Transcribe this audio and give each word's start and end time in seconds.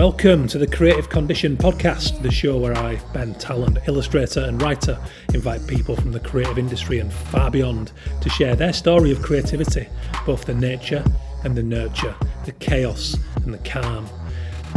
Welcome 0.00 0.48
to 0.48 0.56
the 0.56 0.66
Creative 0.66 1.10
Condition 1.10 1.58
podcast, 1.58 2.22
the 2.22 2.30
show 2.30 2.56
where 2.56 2.74
I, 2.74 2.98
Ben 3.12 3.34
Tallon, 3.34 3.78
illustrator 3.86 4.40
and 4.40 4.60
writer, 4.62 4.98
invite 5.34 5.66
people 5.66 5.94
from 5.94 6.10
the 6.10 6.20
creative 6.20 6.56
industry 6.56 7.00
and 7.00 7.12
far 7.12 7.50
beyond 7.50 7.92
to 8.22 8.30
share 8.30 8.56
their 8.56 8.72
story 8.72 9.12
of 9.12 9.20
creativity, 9.20 9.86
both 10.24 10.46
the 10.46 10.54
nature 10.54 11.04
and 11.44 11.54
the 11.54 11.62
nurture, 11.62 12.14
the 12.46 12.52
chaos 12.52 13.14
and 13.44 13.52
the 13.52 13.58
calm. 13.58 14.08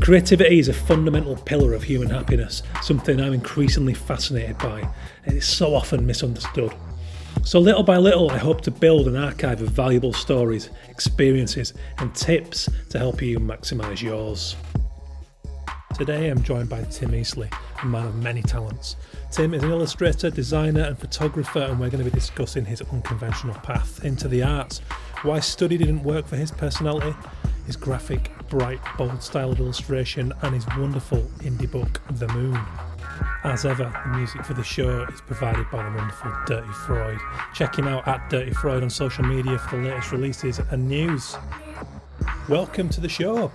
Creativity 0.01 0.59
is 0.59 0.67
a 0.67 0.73
fundamental 0.73 1.37
pillar 1.37 1.73
of 1.73 1.83
human 1.83 2.09
happiness, 2.09 2.61
something 2.81 3.21
I'm 3.21 3.31
increasingly 3.31 3.93
fascinated 3.93 4.57
by. 4.57 4.81
and 5.23 5.35
It 5.35 5.37
is 5.37 5.45
so 5.45 5.73
often 5.73 6.05
misunderstood. 6.05 6.73
So, 7.45 7.59
little 7.59 7.83
by 7.83 7.95
little, 7.95 8.29
I 8.29 8.39
hope 8.39 8.59
to 8.63 8.71
build 8.71 9.07
an 9.07 9.15
archive 9.15 9.61
of 9.61 9.69
valuable 9.69 10.11
stories, 10.11 10.69
experiences, 10.89 11.73
and 11.99 12.13
tips 12.13 12.67
to 12.89 12.99
help 12.99 13.21
you 13.21 13.39
maximise 13.39 14.01
yours. 14.01 14.57
Today 15.93 16.29
I'm 16.29 16.41
joined 16.41 16.69
by 16.69 16.81
Tim 16.85 17.11
Easley, 17.11 17.55
a 17.83 17.85
man 17.85 18.07
of 18.07 18.15
many 18.15 18.41
talents. 18.41 18.95
Tim 19.29 19.53
is 19.53 19.61
an 19.61 19.69
illustrator, 19.69 20.31
designer, 20.31 20.81
and 20.81 20.97
photographer, 20.97 21.59
and 21.59 21.79
we're 21.79 21.91
going 21.91 22.03
to 22.03 22.09
be 22.09 22.15
discussing 22.15 22.65
his 22.65 22.81
unconventional 22.81 23.53
path 23.55 24.03
into 24.03 24.27
the 24.27 24.41
arts, 24.41 24.79
why 25.21 25.39
study 25.39 25.77
didn't 25.77 26.03
work 26.03 26.25
for 26.25 26.35
his 26.35 26.49
personality, 26.49 27.15
his 27.67 27.75
graphic, 27.75 28.31
bright, 28.49 28.79
bold 28.97 29.21
style 29.21 29.51
of 29.51 29.59
illustration, 29.59 30.33
and 30.41 30.55
his 30.55 30.65
wonderful 30.77 31.21
indie 31.41 31.69
book, 31.69 32.01
The 32.17 32.27
Moon. 32.29 32.59
As 33.43 33.63
ever, 33.63 33.93
the 34.05 34.17
music 34.17 34.43
for 34.43 34.55
the 34.55 34.63
show 34.63 35.03
is 35.03 35.21
provided 35.21 35.69
by 35.69 35.87
the 35.87 35.95
wonderful 35.95 36.33
Dirty 36.47 36.73
Freud. 36.87 37.19
Check 37.53 37.77
him 37.77 37.87
out 37.87 38.07
at 38.07 38.31
Dirty 38.31 38.51
Freud 38.51 38.81
on 38.81 38.89
social 38.89 39.25
media 39.25 39.59
for 39.59 39.77
the 39.77 39.89
latest 39.89 40.11
releases 40.11 40.57
and 40.57 40.89
news. 40.89 41.35
Welcome 42.49 42.89
to 42.89 42.99
the 42.99 43.09
show. 43.09 43.51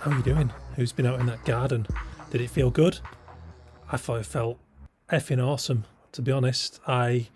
How 0.00 0.10
are 0.10 0.16
you 0.16 0.22
doing? 0.22 0.50
Who's 0.76 0.92
been 0.92 1.06
out 1.06 1.20
in 1.20 1.26
that 1.26 1.44
garden? 1.44 1.86
Did 2.30 2.40
it 2.40 2.48
feel 2.48 2.70
good? 2.70 3.00
I 3.90 3.98
thought 3.98 4.20
it 4.20 4.26
felt 4.26 4.58
effing 5.10 5.44
awesome, 5.44 5.84
to 6.12 6.22
be 6.22 6.32
honest. 6.32 6.80
I 6.86 7.28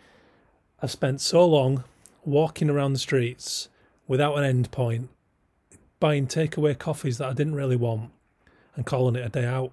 have 0.80 0.90
spent 0.90 1.20
so 1.20 1.44
long 1.46 1.84
walking 2.24 2.70
around 2.70 2.94
the 2.94 2.98
streets 2.98 3.68
without 4.08 4.36
an 4.38 4.44
end 4.44 4.70
point, 4.70 5.10
buying 6.00 6.26
takeaway 6.26 6.78
coffees 6.78 7.18
that 7.18 7.28
I 7.28 7.34
didn't 7.34 7.56
really 7.56 7.76
want, 7.76 8.10
and 8.74 8.86
calling 8.86 9.16
it 9.16 9.26
a 9.26 9.28
day 9.28 9.44
out. 9.44 9.72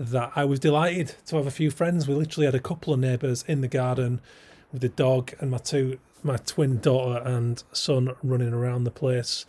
That 0.00 0.32
I 0.34 0.44
was 0.44 0.58
delighted 0.58 1.14
to 1.26 1.36
have 1.36 1.46
a 1.46 1.52
few 1.52 1.70
friends. 1.70 2.08
We 2.08 2.14
literally 2.14 2.46
had 2.46 2.54
a 2.54 2.60
couple 2.60 2.92
of 2.92 3.00
neighbours 3.00 3.44
in 3.46 3.60
the 3.60 3.68
garden 3.68 4.20
with 4.72 4.82
the 4.82 4.88
dog 4.88 5.32
and 5.40 5.50
my 5.50 5.58
two 5.58 5.98
my 6.22 6.36
twin 6.36 6.80
daughter 6.80 7.22
and 7.24 7.62
son 7.72 8.10
running 8.22 8.52
around 8.52 8.84
the 8.84 8.90
place 8.90 9.46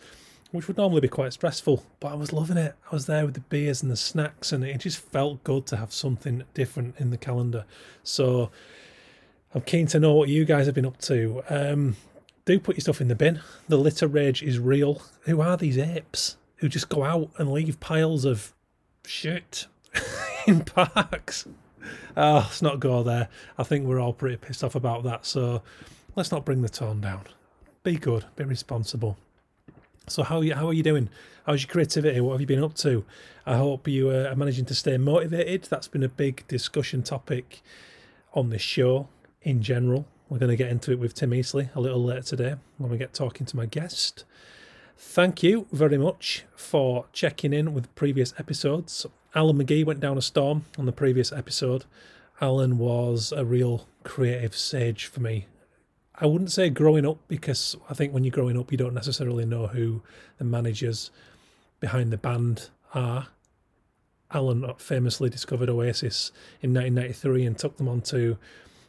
which 0.52 0.66
would 0.66 0.76
normally 0.76 1.00
be 1.00 1.08
quite 1.08 1.32
stressful, 1.32 1.84
but 2.00 2.12
I 2.12 2.14
was 2.14 2.32
loving 2.32 2.56
it. 2.56 2.74
I 2.90 2.94
was 2.94 3.06
there 3.06 3.24
with 3.24 3.34
the 3.34 3.40
beers 3.40 3.82
and 3.82 3.90
the 3.90 3.96
snacks, 3.96 4.52
and 4.52 4.64
it 4.64 4.78
just 4.78 4.98
felt 4.98 5.44
good 5.44 5.66
to 5.66 5.76
have 5.76 5.92
something 5.92 6.42
different 6.54 6.96
in 6.98 7.10
the 7.10 7.16
calendar. 7.16 7.64
So 8.02 8.50
I'm 9.54 9.62
keen 9.62 9.86
to 9.88 10.00
know 10.00 10.14
what 10.14 10.28
you 10.28 10.44
guys 10.44 10.66
have 10.66 10.74
been 10.74 10.86
up 10.86 10.98
to. 11.02 11.42
Um, 11.48 11.96
do 12.44 12.58
put 12.58 12.76
your 12.76 12.80
stuff 12.80 13.00
in 13.00 13.08
the 13.08 13.14
bin. 13.14 13.40
The 13.68 13.76
litter 13.76 14.08
rage 14.08 14.42
is 14.42 14.58
real. 14.58 15.02
Who 15.22 15.40
are 15.40 15.56
these 15.56 15.78
apes 15.78 16.36
who 16.56 16.68
just 16.68 16.88
go 16.88 17.04
out 17.04 17.30
and 17.38 17.52
leave 17.52 17.78
piles 17.80 18.24
of 18.24 18.52
shit 19.04 19.66
in 20.46 20.64
parks? 20.64 21.46
Oh, 22.16 22.34
let's 22.34 22.62
not 22.62 22.80
go 22.80 23.02
there. 23.02 23.28
I 23.56 23.62
think 23.62 23.86
we're 23.86 24.00
all 24.00 24.12
pretty 24.12 24.36
pissed 24.36 24.64
off 24.64 24.74
about 24.74 25.04
that. 25.04 25.26
So 25.26 25.62
let's 26.16 26.32
not 26.32 26.44
bring 26.44 26.62
the 26.62 26.68
tone 26.68 27.00
down. 27.00 27.22
Be 27.82 27.96
good, 27.96 28.24
be 28.36 28.44
responsible. 28.44 29.16
So 30.06 30.22
how 30.22 30.40
you 30.40 30.54
how 30.54 30.68
are 30.68 30.72
you 30.72 30.82
doing? 30.82 31.08
How's 31.46 31.62
your 31.62 31.70
creativity? 31.70 32.20
What 32.20 32.32
have 32.32 32.40
you 32.40 32.46
been 32.46 32.62
up 32.62 32.74
to? 32.74 33.04
I 33.46 33.56
hope 33.56 33.88
you 33.88 34.10
uh, 34.10 34.28
are 34.30 34.36
managing 34.36 34.66
to 34.66 34.74
stay 34.74 34.96
motivated. 34.98 35.64
That's 35.64 35.88
been 35.88 36.02
a 36.02 36.08
big 36.08 36.46
discussion 36.48 37.02
topic 37.02 37.62
on 38.34 38.50
this 38.50 38.62
show 38.62 39.08
in 39.42 39.62
general. 39.62 40.06
We're 40.28 40.38
going 40.38 40.50
to 40.50 40.56
get 40.56 40.70
into 40.70 40.92
it 40.92 40.98
with 40.98 41.14
Tim 41.14 41.30
Easley 41.30 41.74
a 41.74 41.80
little 41.80 42.02
later 42.02 42.22
today 42.22 42.54
when 42.78 42.90
we 42.90 42.98
get 42.98 43.14
talking 43.14 43.46
to 43.46 43.56
my 43.56 43.66
guest. 43.66 44.24
Thank 44.96 45.42
you 45.42 45.66
very 45.72 45.98
much 45.98 46.44
for 46.54 47.06
checking 47.12 47.52
in 47.52 47.72
with 47.72 47.92
previous 47.94 48.34
episodes. 48.38 49.06
Alan 49.34 49.56
McGee 49.56 49.84
went 49.84 50.00
down 50.00 50.18
a 50.18 50.22
storm 50.22 50.66
on 50.78 50.86
the 50.86 50.92
previous 50.92 51.32
episode. 51.32 51.84
Alan 52.40 52.78
was 52.78 53.32
a 53.32 53.44
real 53.44 53.88
creative 54.04 54.54
sage 54.54 55.06
for 55.06 55.20
me 55.20 55.46
I 56.20 56.26
wouldn't 56.26 56.52
say 56.52 56.68
growing 56.68 57.06
up 57.06 57.18
because 57.28 57.76
I 57.88 57.94
think 57.94 58.12
when 58.12 58.24
you're 58.24 58.30
growing 58.30 58.58
up, 58.58 58.70
you 58.70 58.76
don't 58.76 58.94
necessarily 58.94 59.46
know 59.46 59.68
who 59.68 60.02
the 60.36 60.44
managers 60.44 61.10
behind 61.80 62.12
the 62.12 62.18
band 62.18 62.68
are. 62.94 63.28
Alan 64.30 64.64
famously 64.76 65.30
discovered 65.30 65.70
Oasis 65.70 66.30
in 66.60 66.74
1993 66.74 67.46
and 67.46 67.58
took 67.58 67.76
them 67.78 67.88
on 67.88 68.02
to 68.02 68.36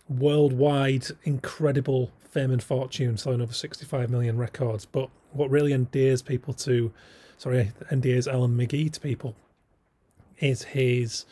worldwide 0.09 1.07
incredible 1.23 2.11
fame 2.29 2.51
and 2.51 2.61
fortune, 2.61 3.17
selling 3.17 3.41
over 3.41 3.53
65 3.53 4.09
million 4.09 4.37
records. 4.37 4.85
But 4.85 5.09
what 5.31 5.49
really 5.49 5.71
endears 5.71 6.21
people 6.21 6.53
to, 6.55 6.91
sorry, 7.37 7.71
endears 7.89 8.27
Alan 8.27 8.57
McGee 8.57 8.91
to 8.91 8.99
people 8.99 9.35
is 10.39 10.63
his 10.63 11.25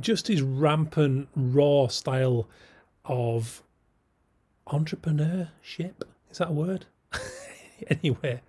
just 0.00 0.26
his 0.26 0.42
rampant 0.42 1.28
raw 1.36 1.86
style 1.86 2.48
of 3.04 3.62
entrepreneurship. 4.68 6.02
Is 6.30 6.38
that 6.38 6.48
a 6.48 6.52
word? 6.52 6.86
anyway, 7.88 8.40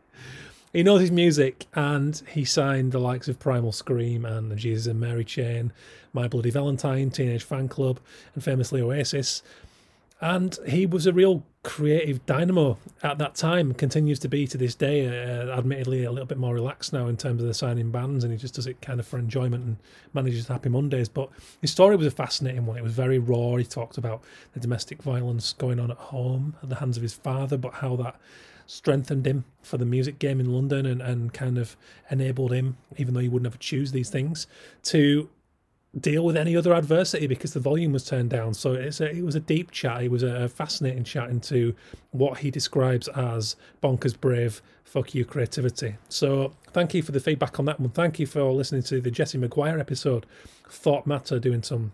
he 0.73 0.83
knows 0.83 1.01
his 1.01 1.11
music 1.11 1.67
and 1.73 2.21
he 2.29 2.45
signed 2.45 2.91
the 2.91 2.99
likes 2.99 3.27
of 3.27 3.39
Primal 3.39 3.71
Scream 3.71 4.25
and 4.25 4.51
the 4.51 4.55
Jesus 4.55 4.87
and 4.87 4.99
Mary 4.99 5.23
Chain, 5.23 5.71
My 6.13 6.27
Bloody 6.27 6.51
Valentine, 6.51 7.11
Teenage 7.11 7.47
Fanclub, 7.47 7.97
and 8.33 8.43
famously 8.43 8.81
Oasis. 8.81 9.41
And 10.21 10.57
he 10.67 10.85
was 10.85 11.05
a 11.05 11.13
real 11.13 11.43
creative 11.65 12.23
dynamo 12.27 12.77
at 13.01 13.17
that 13.17 13.33
time, 13.33 13.73
continues 13.73 14.19
to 14.19 14.29
be 14.29 14.45
to 14.47 14.57
this 14.57 14.75
day. 14.75 15.07
Uh, 15.07 15.57
admittedly, 15.57 16.03
a 16.03 16.11
little 16.11 16.27
bit 16.27 16.37
more 16.37 16.53
relaxed 16.53 16.93
now 16.93 17.07
in 17.07 17.17
terms 17.17 17.41
of 17.41 17.47
the 17.47 17.53
signing 17.53 17.89
bands, 17.89 18.23
and 18.23 18.31
he 18.31 18.37
just 18.37 18.53
does 18.53 18.67
it 18.67 18.79
kind 18.81 18.99
of 18.99 19.07
for 19.07 19.17
enjoyment 19.17 19.63
and 19.63 19.77
manages 20.13 20.47
Happy 20.47 20.69
Mondays. 20.69 21.09
But 21.09 21.29
his 21.61 21.71
story 21.71 21.95
was 21.95 22.05
a 22.05 22.11
fascinating 22.11 22.67
one. 22.67 22.77
It 22.77 22.83
was 22.83 22.93
very 22.93 23.17
raw. 23.17 23.55
He 23.55 23.65
talked 23.65 23.97
about 23.97 24.21
the 24.53 24.59
domestic 24.59 25.01
violence 25.01 25.53
going 25.53 25.79
on 25.79 25.89
at 25.89 25.97
home 25.97 26.55
at 26.61 26.69
the 26.69 26.75
hands 26.75 26.97
of 26.97 27.03
his 27.03 27.13
father, 27.13 27.57
but 27.57 27.73
how 27.73 27.95
that 27.95 28.15
strengthened 28.67 29.25
him 29.25 29.45
for 29.63 29.77
the 29.77 29.85
music 29.85 30.19
game 30.19 30.39
in 30.39 30.53
London 30.53 30.85
and, 30.85 31.01
and 31.01 31.33
kind 31.33 31.57
of 31.57 31.75
enabled 32.11 32.53
him, 32.53 32.77
even 32.97 33.13
though 33.15 33.19
he 33.19 33.29
would 33.29 33.43
never 33.43 33.57
choose 33.57 33.91
these 33.91 34.09
things, 34.09 34.45
to 34.83 35.29
deal 35.99 36.25
with 36.25 36.35
any 36.35 36.55
other 36.55 36.73
adversity 36.73 37.27
because 37.27 37.53
the 37.53 37.59
volume 37.59 37.93
was 37.93 38.03
turned 38.03 38.29
down. 38.29 38.53
So 38.53 38.73
it's 38.73 38.99
a, 38.99 39.09
it 39.09 39.23
was 39.23 39.35
a 39.35 39.39
deep 39.39 39.71
chat. 39.71 40.03
It 40.03 40.11
was 40.11 40.23
a 40.23 40.49
fascinating 40.49 41.03
chat 41.03 41.29
into 41.29 41.73
what 42.11 42.39
he 42.39 42.51
describes 42.51 43.07
as 43.09 43.55
bonkers 43.81 44.19
brave, 44.19 44.61
fuck 44.83 45.15
you 45.15 45.23
creativity. 45.23 45.95
So 46.09 46.53
thank 46.73 46.93
you 46.93 47.01
for 47.01 47.11
the 47.11 47.19
feedback 47.19 47.59
on 47.59 47.65
that 47.65 47.79
one. 47.79 47.91
Thank 47.91 48.19
you 48.19 48.27
for 48.27 48.51
listening 48.51 48.83
to 48.83 48.99
the 48.99 49.11
Jesse 49.11 49.37
McGuire 49.37 49.79
episode. 49.79 50.25
Thought 50.69 51.07
Matter 51.07 51.39
doing 51.39 51.63
some 51.63 51.93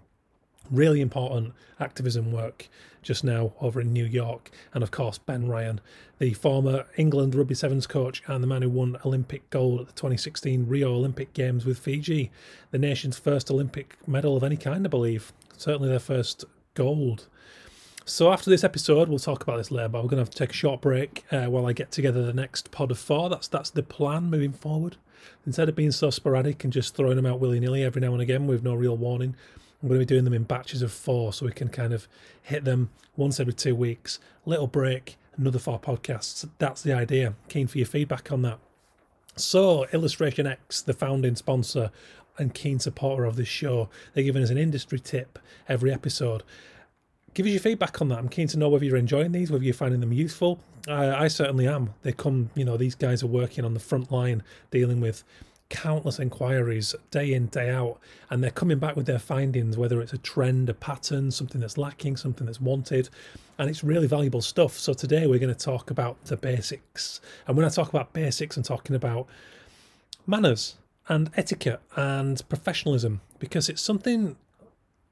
really 0.71 1.01
important 1.01 1.53
activism 1.79 2.31
work 2.31 2.69
just 3.01 3.23
now 3.23 3.53
over 3.59 3.81
in 3.81 3.93
New 3.93 4.05
York. 4.05 4.51
And 4.73 4.83
of 4.83 4.91
course, 4.91 5.17
Ben 5.17 5.47
Ryan, 5.47 5.81
the 6.19 6.33
former 6.33 6.85
England 6.97 7.35
Rugby 7.35 7.55
Sevens 7.55 7.87
coach 7.87 8.21
and 8.27 8.43
the 8.43 8.47
man 8.47 8.61
who 8.61 8.69
won 8.69 8.97
Olympic 9.05 9.49
gold 9.49 9.81
at 9.81 9.87
the 9.87 9.93
2016 9.93 10.67
Rio 10.67 10.93
Olympic 10.93 11.33
Games 11.33 11.65
with 11.65 11.79
Fiji, 11.79 12.31
the 12.71 12.77
nation's 12.77 13.17
first 13.17 13.49
Olympic 13.49 13.95
medal 14.07 14.37
of 14.37 14.43
any 14.43 14.57
kind, 14.57 14.85
I 14.85 14.89
believe. 14.89 15.33
Certainly 15.57 15.89
their 15.89 15.99
first 15.99 16.45
gold. 16.73 17.27
So 18.05 18.31
after 18.31 18.49
this 18.49 18.63
episode, 18.63 19.09
we'll 19.09 19.19
talk 19.19 19.43
about 19.43 19.57
this 19.57 19.71
later, 19.71 19.89
but 19.89 20.03
we're 20.03 20.09
going 20.09 20.17
to 20.17 20.23
have 20.23 20.31
to 20.31 20.37
take 20.37 20.49
a 20.49 20.53
short 20.53 20.81
break 20.81 21.23
uh, 21.31 21.45
while 21.45 21.67
I 21.67 21.73
get 21.73 21.91
together 21.91 22.23
the 22.23 22.33
next 22.33 22.71
pod 22.71 22.91
of 22.91 22.99
four. 22.99 23.29
That's 23.29 23.47
that's 23.47 23.69
the 23.69 23.83
plan 23.83 24.23
moving 24.23 24.53
forward. 24.53 24.97
Instead 25.45 25.69
of 25.69 25.75
being 25.75 25.91
so 25.91 26.09
sporadic 26.09 26.63
and 26.63 26.73
just 26.73 26.95
throwing 26.95 27.15
them 27.15 27.27
out 27.27 27.39
willy 27.39 27.59
nilly 27.59 27.83
every 27.83 28.01
now 28.01 28.11
and 28.13 28.21
again 28.21 28.47
with 28.47 28.63
no 28.63 28.73
real 28.73 28.97
warning, 28.97 29.35
I'm 29.81 29.87
going 29.87 29.99
to 29.99 30.05
be 30.05 30.13
doing 30.13 30.25
them 30.25 30.33
in 30.33 30.43
batches 30.43 30.81
of 30.81 30.91
four 30.91 31.33
so 31.33 31.45
we 31.45 31.51
can 31.51 31.69
kind 31.69 31.93
of 31.93 32.07
hit 32.41 32.65
them 32.65 32.91
once 33.15 33.39
every 33.39 33.53
two 33.53 33.75
weeks. 33.75 34.19
Little 34.45 34.67
break, 34.67 35.17
another 35.37 35.59
four 35.59 35.79
podcasts. 35.79 36.47
That's 36.59 36.81
the 36.83 36.93
idea. 36.93 37.33
Keen 37.49 37.67
for 37.67 37.79
your 37.79 37.87
feedback 37.87 38.31
on 38.31 38.43
that. 38.43 38.59
So, 39.35 39.85
Illustration 39.93 40.45
X, 40.45 40.81
the 40.81 40.93
founding 40.93 41.35
sponsor 41.35 41.89
and 42.37 42.53
keen 42.53 42.79
supporter 42.79 43.25
of 43.25 43.35
this 43.37 43.47
show, 43.47 43.89
they're 44.13 44.23
giving 44.23 44.43
us 44.43 44.49
an 44.49 44.57
industry 44.57 44.99
tip 44.99 45.39
every 45.67 45.91
episode. 45.91 46.43
Give 47.33 47.45
us 47.45 47.51
your 47.51 47.61
feedback 47.61 48.01
on 48.01 48.09
that. 48.09 48.19
I'm 48.19 48.29
keen 48.29 48.47
to 48.49 48.59
know 48.59 48.69
whether 48.69 48.83
you're 48.83 48.97
enjoying 48.97 49.31
these, 49.31 49.51
whether 49.51 49.63
you're 49.63 49.73
finding 49.73 50.01
them 50.01 50.11
useful. 50.11 50.59
I, 50.87 51.25
I 51.25 51.27
certainly 51.27 51.67
am. 51.67 51.93
They 52.03 52.11
come, 52.11 52.49
you 52.55 52.65
know, 52.65 52.77
these 52.77 52.95
guys 52.95 53.23
are 53.23 53.27
working 53.27 53.63
on 53.63 53.73
the 53.73 53.79
front 53.79 54.11
line 54.11 54.43
dealing 54.69 54.99
with 54.99 55.23
countless 55.71 56.19
inquiries 56.19 56.93
day 57.09 57.33
in, 57.33 57.47
day 57.47 57.71
out, 57.71 57.99
and 58.29 58.43
they're 58.43 58.51
coming 58.51 58.77
back 58.77 58.95
with 58.95 59.07
their 59.07 59.17
findings, 59.17 59.77
whether 59.77 60.01
it's 60.01 60.13
a 60.13 60.19
trend, 60.19 60.69
a 60.69 60.73
pattern, 60.75 61.31
something 61.31 61.59
that's 61.59 61.77
lacking, 61.77 62.17
something 62.17 62.45
that's 62.45 62.61
wanted, 62.61 63.09
and 63.57 63.69
it's 63.69 63.83
really 63.83 64.07
valuable 64.07 64.41
stuff. 64.41 64.77
So 64.77 64.93
today 64.93 65.25
we're 65.25 65.39
going 65.39 65.53
to 65.53 65.65
talk 65.65 65.89
about 65.89 66.23
the 66.25 66.37
basics. 66.37 67.21
And 67.47 67.57
when 67.57 67.65
I 67.65 67.69
talk 67.69 67.89
about 67.89 68.13
basics, 68.13 68.55
I'm 68.57 68.63
talking 68.63 68.95
about 68.95 69.27
manners, 70.27 70.75
and 71.07 71.29
etiquette 71.35 71.81
and 71.95 72.47
professionalism 72.47 73.21
because 73.39 73.67
it's 73.69 73.81
something 73.81 74.35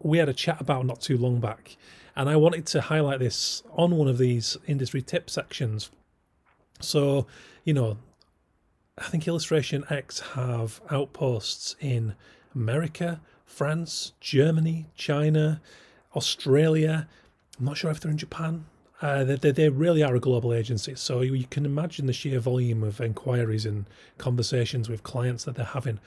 we 0.01 0.17
had 0.17 0.29
a 0.29 0.33
chat 0.33 0.61
about 0.61 0.85
not 0.85 1.01
too 1.01 1.17
long 1.17 1.39
back. 1.39 1.75
And 2.15 2.29
I 2.29 2.35
wanted 2.35 2.65
to 2.67 2.81
highlight 2.81 3.19
this 3.19 3.63
on 3.71 3.97
one 3.97 4.07
of 4.07 4.17
these 4.17 4.57
industry 4.67 5.01
tip 5.01 5.29
sections. 5.29 5.89
So, 6.79 7.27
you 7.65 7.73
know, 7.73 7.97
I 8.99 9.03
think 9.03 9.27
Illustration 9.27 9.85
X 9.89 10.19
have 10.33 10.81
outposts 10.91 11.75
in 11.79 12.15
America, 12.53 13.21
France, 13.45 14.13
Germany, 14.19 14.87
China, 14.95 15.61
Australia. 16.15 17.07
I'm 17.57 17.65
not 17.65 17.77
sure 17.77 17.91
if 17.91 17.99
they're 17.99 18.11
in 18.11 18.17
Japan. 18.17 18.65
Uh, 19.01 19.23
they, 19.23 19.51
they 19.51 19.69
really 19.69 20.03
are 20.03 20.15
a 20.15 20.19
global 20.19 20.53
agency. 20.53 20.95
So 20.95 21.21
you, 21.21 21.33
you 21.33 21.45
can 21.45 21.65
imagine 21.65 22.07
the 22.07 22.13
sheer 22.13 22.39
volume 22.39 22.83
of 22.83 22.99
inquiries 22.99 23.65
and 23.65 23.85
conversations 24.17 24.89
with 24.89 25.03
clients 25.03 25.45
that 25.45 25.55
they're 25.55 25.65
having. 25.65 25.99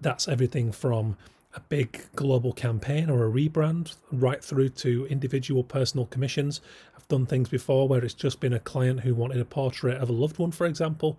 That's 0.00 0.28
everything 0.28 0.70
from 0.70 1.16
a 1.54 1.60
big 1.60 2.04
global 2.14 2.52
campaign 2.52 3.10
or 3.10 3.26
a 3.26 3.30
rebrand 3.30 3.96
right 4.12 4.44
through 4.44 4.68
to 4.68 5.06
individual 5.06 5.64
personal 5.64 6.06
commissions. 6.06 6.60
I've 6.96 7.08
done 7.08 7.26
things 7.26 7.48
before 7.48 7.88
where 7.88 8.04
it's 8.04 8.14
just 8.14 8.38
been 8.38 8.52
a 8.52 8.60
client 8.60 9.00
who 9.00 9.14
wanted 9.14 9.40
a 9.40 9.44
portrait 9.44 10.00
of 10.00 10.08
a 10.08 10.12
loved 10.12 10.38
one, 10.38 10.52
for 10.52 10.66
example, 10.66 11.18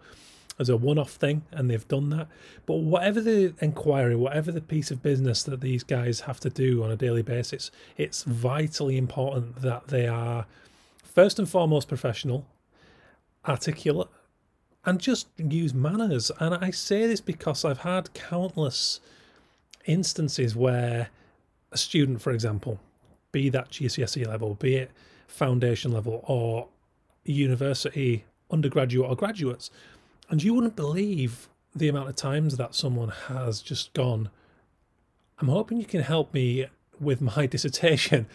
as 0.60 0.70
a 0.70 0.78
one 0.78 0.98
off 0.98 1.12
thing, 1.12 1.44
and 1.52 1.70
they've 1.70 1.88
done 1.88 2.10
that. 2.10 2.28
But 2.66 2.76
whatever 2.76 3.22
the 3.22 3.54
inquiry, 3.62 4.16
whatever 4.16 4.52
the 4.52 4.62
piece 4.62 4.92
of 4.92 5.04
business 5.04 5.44
that 5.44 5.62
these 5.62 5.84
guys 5.84 6.22
have 6.22 6.40
to 6.42 6.50
do 6.50 6.84
on 6.84 6.92
a 6.92 6.96
daily 6.96 7.22
basis, 7.22 7.72
it's 7.96 8.24
vitally 8.24 8.98
important 8.98 9.62
that 9.62 9.88
they 9.88 10.08
are 10.08 10.46
first 11.04 11.40
and 11.40 11.48
foremost 11.48 11.88
professional, 11.88 12.46
articulate, 13.48 14.10
and 14.86 15.00
just 15.00 15.28
use 15.38 15.74
manners. 15.74 16.32
And 16.40 16.56
I 16.56 16.72
say 16.72 17.08
this 17.08 17.22
because 17.22 17.66
I've 17.66 17.80
had 17.80 18.14
countless 18.14 19.00
instances 19.86 20.56
where 20.56 21.10
a 21.72 21.78
student, 21.78 22.22
for 22.22 22.32
example, 22.32 22.80
be 23.32 23.50
that 23.50 23.70
GCSE 23.72 24.26
level, 24.26 24.56
be 24.56 24.76
it 24.76 24.92
foundation 25.28 25.92
level 25.92 26.24
or 26.28 26.68
university, 27.26 28.24
undergraduate 28.50 29.10
or 29.10 29.16
graduates, 29.16 29.70
and 30.30 30.44
you 30.44 30.54
wouldn't 30.54 30.76
believe 30.76 31.48
the 31.76 31.88
amount 31.88 32.10
of 32.10 32.16
times 32.16 32.58
that 32.58 32.76
someone 32.76 33.10
has 33.28 33.62
just 33.62 33.94
gone, 33.94 34.30
I'm 35.40 35.48
hoping 35.48 35.78
you 35.78 35.86
can 35.86 36.02
help 36.02 36.34
me 36.34 36.68
with 37.00 37.22
my 37.22 37.46
dissertation. 37.48 38.28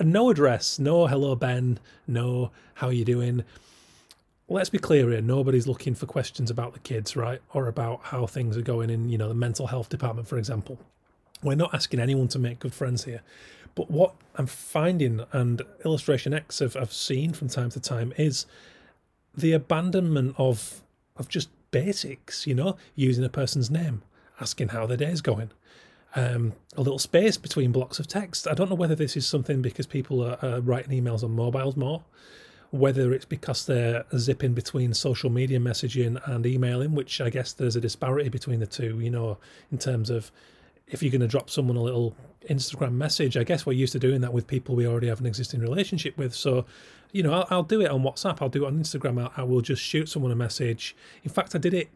No 0.00 0.30
address, 0.30 0.78
no 0.78 1.06
hello 1.06 1.34
Ben, 1.36 1.78
no 2.06 2.50
how 2.74 2.88
are 2.88 2.92
you 2.92 3.04
doing. 3.04 3.44
Let's 4.48 4.70
be 4.70 4.78
clear 4.78 5.10
here, 5.10 5.20
nobody's 5.20 5.68
looking 5.68 5.94
for 5.94 6.06
questions 6.06 6.50
about 6.50 6.72
the 6.72 6.80
kids, 6.80 7.14
right? 7.14 7.40
Or 7.54 7.68
about 7.68 8.00
how 8.04 8.26
things 8.26 8.56
are 8.56 8.62
going 8.62 8.90
in, 8.90 9.08
you 9.08 9.16
know, 9.16 9.28
the 9.28 9.34
mental 9.34 9.68
health 9.68 9.88
department, 9.88 10.26
for 10.26 10.38
example. 10.38 10.78
We're 11.42 11.54
not 11.54 11.72
asking 11.72 12.00
anyone 12.00 12.28
to 12.28 12.38
make 12.38 12.58
good 12.58 12.74
friends 12.74 13.04
here. 13.04 13.22
But 13.76 13.90
what 13.90 14.14
I'm 14.34 14.46
finding 14.46 15.24
and 15.32 15.62
Illustration 15.84 16.34
X 16.34 16.58
have, 16.58 16.74
have 16.74 16.92
seen 16.92 17.32
from 17.32 17.48
time 17.48 17.70
to 17.70 17.80
time 17.80 18.12
is 18.18 18.44
the 19.36 19.52
abandonment 19.52 20.34
of 20.36 20.82
of 21.20 21.28
just 21.28 21.48
basics, 21.70 22.46
you 22.46 22.54
know, 22.54 22.76
using 22.96 23.24
a 23.24 23.28
person's 23.28 23.70
name, 23.70 24.02
asking 24.40 24.68
how 24.68 24.86
their 24.86 24.96
day's 24.96 25.20
going, 25.20 25.50
um, 26.16 26.54
a 26.76 26.80
little 26.80 26.98
space 26.98 27.36
between 27.36 27.70
blocks 27.70 28.00
of 28.00 28.08
text. 28.08 28.48
I 28.48 28.54
don't 28.54 28.68
know 28.68 28.74
whether 28.74 28.96
this 28.96 29.16
is 29.16 29.26
something 29.26 29.62
because 29.62 29.86
people 29.86 30.24
are, 30.24 30.38
are 30.42 30.60
writing 30.60 31.00
emails 31.00 31.22
on 31.22 31.30
mobiles 31.32 31.76
more, 31.76 32.02
whether 32.70 33.12
it's 33.12 33.24
because 33.24 33.66
they're 33.66 34.04
zipping 34.16 34.54
between 34.54 34.94
social 34.94 35.30
media 35.30 35.60
messaging 35.60 36.20
and 36.28 36.44
emailing, 36.44 36.94
which 36.94 37.20
I 37.20 37.30
guess 37.30 37.52
there's 37.52 37.76
a 37.76 37.80
disparity 37.80 38.28
between 38.28 38.58
the 38.58 38.66
two, 38.66 38.98
you 38.98 39.10
know, 39.10 39.38
in 39.70 39.78
terms 39.78 40.10
of 40.10 40.32
if 40.90 41.02
you're 41.02 41.10
going 41.10 41.20
to 41.20 41.28
drop 41.28 41.50
someone 41.50 41.76
a 41.76 41.82
little 41.82 42.16
Instagram 42.48 42.92
message, 42.92 43.36
I 43.36 43.44
guess 43.44 43.64
we're 43.64 43.72
used 43.72 43.92
to 43.92 43.98
doing 43.98 44.20
that 44.20 44.32
with 44.32 44.46
people 44.46 44.74
we 44.74 44.86
already 44.86 45.08
have 45.08 45.20
an 45.20 45.26
existing 45.26 45.60
relationship 45.60 46.16
with. 46.18 46.34
So, 46.34 46.66
you 47.12 47.22
know, 47.22 47.32
I'll, 47.32 47.46
I'll 47.50 47.62
do 47.62 47.80
it 47.80 47.90
on 47.90 48.02
WhatsApp, 48.02 48.40
I'll 48.40 48.48
do 48.48 48.64
it 48.64 48.68
on 48.68 48.78
Instagram, 48.78 49.30
I, 49.36 49.40
I 49.40 49.44
will 49.44 49.60
just 49.60 49.82
shoot 49.82 50.08
someone 50.08 50.32
a 50.32 50.36
message. 50.36 50.96
In 51.22 51.30
fact, 51.30 51.54
I 51.54 51.58
did 51.58 51.74
it 51.74 51.90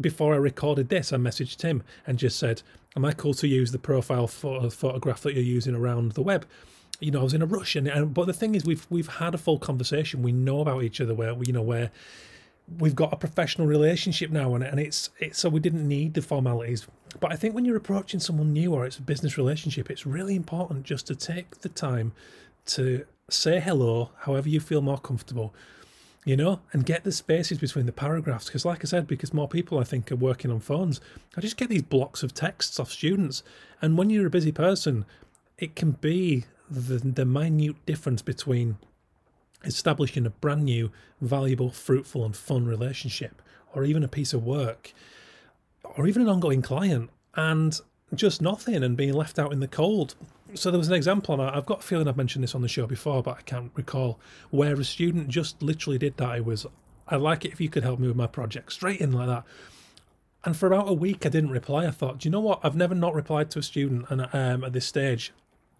before 0.00 0.34
I 0.34 0.38
recorded 0.38 0.88
this, 0.88 1.12
I 1.12 1.16
messaged 1.16 1.62
him 1.62 1.82
and 2.06 2.18
just 2.18 2.38
said, 2.38 2.62
"Am 2.96 3.04
I 3.04 3.12
cool 3.12 3.34
to 3.34 3.46
use 3.46 3.72
the 3.72 3.78
profile 3.78 4.26
photo, 4.26 4.70
photograph 4.70 5.22
that 5.22 5.34
you're 5.34 5.42
using 5.42 5.74
around 5.74 6.12
the 6.12 6.22
web?" 6.22 6.46
You 7.00 7.10
know, 7.10 7.20
I 7.20 7.24
was 7.24 7.34
in 7.34 7.42
a 7.42 7.46
rush, 7.46 7.76
and, 7.76 7.88
and 7.88 8.14
but 8.14 8.26
the 8.26 8.32
thing 8.32 8.54
is, 8.54 8.64
we've 8.64 8.86
we've 8.90 9.08
had 9.08 9.34
a 9.34 9.38
full 9.38 9.58
conversation. 9.58 10.22
We 10.22 10.32
know 10.32 10.60
about 10.60 10.82
each 10.82 11.00
other. 11.00 11.14
Where 11.14 11.34
you 11.42 11.52
know 11.52 11.62
where 11.62 11.90
we've 12.78 12.94
got 12.94 13.12
a 13.12 13.16
professional 13.16 13.66
relationship 13.66 14.30
now, 14.30 14.54
and, 14.54 14.80
it's 14.80 15.10
it's 15.18 15.38
so 15.38 15.48
we 15.48 15.60
didn't 15.60 15.86
need 15.86 16.14
the 16.14 16.22
formalities. 16.22 16.86
But 17.18 17.32
I 17.32 17.36
think 17.36 17.54
when 17.54 17.64
you're 17.64 17.76
approaching 17.76 18.20
someone 18.20 18.52
new 18.52 18.72
or 18.72 18.86
it's 18.86 18.98
a 18.98 19.02
business 19.02 19.36
relationship, 19.36 19.90
it's 19.90 20.06
really 20.06 20.36
important 20.36 20.84
just 20.84 21.06
to 21.08 21.14
take 21.14 21.60
the 21.60 21.68
time 21.68 22.12
to 22.66 23.04
say 23.28 23.60
hello, 23.60 24.10
however 24.18 24.48
you 24.48 24.60
feel 24.60 24.80
more 24.80 24.98
comfortable 24.98 25.54
you 26.24 26.36
know, 26.36 26.60
and 26.72 26.84
get 26.84 27.04
the 27.04 27.12
spaces 27.12 27.58
between 27.58 27.86
the 27.86 27.92
paragraphs. 27.92 28.46
Because, 28.46 28.64
like 28.64 28.84
I 28.84 28.86
said, 28.86 29.06
because 29.06 29.32
more 29.32 29.48
people 29.48 29.78
I 29.78 29.84
think 29.84 30.12
are 30.12 30.16
working 30.16 30.50
on 30.50 30.60
phones, 30.60 31.00
I 31.36 31.40
just 31.40 31.56
get 31.56 31.68
these 31.68 31.82
blocks 31.82 32.22
of 32.22 32.34
texts 32.34 32.78
off 32.78 32.90
students. 32.90 33.42
And 33.80 33.96
when 33.96 34.10
you're 34.10 34.26
a 34.26 34.30
busy 34.30 34.52
person, 34.52 35.06
it 35.58 35.74
can 35.74 35.92
be 35.92 36.44
the, 36.70 36.98
the 36.98 37.24
minute 37.24 37.76
difference 37.86 38.22
between 38.22 38.76
establishing 39.64 40.26
a 40.26 40.30
brand 40.30 40.64
new, 40.64 40.90
valuable, 41.20 41.70
fruitful, 41.70 42.24
and 42.24 42.36
fun 42.36 42.66
relationship, 42.66 43.42
or 43.74 43.84
even 43.84 44.02
a 44.02 44.08
piece 44.08 44.32
of 44.32 44.44
work, 44.44 44.92
or 45.84 46.06
even 46.06 46.22
an 46.22 46.28
ongoing 46.28 46.62
client, 46.62 47.10
and 47.34 47.80
just 48.14 48.42
nothing 48.42 48.82
and 48.82 48.96
being 48.96 49.14
left 49.14 49.38
out 49.38 49.52
in 49.52 49.60
the 49.60 49.68
cold 49.68 50.14
so 50.54 50.70
there 50.70 50.78
was 50.78 50.88
an 50.88 50.94
example, 50.94 51.34
and 51.34 51.42
I've 51.42 51.66
got 51.66 51.80
a 51.80 51.82
feeling 51.82 52.08
I've 52.08 52.16
mentioned 52.16 52.42
this 52.42 52.54
on 52.54 52.62
the 52.62 52.68
show 52.68 52.86
before, 52.86 53.22
but 53.22 53.38
I 53.38 53.42
can't 53.42 53.70
recall, 53.74 54.18
where 54.50 54.74
a 54.74 54.84
student 54.84 55.28
just 55.28 55.62
literally 55.62 55.98
did 55.98 56.16
that. 56.16 56.38
It 56.38 56.44
was, 56.44 56.66
I'd 57.08 57.20
like 57.20 57.44
it 57.44 57.52
if 57.52 57.60
you 57.60 57.68
could 57.68 57.82
help 57.82 58.00
me 58.00 58.08
with 58.08 58.16
my 58.16 58.26
project, 58.26 58.72
straight 58.72 59.00
in 59.00 59.12
like 59.12 59.28
that. 59.28 59.44
And 60.44 60.56
for 60.56 60.66
about 60.66 60.88
a 60.88 60.94
week, 60.94 61.26
I 61.26 61.28
didn't 61.28 61.50
reply. 61.50 61.86
I 61.86 61.90
thought, 61.90 62.18
do 62.18 62.28
you 62.28 62.30
know 62.30 62.40
what? 62.40 62.60
I've 62.62 62.76
never 62.76 62.94
not 62.94 63.14
replied 63.14 63.50
to 63.52 63.58
a 63.58 63.62
student, 63.62 64.06
and 64.10 64.28
um, 64.32 64.64
at 64.64 64.72
this 64.72 64.86
stage, 64.86 65.32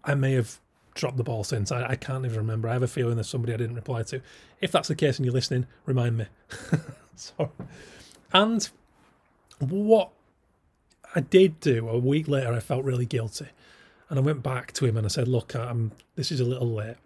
I 0.03 0.15
may 0.15 0.33
have 0.33 0.59
dropped 0.93 1.17
the 1.17 1.23
ball 1.23 1.43
since. 1.43 1.71
I, 1.71 1.89
I, 1.89 1.95
can't 1.95 2.25
even 2.25 2.37
remember. 2.37 2.67
I 2.67 2.73
have 2.73 2.83
a 2.83 2.87
feeling 2.87 3.15
there's 3.15 3.29
somebody 3.29 3.53
I 3.53 3.57
didn't 3.57 3.75
reply 3.75 4.03
to. 4.03 4.21
If 4.59 4.71
that's 4.71 4.87
the 4.87 4.95
case 4.95 5.17
and 5.17 5.25
you're 5.25 5.33
listening, 5.33 5.67
remind 5.85 6.17
me. 6.17 6.25
Sorry. 7.15 7.49
And 8.33 8.69
what 9.59 10.11
I 11.15 11.21
did 11.21 11.59
do 11.59 11.87
a 11.89 11.97
week 11.97 12.27
later, 12.27 12.53
I 12.53 12.59
felt 12.59 12.83
really 12.83 13.05
guilty. 13.05 13.47
And 14.09 14.19
I 14.19 14.21
went 14.21 14.43
back 14.43 14.73
to 14.73 14.85
him 14.85 14.97
and 14.97 15.05
I 15.05 15.09
said, 15.09 15.27
Look, 15.27 15.55
I'm, 15.55 15.91
this 16.15 16.31
is 16.31 16.39
a 16.39 16.45
little 16.45 16.69
late. 16.69 16.97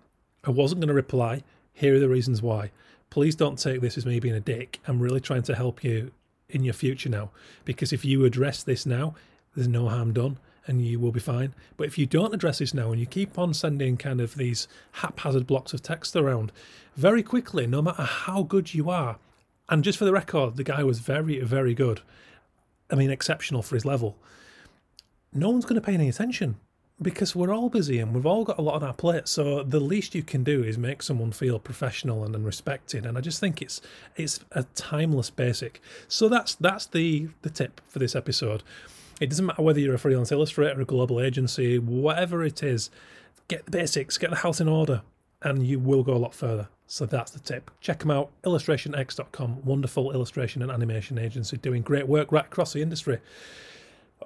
I 0.44 0.52
wasn't 0.52 0.82
going 0.82 0.90
to 0.90 0.94
reply. 0.94 1.44
Here 1.74 1.96
are 1.96 2.00
the 2.00 2.10
reasons 2.10 2.42
why. 2.42 2.72
Please 3.10 3.36
don't 3.36 3.60
take 3.60 3.82
this 3.82 3.98
as 3.98 4.06
me 4.06 4.20
being 4.20 4.36
a 4.36 4.40
dick. 4.40 4.80
I'm 4.88 5.00
really 5.00 5.22
trying 5.22 5.44
to 5.44 5.56
help 5.56 5.84
you 5.84 6.12
in 6.50 6.64
your 6.64 6.74
future 6.74 7.10
now. 7.10 7.32
Because 7.64 7.94
if 7.94 8.06
you 8.06 8.26
address 8.26 8.64
this 8.64 8.86
now, 8.86 9.16
there's 9.56 9.68
no 9.68 9.88
harm 9.90 10.14
done 10.14 10.38
and 10.68 10.86
you 10.86 11.00
will 11.00 11.12
be 11.12 11.20
fine. 11.20 11.54
But 11.78 11.88
if 11.88 11.98
you 11.98 12.06
don't 12.06 12.34
address 12.34 12.60
this 12.60 12.74
now 12.74 12.92
and 12.92 13.00
you 13.00 13.06
keep 13.06 13.38
on 13.38 13.54
sending 13.54 13.98
kind 13.98 14.20
of 14.22 14.36
these 14.36 14.68
haphazard 14.94 15.48
blocks 15.48 15.74
of 15.74 15.82
text 15.82 16.16
around, 16.16 16.52
very 16.96 17.24
quickly, 17.24 17.68
no 17.68 17.82
matter 17.82 18.04
how 18.04 18.44
good 18.44 18.74
you 18.74 18.90
are, 18.90 19.18
and 19.70 19.84
just 19.84 19.98
for 19.98 20.06
the 20.06 20.14
record, 20.14 20.58
the 20.58 20.64
guy 20.64 20.84
was 20.84 21.00
very, 21.00 21.40
very 21.40 21.74
good. 21.74 22.02
I 22.92 22.96
mean, 22.96 23.10
exceptional 23.10 23.64
for 23.64 23.76
his 23.76 23.86
level. 23.86 24.16
No 25.34 25.50
one's 25.50 25.66
going 25.66 25.82
to 25.82 25.86
pay 25.86 25.96
any 25.96 26.08
attention 26.08 26.58
because 27.02 27.36
we're 27.36 27.54
all 27.54 27.70
busy 27.70 28.00
and 28.00 28.14
we've 28.14 28.26
all 28.26 28.46
got 28.46 28.58
a 28.58 28.62
lot 28.62 28.76
on 28.76 28.84
our 28.84 28.94
plate. 28.94 29.28
So 29.28 29.64
the 29.64 29.80
least 29.80 30.16
you 30.16 30.24
can 30.24 30.44
do 30.44 30.64
is 30.64 30.78
make 30.78 31.02
someone 31.02 31.32
feel 31.32 31.60
professional 31.60 32.24
and, 32.24 32.46
respected. 32.46 33.06
And 33.06 33.18
I 33.18 33.22
just 33.22 33.40
think 33.40 33.62
it's 33.62 33.82
it's 34.16 34.40
a 34.52 34.64
timeless 34.76 35.30
basic. 35.30 35.82
So 36.08 36.30
that's 36.30 36.56
that's 36.56 36.86
the 36.86 37.30
the 37.42 37.50
tip 37.50 37.82
for 37.88 38.00
this 38.00 38.16
episode. 38.16 38.64
It 39.22 39.30
doesn't 39.30 39.46
matter 39.46 39.62
whether 39.62 39.80
you're 39.80 39.96
a 39.96 40.00
freelance 40.00 40.32
illustrator, 40.32 40.82
a 40.82 40.86
global 40.86 41.22
agency, 41.22 41.80
whatever 41.80 42.44
it 42.44 42.62
is. 42.62 42.90
Get 43.48 43.66
the 43.66 43.72
basics, 43.72 44.18
get 44.18 44.30
the 44.30 44.38
house 44.38 44.60
in 44.60 44.68
order, 44.68 45.04
and 45.42 45.66
you 45.66 45.80
will 45.80 46.04
go 46.04 46.14
a 46.14 46.18
lot 46.18 46.34
further. 46.34 46.68
So 46.88 47.06
that's 47.06 47.32
the 47.32 47.40
tip. 47.40 47.72
Check 47.82 48.00
them 48.00 48.12
out, 48.12 48.30
illustrationx.com. 48.44 49.66
Wonderful 49.66 50.12
illustration 50.12 50.62
and 50.62 50.72
animation 50.72 51.18
agency 51.18 51.58
doing 51.58 51.82
great 51.82 52.08
work 52.08 52.32
right 52.32 52.46
across 52.46 52.74
the 52.74 52.82
industry. 52.82 53.20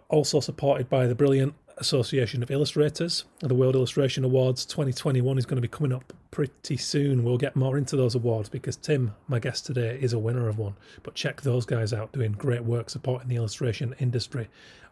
Also 0.10 0.40
supported 0.40 0.90
by 0.90 1.08
the 1.08 1.16
brilliant 1.16 1.54
Association 1.78 2.44
of 2.44 2.52
Illustrators. 2.52 3.26
And 3.42 3.50
the 3.50 3.56
World 3.56 3.76
Illustration 3.76 4.24
Awards 4.24 4.66
2021 4.66 5.38
is 5.38 5.46
going 5.46 5.56
to 5.56 5.62
be 5.62 5.68
coming 5.68 5.94
up 5.94 6.14
pretty 6.32 6.78
soon. 6.78 7.24
We'll 7.24 7.38
get 7.38 7.56
more 7.56 7.78
into 7.78 7.96
those 7.96 8.16
awards 8.16 8.50
because 8.50 8.76
Tim, 8.76 9.16
my 9.28 9.40
guest 9.40 9.66
today, 9.66 9.98
is 10.00 10.14
a 10.14 10.20
winner 10.20 10.48
of 10.48 10.58
one. 10.58 10.76
But 11.04 11.16
check 11.16 11.42
those 11.42 11.66
guys 11.66 11.94
out 11.94 12.12
doing 12.12 12.34
great 12.34 12.64
work 12.64 12.90
supporting 12.90 13.30
the 13.30 13.36
illustration 13.36 13.96
industry 14.00 14.50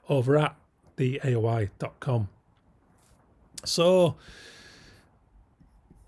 over 0.09 0.37
at 0.37 0.55
the 0.95 1.19
AOI.com. 1.23 2.29
So, 3.65 4.15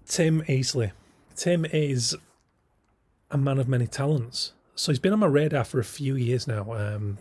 Tim 0.06 0.42
Easley. 0.44 0.92
Tim 1.36 1.66
is 1.66 2.16
a 3.32 3.38
man 3.38 3.60
of 3.60 3.68
many 3.68 3.88
talents. 3.88 4.54
So 4.76 4.92
he's 4.92 5.00
been 5.00 5.14
on 5.14 5.20
my 5.20 5.28
radar 5.28 5.64
for 5.64 5.80
a 5.80 5.84
few 5.84 6.16
years 6.16 6.48
now. 6.48 6.74
Um, 6.74 7.18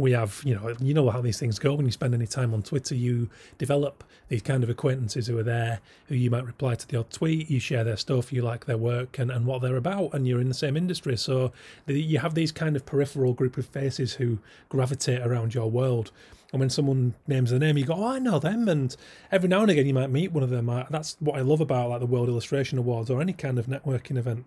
we 0.00 0.12
have, 0.12 0.40
you 0.44 0.54
know, 0.54 0.74
you 0.80 0.94
know 0.94 1.08
how 1.10 1.20
these 1.20 1.38
things 1.38 1.58
go 1.58 1.74
when 1.74 1.86
you 1.86 1.92
spend 1.92 2.14
any 2.14 2.26
time 2.26 2.52
on 2.54 2.62
Twitter. 2.62 2.94
You 2.94 3.28
develop 3.58 4.04
these 4.28 4.42
kind 4.42 4.62
of 4.62 4.70
acquaintances 4.70 5.26
who 5.26 5.38
are 5.38 5.42
there, 5.42 5.80
who 6.06 6.14
you 6.14 6.30
might 6.30 6.44
reply 6.44 6.74
to 6.74 6.86
the 6.86 6.98
odd 6.98 7.10
tweet, 7.10 7.50
you 7.50 7.60
share 7.60 7.84
their 7.84 7.96
stuff, 7.96 8.32
you 8.32 8.42
like 8.42 8.66
their 8.66 8.78
work 8.78 9.18
and, 9.18 9.30
and 9.30 9.46
what 9.46 9.62
they're 9.62 9.76
about, 9.76 10.14
and 10.14 10.26
you're 10.26 10.40
in 10.40 10.48
the 10.48 10.54
same 10.54 10.76
industry. 10.76 11.16
So 11.16 11.52
you 11.86 12.18
have 12.18 12.34
these 12.34 12.52
kind 12.52 12.76
of 12.76 12.86
peripheral 12.86 13.32
group 13.32 13.56
of 13.56 13.66
faces 13.66 14.14
who 14.14 14.38
gravitate 14.68 15.22
around 15.22 15.54
your 15.54 15.70
world. 15.70 16.12
And 16.52 16.60
when 16.60 16.70
someone 16.70 17.14
names 17.28 17.50
their 17.50 17.60
name, 17.60 17.78
you 17.78 17.84
go, 17.84 17.94
"Oh, 17.94 18.08
I 18.08 18.18
know 18.18 18.40
them." 18.40 18.68
And 18.68 18.96
every 19.30 19.48
now 19.48 19.62
and 19.62 19.70
again, 19.70 19.86
you 19.86 19.94
might 19.94 20.10
meet 20.10 20.32
one 20.32 20.42
of 20.42 20.50
them. 20.50 20.66
That's 20.90 21.16
what 21.20 21.36
I 21.36 21.42
love 21.42 21.60
about 21.60 21.90
like 21.90 22.00
the 22.00 22.06
World 22.06 22.28
Illustration 22.28 22.76
Awards 22.76 23.08
or 23.08 23.20
any 23.20 23.32
kind 23.32 23.56
of 23.56 23.66
networking 23.66 24.16
event, 24.16 24.46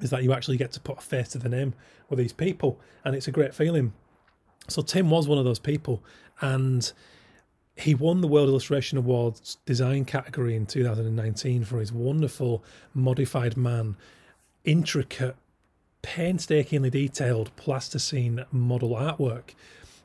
is 0.00 0.10
that 0.10 0.22
you 0.22 0.32
actually 0.34 0.58
get 0.58 0.72
to 0.72 0.80
put 0.80 0.98
a 0.98 1.00
face 1.00 1.28
to 1.28 1.38
the 1.38 1.48
name 1.48 1.72
with 2.10 2.18
these 2.18 2.34
people, 2.34 2.78
and 3.02 3.16
it's 3.16 3.28
a 3.28 3.32
great 3.32 3.54
feeling. 3.54 3.94
So 4.68 4.82
Tim 4.82 5.10
was 5.10 5.28
one 5.28 5.38
of 5.38 5.44
those 5.44 5.58
people, 5.58 6.02
and 6.40 6.90
he 7.76 7.94
won 7.94 8.20
the 8.20 8.28
World 8.28 8.48
Illustration 8.48 8.98
Awards 8.98 9.58
design 9.66 10.04
category 10.04 10.54
in 10.54 10.66
2019 10.66 11.64
for 11.64 11.80
his 11.80 11.92
wonderful 11.92 12.62
modified 12.94 13.56
man, 13.56 13.96
intricate, 14.64 15.36
painstakingly 16.02 16.90
detailed 16.90 17.54
plasticine 17.56 18.44
model 18.50 18.90
artwork. 18.90 19.54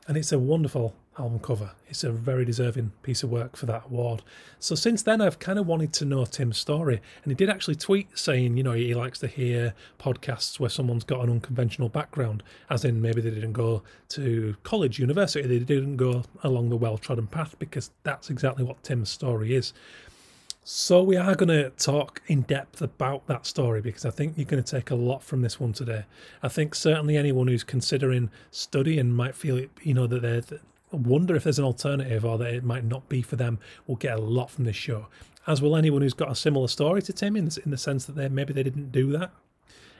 And 0.06 0.16
it's 0.16 0.32
a 0.32 0.38
wonderful 0.38 0.94
album 1.18 1.38
cover. 1.40 1.72
It's 1.88 2.04
a 2.04 2.12
very 2.12 2.44
deserving 2.44 2.92
piece 3.02 3.22
of 3.22 3.30
work 3.30 3.56
for 3.56 3.66
that 3.66 3.86
award. 3.86 4.22
So 4.58 4.74
since 4.74 5.02
then, 5.02 5.20
I've 5.20 5.38
kind 5.38 5.58
of 5.58 5.66
wanted 5.66 5.92
to 5.94 6.04
know 6.04 6.24
Tim's 6.24 6.58
story, 6.58 7.00
and 7.22 7.30
he 7.30 7.34
did 7.34 7.50
actually 7.50 7.74
tweet 7.74 8.16
saying, 8.16 8.56
you 8.56 8.62
know, 8.62 8.72
he 8.72 8.94
likes 8.94 9.18
to 9.20 9.26
hear 9.26 9.74
podcasts 9.98 10.60
where 10.60 10.70
someone's 10.70 11.04
got 11.04 11.24
an 11.24 11.30
unconventional 11.30 11.88
background, 11.88 12.42
as 12.70 12.84
in 12.84 13.00
maybe 13.00 13.20
they 13.20 13.30
didn't 13.30 13.52
go 13.52 13.82
to 14.10 14.56
college, 14.62 14.98
university, 14.98 15.46
they 15.46 15.58
didn't 15.58 15.96
go 15.96 16.22
along 16.42 16.68
the 16.68 16.76
well-trodden 16.76 17.26
path, 17.26 17.58
because 17.58 17.90
that's 18.02 18.30
exactly 18.30 18.64
what 18.64 18.82
Tim's 18.82 19.10
story 19.10 19.54
is. 19.54 19.72
So 20.70 21.02
we 21.02 21.16
are 21.16 21.34
going 21.34 21.48
to 21.48 21.70
talk 21.70 22.20
in 22.26 22.42
depth 22.42 22.82
about 22.82 23.26
that 23.26 23.46
story 23.46 23.80
because 23.80 24.04
I 24.04 24.10
think 24.10 24.34
you're 24.36 24.44
going 24.44 24.62
to 24.62 24.70
take 24.70 24.90
a 24.90 24.94
lot 24.94 25.22
from 25.22 25.40
this 25.40 25.58
one 25.58 25.72
today. 25.72 26.04
I 26.42 26.48
think 26.48 26.74
certainly 26.74 27.16
anyone 27.16 27.48
who's 27.48 27.64
considering 27.64 28.30
studying 28.50 29.10
might 29.10 29.34
feel, 29.34 29.64
you 29.80 29.94
know, 29.94 30.06
that 30.06 30.20
they're 30.20 30.60
wonder 30.96 31.36
if 31.36 31.44
there's 31.44 31.58
an 31.58 31.64
alternative 31.64 32.24
or 32.24 32.38
that 32.38 32.54
it 32.54 32.64
might 32.64 32.84
not 32.84 33.08
be 33.08 33.22
for 33.22 33.36
them. 33.36 33.58
Will 33.86 33.96
get 33.96 34.18
a 34.18 34.20
lot 34.20 34.50
from 34.50 34.64
this 34.64 34.76
show. 34.76 35.06
As 35.46 35.62
will 35.62 35.76
anyone 35.76 36.02
who's 36.02 36.14
got 36.14 36.30
a 36.30 36.34
similar 36.34 36.68
story 36.68 37.02
to 37.02 37.12
tim 37.12 37.36
in, 37.36 37.50
in 37.64 37.70
the 37.70 37.78
sense 37.78 38.04
that 38.06 38.16
they 38.16 38.28
maybe 38.28 38.52
they 38.52 38.62
didn't 38.62 38.92
do 38.92 39.12
that. 39.12 39.30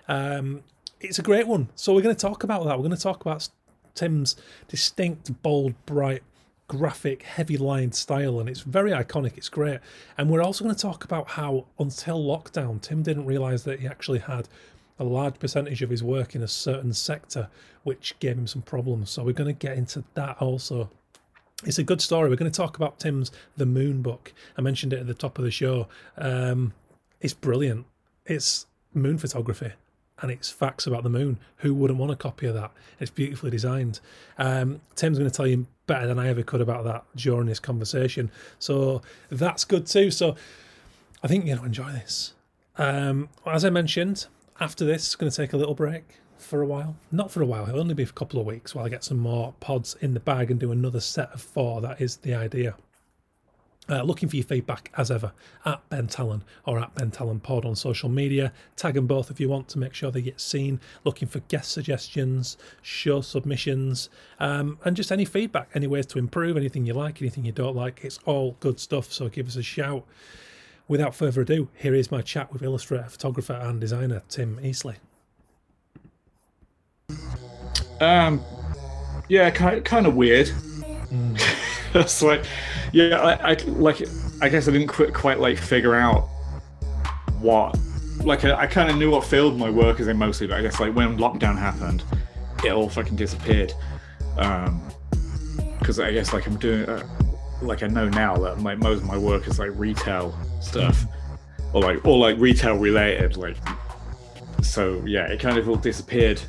Um, 0.06 0.62
it's 1.00 1.18
a 1.18 1.22
great 1.22 1.46
one. 1.46 1.68
So 1.74 1.94
we're 1.94 2.02
going 2.02 2.14
to 2.14 2.20
talk 2.20 2.42
about 2.44 2.64
that. 2.64 2.76
We're 2.76 2.84
going 2.84 2.96
to 2.96 3.02
talk 3.02 3.20
about 3.20 3.48
tim's 3.94 4.36
distinct 4.68 5.42
bold 5.42 5.74
bright 5.84 6.22
graphic 6.68 7.22
heavy 7.22 7.56
lined 7.56 7.94
style 7.94 8.38
and 8.38 8.48
it's 8.48 8.60
very 8.60 8.90
iconic. 8.90 9.36
It's 9.36 9.48
great. 9.48 9.80
And 10.16 10.28
we're 10.28 10.42
also 10.42 10.64
going 10.64 10.76
to 10.76 10.80
talk 10.80 11.04
about 11.04 11.28
how 11.28 11.66
until 11.78 12.22
lockdown 12.22 12.80
tim 12.80 13.02
didn't 13.02 13.24
realize 13.24 13.64
that 13.64 13.80
he 13.80 13.86
actually 13.86 14.18
had 14.18 14.48
a 14.98 15.04
large 15.04 15.38
percentage 15.38 15.82
of 15.82 15.90
his 15.90 16.02
work 16.02 16.34
in 16.34 16.42
a 16.42 16.48
certain 16.48 16.92
sector, 16.92 17.48
which 17.84 18.18
gave 18.18 18.36
him 18.36 18.46
some 18.46 18.62
problems. 18.62 19.10
So 19.10 19.22
we're 19.22 19.32
going 19.32 19.54
to 19.54 19.66
get 19.66 19.76
into 19.76 20.04
that 20.14 20.36
also. 20.40 20.90
It's 21.64 21.78
a 21.78 21.82
good 21.82 22.00
story. 22.00 22.28
We're 22.28 22.36
going 22.36 22.50
to 22.50 22.56
talk 22.56 22.76
about 22.76 22.98
Tim's 22.98 23.32
The 23.56 23.66
Moon 23.66 24.02
book. 24.02 24.32
I 24.56 24.60
mentioned 24.60 24.92
it 24.92 25.00
at 25.00 25.06
the 25.06 25.14
top 25.14 25.38
of 25.38 25.44
the 25.44 25.50
show. 25.50 25.88
Um, 26.16 26.72
it's 27.20 27.34
brilliant. 27.34 27.86
It's 28.26 28.66
moon 28.94 29.18
photography 29.18 29.72
and 30.20 30.30
it's 30.30 30.50
facts 30.50 30.86
about 30.86 31.02
the 31.02 31.08
moon. 31.10 31.38
Who 31.58 31.74
wouldn't 31.74 31.98
want 31.98 32.12
a 32.12 32.16
copy 32.16 32.46
of 32.46 32.54
that? 32.54 32.72
It's 33.00 33.10
beautifully 33.10 33.50
designed. 33.50 34.00
Um, 34.36 34.80
Tim's 34.96 35.18
going 35.18 35.30
to 35.30 35.36
tell 35.36 35.46
you 35.46 35.66
better 35.86 36.06
than 36.06 36.18
I 36.18 36.28
ever 36.28 36.42
could 36.42 36.60
about 36.60 36.84
that 36.84 37.04
during 37.14 37.46
this 37.46 37.60
conversation. 37.60 38.30
So 38.58 39.02
that's 39.30 39.64
good 39.64 39.86
too. 39.86 40.10
So 40.10 40.36
I 41.22 41.28
think 41.28 41.44
you're 41.44 41.56
going 41.56 41.72
to 41.72 41.80
enjoy 41.80 41.92
this. 41.92 42.34
Um, 42.76 43.28
as 43.46 43.64
I 43.64 43.70
mentioned, 43.70 44.26
after 44.60 44.84
this, 44.84 45.14
going 45.16 45.30
to 45.30 45.36
take 45.36 45.52
a 45.52 45.56
little 45.56 45.74
break 45.74 46.20
for 46.36 46.62
a 46.62 46.66
while. 46.66 46.96
Not 47.10 47.30
for 47.30 47.42
a 47.42 47.46
while, 47.46 47.68
it'll 47.68 47.80
only 47.80 47.94
be 47.94 48.02
a 48.02 48.06
couple 48.06 48.40
of 48.40 48.46
weeks 48.46 48.74
while 48.74 48.86
I 48.86 48.88
get 48.88 49.04
some 49.04 49.18
more 49.18 49.54
pods 49.60 49.96
in 50.00 50.14
the 50.14 50.20
bag 50.20 50.50
and 50.50 50.58
do 50.58 50.72
another 50.72 51.00
set 51.00 51.32
of 51.32 51.40
four. 51.40 51.80
That 51.80 52.00
is 52.00 52.18
the 52.18 52.34
idea. 52.34 52.76
Uh, 53.90 54.02
looking 54.02 54.28
for 54.28 54.36
your 54.36 54.44
feedback 54.44 54.92
as 54.98 55.10
ever 55.10 55.32
at 55.64 55.80
Ben 55.88 56.06
Tallon 56.06 56.44
or 56.66 56.78
at 56.78 56.94
Ben 56.94 57.10
Tallon 57.10 57.40
Pod 57.40 57.64
on 57.64 57.74
social 57.74 58.10
media. 58.10 58.52
Tag 58.76 58.94
them 58.94 59.06
both 59.06 59.30
if 59.30 59.40
you 59.40 59.48
want 59.48 59.66
to 59.68 59.78
make 59.78 59.94
sure 59.94 60.10
they 60.10 60.20
get 60.20 60.42
seen. 60.42 60.78
Looking 61.04 61.26
for 61.26 61.38
guest 61.40 61.72
suggestions, 61.72 62.58
show 62.82 63.22
submissions, 63.22 64.10
um, 64.40 64.78
and 64.84 64.94
just 64.94 65.10
any 65.10 65.24
feedback, 65.24 65.70
any 65.74 65.86
ways 65.86 66.04
to 66.06 66.18
improve, 66.18 66.58
anything 66.58 66.84
you 66.84 66.92
like, 66.92 67.22
anything 67.22 67.46
you 67.46 67.52
don't 67.52 67.74
like. 67.74 68.00
It's 68.04 68.18
all 68.26 68.56
good 68.60 68.78
stuff. 68.78 69.10
So 69.10 69.30
give 69.30 69.48
us 69.48 69.56
a 69.56 69.62
shout 69.62 70.04
without 70.88 71.14
further 71.14 71.42
ado, 71.42 71.68
here 71.74 71.94
is 71.94 72.10
my 72.10 72.22
chat 72.22 72.52
with 72.52 72.62
illustrator, 72.62 73.04
photographer, 73.04 73.52
and 73.52 73.80
designer 73.80 74.22
Tim 74.28 74.58
Easley. 74.62 74.96
Um, 78.00 78.42
yeah, 79.28 79.50
kind 79.50 79.84
kind 79.84 80.06
of 80.06 80.14
weird. 80.14 80.48
Mm. 80.48 81.40
it's 81.94 82.22
like, 82.22 82.44
yeah, 82.92 83.20
I, 83.20 83.52
I, 83.52 83.54
like. 83.66 84.02
I 84.40 84.48
guess 84.48 84.68
I 84.68 84.70
didn't 84.70 84.86
quite, 84.88 85.12
quite 85.12 85.40
like 85.40 85.58
figure 85.58 85.94
out 85.94 86.28
what. 87.40 87.78
Like, 88.24 88.44
I, 88.44 88.62
I 88.62 88.66
kind 88.66 88.90
of 88.90 88.96
knew 88.96 89.10
what 89.10 89.24
field 89.24 89.56
my 89.58 89.70
work 89.70 90.00
is 90.00 90.08
in 90.08 90.16
mostly, 90.16 90.46
but 90.48 90.58
I 90.58 90.62
guess 90.62 90.80
like 90.80 90.94
when 90.94 91.18
lockdown 91.18 91.56
happened, 91.56 92.02
it 92.64 92.70
all 92.70 92.88
fucking 92.88 93.16
disappeared. 93.16 93.72
Um, 94.36 94.82
because 95.78 96.00
I 96.00 96.12
guess 96.12 96.32
like 96.32 96.46
I'm 96.46 96.56
doing. 96.56 96.88
Uh, 96.88 97.06
like 97.60 97.82
I 97.82 97.88
know 97.88 98.08
now 98.08 98.36
that 98.36 98.60
like 98.60 98.78
most 98.78 98.98
of 98.98 99.06
my 99.06 99.18
work 99.18 99.48
is 99.48 99.58
like 99.58 99.70
retail 99.74 100.36
stuff, 100.60 101.04
or 101.72 101.82
like 101.82 102.04
or 102.04 102.18
like 102.18 102.38
retail 102.38 102.76
related. 102.76 103.36
Like, 103.36 103.56
so 104.62 105.02
yeah, 105.06 105.26
it 105.26 105.40
kind 105.40 105.58
of 105.58 105.68
all 105.68 105.76
disappeared 105.76 106.40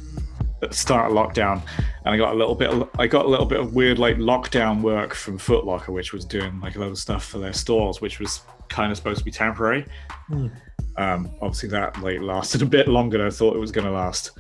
at 0.62 0.72
the 0.72 0.76
start 0.76 1.12
of 1.12 1.18
lockdown, 1.18 1.62
and 2.06 2.14
I 2.14 2.18
got 2.18 2.34
a 2.34 2.38
little 2.38 2.56
bit. 2.56 2.70
Of, 2.70 2.90
I 3.00 3.08
got 3.08 3.26
a 3.26 3.28
little 3.28 3.46
bit 3.46 3.60
of 3.60 3.74
weird 3.74 4.00
like 4.00 4.18
lockdown 4.18 4.82
work 4.82 5.14
from 5.14 5.38
Footlocker, 5.38 5.90
which 5.90 6.14
was 6.14 6.26
doing 6.26 6.60
like 6.60 6.76
a 6.76 6.80
lot 6.80 6.90
of 6.90 6.98
stuff 6.98 7.26
for 7.26 7.40
their 7.40 7.54
stores, 7.54 8.02
which 8.02 8.20
was 8.20 8.42
kind 8.70 8.92
of 8.92 8.98
supposed 8.98 9.20
to 9.20 9.26
be 9.26 9.32
temporary. 9.32 9.86
Mm. 10.30 10.52
Um, 10.98 11.32
obviously, 11.42 11.70
that 11.70 12.02
like 12.02 12.20
lasted 12.20 12.62
a 12.64 12.66
bit 12.66 12.88
longer 12.88 13.18
than 13.18 13.28
I 13.28 13.32
thought 13.32 13.56
it 13.56 13.60
was 13.60 13.72
going 13.72 13.86
to 13.86 13.92
last. 13.92 14.32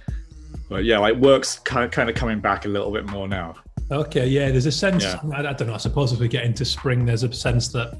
But 0.69 0.83
yeah, 0.83 0.99
like 0.99 1.15
work's 1.15 1.59
kind 1.59 1.85
of 1.85 1.91
kind 1.91 2.09
of 2.09 2.15
coming 2.15 2.39
back 2.39 2.65
a 2.65 2.67
little 2.67 2.91
bit 2.91 3.05
more 3.05 3.27
now. 3.27 3.55
Okay, 3.91 4.27
yeah. 4.27 4.51
There's 4.51 4.67
a 4.67 4.71
sense. 4.71 5.03
Yeah. 5.03 5.19
I, 5.33 5.39
I, 5.39 5.53
don't 5.53 5.67
know. 5.67 5.73
I 5.73 5.77
suppose 5.77 6.13
if 6.13 6.19
we 6.19 6.27
get 6.27 6.45
into 6.45 6.63
spring, 6.63 7.05
there's 7.05 7.23
a 7.23 7.33
sense 7.33 7.69
that 7.69 7.99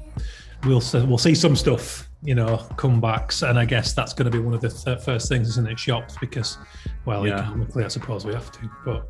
we'll 0.64 0.82
we'll 1.06 1.18
see 1.18 1.34
some 1.34 1.56
stuff, 1.56 2.08
you 2.22 2.34
know, 2.34 2.58
comebacks, 2.76 3.48
and 3.48 3.58
I 3.58 3.64
guess 3.64 3.92
that's 3.92 4.12
going 4.12 4.30
to 4.30 4.36
be 4.36 4.42
one 4.42 4.54
of 4.54 4.60
the 4.60 4.70
th- 4.70 5.00
first 5.00 5.28
things, 5.28 5.48
isn't 5.48 5.68
it? 5.68 5.78
Shops 5.78 6.16
because, 6.20 6.58
well, 7.04 7.26
yeah. 7.26 7.40
economically, 7.40 7.84
I 7.84 7.88
suppose 7.88 8.24
we 8.24 8.34
have 8.34 8.50
to. 8.52 8.70
But 8.84 9.08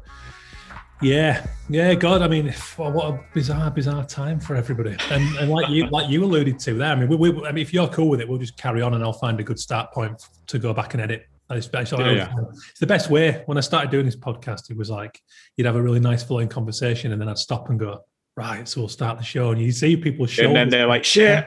yeah, 1.02 1.46
yeah, 1.68 1.94
God, 1.94 2.22
I 2.22 2.28
mean, 2.28 2.52
what 2.76 3.14
a 3.14 3.20
bizarre, 3.32 3.70
bizarre 3.70 4.04
time 4.04 4.38
for 4.38 4.54
everybody. 4.54 4.96
And, 5.10 5.36
and 5.38 5.50
like 5.50 5.68
you, 5.70 5.86
like 5.88 6.10
you 6.10 6.24
alluded 6.24 6.58
to 6.60 6.74
there, 6.74 6.92
I 6.92 6.94
mean, 6.94 7.08
we, 7.08 7.16
we, 7.16 7.46
I 7.46 7.52
mean, 7.52 7.62
if 7.62 7.72
you're 7.72 7.88
cool 7.88 8.08
with 8.08 8.20
it, 8.20 8.28
we'll 8.28 8.38
just 8.38 8.56
carry 8.56 8.82
on, 8.82 8.94
and 8.94 9.02
I'll 9.02 9.12
find 9.12 9.38
a 9.40 9.44
good 9.44 9.58
start 9.58 9.92
point 9.92 10.22
to 10.46 10.58
go 10.58 10.72
back 10.72 10.94
and 10.94 11.02
edit 11.02 11.26
it's, 11.50 11.68
it's, 11.72 11.92
yeah, 11.92 12.10
yeah. 12.12 12.32
it's, 12.50 12.78
the 12.78 12.86
best 12.86 13.10
way. 13.10 13.42
When 13.46 13.58
I 13.58 13.60
started 13.60 13.90
doing 13.90 14.06
this 14.06 14.16
podcast, 14.16 14.70
it 14.70 14.76
was 14.76 14.88
like 14.88 15.20
you'd 15.56 15.66
have 15.66 15.76
a 15.76 15.82
really 15.82 15.98
nice 15.98 16.22
flowing 16.22 16.48
conversation, 16.48 17.12
and 17.12 17.20
then 17.20 17.28
I'd 17.28 17.38
stop 17.38 17.68
and 17.70 17.78
go, 17.78 18.04
right, 18.40 18.66
so 18.68 18.80
we'll 18.80 18.88
start 18.88 19.18
the 19.18 19.24
show. 19.24 19.50
And 19.50 19.60
you 19.60 19.70
see 19.70 19.96
people 19.96 20.26
show. 20.26 20.44
And 20.44 20.56
then 20.56 20.68
they're 20.70 20.86
like, 20.86 21.04
shit. 21.04 21.44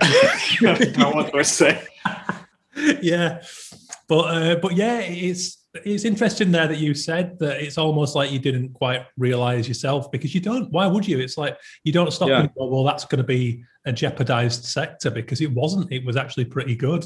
what 0.61 1.31
do 1.31 1.39
I 1.39 1.41
say? 1.41 1.83
yeah. 3.01 3.41
But 4.07 4.21
uh, 4.21 4.55
but 4.57 4.75
yeah, 4.75 4.99
it's 4.99 5.57
it's 5.73 6.05
interesting 6.05 6.51
there 6.51 6.67
that 6.67 6.77
you 6.77 6.93
said 6.93 7.39
that 7.39 7.61
it's 7.61 7.77
almost 7.77 8.15
like 8.15 8.31
you 8.31 8.37
didn't 8.37 8.73
quite 8.73 9.05
realize 9.17 9.67
yourself 9.67 10.11
because 10.11 10.35
you 10.35 10.41
don't. 10.41 10.69
Why 10.71 10.85
would 10.85 11.07
you? 11.07 11.19
It's 11.19 11.37
like 11.37 11.57
you 11.83 11.91
don't 11.91 12.11
stop 12.11 12.29
yeah. 12.29 12.41
and 12.41 12.49
go, 12.53 12.67
well, 12.67 12.83
that's 12.83 13.05
going 13.05 13.17
to 13.17 13.23
be 13.23 13.63
a 13.85 13.91
jeopardized 13.91 14.65
sector 14.65 15.09
because 15.09 15.41
it 15.41 15.51
wasn't. 15.51 15.91
It 15.91 16.05
was 16.05 16.15
actually 16.15 16.45
pretty 16.45 16.75
good. 16.75 17.03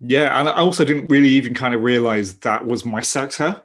Yeah, 0.00 0.38
and 0.40 0.48
I 0.48 0.54
also 0.54 0.84
didn't 0.84 1.10
really 1.10 1.28
even 1.28 1.54
kind 1.54 1.74
of 1.74 1.82
realize 1.82 2.34
that 2.38 2.66
was 2.66 2.84
my 2.84 3.00
sector 3.02 3.62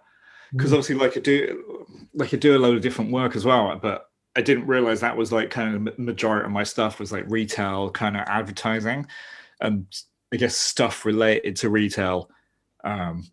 because 0.51 0.71
mm. 0.71 0.73
obviously, 0.73 0.95
like 0.95 1.17
I 1.17 1.21
do, 1.21 1.85
like 2.13 2.33
I 2.33 2.37
do 2.37 2.57
a 2.57 2.59
load 2.59 2.75
of 2.75 2.81
different 2.81 3.11
work 3.11 3.35
as 3.35 3.45
well, 3.45 3.77
but 3.81 4.06
I 4.37 4.41
didn't 4.41 4.67
realize 4.67 5.01
that 5.01 5.17
was 5.17 5.31
like 5.31 5.49
kind 5.49 5.87
of 5.87 5.97
majority 5.97 6.45
of 6.45 6.51
my 6.51 6.63
stuff 6.63 6.99
was 6.99 7.11
like 7.11 7.25
retail, 7.27 7.89
kind 7.89 8.15
of 8.15 8.23
advertising, 8.27 9.07
and 9.59 9.87
I 10.31 10.37
guess 10.37 10.55
stuff 10.55 11.05
related 11.05 11.55
to 11.57 11.69
retail. 11.71 12.29
Um, 12.83 13.25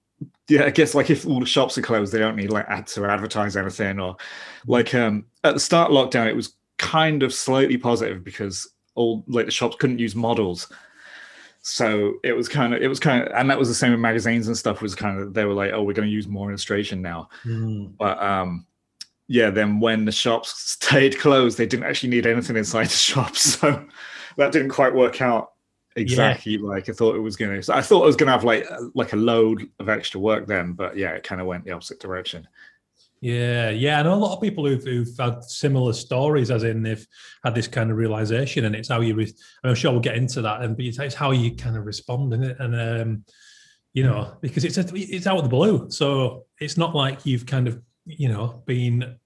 yeah, 0.48 0.64
I 0.64 0.70
guess 0.70 0.94
like 0.94 1.10
if 1.10 1.26
all 1.26 1.40
the 1.40 1.46
shops 1.46 1.76
are 1.76 1.82
closed, 1.82 2.10
they 2.10 2.18
don't 2.18 2.36
need 2.36 2.50
like 2.50 2.66
ad 2.68 2.86
to 2.88 3.04
advertise 3.04 3.54
anything, 3.54 4.00
or 4.00 4.16
like 4.66 4.94
um, 4.94 5.26
at 5.44 5.52
the 5.52 5.60
start 5.60 5.90
lockdown, 5.90 6.26
it 6.26 6.36
was 6.36 6.54
kind 6.78 7.22
of 7.22 7.34
slightly 7.34 7.76
positive 7.76 8.24
because 8.24 8.66
all 8.94 9.24
like 9.28 9.44
the 9.44 9.52
shops 9.52 9.76
couldn't 9.78 9.98
use 9.98 10.14
models 10.14 10.72
so 11.66 12.12
it 12.22 12.34
was 12.34 12.46
kind 12.46 12.74
of 12.74 12.82
it 12.82 12.88
was 12.88 13.00
kind 13.00 13.26
of 13.26 13.32
and 13.34 13.48
that 13.48 13.58
was 13.58 13.68
the 13.68 13.74
same 13.74 13.90
with 13.90 13.98
magazines 13.98 14.48
and 14.48 14.56
stuff 14.56 14.82
was 14.82 14.94
kind 14.94 15.18
of 15.18 15.32
they 15.32 15.46
were 15.46 15.54
like 15.54 15.72
oh 15.72 15.82
we're 15.82 15.94
going 15.94 16.06
to 16.06 16.12
use 16.12 16.28
more 16.28 16.50
illustration 16.50 17.00
now 17.00 17.26
mm. 17.42 17.90
but 17.96 18.22
um 18.22 18.66
yeah, 19.26 19.50
then 19.50 19.80
when 19.80 20.04
the 20.04 20.12
shops 20.12 20.72
stayed 20.72 21.18
closed, 21.20 21.58
they 21.58 21.66
didn't 21.66 21.86
actually 21.86 22.10
need 22.10 22.26
anything 22.26 22.56
inside 22.56 22.86
the 22.86 22.90
shops, 22.90 23.40
so 23.60 23.84
that 24.36 24.52
didn't 24.52 24.70
quite 24.70 24.94
work 24.94 25.20
out 25.20 25.50
exactly 25.96 26.54
yeah. 26.54 26.66
like 26.68 26.88
I 26.88 26.92
thought 26.92 27.14
it 27.14 27.20
was 27.20 27.36
going 27.36 27.54
to. 27.54 27.62
So 27.62 27.74
I 27.74 27.82
thought 27.82 28.02
I 28.02 28.06
was 28.06 28.16
going 28.16 28.26
to 28.26 28.32
have 28.32 28.44
like 28.44 28.66
like 28.94 29.12
a 29.12 29.16
load 29.16 29.68
of 29.78 29.88
extra 29.88 30.20
work 30.20 30.46
then, 30.46 30.72
but 30.72 30.96
yeah, 30.96 31.10
it 31.10 31.22
kind 31.22 31.40
of 31.40 31.46
went 31.46 31.64
the 31.64 31.72
opposite 31.72 32.00
direction. 32.00 32.46
Yeah, 33.20 33.70
yeah, 33.70 34.00
I 34.00 34.02
know 34.02 34.12
a 34.12 34.16
lot 34.16 34.34
of 34.34 34.42
people 34.42 34.66
who've, 34.66 34.84
who've 34.84 35.16
had 35.18 35.42
similar 35.44 35.94
stories, 35.94 36.50
as 36.50 36.62
in 36.62 36.82
they've 36.82 37.06
had 37.42 37.54
this 37.54 37.66
kind 37.66 37.90
of 37.90 37.96
realization, 37.96 38.66
and 38.66 38.76
it's 38.76 38.90
how 38.90 39.00
you. 39.00 39.14
Re- 39.14 39.32
I'm 39.62 39.74
sure 39.74 39.92
we'll 39.92 40.00
get 40.00 40.16
into 40.16 40.42
that, 40.42 40.60
and 40.60 40.76
but 40.76 40.84
it's 40.84 41.14
how 41.14 41.30
you 41.30 41.56
kind 41.56 41.76
of 41.76 41.86
respond 41.86 42.34
in 42.34 42.42
it, 42.42 42.56
and 42.60 42.74
um, 42.74 43.24
you 43.94 44.02
know, 44.02 44.36
because 44.42 44.64
it's 44.64 44.76
a, 44.76 44.84
it's 44.94 45.26
out 45.26 45.38
of 45.38 45.44
the 45.44 45.48
blue, 45.48 45.90
so 45.90 46.44
it's 46.60 46.76
not 46.76 46.94
like 46.94 47.24
you've 47.24 47.46
kind 47.46 47.66
of 47.66 47.80
you 48.06 48.28
know 48.28 48.62
been 48.66 49.16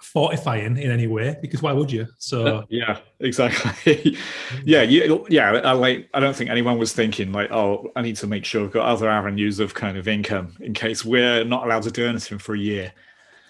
fortifying 0.00 0.76
in 0.76 0.90
any 0.90 1.06
way 1.06 1.36
because 1.40 1.62
why 1.62 1.72
would 1.72 1.92
you? 1.92 2.06
So 2.18 2.64
yeah 2.70 2.98
exactly. 3.20 4.16
Yeah 4.64 4.82
you, 4.82 5.26
yeah 5.28 5.52
I, 5.52 5.72
like 5.72 6.08
i 6.14 6.20
don't 6.20 6.34
think 6.34 6.50
anyone 6.50 6.78
was 6.78 6.92
thinking 6.92 7.32
like 7.32 7.50
oh 7.52 7.92
i 7.94 8.02
need 8.02 8.16
to 8.16 8.26
make 8.26 8.44
sure 8.44 8.64
i've 8.64 8.72
got 8.72 8.86
other 8.86 9.08
avenues 9.08 9.60
of 9.60 9.74
kind 9.74 9.96
of 9.96 10.08
income 10.08 10.56
in 10.60 10.74
case 10.74 11.04
we're 11.04 11.44
not 11.44 11.64
allowed 11.64 11.84
to 11.84 11.90
do 11.90 12.06
anything 12.06 12.38
for 12.38 12.54
a 12.54 12.58
year. 12.58 12.92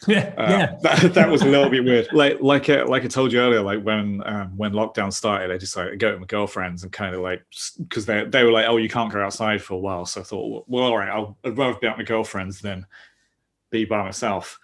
Yeah 0.06 0.32
uh, 0.38 0.50
yeah. 0.50 0.76
that, 0.80 1.12
that 1.12 1.28
was 1.28 1.42
a 1.42 1.46
little 1.46 1.68
bit 1.68 1.84
weird. 1.84 2.08
Like 2.12 2.40
like 2.40 2.70
uh, 2.70 2.86
like 2.88 3.04
i 3.04 3.08
told 3.08 3.32
you 3.32 3.40
earlier 3.40 3.60
like 3.60 3.82
when 3.82 4.22
um, 4.24 4.56
when 4.56 4.72
lockdown 4.72 5.12
started 5.12 5.50
i 5.50 5.58
decided 5.58 5.90
to 5.90 5.96
go 5.98 6.12
with 6.12 6.20
my 6.20 6.26
girlfriends 6.26 6.82
and 6.82 6.90
kind 6.90 7.14
of 7.14 7.20
like 7.20 7.44
because 7.80 8.06
they, 8.06 8.24
they 8.24 8.42
were 8.42 8.50
like 8.50 8.66
oh 8.66 8.78
you 8.78 8.88
can't 8.88 9.12
go 9.12 9.22
outside 9.22 9.62
for 9.62 9.74
a 9.74 9.78
while. 9.78 10.06
So 10.06 10.22
i 10.22 10.24
thought 10.24 10.64
well 10.68 10.84
all 10.84 10.96
right 10.96 11.10
I'll, 11.10 11.36
i'd 11.44 11.58
rather 11.58 11.78
be 11.78 11.86
out 11.86 11.98
with 11.98 12.06
my 12.06 12.08
girlfriends 12.08 12.60
than 12.60 12.86
be 13.70 13.84
by 13.84 14.02
myself 14.02 14.58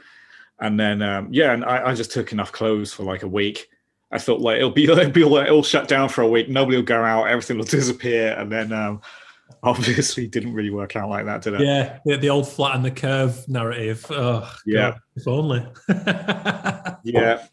and 0.59 0.79
then 0.79 1.03
um, 1.03 1.29
yeah, 1.31 1.53
and 1.53 1.65
I, 1.65 1.89
I, 1.89 1.95
just 1.95 2.13
took 2.13 2.33
enough 2.33 2.53
clothes 2.53 2.93
for 2.93 3.03
like 3.03 3.23
a 3.23 3.29
week. 3.29 3.69
I 4.11 4.19
thought 4.19 4.41
like 4.41 4.57
it'll 4.57 4.71
be 4.71 4.85
it'll 4.91 5.11
be 5.11 5.25
like 5.25 5.47
it'll 5.47 5.63
shut 5.63 5.89
down 5.89 6.09
for 6.09 6.23
a 6.23 6.29
week. 6.29 6.49
Nobody 6.49 6.77
will 6.77 6.85
go 6.85 7.03
out. 7.03 7.29
Everything 7.29 7.59
will 7.59 7.65
disappear, 7.67 8.35
and 8.39 8.51
then 8.51 8.73
um, 8.73 9.03
obviously 9.63 10.27
didn't 10.27 10.55
really 10.55 10.71
work 10.71 10.97
out 10.97 11.11
like 11.11 11.27
that, 11.27 11.43
did 11.43 11.55
it? 11.55 11.61
Yeah, 11.61 11.99
the, 12.05 12.17
the 12.17 12.31
old 12.31 12.49
flatten 12.49 12.83
the 12.83 12.91
curve 12.91 13.47
narrative. 13.49 14.07
Oh, 14.11 14.51
yeah, 14.65 14.93
God, 14.93 15.01
if 15.17 15.29
only. 15.29 15.67
yeah. 17.05 17.47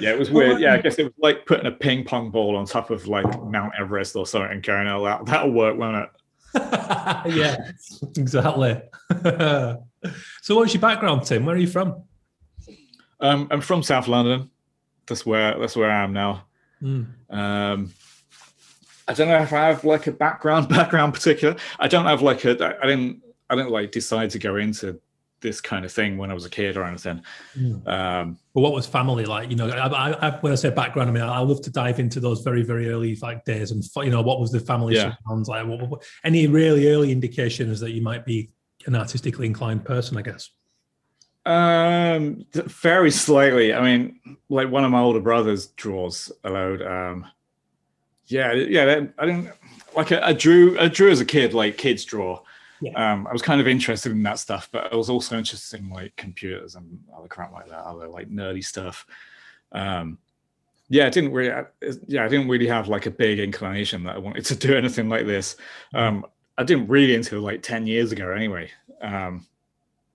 Yeah, 0.00 0.12
it 0.12 0.18
was 0.18 0.30
weird. 0.30 0.58
Yeah, 0.58 0.72
I 0.72 0.78
guess 0.78 0.98
it 0.98 1.04
was 1.04 1.12
like 1.18 1.44
putting 1.44 1.66
a 1.66 1.70
ping 1.70 2.02
pong 2.02 2.30
ball 2.30 2.56
on 2.56 2.64
top 2.64 2.90
of 2.90 3.06
like 3.06 3.26
Mount 3.44 3.74
Everest 3.78 4.16
or 4.16 4.26
something 4.26 4.50
and 4.50 4.62
going, 4.62 4.88
oh, 4.88 5.04
that, 5.04 5.26
that'll 5.26 5.52
work, 5.52 5.76
won't 5.76 5.96
it? 5.96 6.10
yeah, 7.34 7.58
exactly. 8.16 8.80
so, 10.42 10.56
what's 10.56 10.74
your 10.74 10.80
background, 10.80 11.24
Tim? 11.24 11.44
Where 11.44 11.56
are 11.56 11.58
you 11.58 11.66
from? 11.66 12.02
Um, 13.20 13.48
I'm 13.50 13.60
from 13.60 13.82
South 13.82 14.08
London. 14.08 14.50
That's 15.06 15.24
where 15.24 15.58
that's 15.58 15.76
where 15.76 15.90
I 15.90 16.02
am 16.02 16.12
now. 16.12 16.44
Mm. 16.82 17.06
Um, 17.30 17.92
I 19.08 19.14
don't 19.14 19.28
know 19.28 19.40
if 19.40 19.52
I 19.52 19.66
have 19.66 19.84
like 19.84 20.06
a 20.06 20.12
background 20.12 20.68
background 20.70 21.14
particular. 21.14 21.56
I 21.78 21.88
don't 21.88 22.06
have 22.06 22.22
like 22.22 22.44
a. 22.44 22.76
I 22.82 22.86
didn't. 22.86 23.22
I 23.48 23.54
didn't 23.54 23.70
like 23.70 23.92
decide 23.92 24.30
to 24.30 24.38
go 24.38 24.56
into 24.56 25.00
this 25.40 25.60
kind 25.60 25.84
of 25.84 25.92
thing 25.92 26.16
when 26.16 26.30
I 26.30 26.34
was 26.34 26.44
a 26.44 26.50
kid 26.50 26.76
or 26.76 26.84
anything. 26.84 27.22
Mm. 27.56 27.86
Um, 27.86 28.38
but 28.54 28.62
what 28.62 28.72
was 28.72 28.86
family 28.86 29.26
like? 29.26 29.50
You 29.50 29.56
know, 29.56 29.68
I, 29.68 30.12
I, 30.12 30.30
when 30.40 30.52
I 30.52 30.56
say 30.56 30.70
background, 30.70 31.10
I 31.10 31.12
mean 31.12 31.22
I 31.22 31.38
love 31.38 31.62
to 31.62 31.70
dive 31.70 32.00
into 32.00 32.20
those 32.20 32.40
very 32.42 32.62
very 32.62 32.88
early 32.90 33.16
like 33.16 33.44
days 33.44 33.70
and 33.70 33.84
you 34.04 34.10
know 34.10 34.22
what 34.22 34.40
was 34.40 34.50
the 34.50 34.60
family 34.60 34.96
yeah. 34.96 35.14
like? 35.26 35.66
What, 35.66 35.88
what, 35.88 36.04
any 36.24 36.46
really 36.46 36.88
early 36.88 37.12
indications 37.12 37.80
that 37.80 37.92
you 37.92 38.02
might 38.02 38.24
be 38.24 38.50
an 38.86 38.96
artistically 38.96 39.46
inclined 39.46 39.84
person? 39.84 40.16
I 40.16 40.22
guess. 40.22 40.50
Um, 41.46 42.44
very 42.52 43.12
slightly. 43.12 43.72
I 43.72 43.80
mean, 43.80 44.38
like 44.48 44.68
one 44.68 44.84
of 44.84 44.90
my 44.90 45.00
older 45.00 45.20
brothers 45.20 45.68
draws 45.68 46.32
a 46.42 46.50
load. 46.50 46.82
Um, 46.82 47.26
yeah, 48.26 48.52
yeah. 48.52 49.06
I 49.16 49.26
didn't 49.26 49.52
like. 49.94 50.10
I, 50.10 50.28
I 50.28 50.32
drew. 50.32 50.78
I 50.78 50.88
drew 50.88 51.10
as 51.10 51.20
a 51.20 51.24
kid, 51.24 51.54
like 51.54 51.78
kids 51.78 52.04
draw. 52.04 52.40
Yeah. 52.80 53.12
Um, 53.12 53.26
I 53.26 53.32
was 53.32 53.42
kind 53.42 53.60
of 53.60 53.68
interested 53.68 54.12
in 54.12 54.22
that 54.24 54.38
stuff, 54.38 54.68
but 54.70 54.92
I 54.92 54.96
was 54.96 55.08
also 55.08 55.38
interested 55.38 55.80
in 55.80 55.88
like 55.88 56.14
computers 56.16 56.74
and 56.74 57.00
other 57.16 57.28
crap 57.28 57.52
like 57.52 57.68
that, 57.68 57.78
other 57.78 58.08
like 58.08 58.28
nerdy 58.28 58.64
stuff. 58.64 59.06
Um, 59.72 60.18
yeah, 60.88 61.06
I 61.06 61.10
didn't 61.10 61.32
really. 61.32 61.64
Yeah, 62.06 62.24
I 62.24 62.28
didn't 62.28 62.48
really 62.48 62.66
have 62.66 62.88
like 62.88 63.06
a 63.06 63.10
big 63.10 63.38
inclination 63.38 64.02
that 64.04 64.16
I 64.16 64.18
wanted 64.18 64.44
to 64.46 64.56
do 64.56 64.76
anything 64.76 65.08
like 65.08 65.26
this. 65.26 65.56
Mm. 65.94 66.00
Um, 66.00 66.26
I 66.58 66.64
didn't 66.64 66.88
really 66.88 67.14
until 67.14 67.40
like 67.40 67.62
ten 67.62 67.86
years 67.86 68.12
ago, 68.12 68.30
anyway. 68.30 68.70
Um, 69.00 69.46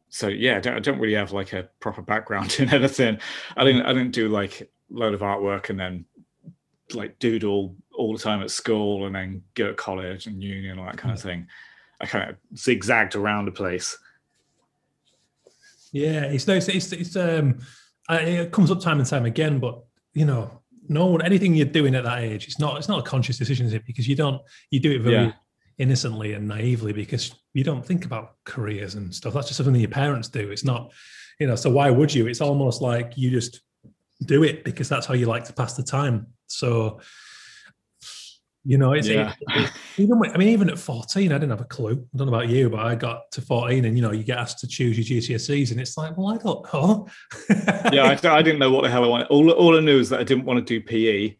so 0.09 0.27
yeah, 0.27 0.57
I 0.57 0.59
don't, 0.59 0.75
I 0.75 0.79
don't 0.79 0.99
really 0.99 1.15
have 1.15 1.31
like 1.31 1.53
a 1.53 1.69
proper 1.79 2.01
background 2.01 2.55
in 2.59 2.69
anything. 2.69 3.17
I 3.55 3.63
didn't 3.63 3.83
I 3.83 3.93
didn't 3.93 4.11
do 4.11 4.29
like 4.29 4.61
a 4.61 4.67
load 4.89 5.13
of 5.13 5.21
artwork 5.21 5.69
and 5.69 5.79
then 5.79 6.05
like 6.93 7.17
doodle 7.19 7.75
all 7.97 8.13
the 8.13 8.21
time 8.21 8.41
at 8.41 8.51
school 8.51 9.05
and 9.05 9.15
then 9.15 9.41
go 9.53 9.67
to 9.67 9.73
college 9.73 10.27
and 10.27 10.43
uni 10.43 10.67
and 10.67 10.79
all 10.79 10.85
that 10.85 10.97
kind 10.97 11.13
of 11.13 11.21
thing. 11.21 11.47
I 12.01 12.05
kind 12.05 12.29
of 12.29 12.35
zigzagged 12.57 13.15
around 13.15 13.45
the 13.45 13.51
place. 13.51 13.97
Yeah, 15.93 16.23
it's 16.23 16.47
no, 16.47 16.55
it's 16.55 16.67
it's, 16.67 16.91
it's 16.91 17.15
um, 17.15 17.59
it 18.09 18.51
comes 18.51 18.71
up 18.71 18.81
time 18.81 18.99
and 18.99 19.07
time 19.07 19.25
again, 19.25 19.59
but 19.59 19.81
you 20.13 20.25
know, 20.25 20.61
no 20.89 21.05
one 21.05 21.21
anything 21.21 21.53
you're 21.53 21.65
doing 21.65 21.95
at 21.95 22.03
that 22.03 22.19
age, 22.19 22.47
it's 22.47 22.59
not 22.59 22.77
it's 22.77 22.89
not 22.89 22.99
a 22.99 23.03
conscious 23.03 23.37
decision, 23.37 23.65
is 23.65 23.73
it? 23.73 23.85
Because 23.85 24.07
you 24.07 24.15
don't 24.15 24.41
you 24.71 24.79
do 24.79 24.91
it 24.91 25.01
very 25.01 25.25
yeah 25.27 25.31
innocently 25.77 26.33
and 26.33 26.47
naively 26.47 26.93
because 26.93 27.33
you 27.53 27.63
don't 27.63 27.85
think 27.85 28.05
about 28.05 28.35
careers 28.45 28.95
and 28.95 29.13
stuff. 29.13 29.33
That's 29.33 29.47
just 29.47 29.57
something 29.57 29.73
that 29.73 29.79
your 29.79 29.89
parents 29.89 30.27
do. 30.27 30.51
It's 30.51 30.63
not, 30.63 30.91
you 31.39 31.47
know, 31.47 31.55
so 31.55 31.69
why 31.69 31.89
would 31.89 32.13
you? 32.13 32.27
It's 32.27 32.41
almost 32.41 32.81
like 32.81 33.13
you 33.17 33.29
just 33.29 33.61
do 34.25 34.43
it 34.43 34.63
because 34.63 34.87
that's 34.87 35.05
how 35.05 35.13
you 35.13 35.25
like 35.25 35.43
to 35.45 35.53
pass 35.53 35.73
the 35.73 35.83
time. 35.83 36.27
So, 36.47 37.01
you 38.63 38.77
know, 38.77 38.93
it's, 38.93 39.07
yeah. 39.07 39.33
it, 39.49 39.71
even 39.97 40.21
I 40.23 40.37
mean, 40.37 40.49
even 40.49 40.69
at 40.69 40.77
14, 40.77 41.31
I 41.31 41.35
didn't 41.35 41.49
have 41.49 41.61
a 41.61 41.65
clue. 41.65 42.07
I 42.13 42.17
don't 42.17 42.27
know 42.27 42.33
about 42.33 42.49
you, 42.49 42.69
but 42.69 42.81
I 42.81 42.93
got 42.93 43.31
to 43.31 43.41
14 43.41 43.85
and, 43.85 43.97
you 43.97 44.03
know, 44.03 44.11
you 44.11 44.23
get 44.23 44.37
asked 44.37 44.59
to 44.59 44.67
choose 44.67 44.97
your 44.97 45.19
GCSEs 45.19 45.71
and 45.71 45.81
it's 45.81 45.97
like, 45.97 46.15
well, 46.15 46.27
I 46.27 46.37
don't 46.37 46.73
know. 46.73 47.07
yeah, 47.91 48.03
I, 48.03 48.35
I, 48.37 48.41
didn't 48.43 48.59
know 48.59 48.71
what 48.71 48.83
the 48.83 48.89
hell 48.89 49.03
I 49.03 49.07
wanted. 49.07 49.27
All, 49.27 49.49
all 49.51 49.75
I 49.75 49.79
knew 49.79 49.99
is 49.99 50.09
that 50.09 50.19
I 50.19 50.23
didn't 50.23 50.45
want 50.45 50.65
to 50.65 50.79
do 50.79 50.85
PE 50.85 51.35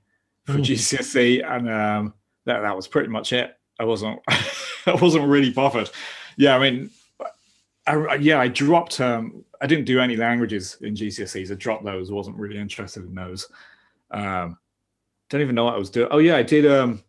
for 0.46 0.54
mm. 0.54 0.62
GCSE 0.62 1.48
and 1.48 1.70
um, 1.70 2.14
that, 2.46 2.62
that 2.62 2.76
was 2.76 2.88
pretty 2.88 3.10
much 3.10 3.34
it. 3.34 3.56
I 3.82 3.84
wasn't 3.84 4.20
I 4.30 4.94
wasn't 5.02 5.28
really 5.28 5.50
bothered. 5.50 5.90
Yeah, 6.38 6.56
I 6.56 6.60
mean, 6.60 6.90
I, 7.88 8.16
yeah, 8.16 8.40
I 8.40 8.48
dropped. 8.48 9.02
Um, 9.02 9.44
I 9.60 9.68
didn't 9.68 9.86
do 9.86 10.00
any 10.00 10.16
languages 10.16 10.78
in 10.82 10.94
GCSEs. 10.94 11.52
I 11.52 11.56
dropped 11.56 11.84
those. 11.84 12.12
wasn't 12.12 12.38
really 12.38 12.58
interested 12.58 13.04
in 13.04 13.16
those. 13.16 13.48
Um, 14.12 14.58
don't 15.30 15.42
even 15.42 15.56
know 15.56 15.66
what 15.66 15.74
I 15.74 15.80
was 15.80 15.90
doing. 15.90 16.10
Oh 16.12 16.20
yeah, 16.20 16.36
I 16.36 16.44
did. 16.44 16.70
Um, 16.70 17.04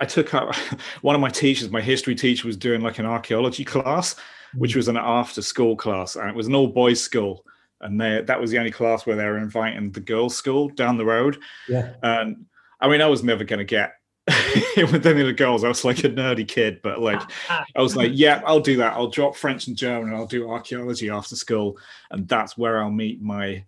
I 0.00 0.04
took 0.04 0.34
up 0.34 0.54
one 1.00 1.14
of 1.14 1.20
my 1.20 1.30
teachers. 1.30 1.70
My 1.70 1.80
history 1.80 2.14
teacher 2.14 2.46
was 2.46 2.56
doing 2.56 2.82
like 2.82 2.98
an 2.98 3.06
archaeology 3.06 3.64
class, 3.64 4.14
which 4.54 4.76
was 4.76 4.88
an 4.88 4.98
after 4.98 5.40
school 5.40 5.76
class, 5.76 6.16
and 6.16 6.28
it 6.28 6.36
was 6.36 6.46
an 6.46 6.54
all 6.54 6.68
boys 6.68 7.00
school. 7.00 7.44
And 7.80 7.98
they, 7.98 8.22
that 8.22 8.40
was 8.40 8.50
the 8.50 8.58
only 8.58 8.72
class 8.72 9.06
where 9.06 9.16
they 9.16 9.24
were 9.24 9.38
inviting 9.38 9.92
the 9.92 10.00
girls' 10.00 10.36
school 10.36 10.68
down 10.68 10.98
the 10.98 11.04
road. 11.04 11.38
Yeah. 11.68 11.94
And 12.02 12.46
I 12.80 12.88
mean, 12.88 13.00
I 13.00 13.06
was 13.06 13.22
never 13.22 13.44
going 13.44 13.60
to 13.60 13.64
get 13.64 13.97
with 14.76 15.06
any 15.06 15.20
of 15.20 15.26
the 15.26 15.32
girls, 15.32 15.64
I 15.64 15.68
was 15.68 15.84
like 15.84 16.00
a 16.00 16.10
nerdy 16.10 16.46
kid, 16.46 16.80
but 16.82 17.00
like 17.00 17.20
I 17.48 17.80
was 17.80 17.96
like, 17.96 18.10
yeah, 18.14 18.42
I'll 18.44 18.60
do 18.60 18.76
that. 18.76 18.92
I'll 18.92 19.08
drop 19.08 19.36
French 19.36 19.66
and 19.66 19.76
German 19.76 20.08
and 20.08 20.16
I'll 20.16 20.26
do 20.26 20.50
archaeology 20.50 21.08
after 21.08 21.36
school, 21.36 21.78
and 22.10 22.28
that's 22.28 22.56
where 22.56 22.82
I'll 22.82 22.90
meet 22.90 23.22
my 23.22 23.64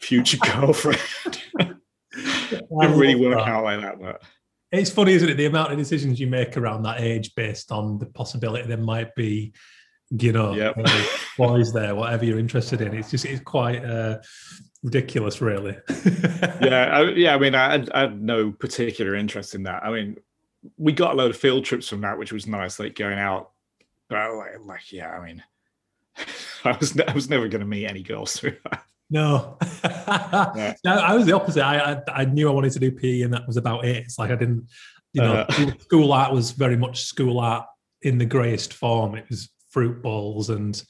future 0.00 0.38
girlfriend. 0.54 1.00
Didn't 1.58 2.98
really 2.98 3.14
work 3.14 3.38
that. 3.38 3.48
out 3.48 3.64
like 3.64 3.80
that, 3.80 4.00
but 4.00 4.22
it's 4.70 4.90
funny, 4.90 5.12
isn't 5.12 5.28
it? 5.28 5.34
The 5.34 5.46
amount 5.46 5.72
of 5.72 5.78
decisions 5.78 6.20
you 6.20 6.26
make 6.26 6.56
around 6.56 6.82
that 6.84 7.00
age 7.00 7.34
based 7.34 7.72
on 7.72 7.98
the 7.98 8.06
possibility 8.06 8.66
there 8.68 8.76
might 8.76 9.14
be, 9.14 9.52
you 10.18 10.32
know, 10.32 10.54
yep. 10.54 10.74
uh, 10.76 11.06
boys 11.38 11.72
there, 11.72 11.94
whatever 11.94 12.24
you're 12.24 12.38
interested 12.38 12.80
in. 12.80 12.94
It's 12.94 13.10
just 13.10 13.24
it's 13.24 13.42
quite 13.42 13.84
uh, 13.84 14.18
ridiculous, 14.82 15.40
really. 15.40 15.76
yeah, 16.60 16.90
I, 16.92 17.02
yeah. 17.12 17.34
I 17.34 17.38
mean, 17.38 17.54
I 17.54 17.72
had, 17.72 17.90
I 17.90 18.00
had, 18.02 18.20
no 18.20 18.50
particular 18.50 19.14
interest 19.14 19.54
in 19.54 19.62
that. 19.62 19.84
I 19.84 19.90
mean, 19.90 20.16
we 20.76 20.92
got 20.92 21.14
a 21.14 21.16
load 21.16 21.30
of 21.30 21.36
field 21.36 21.64
trips 21.64 21.88
from 21.88 22.02
that, 22.02 22.18
which 22.18 22.32
was 22.32 22.46
nice, 22.46 22.78
like 22.78 22.94
going 22.94 23.18
out. 23.18 23.50
But 24.08 24.36
like, 24.36 24.50
like 24.64 24.92
yeah, 24.92 25.10
I 25.10 25.24
mean, 25.24 25.42
I 26.64 26.76
was 26.78 26.98
I 27.00 27.12
was 27.12 27.30
never 27.30 27.48
going 27.48 27.60
to 27.60 27.66
meet 27.66 27.86
any 27.86 28.02
girls 28.02 28.36
through 28.36 28.56
that. 28.70 28.84
No, 29.08 29.58
yeah. 29.84 30.74
I 30.86 31.14
was 31.14 31.26
the 31.26 31.32
opposite. 31.32 31.64
I, 31.64 31.92
I, 31.92 32.22
I 32.22 32.24
knew 32.24 32.48
I 32.48 32.52
wanted 32.52 32.72
to 32.72 32.78
do 32.78 32.90
PE, 32.90 33.22
and 33.22 33.32
that 33.32 33.46
was 33.46 33.56
about 33.56 33.84
it. 33.84 33.96
It's 33.96 34.18
like 34.18 34.30
I 34.30 34.36
didn't, 34.36 34.68
you 35.12 35.22
know, 35.22 35.46
uh, 35.48 35.72
school 35.80 36.12
art 36.12 36.32
was 36.32 36.52
very 36.52 36.76
much 36.76 37.04
school 37.04 37.38
art 37.38 37.66
in 38.02 38.18
the 38.18 38.24
greyest 38.24 38.72
form. 38.72 39.14
It 39.14 39.28
was 39.28 39.50
fruit 39.72 40.02
balls 40.02 40.50
and 40.50 40.82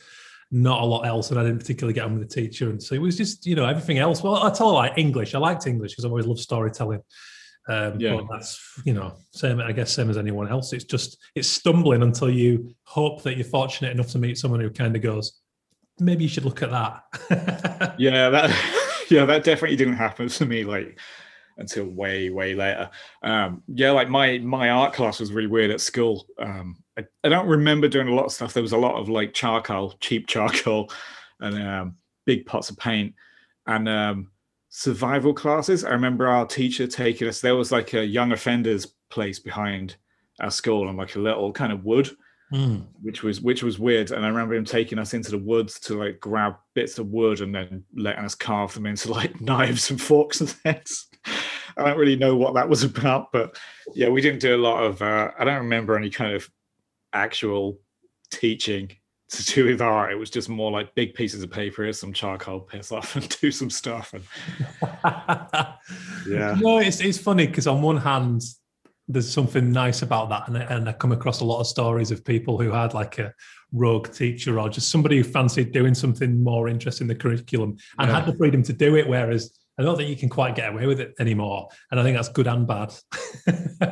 not 0.51 0.83
a 0.83 0.85
lot 0.85 1.07
else, 1.07 1.31
and 1.31 1.41
I 1.41 1.45
didn't 1.45 1.59
particularly 1.59 1.95
get 1.95 2.05
on 2.05 2.19
with 2.19 2.29
the 2.29 2.35
teacher. 2.35 2.69
And 2.69 2.81
so 2.81 2.95
it 2.95 3.01
was 3.01 3.17
just, 3.17 3.47
you 3.47 3.55
know, 3.55 3.65
everything 3.65 3.99
else. 3.99 4.23
Well, 4.23 4.37
I 4.37 4.51
tell 4.51 4.69
you, 4.69 4.75
like 4.75 4.99
English. 4.99 5.35
I 5.35 5.39
liked 5.39 5.67
English 5.67 5.93
because 5.93 6.05
I 6.05 6.09
always 6.09 6.27
loved 6.27 6.41
storytelling. 6.41 7.01
Um, 7.69 7.99
yeah. 7.99 8.17
But 8.17 8.27
that's, 8.31 8.61
you 8.85 8.93
know, 8.93 9.15
same, 9.31 9.61
I 9.61 9.73
guess, 9.73 9.93
same 9.93 10.11
as 10.11 10.19
anyone 10.19 10.49
else. 10.49 10.75
It's 10.75 10.85
just, 10.85 11.17
it's 11.35 11.49
stumbling 11.49 12.03
until 12.03 12.29
you 12.29 12.75
hope 12.85 13.23
that 13.23 13.37
you're 13.37 13.47
fortunate 13.47 13.93
enough 13.93 14.09
to 14.09 14.19
meet 14.19 14.37
someone 14.37 14.61
who 14.61 14.69
kind 14.69 14.95
of 14.95 15.01
goes, 15.01 15.41
maybe 15.99 16.25
you 16.25 16.29
should 16.29 16.45
look 16.45 16.63
at 16.63 16.71
that. 16.71 17.95
yeah, 17.99 18.29
that 18.29 19.05
yeah, 19.11 19.25
that 19.25 19.45
definitely 19.45 19.77
didn't 19.77 19.97
happen 19.97 20.29
to 20.29 20.47
me 20.47 20.65
like 20.65 20.99
until 21.57 21.87
way, 21.87 22.29
way 22.31 22.55
later. 22.55 22.91
Um, 23.23 23.63
yeah, 23.69 23.93
like 23.93 24.11
my 24.11 24.39
my 24.39 24.71
art 24.71 24.93
class 24.93 25.21
was 25.21 25.33
really 25.33 25.49
weird 25.49 25.71
at 25.71 25.81
school. 25.81 26.27
Um, 26.39 26.82
I, 26.99 27.05
I 27.25 27.29
don't 27.29 27.49
remember 27.49 27.89
doing 27.89 28.09
a 28.09 28.15
lot 28.15 28.27
of 28.27 28.33
stuff. 28.33 28.53
There 28.53 28.63
was 28.63 28.73
a 28.73 28.79
lot 28.79 28.97
of 28.97 29.09
like 29.09 29.35
charcoal, 29.35 29.95
cheap 30.01 30.27
charcoal, 30.27 30.91
and 31.41 31.63
um, 31.63 31.97
big 32.27 32.47
pots 32.47 32.71
of 32.71 32.77
paint, 32.77 33.15
and 33.67 33.89
um, 33.89 34.31
survival 34.69 35.35
classes. 35.35 35.85
I 35.85 35.91
remember 35.91 36.29
our 36.29 36.47
teacher 36.47 36.87
taking 36.87 37.29
us. 37.29 37.41
There 37.41 37.57
was 37.57 37.73
like 37.73 37.95
a 37.95 38.05
young 38.05 38.33
offenders 38.33 38.87
place 39.11 39.39
behind 39.39 39.97
our 40.41 40.51
school, 40.51 40.89
and 40.89 40.99
like 40.99 41.17
a 41.17 41.21
little 41.21 41.53
kind 41.53 41.73
of 41.73 41.85
wood 41.85 42.11
mm. 42.53 42.85
which 43.01 43.23
was 43.23 43.41
which 43.41 43.63
was 43.63 43.79
weird. 43.79 44.11
And 44.11 44.25
I 44.25 44.29
remember 44.29 44.55
him 44.55 44.65
taking 44.65 44.99
us 44.99 45.15
into 45.15 45.31
the 45.31 45.39
woods 45.39 45.81
to 45.81 45.99
like 45.99 46.21
grab 46.21 46.57
bits 46.75 46.99
of 46.99 47.09
wood 47.09 47.41
and 47.41 47.55
then 47.55 47.85
letting 47.97 48.25
us 48.25 48.35
carve 48.35 48.75
them 48.75 48.87
into 48.87 49.11
like 49.11 49.41
knives 49.41 49.91
and 49.91 50.01
forks 50.01 50.41
and 50.41 50.51
things. 50.51 51.07
I 51.77 51.85
don't 51.85 51.99
really 51.99 52.17
know 52.17 52.37
what 52.37 52.55
that 52.55 52.69
was 52.69 52.83
about, 52.83 53.33
but 53.33 53.59
yeah, 53.95 54.09
we 54.09 54.21
didn't 54.21 54.41
do 54.41 54.55
a 54.55 54.59
lot 54.59 54.83
of. 54.83 55.01
Uh, 55.01 55.31
I 55.39 55.45
don't 55.45 55.63
remember 55.63 55.97
any 55.97 56.11
kind 56.11 56.35
of 56.35 56.49
actual 57.13 57.79
teaching 58.31 58.91
to 59.31 59.45
do 59.45 59.65
with 59.67 59.81
art. 59.81 60.13
It 60.13 60.17
was 60.17 60.31
just 60.31 60.49
more 60.49 60.71
like 60.71 60.95
big 60.95 61.15
pieces 61.15 61.43
of 61.43 61.51
paper, 61.51 61.91
some 61.93 62.13
charcoal, 62.13 62.61
piss 62.61 62.93
off, 62.93 63.17
and 63.17 63.29
do 63.41 63.51
some 63.51 63.71
stuff. 63.71 64.15
And 64.15 64.25
yeah, 66.29 66.57
no, 66.59 66.79
it's 66.79 67.01
it's 67.01 67.19
funny 67.19 67.47
because 67.47 67.67
on 67.67 67.83
one 67.83 67.97
hand, 67.97 68.43
there's 69.09 69.31
something 69.31 69.71
nice 69.71 70.03
about 70.03 70.29
that, 70.31 70.49
and, 70.49 70.57
and 70.57 70.89
I 70.89 70.93
come 70.93 71.13
across 71.13 71.41
a 71.41 71.45
lot 71.45 71.61
of 71.61 71.67
stories 71.67 72.11
of 72.11 72.25
people 72.25 72.59
who 72.59 72.71
had 72.71 72.95
like 72.95 73.19
a 73.19 73.33
rogue 73.73 74.13
teacher 74.13 74.61
or 74.61 74.69
just 74.69 74.91
somebody 74.91 75.17
who 75.17 75.25
fancied 75.25 75.73
doing 75.73 75.95
something 75.95 76.43
more 76.43 76.69
interesting 76.69 77.07
in 77.07 77.09
the 77.09 77.15
curriculum 77.15 77.77
and 77.99 78.09
yeah. 78.09 78.21
had 78.21 78.27
the 78.27 78.37
freedom 78.37 78.63
to 78.63 78.73
do 78.73 78.97
it. 78.97 79.09
Whereas 79.09 79.59
I 79.79 79.83
don't 79.83 79.97
think 79.97 80.11
you 80.11 80.17
can 80.17 80.29
quite 80.29 80.55
get 80.55 80.69
away 80.69 80.87
with 80.87 81.01
it 81.01 81.15
anymore, 81.19 81.69
and 81.91 81.99
I 81.99 82.03
think 82.03 82.17
that's 82.17 82.29
good 82.29 82.47
and 82.47 82.67
bad. 82.67 82.93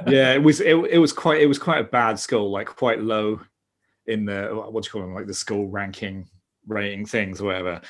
yeah, 0.07 0.35
it 0.35 0.43
was 0.43 0.61
it, 0.61 0.75
it 0.75 0.99
was 0.99 1.13
quite 1.13 1.41
it 1.41 1.47
was 1.47 1.59
quite 1.59 1.81
a 1.81 1.89
bad 1.89 2.19
school, 2.19 2.51
like 2.51 2.67
quite 2.67 3.01
low 3.01 3.41
in 4.07 4.25
the 4.25 4.49
what 4.71 4.83
do 4.83 4.87
you 4.87 4.93
call 4.93 5.03
them, 5.03 5.15
like 5.15 5.27
the 5.27 5.35
school 5.35 5.69
ranking 5.69 6.29
rating 6.67 7.07
things 7.07 7.41
or 7.41 7.47
whatever. 7.47 7.81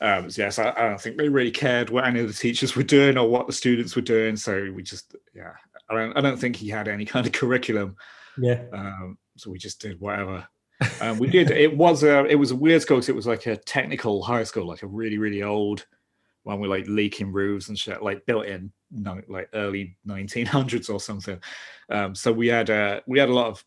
Um, 0.00 0.28
so 0.30 0.42
yes, 0.42 0.58
I, 0.58 0.70
I, 0.76 0.88
don't 0.88 1.00
think 1.00 1.16
they 1.16 1.28
really 1.28 1.50
cared 1.50 1.88
what 1.88 2.04
any 2.04 2.20
of 2.20 2.28
the 2.28 2.34
teachers 2.34 2.76
were 2.76 2.82
doing 2.82 3.16
or 3.16 3.28
what 3.28 3.46
the 3.46 3.52
students 3.52 3.96
were 3.96 4.02
doing. 4.02 4.36
So 4.36 4.70
we 4.74 4.82
just, 4.82 5.16
yeah, 5.34 5.52
I 5.88 5.94
don't, 5.94 6.16
I 6.18 6.20
don't 6.20 6.36
think 6.36 6.56
he 6.56 6.68
had 6.68 6.86
any 6.86 7.06
kind 7.06 7.26
of 7.26 7.32
curriculum. 7.32 7.96
Yeah. 8.36 8.64
Um, 8.74 9.16
so 9.36 9.50
we 9.50 9.58
just 9.58 9.80
did 9.80 9.98
whatever. 10.00 10.46
Um, 11.00 11.18
we 11.18 11.28
did. 11.28 11.50
It 11.50 11.74
was 11.74 12.02
a 12.02 12.26
it 12.26 12.34
was 12.34 12.50
a 12.50 12.56
weird 12.56 12.82
school 12.82 12.98
because 12.98 13.08
it 13.08 13.16
was 13.16 13.26
like 13.26 13.46
a 13.46 13.56
technical 13.56 14.22
high 14.22 14.44
school, 14.44 14.66
like 14.66 14.82
a 14.82 14.86
really 14.86 15.16
really 15.16 15.42
old 15.42 15.86
one 16.46 16.60
with 16.60 16.70
like 16.70 16.86
leaking 16.86 17.32
roofs 17.32 17.68
and 17.68 17.78
shit, 17.78 18.02
like 18.02 18.24
built 18.24 18.46
in 18.46 18.70
like 19.28 19.48
early 19.52 19.96
1900s 20.06 20.88
or 20.88 21.00
something. 21.00 21.38
Um, 21.90 22.14
so 22.14 22.32
we 22.32 22.46
had 22.46 22.70
a 22.70 23.02
we 23.06 23.18
had 23.18 23.28
a 23.28 23.34
lot 23.34 23.48
of 23.48 23.64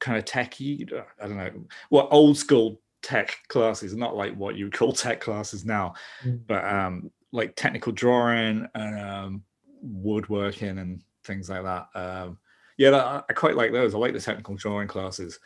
kind 0.00 0.18
of 0.18 0.24
techy, 0.24 0.88
I 1.20 1.28
don't 1.28 1.36
know, 1.36 1.50
well, 1.90 2.08
old 2.10 2.36
school 2.36 2.80
tech 3.02 3.36
classes, 3.48 3.94
not 3.94 4.16
like 4.16 4.34
what 4.34 4.56
you 4.56 4.64
would 4.64 4.72
call 4.72 4.92
tech 4.92 5.20
classes 5.20 5.64
now, 5.64 5.94
mm. 6.24 6.40
but 6.46 6.64
um, 6.64 7.10
like 7.32 7.54
technical 7.54 7.92
drawing 7.92 8.66
and 8.74 9.00
um, 9.00 9.42
woodworking 9.82 10.78
and 10.78 11.02
things 11.24 11.50
like 11.50 11.62
that. 11.62 11.86
Um, 11.94 12.38
yeah, 12.78 12.90
that, 12.90 13.24
I 13.28 13.32
quite 13.34 13.56
like 13.56 13.72
those. 13.72 13.94
I 13.94 13.98
like 13.98 14.14
the 14.14 14.20
technical 14.20 14.54
drawing 14.54 14.88
classes. 14.88 15.38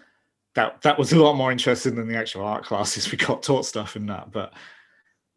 That 0.55 0.81
that 0.83 0.99
was 0.99 1.12
a 1.12 1.22
lot 1.22 1.35
more 1.35 1.53
interesting 1.53 1.96
than 1.96 2.09
the 2.09 2.16
actual 2.16 2.44
art 2.44 2.64
classes. 2.64 3.11
We 3.12 3.18
got 3.18 3.42
taught 3.42 3.66
stuff 3.66 3.96
in 3.96 4.07
that, 4.07 4.31
but 4.31 4.55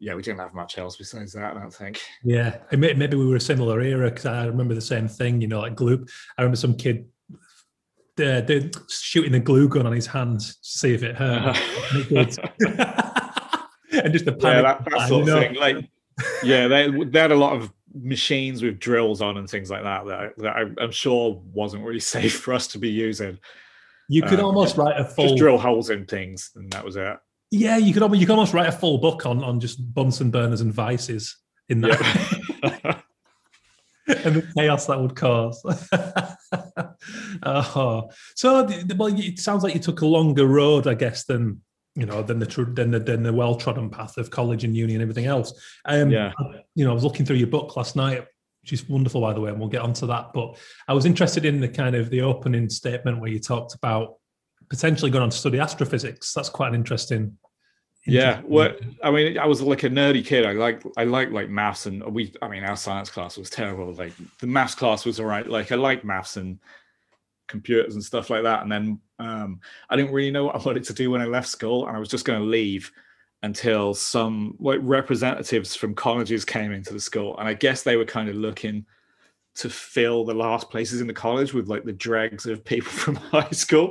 yeah, 0.00 0.14
we 0.14 0.22
didn't 0.22 0.40
have 0.40 0.54
much 0.54 0.78
else 0.78 0.96
besides 0.96 1.32
that. 1.34 1.56
I 1.56 1.60
don't 1.60 1.72
think. 1.72 2.00
Yeah, 2.24 2.56
maybe 2.72 3.16
we 3.16 3.26
were 3.26 3.36
a 3.36 3.40
similar 3.40 3.80
era 3.80 4.08
because 4.08 4.26
I 4.26 4.46
remember 4.46 4.74
the 4.74 4.80
same 4.80 5.06
thing. 5.06 5.40
You 5.40 5.46
know, 5.46 5.60
like 5.60 5.76
glue. 5.76 6.04
I 6.38 6.42
remember 6.42 6.56
some 6.56 6.74
kid 6.74 7.06
uh, 8.18 8.42
shooting 8.88 9.32
the 9.32 9.40
glue 9.40 9.68
gun 9.68 9.86
on 9.86 9.92
his 9.92 10.06
hands 10.06 10.56
to 10.56 10.58
see 10.62 10.94
if 10.94 11.02
it 11.02 11.16
hurt. 11.16 11.56
Uh-huh. 11.56 13.66
and 13.92 14.12
just 14.12 14.24
the 14.24 14.32
panic. 14.32 14.42
Yeah, 14.42 14.62
that, 14.62 14.84
that 14.84 15.08
sort 15.08 15.22
of 15.22 15.28
know? 15.28 15.40
thing. 15.40 15.54
Like, 15.54 15.88
yeah, 16.42 16.66
they, 16.66 16.90
they 16.90 17.20
had 17.20 17.32
a 17.32 17.36
lot 17.36 17.54
of 17.54 17.72
machines 17.94 18.62
with 18.62 18.78
drills 18.78 19.20
on 19.20 19.36
and 19.36 19.48
things 19.48 19.70
like 19.70 19.82
that 19.82 20.06
that, 20.06 20.38
that 20.38 20.56
I, 20.56 20.84
am 20.84 20.92
sure 20.92 21.42
wasn't 21.52 21.84
really 21.84 22.00
safe 22.00 22.40
for 22.40 22.54
us 22.54 22.66
to 22.68 22.78
be 22.78 22.90
using. 22.90 23.38
You 24.08 24.22
could 24.22 24.40
um, 24.40 24.46
almost 24.46 24.76
write 24.76 24.98
a 24.98 25.04
full 25.04 25.28
just 25.28 25.36
drill 25.36 25.58
holes 25.58 25.90
in 25.90 26.04
things, 26.04 26.50
and 26.56 26.70
that 26.72 26.84
was 26.84 26.96
it. 26.96 27.16
Yeah, 27.50 27.76
you 27.78 27.92
could 27.92 28.02
almost 28.02 28.20
you 28.20 28.26
could 28.26 28.32
almost 28.32 28.54
write 28.54 28.68
a 28.68 28.72
full 28.72 28.98
book 28.98 29.26
on 29.26 29.42
on 29.42 29.60
just 29.60 29.92
Bunsen 29.94 30.30
burners 30.30 30.60
and 30.60 30.72
vices 30.72 31.36
in 31.68 31.80
that. 31.80 32.00
Yeah. 32.62 33.00
and 34.24 34.36
the 34.36 34.52
chaos 34.56 34.86
that 34.86 35.00
would 35.00 35.14
cause. 35.14 35.62
oh. 37.42 38.10
So, 38.34 38.66
well, 38.96 39.18
it 39.18 39.38
sounds 39.38 39.62
like 39.62 39.74
you 39.74 39.80
took 39.80 40.00
a 40.00 40.06
longer 40.06 40.46
road, 40.46 40.86
I 40.86 40.94
guess, 40.94 41.24
than 41.24 41.60
you 41.94 42.06
know 42.06 42.22
than 42.22 42.38
the 42.38 42.46
than 42.74 42.92
the, 42.92 43.00
than 43.00 43.22
the 43.22 43.32
well 43.32 43.56
trodden 43.56 43.90
path 43.90 44.16
of 44.16 44.30
college 44.30 44.64
and 44.64 44.76
uni 44.76 44.94
and 44.94 45.02
everything 45.02 45.26
else. 45.26 45.52
Um, 45.84 46.10
yeah. 46.10 46.32
You 46.74 46.84
know, 46.84 46.90
I 46.90 46.94
was 46.94 47.04
looking 47.04 47.26
through 47.26 47.36
your 47.36 47.48
book 47.48 47.76
last 47.76 47.96
night, 47.96 48.24
which 48.62 48.72
is 48.72 48.88
wonderful, 48.88 49.20
by 49.20 49.32
the 49.32 49.40
way, 49.40 49.50
and 49.50 49.58
we'll 49.58 49.68
get 49.68 49.82
onto 49.82 50.06
that. 50.06 50.32
But 50.32 50.58
I 50.88 50.94
was 50.94 51.04
interested 51.04 51.44
in 51.44 51.60
the 51.60 51.68
kind 51.68 51.94
of 51.94 52.10
the 52.10 52.22
opening 52.22 52.68
statement 52.70 53.20
where 53.20 53.30
you 53.30 53.38
talked 53.38 53.74
about 53.74 54.16
potentially 54.68 55.10
going 55.10 55.22
on 55.22 55.30
to 55.30 55.36
study 55.36 55.58
astrophysics. 55.58 56.32
That's 56.32 56.48
quite 56.48 56.68
an 56.68 56.74
interesting 56.74 57.36
yeah 58.10 58.40
well 58.44 58.72
i 59.02 59.10
mean 59.10 59.38
i 59.38 59.46
was 59.46 59.62
like 59.62 59.82
a 59.84 59.88
nerdy 59.88 60.24
kid. 60.24 60.44
I 60.44 60.52
like 60.52 60.82
i 60.96 61.04
like 61.04 61.30
like 61.30 61.48
maths 61.48 61.86
and 61.86 62.02
we 62.12 62.32
i 62.42 62.48
mean 62.48 62.64
our 62.64 62.76
science 62.76 63.10
class 63.10 63.36
was 63.36 63.50
terrible. 63.50 63.92
Like 63.92 64.12
the 64.38 64.46
maths 64.46 64.74
class 64.74 65.04
was 65.04 65.20
all 65.20 65.26
right 65.26 65.46
like 65.46 65.72
i 65.72 65.76
like 65.76 66.04
maths 66.04 66.36
and 66.36 66.58
computers 67.46 67.94
and 67.94 68.04
stuff 68.04 68.30
like 68.30 68.42
that. 68.42 68.62
And 68.62 68.70
then 68.70 69.00
um, 69.18 69.60
i 69.88 69.96
didn't 69.96 70.12
really 70.12 70.30
know 70.30 70.44
what 70.46 70.56
i 70.56 70.58
wanted 70.58 70.84
to 70.84 70.94
do 70.94 71.10
when 71.10 71.20
i 71.20 71.26
left 71.26 71.48
school 71.48 71.86
and 71.86 71.96
i 71.96 72.00
was 72.00 72.08
just 72.08 72.24
going 72.24 72.40
to 72.40 72.46
leave 72.46 72.90
until 73.42 73.94
some 73.94 74.56
like 74.60 74.80
representatives 74.82 75.74
from 75.74 75.94
colleges 75.94 76.44
came 76.44 76.72
into 76.72 76.92
the 76.92 77.00
school. 77.00 77.38
And 77.38 77.48
i 77.48 77.54
guess 77.54 77.82
they 77.82 77.96
were 77.96 78.04
kind 78.04 78.28
of 78.28 78.36
looking 78.36 78.84
to 79.60 79.68
fill 79.68 80.24
the 80.24 80.32
last 80.32 80.70
places 80.70 81.02
in 81.02 81.06
the 81.06 81.12
college 81.12 81.52
with 81.52 81.68
like 81.68 81.84
the 81.84 81.92
dregs 81.92 82.46
of 82.46 82.64
people 82.64 82.90
from 82.90 83.16
high 83.16 83.50
school. 83.50 83.90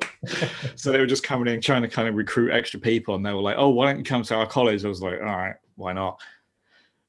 so 0.75 0.91
they 0.91 0.99
were 0.99 1.05
just 1.05 1.23
coming 1.23 1.53
in 1.53 1.61
trying 1.61 1.83
to 1.83 1.87
kind 1.87 2.07
of 2.07 2.15
recruit 2.15 2.51
extra 2.51 2.79
people. 2.79 3.13
And 3.13 3.23
they 3.23 3.33
were 3.33 3.41
like, 3.41 3.55
oh, 3.57 3.69
why 3.69 3.85
don't 3.85 3.99
you 3.99 4.03
come 4.03 4.23
to 4.23 4.35
our 4.35 4.47
college? 4.47 4.83
I 4.83 4.87
was 4.87 5.01
like, 5.01 5.19
all 5.19 5.25
right, 5.25 5.55
why 5.75 5.93
not? 5.93 6.19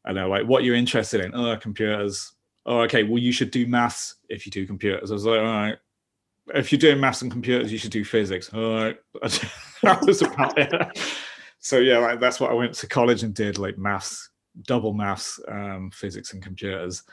And 0.04 0.14
they're 0.16 0.28
like, 0.28 0.46
what 0.46 0.62
you're 0.62 0.74
interested 0.74 1.24
in? 1.24 1.34
Oh, 1.34 1.56
computers. 1.56 2.32
Oh, 2.66 2.80
okay. 2.80 3.02
Well, 3.02 3.18
you 3.18 3.32
should 3.32 3.50
do 3.50 3.66
maths 3.66 4.16
if 4.28 4.44
you 4.44 4.52
do 4.52 4.66
computers. 4.66 5.10
I 5.10 5.14
was 5.14 5.24
like, 5.24 5.38
all 5.38 5.44
right. 5.44 5.78
If 6.54 6.70
you're 6.70 6.78
doing 6.78 7.00
maths 7.00 7.22
and 7.22 7.32
computers, 7.32 7.72
you 7.72 7.78
should 7.78 7.92
do 7.92 8.04
physics. 8.04 8.52
All 8.52 8.74
right. 8.74 8.98
that 9.82 10.04
was 10.04 10.20
about 10.20 10.58
it. 10.58 10.72
So 11.60 11.78
yeah, 11.78 11.98
like, 11.98 12.20
that's 12.20 12.40
what 12.40 12.50
I 12.50 12.54
went 12.54 12.74
to 12.74 12.86
college 12.86 13.22
and 13.22 13.34
did, 13.34 13.56
like 13.56 13.78
maths, 13.78 14.30
double 14.62 14.92
maths, 14.92 15.40
um, 15.48 15.90
physics 15.94 16.34
and 16.34 16.42
computers. 16.42 17.04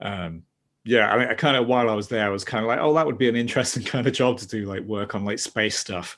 Um, 0.00 0.44
yeah, 0.84 1.12
I 1.12 1.18
mean, 1.18 1.28
I 1.28 1.34
kind 1.34 1.56
of 1.56 1.66
while 1.66 1.88
I 1.88 1.94
was 1.94 2.08
there, 2.08 2.26
I 2.26 2.30
was 2.30 2.44
kind 2.44 2.64
of 2.64 2.68
like, 2.68 2.80
oh, 2.80 2.92
that 2.94 3.06
would 3.06 3.18
be 3.18 3.28
an 3.28 3.36
interesting 3.36 3.82
kind 3.84 4.06
of 4.06 4.12
job 4.12 4.38
to 4.38 4.48
do, 4.48 4.66
like 4.66 4.82
work 4.82 5.14
on 5.14 5.24
like 5.24 5.38
space 5.38 5.78
stuff. 5.78 6.16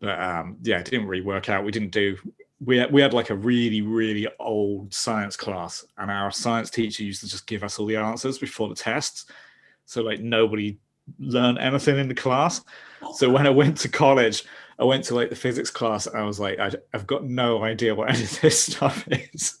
But 0.00 0.20
um, 0.20 0.58
yeah, 0.62 0.78
it 0.80 0.86
didn't 0.86 1.06
really 1.06 1.24
work 1.24 1.48
out. 1.48 1.64
We 1.64 1.72
didn't 1.72 1.92
do. 1.92 2.16
We 2.64 2.78
had, 2.78 2.92
we 2.92 3.00
had 3.00 3.14
like 3.14 3.30
a 3.30 3.34
really 3.34 3.80
really 3.80 4.28
old 4.38 4.92
science 4.92 5.36
class, 5.36 5.84
and 5.96 6.10
our 6.10 6.30
science 6.30 6.70
teacher 6.70 7.02
used 7.02 7.22
to 7.22 7.28
just 7.28 7.46
give 7.46 7.64
us 7.64 7.78
all 7.78 7.86
the 7.86 7.96
answers 7.96 8.38
before 8.38 8.68
the 8.68 8.74
tests. 8.74 9.26
So 9.86 10.02
like 10.02 10.20
nobody 10.20 10.78
learned 11.18 11.58
anything 11.58 11.98
in 11.98 12.08
the 12.08 12.14
class. 12.14 12.62
So 13.14 13.30
when 13.30 13.46
I 13.46 13.50
went 13.50 13.78
to 13.78 13.88
college, 13.88 14.44
I 14.78 14.84
went 14.84 15.04
to 15.04 15.14
like 15.14 15.30
the 15.30 15.36
physics 15.36 15.70
class, 15.70 16.06
and 16.06 16.16
I 16.16 16.24
was 16.24 16.40
like, 16.40 16.58
I, 16.58 16.72
I've 16.92 17.06
got 17.06 17.24
no 17.24 17.62
idea 17.62 17.94
what 17.94 18.10
any 18.10 18.24
of 18.24 18.40
this 18.40 18.60
stuff 18.66 19.06
is. 19.08 19.58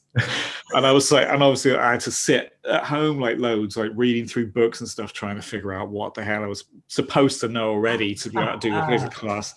and 0.72 0.86
I 0.86 0.92
was 0.92 1.10
like, 1.10 1.28
and 1.28 1.42
obviously 1.42 1.74
I 1.76 1.92
had 1.92 2.00
to 2.00 2.10
sit 2.10 2.56
at 2.68 2.84
home 2.84 3.20
like 3.20 3.38
loads, 3.38 3.76
like 3.76 3.90
reading 3.94 4.26
through 4.26 4.52
books 4.52 4.80
and 4.80 4.88
stuff, 4.88 5.12
trying 5.12 5.36
to 5.36 5.42
figure 5.42 5.72
out 5.72 5.88
what 5.88 6.14
the 6.14 6.24
hell 6.24 6.42
I 6.42 6.46
was 6.46 6.64
supposed 6.88 7.40
to 7.40 7.48
know 7.48 7.70
already 7.70 8.14
to 8.14 8.30
be 8.30 8.38
able 8.38 8.52
to 8.52 8.58
do 8.58 8.76
a 8.76 8.86
physics 8.86 9.16
class. 9.18 9.54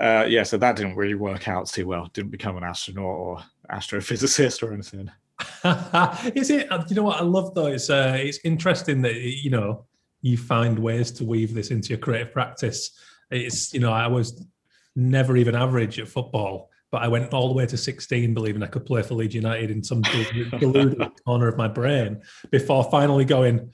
Uh, 0.00 0.24
yeah, 0.28 0.42
so 0.42 0.56
that 0.56 0.76
didn't 0.76 0.96
really 0.96 1.14
work 1.14 1.48
out 1.48 1.66
too 1.66 1.86
well. 1.86 2.08
Didn't 2.12 2.30
become 2.30 2.56
an 2.56 2.64
astronaut 2.64 3.04
or 3.04 3.42
astrophysicist 3.70 4.62
or 4.62 4.72
anything. 4.72 5.10
is 6.34 6.50
it? 6.50 6.70
Uh, 6.70 6.84
you 6.88 6.96
know 6.96 7.04
what 7.04 7.20
I 7.20 7.24
love 7.24 7.54
though? 7.54 7.66
It's 7.66 7.90
uh, 7.90 8.16
it's 8.18 8.38
interesting 8.44 9.02
that 9.02 9.14
you 9.14 9.50
know 9.50 9.84
you 10.20 10.36
find 10.36 10.78
ways 10.78 11.10
to 11.12 11.24
weave 11.24 11.54
this 11.54 11.70
into 11.70 11.90
your 11.90 11.98
creative 11.98 12.32
practice. 12.32 12.90
It's 13.30 13.72
you 13.72 13.80
know 13.80 13.92
I 13.92 14.06
was 14.06 14.44
never 14.96 15.36
even 15.36 15.54
average 15.54 15.98
at 16.00 16.08
football 16.08 16.70
but 16.90 17.02
I 17.02 17.08
went 17.08 17.32
all 17.34 17.48
the 17.48 17.54
way 17.54 17.66
to 17.66 17.76
16 17.76 18.32
believing 18.34 18.62
I 18.62 18.66
could 18.66 18.86
play 18.86 19.02
for 19.02 19.14
Leeds 19.14 19.34
United 19.34 19.70
in 19.70 19.82
some 19.82 20.02
deluded 20.02 21.10
corner 21.24 21.48
of 21.48 21.56
my 21.56 21.68
brain 21.68 22.22
before 22.50 22.84
finally 22.90 23.24
going, 23.24 23.70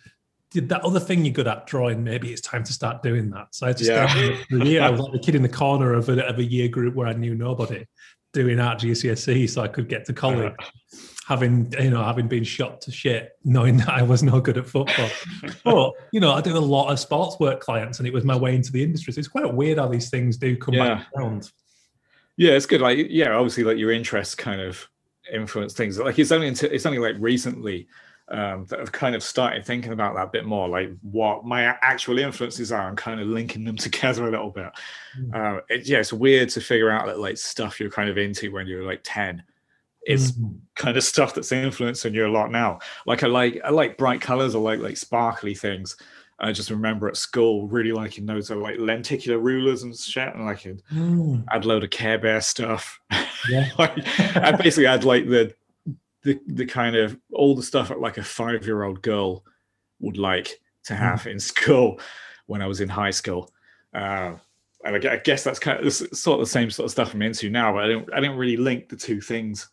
did 0.51 0.69
that 0.69 0.83
other 0.83 1.01
thing 1.01 1.25
you're 1.25 1.35
good 1.35 1.47
at 1.47 1.67
drawing, 1.67 2.03
maybe 2.03 2.33
it's 2.33 2.41
time 2.41 2.65
to 2.65 2.73
start 2.73 3.03
doing 3.03 3.31
that. 3.31 3.55
So 3.55 3.67
I 3.67 3.73
just 3.73 3.91
yeah. 3.91 4.13
the 4.51 4.65
year, 4.65 4.83
I 4.83 4.91
was 4.91 5.01
like 5.03 5.13
the 5.13 5.19
kid 5.19 5.35
in 5.35 5.43
the 5.43 5.49
corner 5.49 5.95
of 5.95 6.09
a, 6.09 6.27
of 6.27 6.39
a 6.39 6.45
year 6.45 6.69
group 6.69 6.95
where 6.95 7.07
I 7.07 7.13
knew 7.13 7.35
nobody. 7.35 7.85
doing 8.33 8.59
art 8.59 8.81
GCSE 8.81 9.49
so 9.49 9.63
I 9.63 9.69
could 9.69 9.89
get 9.89 10.05
to 10.07 10.13
college 10.13 10.53
having 11.27 11.73
you 11.81 11.91
know 11.91 12.03
having 12.03 12.29
been 12.29 12.45
shot 12.45 12.81
to 12.81 12.91
shit 12.91 13.39
knowing 13.45 13.77
that 13.79 13.89
i 13.89 14.03
was 14.03 14.23
no 14.23 14.41
good 14.41 14.59
at 14.59 14.67
football 14.67 15.09
but 15.65 15.93
you 16.13 16.21
know 16.21 16.33
i 16.33 16.41
do 16.41 16.57
a 16.57 16.59
lot 16.59 16.91
of 16.91 16.99
sports 16.99 17.39
work 17.41 17.61
clients 17.61 17.99
and 17.99 18.07
it 18.07 18.13
was 18.13 18.25
my 18.25 18.37
way 18.37 18.55
into 18.55 18.71
the 18.71 18.83
industry 18.83 19.13
so 19.13 19.19
it's 19.19 19.29
quite 19.29 19.53
weird 19.53 19.79
how 19.79 19.89
these 19.89 20.11
things 20.11 20.37
do 20.37 20.57
come 20.57 20.75
yeah. 20.75 20.97
back 20.97 21.07
around 21.17 21.51
yeah 22.37 22.53
it's 22.53 22.67
good 22.67 22.81
like 22.81 23.07
yeah 23.11 23.33
obviously 23.33 23.65
like 23.65 23.79
your 23.79 23.91
interests 23.91 24.35
kind 24.35 24.61
of 24.61 24.87
influence 25.33 25.73
things 25.73 25.99
like 25.99 26.19
it's 26.19 26.33
only 26.33 26.49
into, 26.49 26.73
it's 26.73 26.85
only 26.85 26.99
like 26.99 27.17
recently 27.19 27.89
um, 28.29 28.65
that 28.71 28.79
have 28.79 28.93
kind 28.93 29.15
of 29.15 29.23
started 29.23 29.67
thinking 29.67 29.93
about 29.93 30.15
that 30.15 30.23
a 30.23 30.31
bit 30.31 30.47
more, 30.47 30.67
like 30.67 30.91
what 31.03 31.45
my 31.45 31.65
actual 31.83 32.19
influences 32.19 32.73
are 32.73 32.89
and 32.89 32.97
kind 32.97 33.21
of 33.21 33.27
linking 33.27 33.65
them 33.65 33.77
together 33.77 34.27
a 34.27 34.31
little 34.31 34.51
bit. 34.51 34.73
Mm. 35.19 35.61
It, 35.69 35.87
yeah, 35.87 35.99
it's 35.99 36.13
weird 36.13 36.49
to 36.51 36.61
figure 36.63 36.91
out 36.91 37.07
that 37.07 37.19
like 37.19 37.37
stuff 37.37 37.79
you're 37.79 37.91
kind 37.91 38.09
of 38.09 38.17
into 38.17 38.51
when 38.51 38.67
you're 38.67 38.85
like 38.85 39.01
10 39.05 39.43
it's 40.07 40.33
mm. 40.33 40.59
kind 40.75 40.97
of 40.97 41.05
stuff 41.05 41.35
that's 41.35 41.53
influencing 41.53 42.15
you 42.15 42.27
a 42.27 42.29
lot 42.29 42.51
now. 42.51 42.79
Like 43.07 43.23
I 43.23 43.27
like 43.27 43.61
I 43.65 43.71
like 43.71 43.99
bright 43.99 44.21
colors. 44.21 44.55
I 44.55 44.59
like 44.59 44.81
like 44.81 44.97
sparkly 44.97 45.55
things. 45.55 45.97
I 46.39 46.53
just 46.53 46.71
remember 46.71 47.09
at 47.09 47.17
school 47.17 47.69
really 47.69 47.93
liking 47.93 48.27
those 48.27 48.51
are 48.51 48.57
like 48.57 48.79
lenticular 48.79 49.39
rulers 49.39 49.83
and 49.83 49.97
shit, 49.97 50.35
and 50.35 50.45
like 50.45 50.63
mm. 50.63 51.45
I'd 51.49 51.65
load 51.65 51.85
of 51.85 51.91
Care 51.91 52.19
Bear 52.19 52.41
stuff. 52.41 53.01
Yeah, 53.49 53.71
like, 53.79 53.97
I 54.37 54.53
basically 54.53 54.87
had 54.87 55.05
like 55.05 55.29
the, 55.29 55.55
the 56.23 56.41
the 56.47 56.67
kind 56.67 56.97
of 56.97 57.19
all 57.33 57.55
the 57.55 57.63
stuff 57.63 57.89
that 57.89 58.01
like 58.01 58.19
a 58.19 58.25
five 58.25 58.67
year 58.67 58.83
old 58.83 59.01
girl 59.03 59.45
would 60.01 60.19
like 60.19 60.61
to 60.85 60.95
mm. 60.95 60.99
have 60.99 61.23
mm. 61.23 61.33
in 61.33 61.41
school 61.41 62.01
when 62.47 62.63
I 62.63 62.67
was 62.67 62.81
in 62.81 62.89
high 62.89 63.11
school. 63.11 63.51
Uh, 63.95 64.35
and 64.85 65.09
I 65.09 65.17
guess 65.17 65.45
that's 65.45 65.59
kind 65.59 65.85
of 65.85 65.93
sort 65.95 66.41
of 66.41 66.47
the 66.47 66.51
same 66.51 66.71
sort 66.71 66.85
of 66.85 66.91
stuff 66.91 67.15
I'm 67.15 67.23
into 67.23 67.49
now, 67.49 67.73
but 67.73 67.85
I 67.85 67.87
didn't 67.87 68.13
I 68.13 68.21
didn't 68.21 68.37
really 68.37 68.59
link 68.59 68.89
the 68.91 68.97
two 68.97 69.21
things 69.21 69.69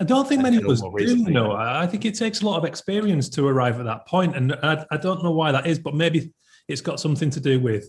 I 0.00 0.04
don't 0.04 0.28
think 0.28 0.42
many 0.42 0.58
of 0.58 0.66
us 0.68 0.80
do. 0.80 1.16
No, 1.16 1.52
I 1.52 1.86
think 1.86 2.04
it 2.04 2.14
takes 2.14 2.40
a 2.40 2.46
lot 2.46 2.58
of 2.58 2.64
experience 2.64 3.28
to 3.30 3.46
arrive 3.46 3.78
at 3.80 3.86
that 3.86 4.06
point, 4.06 4.36
and 4.36 4.52
I, 4.62 4.86
I 4.90 4.96
don't 4.96 5.22
know 5.22 5.32
why 5.32 5.52
that 5.52 5.66
is, 5.66 5.78
but 5.78 5.94
maybe 5.94 6.32
it's 6.68 6.80
got 6.80 7.00
something 7.00 7.30
to 7.30 7.40
do 7.40 7.60
with 7.60 7.88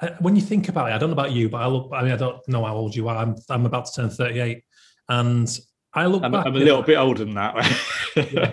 uh, 0.00 0.10
when 0.20 0.36
you 0.36 0.42
think 0.42 0.68
about 0.68 0.90
it. 0.90 0.94
I 0.94 0.98
don't 0.98 1.10
know 1.10 1.14
about 1.14 1.32
you, 1.32 1.48
but 1.48 1.62
I 1.62 1.66
look. 1.66 1.90
I 1.92 2.02
mean, 2.02 2.12
I 2.12 2.16
don't 2.16 2.46
know 2.48 2.64
how 2.64 2.74
old 2.74 2.94
you 2.94 3.08
are. 3.08 3.16
I'm 3.16 3.36
I'm 3.48 3.66
about 3.66 3.86
to 3.86 3.92
turn 4.02 4.10
38, 4.10 4.62
and 5.08 5.58
I 5.94 6.06
look 6.06 6.22
I'm, 6.22 6.32
back. 6.32 6.46
I'm 6.46 6.54
a 6.54 6.58
little 6.58 6.82
bit 6.82 6.96
older 6.96 7.24
than 7.24 7.34
that. 7.34 7.54
yeah. 8.32 8.52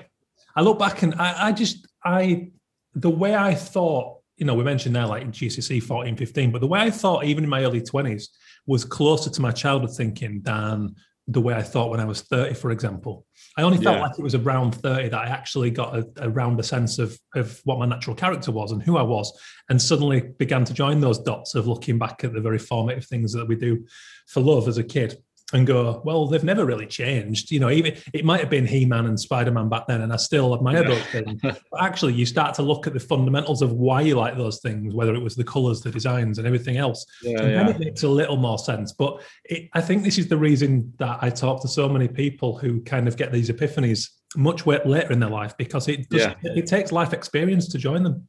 I 0.56 0.62
look 0.62 0.80
back 0.80 1.02
and 1.02 1.14
I, 1.16 1.48
I 1.48 1.52
just 1.52 1.88
I 2.04 2.52
the 2.94 3.10
way 3.10 3.36
I 3.36 3.54
thought, 3.54 4.22
you 4.38 4.46
know, 4.46 4.56
we 4.56 4.64
mentioned 4.64 4.94
now 4.94 5.08
like 5.08 5.22
in 5.22 5.32
GCSE 5.32 5.84
14, 5.84 6.16
15, 6.16 6.52
but 6.52 6.62
the 6.62 6.68
way 6.68 6.80
I 6.80 6.90
thought 6.90 7.26
even 7.26 7.44
in 7.44 7.50
my 7.50 7.64
early 7.64 7.82
20s 7.82 8.30
was 8.66 8.86
closer 8.86 9.30
to 9.30 9.42
my 9.42 9.52
childhood 9.52 9.96
thinking 9.96 10.42
than 10.42 10.96
the 11.28 11.42
way 11.42 11.56
I 11.56 11.64
thought 11.64 11.90
when 11.90 12.00
I 12.00 12.06
was 12.06 12.22
30, 12.22 12.54
for 12.54 12.72
example. 12.72 13.26
I 13.58 13.64
only 13.64 13.80
felt 13.80 13.98
yeah. 13.98 14.04
like 14.04 14.20
it 14.20 14.22
was 14.22 14.36
around 14.36 14.76
30 14.76 15.10
that 15.10 15.20
I 15.20 15.28
actually 15.28 15.72
got 15.72 15.98
a, 15.98 16.08
around 16.20 16.60
a 16.60 16.64
sense 16.64 17.00
of, 17.00 17.18
of 17.34 17.60
what 17.64 17.80
my 17.80 17.86
natural 17.86 18.16
character 18.16 18.52
was 18.52 18.72
and 18.72 18.82
who 18.82 18.98
I 18.98 19.02
was, 19.02 19.32
and 19.70 19.82
suddenly 19.82 20.22
began 20.38 20.66
to 20.66 20.74
join 20.74 21.00
those 21.00 21.20
dots 21.20 21.56
of 21.56 21.68
looking 21.68 21.98
back 21.98 22.24
at 22.24 22.34
the 22.34 22.42
very 22.42 22.60
formative 22.60 23.06
things 23.06 23.34
that 23.34 23.48
we 23.48 23.56
do 23.56 23.86
for 24.28 24.42
love 24.42 24.68
as 24.68 24.78
a 24.78 24.84
kid 24.84 25.18
and 25.54 25.68
go, 25.68 26.02
well, 26.04 26.26
they've 26.28 26.44
never 26.44 26.66
really 26.66 26.88
changed. 26.88 27.52
You 27.52 27.60
know, 27.60 27.70
even 27.70 27.96
it 28.14 28.26
might 28.26 28.40
have 28.40 28.50
been 28.50 28.66
He 28.66 28.84
Man 28.86 29.06
and 29.06 29.20
Spider 29.20 29.52
Man 29.52 29.70
back 29.70 29.86
then, 29.88 30.02
and 30.02 30.12
I 30.12 30.16
still 30.16 30.56
admire 30.56 30.82
yeah. 30.82 30.90
those 30.90 31.06
things. 31.06 31.42
But 31.44 31.62
actually, 31.80 32.14
you 32.14 32.26
start 32.26 32.56
to 32.56 32.64
look 32.64 32.88
at 32.88 32.94
the 32.94 33.00
fundamentals 33.00 33.62
of 33.62 33.72
why 33.74 34.02
you 34.02 34.16
like 34.16 34.38
those 34.38 34.60
things, 34.60 34.96
whether 34.96 35.14
it 35.14 35.22
was 35.22 35.36
the 35.36 35.44
colors, 35.44 35.82
the 35.82 35.92
designs, 35.92 36.40
and 36.40 36.48
everything 36.48 36.78
else. 36.78 37.06
Yeah, 37.22 37.42
and 37.42 37.52
yeah. 37.52 37.64
then 37.64 37.70
it 37.70 37.80
makes 37.80 38.04
a 38.04 38.10
little 38.10 38.38
more 38.38 38.58
sense. 38.58 38.92
But 38.92 39.22
it, 39.44 39.70
I 39.74 39.82
think 39.82 40.04
this 40.04 40.18
is 40.18 40.28
the 40.28 40.38
reason 40.38 40.92
that 40.98 41.20
I 41.22 41.30
talk 41.30 41.62
to 41.62 41.68
so 41.68 41.88
many 41.88 42.08
people 42.08 42.58
who 42.58 42.82
kind 42.82 43.08
of 43.08 43.16
get 43.16 43.32
these 43.32 43.50
epiphanies 43.50 44.10
much 44.36 44.66
later 44.66 45.12
in 45.12 45.20
their 45.20 45.30
life 45.30 45.56
because 45.58 45.88
it 45.88 46.10
does, 46.10 46.22
yeah. 46.22 46.34
it 46.44 46.68
takes 46.68 46.92
life 46.92 47.14
experience 47.14 47.68
to 47.70 47.78
join 47.78 48.04
them. 48.04 48.28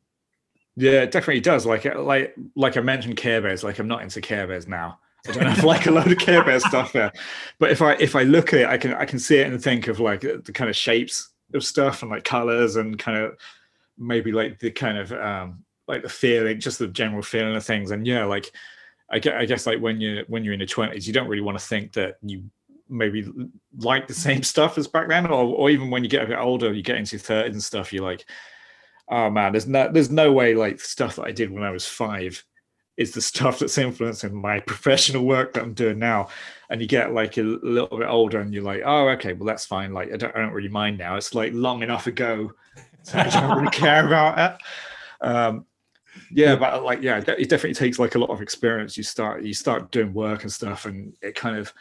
Yeah, 0.77 1.03
it 1.03 1.11
definitely 1.11 1.41
does. 1.41 1.65
Like 1.65 1.87
like 1.87 2.37
like 2.55 2.77
I 2.77 2.83
mentioned 2.83 3.17
Care 3.17 3.41
Bears. 3.41 3.65
Like 3.65 3.79
I'm 3.79 3.89
not 3.89 4.03
into 4.03 4.21
Care 4.21 4.47
Bears 4.47 4.69
now 4.69 4.99
I 5.29 5.33
don't 5.33 5.47
have 5.47 5.65
like 5.65 5.87
a 5.87 5.91
load 5.91 6.11
of 6.11 6.19
Care 6.19 6.45
Bear 6.45 6.61
stuff 6.61 6.93
there, 6.93 7.13
but 7.59 7.71
if 7.71 7.83
I 7.83 7.95
if 7.95 8.17
I 8.17 8.23
look 8.23 8.53
at 8.53 8.61
it, 8.61 8.67
I 8.69 8.79
can 8.79 8.95
I 8.95 9.05
can 9.05 9.19
see 9.19 9.39
it 9.39 9.47
and 9.47 9.63
think 9.63 9.89
of 9.89 10.01
like 10.01 10.21
the 10.21 10.53
kind 10.53 10.71
of 10.71 10.77
shapes 10.77 11.31
of 11.55 11.65
stuff 11.65 12.03
and 12.03 12.11
like 12.11 12.25
colors 12.25 12.77
and 12.77 12.99
kind 12.99 13.19
of 13.19 13.37
maybe 13.99 14.33
like 14.33 14.59
the 14.59 14.71
kind 14.71 14.99
of 14.99 15.13
um 15.13 15.65
like 15.89 16.03
the 16.03 16.09
feeling, 16.09 16.61
just 16.61 16.79
the 16.79 16.89
general 16.89 17.23
feeling 17.23 17.55
of 17.55 17.65
things. 17.65 17.91
And 17.91 18.07
yeah, 18.07 18.25
like 18.25 18.51
I 19.11 19.19
guess, 19.19 19.35
I 19.37 19.45
guess 19.45 19.67
like 19.67 19.81
when 19.81 20.01
you 20.01 20.25
when 20.29 20.45
you're 20.45 20.55
in 20.55 20.61
the 20.61 20.67
twenties, 20.67 21.07
you 21.07 21.13
don't 21.13 21.29
really 21.29 21.43
want 21.43 21.59
to 21.59 21.65
think 21.65 21.93
that 21.93 22.17
you 22.23 22.45
maybe 22.89 23.29
like 23.79 24.07
the 24.07 24.15
same 24.15 24.43
stuff 24.43 24.79
as 24.79 24.89
back 24.89 25.09
then, 25.09 25.27
or 25.27 25.55
or 25.55 25.71
even 25.71 25.91
when 25.91 26.03
you 26.03 26.11
get 26.11 26.25
a 26.25 26.27
bit 26.27 26.39
older, 26.39 26.73
you 26.73 26.83
get 26.83 26.97
into 26.97 27.19
thirties 27.19 27.55
and 27.55 27.63
stuff, 27.63 27.93
you're 27.93 28.05
like, 28.05 28.25
oh 29.09 29.31
man, 29.31 29.53
there's 29.53 29.67
no 29.67 29.91
there's 29.93 30.11
no 30.11 30.33
way 30.33 30.55
like 30.55 30.81
stuff 30.81 31.17
that 31.17 31.27
I 31.27 31.33
did 31.33 31.51
when 31.51 31.63
I 31.63 31.71
was 31.71 31.87
five 31.87 32.45
is 32.97 33.13
the 33.13 33.21
stuff 33.33 33.59
that's 33.59 33.79
influencing 33.79 34.35
my 34.35 34.61
professional 34.67 35.25
work 35.25 35.55
that 35.55 35.63
I'm 35.63 35.75
doing 35.75 35.99
now. 35.99 36.29
And 36.69 36.81
you 36.81 36.89
get 36.89 37.13
like 37.13 37.39
a 37.39 37.43
little 37.43 37.99
bit 37.99 38.09
older 38.09 38.41
and 38.41 38.53
you're 38.53 38.65
like, 38.65 38.83
oh, 38.85 39.09
okay, 39.11 39.33
well, 39.33 39.47
that's 39.47 39.67
fine. 39.67 39.93
Like, 39.93 40.13
I 40.13 40.17
don't, 40.17 40.35
I 40.35 40.41
don't 40.41 40.53
really 40.53 40.69
mind 40.69 40.99
now. 40.99 41.17
It's 41.17 41.35
like 41.35 41.53
long 41.53 41.83
enough 41.83 42.07
ago. 42.07 42.53
So 43.03 43.19
I 43.19 43.29
don't 43.29 43.57
really 43.57 43.71
care 43.73 44.05
about 44.05 44.39
it. 44.39 45.25
Um, 45.25 45.67
yeah, 46.31 46.57
but 46.57 46.83
like, 46.83 47.03
yeah, 47.03 47.19
it 47.19 47.49
definitely 47.49 47.75
takes 47.75 47.99
like 47.99 48.15
a 48.17 48.19
lot 48.19 48.31
of 48.31 48.43
experience. 48.43 48.97
You 48.97 49.05
start, 49.05 49.45
you 49.45 49.55
start 49.55 49.93
doing 49.93 50.13
work 50.13 50.43
and 50.43 50.53
stuff, 50.53 50.87
and 50.87 51.15
it 51.23 51.35
kind 51.35 51.57
of 51.57 51.73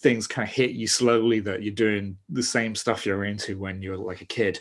things 0.00 0.26
kind 0.26 0.46
of 0.46 0.54
hit 0.54 0.70
you 0.70 0.86
slowly 0.86 1.40
that 1.40 1.62
you're 1.62 1.74
doing 1.74 2.16
the 2.28 2.42
same 2.42 2.74
stuff 2.74 3.04
you're 3.04 3.24
into 3.24 3.58
when 3.58 3.82
you're 3.82 3.96
like 3.96 4.20
a 4.20 4.26
kid. 4.26 4.60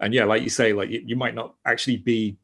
And 0.00 0.12
yeah, 0.12 0.24
like 0.24 0.42
you 0.42 0.48
say, 0.48 0.72
like 0.72 0.90
you, 0.90 1.02
you 1.06 1.16
might 1.16 1.34
not 1.34 1.54
actually 1.64 1.98
be 1.98 2.36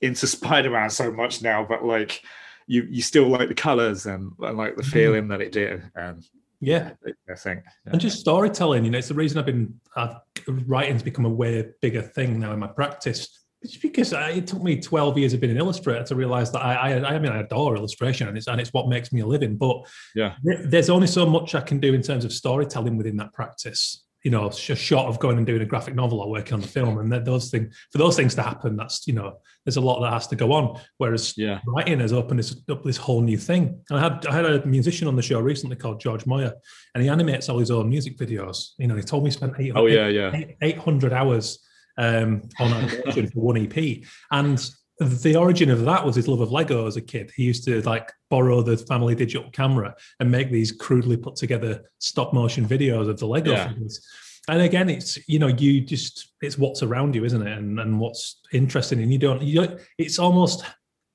into 0.00 0.26
Spider-Man 0.26 0.90
so 0.90 1.10
much 1.10 1.42
now, 1.42 1.64
but 1.64 1.84
like 1.84 2.22
you 2.66 2.86
you 2.90 3.02
still 3.02 3.28
like 3.28 3.48
the 3.48 3.54
colors 3.54 4.06
and, 4.06 4.32
and 4.40 4.56
like 4.56 4.76
the 4.76 4.82
mm-hmm. 4.82 4.90
feeling 4.90 5.28
that 5.28 5.40
it 5.40 5.52
did. 5.52 5.82
And 5.94 6.24
yeah, 6.60 6.92
I 7.30 7.34
think. 7.34 7.62
Yeah. 7.86 7.92
And 7.92 8.00
just 8.00 8.20
storytelling, 8.20 8.84
you 8.84 8.90
know, 8.90 8.98
it's 8.98 9.08
the 9.08 9.14
reason 9.14 9.38
I've 9.38 9.46
been 9.46 9.80
I've, 9.96 10.16
writing's 10.46 11.02
become 11.02 11.24
a 11.24 11.30
way 11.30 11.66
bigger 11.80 12.02
thing 12.02 12.38
now 12.38 12.52
in 12.52 12.58
my 12.58 12.68
practice. 12.68 13.28
It's 13.62 13.76
because 13.76 14.12
I, 14.12 14.30
it 14.30 14.46
took 14.48 14.62
me 14.62 14.80
12 14.80 15.18
years 15.18 15.32
of 15.34 15.40
being 15.40 15.52
an 15.52 15.58
illustrator 15.58 16.02
to 16.04 16.16
realize 16.16 16.50
that 16.50 16.64
I, 16.64 16.74
I, 16.74 17.14
I 17.14 17.18
mean, 17.18 17.30
I 17.30 17.40
adore 17.40 17.76
illustration 17.76 18.26
and 18.26 18.36
it's, 18.36 18.48
and 18.48 18.60
it's 18.60 18.72
what 18.72 18.88
makes 18.88 19.12
me 19.12 19.20
a 19.20 19.26
living. 19.26 19.56
But 19.56 19.86
yeah, 20.16 20.34
there's 20.42 20.90
only 20.90 21.06
so 21.06 21.26
much 21.26 21.54
I 21.54 21.60
can 21.60 21.78
do 21.78 21.94
in 21.94 22.02
terms 22.02 22.24
of 22.24 22.32
storytelling 22.32 22.96
within 22.96 23.16
that 23.18 23.32
practice 23.32 24.02
you 24.22 24.30
know, 24.30 24.48
just 24.48 24.82
short 24.82 25.06
of 25.06 25.18
going 25.18 25.36
and 25.36 25.46
doing 25.46 25.62
a 25.62 25.66
graphic 25.66 25.94
novel 25.94 26.20
or 26.20 26.30
working 26.30 26.54
on 26.54 26.60
the 26.60 26.68
film. 26.68 26.98
And 26.98 27.10
then 27.10 27.24
those 27.24 27.50
things, 27.50 27.74
for 27.90 27.98
those 27.98 28.16
things 28.16 28.34
to 28.36 28.42
happen, 28.42 28.76
that's, 28.76 29.06
you 29.06 29.14
know, 29.14 29.38
there's 29.64 29.76
a 29.76 29.80
lot 29.80 30.00
that 30.00 30.12
has 30.12 30.28
to 30.28 30.36
go 30.36 30.52
on. 30.52 30.80
Whereas 30.98 31.36
yeah. 31.36 31.60
writing 31.66 31.98
has 32.00 32.12
opened 32.12 32.38
this, 32.38 32.56
up 32.68 32.84
this 32.84 32.96
whole 32.96 33.20
new 33.20 33.36
thing. 33.36 33.80
And 33.90 33.98
I 33.98 34.02
had, 34.02 34.26
I 34.26 34.34
had 34.34 34.44
a 34.44 34.66
musician 34.66 35.08
on 35.08 35.16
the 35.16 35.22
show 35.22 35.40
recently 35.40 35.76
called 35.76 36.00
George 36.00 36.24
Moyer, 36.24 36.54
and 36.94 37.02
he 37.02 37.08
animates 37.08 37.48
all 37.48 37.58
his 37.58 37.70
own 37.70 37.88
music 37.88 38.16
videos. 38.16 38.70
You 38.78 38.86
know, 38.86 38.94
he 38.94 39.02
told 39.02 39.24
me 39.24 39.30
he 39.30 39.34
spent 39.34 39.54
800, 39.58 39.80
oh, 39.80 39.86
yeah, 39.86 40.06
yeah. 40.06 40.44
800 40.60 41.12
hours 41.12 41.58
um, 41.98 42.42
on 42.60 42.72
animation 42.72 43.28
for 43.28 43.40
one 43.40 43.56
EP. 43.58 44.04
And 44.30 44.64
the 45.02 45.36
origin 45.36 45.70
of 45.70 45.84
that 45.84 46.04
was 46.04 46.16
his 46.16 46.28
love 46.28 46.40
of 46.40 46.52
Lego 46.52 46.86
as 46.86 46.96
a 46.96 47.00
kid. 47.00 47.30
He 47.34 47.44
used 47.44 47.64
to 47.64 47.80
like 47.82 48.10
borrow 48.30 48.62
the 48.62 48.76
family 48.76 49.14
digital 49.14 49.50
camera 49.50 49.94
and 50.20 50.30
make 50.30 50.50
these 50.50 50.72
crudely 50.72 51.16
put 51.16 51.36
together 51.36 51.90
stop 51.98 52.32
motion 52.32 52.66
videos 52.66 53.08
of 53.08 53.18
the 53.18 53.26
Lego 53.26 53.52
yeah. 53.52 53.68
figures. 53.68 54.06
And 54.48 54.60
again, 54.60 54.90
it's 54.90 55.18
you 55.28 55.38
know 55.38 55.46
you 55.46 55.80
just 55.80 56.32
it's 56.40 56.58
what's 56.58 56.82
around 56.82 57.14
you, 57.14 57.24
isn't 57.24 57.46
it? 57.46 57.56
And 57.56 57.78
and 57.78 58.00
what's 58.00 58.40
interesting, 58.52 59.00
and 59.00 59.12
you 59.12 59.18
don't 59.18 59.40
you 59.42 59.60
don't. 59.60 59.80
It's 59.98 60.18
almost 60.18 60.64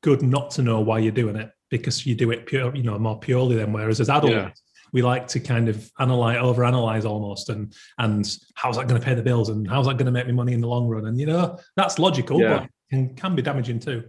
good 0.02 0.22
not 0.22 0.52
to 0.52 0.62
know 0.62 0.80
why 0.80 1.00
you're 1.00 1.12
doing 1.12 1.36
it 1.36 1.52
because 1.70 2.06
you 2.06 2.16
do 2.16 2.32
it 2.32 2.46
pure, 2.46 2.74
you 2.76 2.84
know, 2.84 2.98
more 2.98 3.20
purely 3.20 3.58
than. 3.58 3.74
Whereas 3.74 4.00
as 4.00 4.10
adults, 4.10 4.34
yeah. 4.34 4.52
we 4.94 5.02
like 5.02 5.28
to 5.28 5.42
kind 5.42 5.68
of 5.68 5.92
analyze, 6.00 6.38
overanalyze 6.38 7.04
almost, 7.04 7.50
and 7.50 7.74
and 7.98 8.38
how's 8.56 8.78
that 8.78 8.88
going 8.88 9.00
to 9.00 9.06
pay 9.06 9.14
the 9.14 9.22
bills, 9.22 9.50
and 9.50 9.70
how's 9.70 9.88
that 9.88 9.98
going 9.98 10.06
to 10.06 10.12
make 10.12 10.28
me 10.28 10.34
money 10.34 10.54
in 10.54 10.62
the 10.62 10.68
long 10.68 10.88
run? 10.88 11.06
And 11.06 11.20
you 11.20 11.26
know 11.26 11.60
that's 11.76 12.00
logical, 12.00 12.40
yeah. 12.40 12.60
but 12.60 12.70
can 12.90 13.16
can 13.16 13.36
be 13.36 13.42
damaging 13.42 13.80
too. 13.80 14.04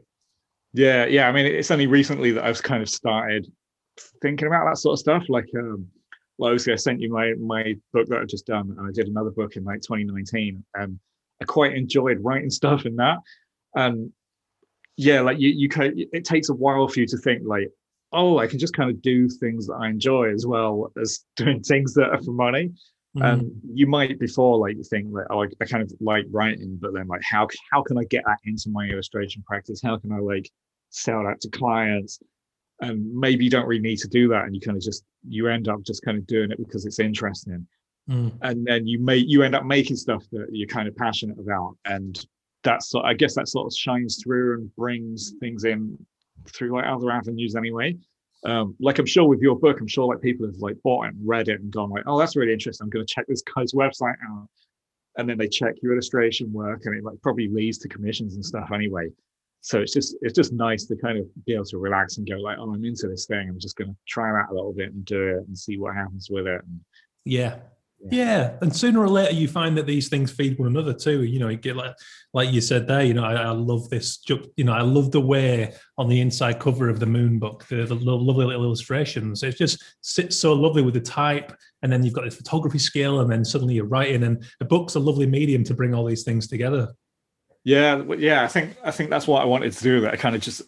Yeah, 0.73 1.07
yeah. 1.07 1.29
I 1.29 1.33
mean, 1.33 1.47
it's 1.47 1.71
only 1.71 1.87
recently 1.87 2.33
that 2.33 2.45
I've 2.45 2.63
kind 2.63 2.83
of 2.83 2.89
started 2.89 3.51
thinking 4.23 4.47
about 4.47 4.67
that 4.67 4.79
sort 4.79 4.95
of 4.95 4.99
stuff. 4.99 5.25
Like, 5.29 5.49
um, 5.57 5.87
well, 6.37 6.51
obviously, 6.51 6.73
I 6.73 6.77
sent 6.77 7.01
you 7.01 7.11
my 7.11 7.35
my 7.41 7.75
book 7.93 8.07
that 8.09 8.19
I've 8.19 8.29
just 8.29 8.47
done, 8.47 8.75
and 8.77 8.87
I 8.87 8.93
did 8.93 9.09
another 9.09 9.31
book 9.31 9.57
in 9.57 9.65
like 9.65 9.81
2019, 9.81 10.65
and 10.75 10.99
I 11.41 11.45
quite 11.45 11.75
enjoyed 11.75 12.19
writing 12.21 12.51
stuff 12.61 12.87
in 12.87 12.97
that. 12.97 13.19
And 13.75 14.13
yeah, 14.97 15.21
like 15.21 15.39
you, 15.39 15.51
you 15.51 15.69
can, 15.69 15.95
it 16.13 16.25
takes 16.25 16.49
a 16.49 16.55
while 16.55 16.89
for 16.89 16.99
you 16.99 17.07
to 17.07 17.17
think 17.19 17.43
like, 17.47 17.71
oh, 18.13 18.39
I 18.39 18.49
can 18.49 18.59
just 18.59 18.75
kind 18.75 18.91
of 18.91 19.01
do 19.01 19.29
things 19.29 19.67
that 19.69 19.75
I 19.75 19.89
enjoy 19.89 20.33
as 20.33 20.45
well 20.45 20.93
as 21.01 21.21
doing 21.37 21.63
things 21.63 21.95
that 21.95 22.11
are 22.11 22.23
for 22.23 22.33
money. 22.33 22.73
Mm-hmm. 23.17 23.23
And 23.23 23.53
you 23.73 23.87
might 23.87 24.19
before 24.19 24.59
like 24.59 24.77
think 24.91 25.09
like, 25.11 25.27
oh, 25.31 25.43
I, 25.43 25.47
I 25.61 25.65
kind 25.65 25.83
of 25.83 25.93
like 26.01 26.27
writing, 26.31 26.79
but 26.81 26.93
then 26.95 27.07
like, 27.09 27.23
how 27.29 27.49
how 27.73 27.83
can 27.83 27.99
I 27.99 28.05
get 28.05 28.25
that 28.27 28.39
into 28.45 28.71
my 28.71 28.87
illustration 28.87 29.43
practice? 29.47 29.81
How 29.83 29.97
can 29.99 30.13
I 30.13 30.19
like 30.19 30.49
sell 30.91 31.25
that 31.25 31.41
to 31.43 31.49
clients? 31.51 32.21
and 32.81 33.13
maybe 33.13 33.45
you 33.45 33.51
don't 33.51 33.67
really 33.67 33.83
need 33.83 33.99
to 33.99 34.09
do 34.09 34.29
that 34.29 34.45
and 34.45 34.55
you 34.55 34.61
kind 34.61 34.77
of 34.77 34.83
just 34.83 35.05
you 35.29 35.49
end 35.49 35.69
up 35.69 35.83
just 35.83 36.05
kind 36.05 36.17
of 36.17 36.27
doing 36.27 36.51
it 36.51 36.59
because 36.59 36.87
it's 36.87 36.99
interesting 36.99 37.67
Mm. 38.09 38.39
and 38.41 38.67
then 38.67 38.87
you 38.87 38.99
make 38.99 39.27
you 39.29 39.43
end 39.43 39.55
up 39.55 39.67
making 39.67 39.97
stuff 39.97 40.25
that 40.33 40.47
you're 40.51 40.67
kind 40.67 40.89
of 40.89 40.97
passionate 40.97 41.39
about 41.39 41.77
and 41.85 42.25
that's 42.63 42.95
i 43.05 43.13
guess 43.13 43.35
that 43.35 43.49
sort 43.49 43.67
of 43.67 43.77
shines 43.77 44.19
through 44.23 44.55
and 44.55 44.75
brings 44.77 45.35
things 45.41 45.65
in 45.65 45.99
through 46.47 46.73
like 46.73 46.87
other 46.87 47.11
avenues 47.11 47.55
anyway 47.55 47.95
um 48.47 48.75
like 48.81 48.99
i'm 48.99 49.07
sure 49.07 49.27
with 49.27 49.41
your 49.41 49.59
book 49.59 49.81
i'm 49.81 49.89
sure 49.89 50.07
like 50.07 50.21
people 50.21 50.47
have 50.47 50.57
like 50.59 50.77
bought 50.85 51.05
it 51.05 51.15
and 51.15 51.29
read 51.29 51.49
it 51.49 51.61
and 51.61 51.73
gone 51.73 51.91
like 51.91 52.05
oh 52.07 52.19
that's 52.19 52.37
really 52.37 52.53
interesting. 52.53 52.85
I'm 52.85 52.91
going 52.91 53.05
to 53.05 53.13
check 53.13 53.27
this 53.27 53.43
guy's 53.43 53.73
website 53.73 54.15
out. 54.31 54.49
And 55.17 55.29
then 55.29 55.37
they 55.37 55.49
check 55.49 55.75
your 55.83 55.93
illustration 55.93 56.53
work 56.53 56.83
and 56.85 56.97
it 56.97 57.03
like 57.03 57.21
probably 57.23 57.49
leads 57.49 57.79
to 57.79 57.89
commissions 57.89 58.35
and 58.35 58.45
stuff 58.45 58.71
anyway. 58.73 59.09
So 59.63 59.81
it's 59.81 59.93
just 59.93 60.17
it's 60.21 60.35
just 60.35 60.53
nice 60.53 60.85
to 60.87 60.97
kind 60.97 61.19
of 61.19 61.27
be 61.45 61.55
able 61.55 61.65
to 61.65 61.79
relax 61.79 62.19
and 62.19 62.29
go 62.29 62.37
like 62.37 62.59
oh 62.61 62.73
i'm 62.73 62.85
into 62.85 63.09
this 63.09 63.27
thing. 63.27 63.49
I'm 63.49 63.59
just 63.59 63.77
going 63.77 63.91
to 63.91 63.97
try 64.07 64.31
that 64.31 64.53
a 64.53 64.55
little 64.55 64.73
bit 64.73 64.93
and 64.93 65.05
do 65.05 65.29
it 65.29 65.47
and 65.49 65.59
see 65.59 65.77
what 65.77 65.97
happens 65.97 66.29
with 66.31 66.47
it. 66.47 66.61
And 66.63 66.81
Yeah. 67.25 67.57
Yeah, 68.01 68.57
and 68.63 68.75
sooner 68.75 69.01
or 69.01 69.09
later 69.09 69.35
you 69.35 69.49
find 69.49 69.77
that 69.77 69.87
these 69.87 70.09
things 70.09 70.31
feed 70.31 70.57
one 70.57 70.69
another 70.69 70.95
too. 70.95 71.25
You 71.25 71.41
know, 71.41 71.49
you 71.49 71.57
get 71.57 71.75
like, 71.75 71.97
like 72.33 72.53
you 72.53 72.61
said 72.61 72.87
there. 72.87 73.03
You 73.03 73.15
know, 73.15 73.25
I, 73.25 73.35
I 73.35 73.51
love 73.51 73.91
this. 73.91 74.21
You 74.29 74.65
know, 74.65 74.73
I 74.73 74.83
love 74.83 75.11
the 75.11 75.21
way 75.21 75.75
on 75.97 76.09
the 76.09 76.21
inside 76.21 76.61
cover 76.61 76.89
of 76.89 77.01
the 77.01 77.07
Moon 77.07 77.41
book, 77.41 77.67
the, 77.67 77.85
the 77.85 77.95
lovely 77.97 78.47
little 78.47 78.65
illustrations. 78.65 79.43
It 79.43 79.57
just 79.57 79.83
sits 80.01 80.37
so 80.37 80.53
lovely 80.53 80.83
with 80.83 80.95
the 80.95 81.01
type, 81.01 81.53
and 81.83 81.93
then 81.93 82.05
you've 82.05 82.15
got 82.15 82.25
this 82.25 82.37
photography 82.37 82.79
skill, 82.79 83.21
and 83.21 83.31
then 83.31 83.45
suddenly 83.45 83.75
you're 83.75 83.85
writing, 83.85 84.23
and 84.23 84.45
the 84.61 84.65
book's 84.65 84.95
a 84.95 85.01
lovely 85.01 85.27
medium 85.27 85.65
to 85.65 85.75
bring 85.75 85.93
all 85.93 86.05
these 86.05 86.23
things 86.23 86.47
together. 86.47 86.89
Yeah, 87.65 88.05
yeah. 88.17 88.45
I 88.45 88.49
think 88.49 88.77
I 88.85 88.93
think 88.93 89.11
that's 89.11 89.27
what 89.27 89.43
I 89.43 89.45
wanted 89.45 89.73
to 89.73 89.83
do. 89.83 90.01
That 90.03 90.15
I 90.15 90.17
kind 90.17 90.37
of 90.37 90.41
just, 90.41 90.63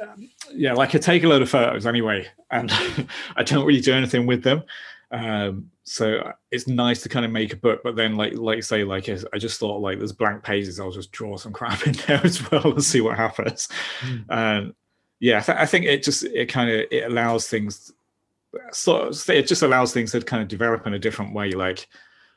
um, 0.00 0.30
yeah, 0.50 0.72
like 0.72 0.94
I 0.94 0.98
take 0.98 1.24
a 1.24 1.28
load 1.28 1.42
of 1.42 1.50
photos 1.50 1.84
anyway, 1.84 2.26
and 2.50 2.72
I 3.36 3.42
don't 3.42 3.66
really 3.66 3.82
do 3.82 3.92
anything 3.92 4.26
with 4.26 4.42
them. 4.42 4.62
Um, 5.10 5.70
so 5.84 6.32
it's 6.50 6.68
nice 6.68 7.02
to 7.02 7.08
kind 7.08 7.24
of 7.24 7.32
make 7.32 7.52
a 7.52 7.56
book, 7.56 7.80
but 7.82 7.96
then 7.96 8.16
like 8.16 8.34
like 8.34 8.62
say, 8.62 8.84
like 8.84 9.08
I 9.08 9.38
just 9.38 9.58
thought 9.58 9.80
like 9.80 9.98
there's 9.98 10.12
blank 10.12 10.44
pages. 10.44 10.78
I'll 10.78 10.92
just 10.92 11.12
draw 11.12 11.36
some 11.36 11.52
crap 11.58 11.86
in 11.86 11.94
there 12.06 12.20
as 12.24 12.50
well 12.50 12.72
and 12.72 12.84
see 12.84 13.00
what 13.00 13.16
happens. 13.16 13.68
Mm. 14.00 14.24
And 14.28 14.74
yeah, 15.18 15.38
I, 15.38 15.40
th- 15.40 15.58
I 15.58 15.66
think 15.66 15.86
it 15.86 16.02
just 16.02 16.24
it 16.24 16.46
kind 16.46 16.70
of 16.70 16.86
it 16.90 17.04
allows 17.10 17.48
things. 17.48 17.92
Sort 18.70 19.08
of, 19.08 19.30
it 19.30 19.46
just 19.46 19.62
allows 19.62 19.92
things 19.92 20.12
to 20.12 20.20
kind 20.20 20.42
of 20.42 20.48
develop 20.48 20.86
in 20.86 20.94
a 20.94 20.98
different 20.98 21.34
way. 21.34 21.52
Like 21.52 21.88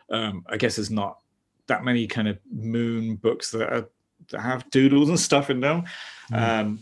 um, 0.09 0.43
I 0.47 0.57
guess 0.57 0.77
there's 0.77 0.91
not 0.91 1.19
that 1.67 1.83
many 1.83 2.07
kind 2.07 2.27
of 2.27 2.37
moon 2.51 3.15
books 3.15 3.51
that, 3.51 3.73
are, 3.73 3.89
that 4.29 4.39
have 4.39 4.69
doodles 4.69 5.09
and 5.09 5.19
stuff 5.19 5.49
in 5.49 5.59
them. 5.59 5.83
Mm. 6.31 6.59
Um, 6.59 6.79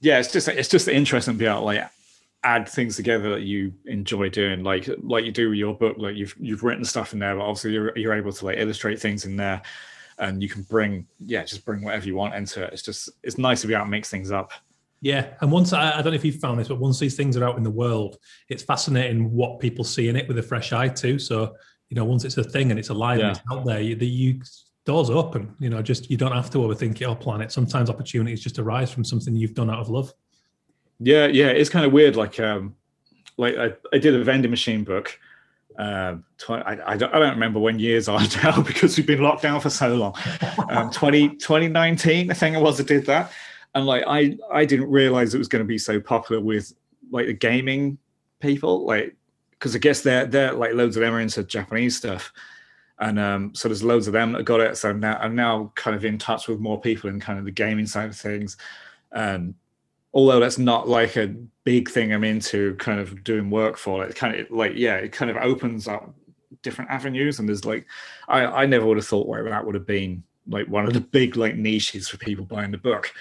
yeah, 0.00 0.18
it's 0.18 0.32
just 0.32 0.48
it's 0.48 0.68
just 0.68 0.88
interesting 0.88 1.34
to 1.34 1.38
be 1.38 1.46
able 1.46 1.60
to 1.60 1.64
like 1.64 1.90
add 2.44 2.68
things 2.68 2.96
together 2.96 3.30
that 3.30 3.42
you 3.42 3.72
enjoy 3.86 4.28
doing, 4.28 4.62
like 4.62 4.88
like 5.02 5.24
you 5.24 5.32
do 5.32 5.50
with 5.50 5.58
your 5.58 5.74
book. 5.74 5.96
Like 5.98 6.16
you've 6.16 6.34
you've 6.38 6.62
written 6.62 6.84
stuff 6.84 7.12
in 7.12 7.18
there, 7.18 7.36
but 7.36 7.42
obviously 7.42 7.72
you're 7.72 7.96
you're 7.96 8.14
able 8.14 8.32
to 8.32 8.44
like 8.44 8.58
illustrate 8.58 9.00
things 9.00 9.24
in 9.24 9.36
there, 9.36 9.62
and 10.18 10.42
you 10.42 10.48
can 10.48 10.62
bring 10.62 11.06
yeah 11.24 11.44
just 11.44 11.64
bring 11.64 11.82
whatever 11.82 12.06
you 12.06 12.16
want 12.16 12.34
into 12.34 12.62
it. 12.62 12.72
It's 12.72 12.82
just 12.82 13.10
it's 13.22 13.38
nice 13.38 13.60
to 13.62 13.66
be 13.66 13.74
able 13.74 13.84
to 13.84 13.90
mix 13.90 14.10
things 14.10 14.30
up. 14.32 14.52
Yeah, 15.00 15.34
and 15.40 15.50
once 15.50 15.72
I, 15.72 15.92
I 15.92 15.96
don't 16.02 16.12
know 16.12 16.12
if 16.12 16.24
you've 16.24 16.36
found 16.36 16.60
this, 16.60 16.68
but 16.68 16.78
once 16.78 16.98
these 16.98 17.16
things 17.16 17.36
are 17.36 17.44
out 17.44 17.56
in 17.56 17.64
the 17.64 17.70
world, 17.70 18.18
it's 18.48 18.62
fascinating 18.62 19.32
what 19.32 19.58
people 19.58 19.84
see 19.84 20.08
in 20.08 20.16
it 20.16 20.28
with 20.28 20.38
a 20.38 20.42
fresh 20.42 20.72
eye 20.72 20.88
too. 20.88 21.18
So 21.18 21.56
you 21.90 21.96
know, 21.96 22.04
once 22.04 22.24
it's 22.24 22.38
a 22.38 22.44
thing 22.44 22.70
and 22.70 22.78
it's 22.78 22.88
alive 22.88 23.18
Yeah. 23.18 23.28
and 23.28 23.36
it's 23.36 23.46
out 23.52 23.66
there, 23.66 23.80
you, 23.80 23.94
the 23.96 24.06
you 24.06 24.40
doors 24.86 25.10
open. 25.10 25.54
You 25.58 25.70
know, 25.70 25.82
just 25.82 26.10
you 26.10 26.16
don't 26.16 26.32
have 26.32 26.50
to 26.50 26.58
overthink 26.58 27.00
it 27.00 27.04
or 27.04 27.14
plan 27.14 27.40
it. 27.40 27.52
Sometimes 27.52 27.90
opportunities 27.90 28.40
just 28.40 28.58
arise 28.58 28.90
from 28.90 29.04
something 29.04 29.36
you've 29.36 29.54
done 29.54 29.70
out 29.70 29.78
of 29.78 29.90
love. 29.90 30.12
Yeah, 30.98 31.26
yeah, 31.26 31.48
it's 31.48 31.70
kind 31.70 31.84
of 31.84 31.92
weird. 31.92 32.16
Like, 32.16 32.38
um, 32.38 32.76
like 33.36 33.56
I, 33.56 33.72
I 33.92 33.98
did 33.98 34.14
a 34.14 34.22
vending 34.22 34.50
machine 34.50 34.84
book. 34.84 35.18
Um, 35.78 36.24
tw- 36.38 36.50
I, 36.50 36.78
I, 36.86 36.96
don't, 36.96 37.14
I 37.14 37.18
don't 37.18 37.30
remember 37.30 37.58
when 37.58 37.78
years 37.78 38.08
are 38.08 38.20
now 38.42 38.62
because 38.62 38.96
we've 38.96 39.06
been 39.06 39.22
locked 39.22 39.42
down 39.42 39.60
for 39.60 39.70
so 39.70 39.94
long. 39.94 40.14
Um, 40.68 40.90
20, 40.90 41.36
2019, 41.36 42.30
I 42.30 42.34
think 42.34 42.56
it 42.56 42.60
was. 42.60 42.80
I 42.80 42.84
did 42.84 43.06
that, 43.06 43.32
and 43.74 43.86
like 43.86 44.04
I, 44.06 44.36
I 44.52 44.64
didn't 44.64 44.90
realize 44.90 45.34
it 45.34 45.38
was 45.38 45.48
going 45.48 45.64
to 45.64 45.68
be 45.68 45.78
so 45.78 46.00
popular 46.00 46.42
with 46.42 46.72
like 47.10 47.26
the 47.26 47.32
gaming 47.32 47.98
people, 48.40 48.86
like 48.86 49.16
because 49.52 49.74
I 49.74 49.78
guess 49.78 50.02
they're 50.02 50.26
they're 50.26 50.52
like 50.52 50.74
loads 50.74 50.96
of 50.96 51.02
them 51.02 51.14
are 51.14 51.20
into 51.20 51.42
Japanese 51.44 51.96
stuff, 51.96 52.32
and 52.98 53.18
um, 53.18 53.54
so 53.54 53.68
there's 53.68 53.82
loads 53.82 54.06
of 54.06 54.12
them 54.12 54.32
that 54.32 54.44
got 54.44 54.60
it. 54.60 54.76
So 54.76 54.92
now 54.92 55.16
I'm 55.18 55.34
now 55.34 55.72
kind 55.74 55.96
of 55.96 56.04
in 56.04 56.18
touch 56.18 56.48
with 56.48 56.60
more 56.60 56.80
people 56.80 57.08
in 57.08 57.20
kind 57.20 57.38
of 57.38 57.44
the 57.44 57.50
gaming 57.50 57.86
side 57.86 58.10
of 58.10 58.16
things, 58.16 58.56
and 59.12 59.54
although 60.14 60.40
that's 60.40 60.58
not 60.58 60.88
like 60.88 61.16
a 61.16 61.34
big 61.64 61.88
thing 61.88 62.12
I'm 62.12 62.24
into, 62.24 62.74
kind 62.76 63.00
of 63.00 63.24
doing 63.24 63.50
work 63.50 63.76
for 63.76 64.04
it, 64.04 64.14
kind 64.14 64.38
of 64.38 64.50
like 64.50 64.72
yeah, 64.74 64.96
it 64.96 65.12
kind 65.12 65.30
of 65.30 65.36
opens 65.36 65.88
up 65.88 66.14
different 66.62 66.90
avenues. 66.90 67.38
And 67.38 67.48
there's 67.48 67.64
like, 67.64 67.86
I 68.28 68.44
I 68.44 68.66
never 68.66 68.86
would 68.86 68.96
have 68.98 69.06
thought 69.06 69.28
where 69.28 69.44
that 69.44 69.64
would 69.64 69.74
have 69.74 69.86
been 69.86 70.22
like 70.48 70.66
one 70.68 70.86
of 70.86 70.92
the 70.92 71.00
big 71.00 71.36
like 71.36 71.56
niches 71.56 72.08
for 72.08 72.18
people 72.18 72.44
buying 72.44 72.70
the 72.70 72.78
book. 72.78 73.12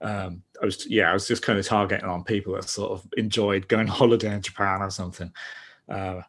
Um, 0.00 0.42
I 0.60 0.64
was 0.64 0.86
yeah, 0.86 1.10
I 1.10 1.12
was 1.12 1.28
just 1.28 1.42
kind 1.42 1.58
of 1.58 1.66
targeting 1.66 2.08
on 2.08 2.24
people 2.24 2.54
that 2.54 2.68
sort 2.68 2.92
of 2.92 3.06
enjoyed 3.16 3.68
going 3.68 3.86
holiday 3.86 4.34
in 4.34 4.42
Japan 4.42 4.82
or 4.82 4.90
something. 4.90 5.32
Uh, 5.88 6.22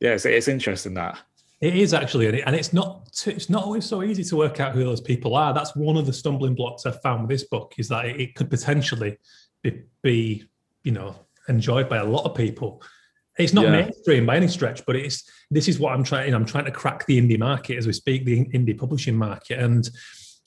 yeah, 0.00 0.14
it's, 0.14 0.24
it's 0.24 0.48
interesting 0.48 0.94
that. 0.94 1.18
It 1.60 1.76
is 1.76 1.94
actually, 1.94 2.42
and 2.42 2.56
it's 2.56 2.72
not 2.72 3.22
it's 3.24 3.48
not 3.48 3.62
always 3.62 3.84
so 3.84 4.02
easy 4.02 4.24
to 4.24 4.36
work 4.36 4.58
out 4.58 4.72
who 4.72 4.82
those 4.82 5.00
people 5.00 5.36
are. 5.36 5.54
That's 5.54 5.76
one 5.76 5.96
of 5.96 6.06
the 6.06 6.12
stumbling 6.12 6.56
blocks 6.56 6.86
I've 6.86 7.00
found 7.02 7.22
with 7.22 7.30
this 7.30 7.44
book 7.44 7.74
is 7.78 7.86
that 7.88 8.06
it 8.06 8.34
could 8.34 8.50
potentially 8.50 9.16
be, 9.62 9.82
be, 10.02 10.44
you 10.84 10.92
know, 10.92 11.14
enjoyed 11.48 11.88
by 11.88 11.98
a 11.98 12.04
lot 12.04 12.24
of 12.24 12.34
people. 12.36 12.82
It's 13.38 13.52
not 13.54 13.64
Yeah. 13.64 13.70
mainstream 13.72 14.26
by 14.26 14.36
any 14.36 14.48
stretch, 14.48 14.84
but 14.86 14.94
it's 14.96 15.24
this 15.50 15.68
is 15.68 15.78
what 15.78 15.92
I'm 15.94 16.04
trying. 16.04 16.34
I'm 16.34 16.44
trying 16.44 16.66
to 16.66 16.70
crack 16.70 17.06
the 17.06 17.20
indie 17.20 17.38
market 17.38 17.78
as 17.78 17.86
we 17.86 17.92
speak, 17.92 18.24
the 18.24 18.44
indie 18.46 18.76
publishing 18.76 19.16
market, 19.16 19.58
and 19.58 19.88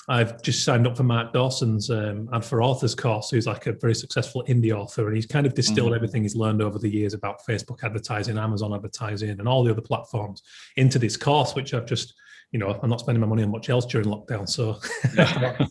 I've 0.07 0.39
just 0.43 0.63
signed 0.63 0.85
up 0.85 0.95
for 0.95 1.01
Mark 1.01 1.33
Dawson's 1.33 1.89
um, 1.89 2.29
Ads 2.31 2.47
for 2.47 2.61
Authors 2.61 2.93
course, 2.93 3.31
who's 3.31 3.47
like 3.47 3.65
a 3.65 3.73
very 3.73 3.95
successful 3.95 4.43
indie 4.47 4.71
author, 4.71 5.07
and 5.07 5.15
he's 5.15 5.25
kind 5.25 5.47
of 5.47 5.55
distilled 5.55 5.93
Mhm. 5.93 5.95
everything 5.95 6.21
he's 6.21 6.35
learned 6.35 6.61
over 6.61 6.77
the 6.77 6.87
years 6.89 7.15
about 7.15 7.43
Facebook 7.43 7.83
advertising, 7.83 8.37
Amazon 8.37 8.71
advertising, 8.71 9.31
and 9.31 9.47
all 9.47 9.63
the 9.63 9.71
other 9.71 9.81
platforms 9.81 10.43
into 10.77 10.99
this 10.99 11.17
course, 11.17 11.55
which 11.55 11.73
I've 11.73 11.87
just, 11.87 12.13
you 12.51 12.59
know, 12.59 12.79
I'm 12.81 12.89
not 12.89 12.99
spending 12.99 13.19
my 13.19 13.27
money 13.27 13.43
on 13.43 13.51
much 13.51 13.69
else 13.69 13.85
during 13.85 14.07
lockdown, 14.07 14.47
so 14.47 14.79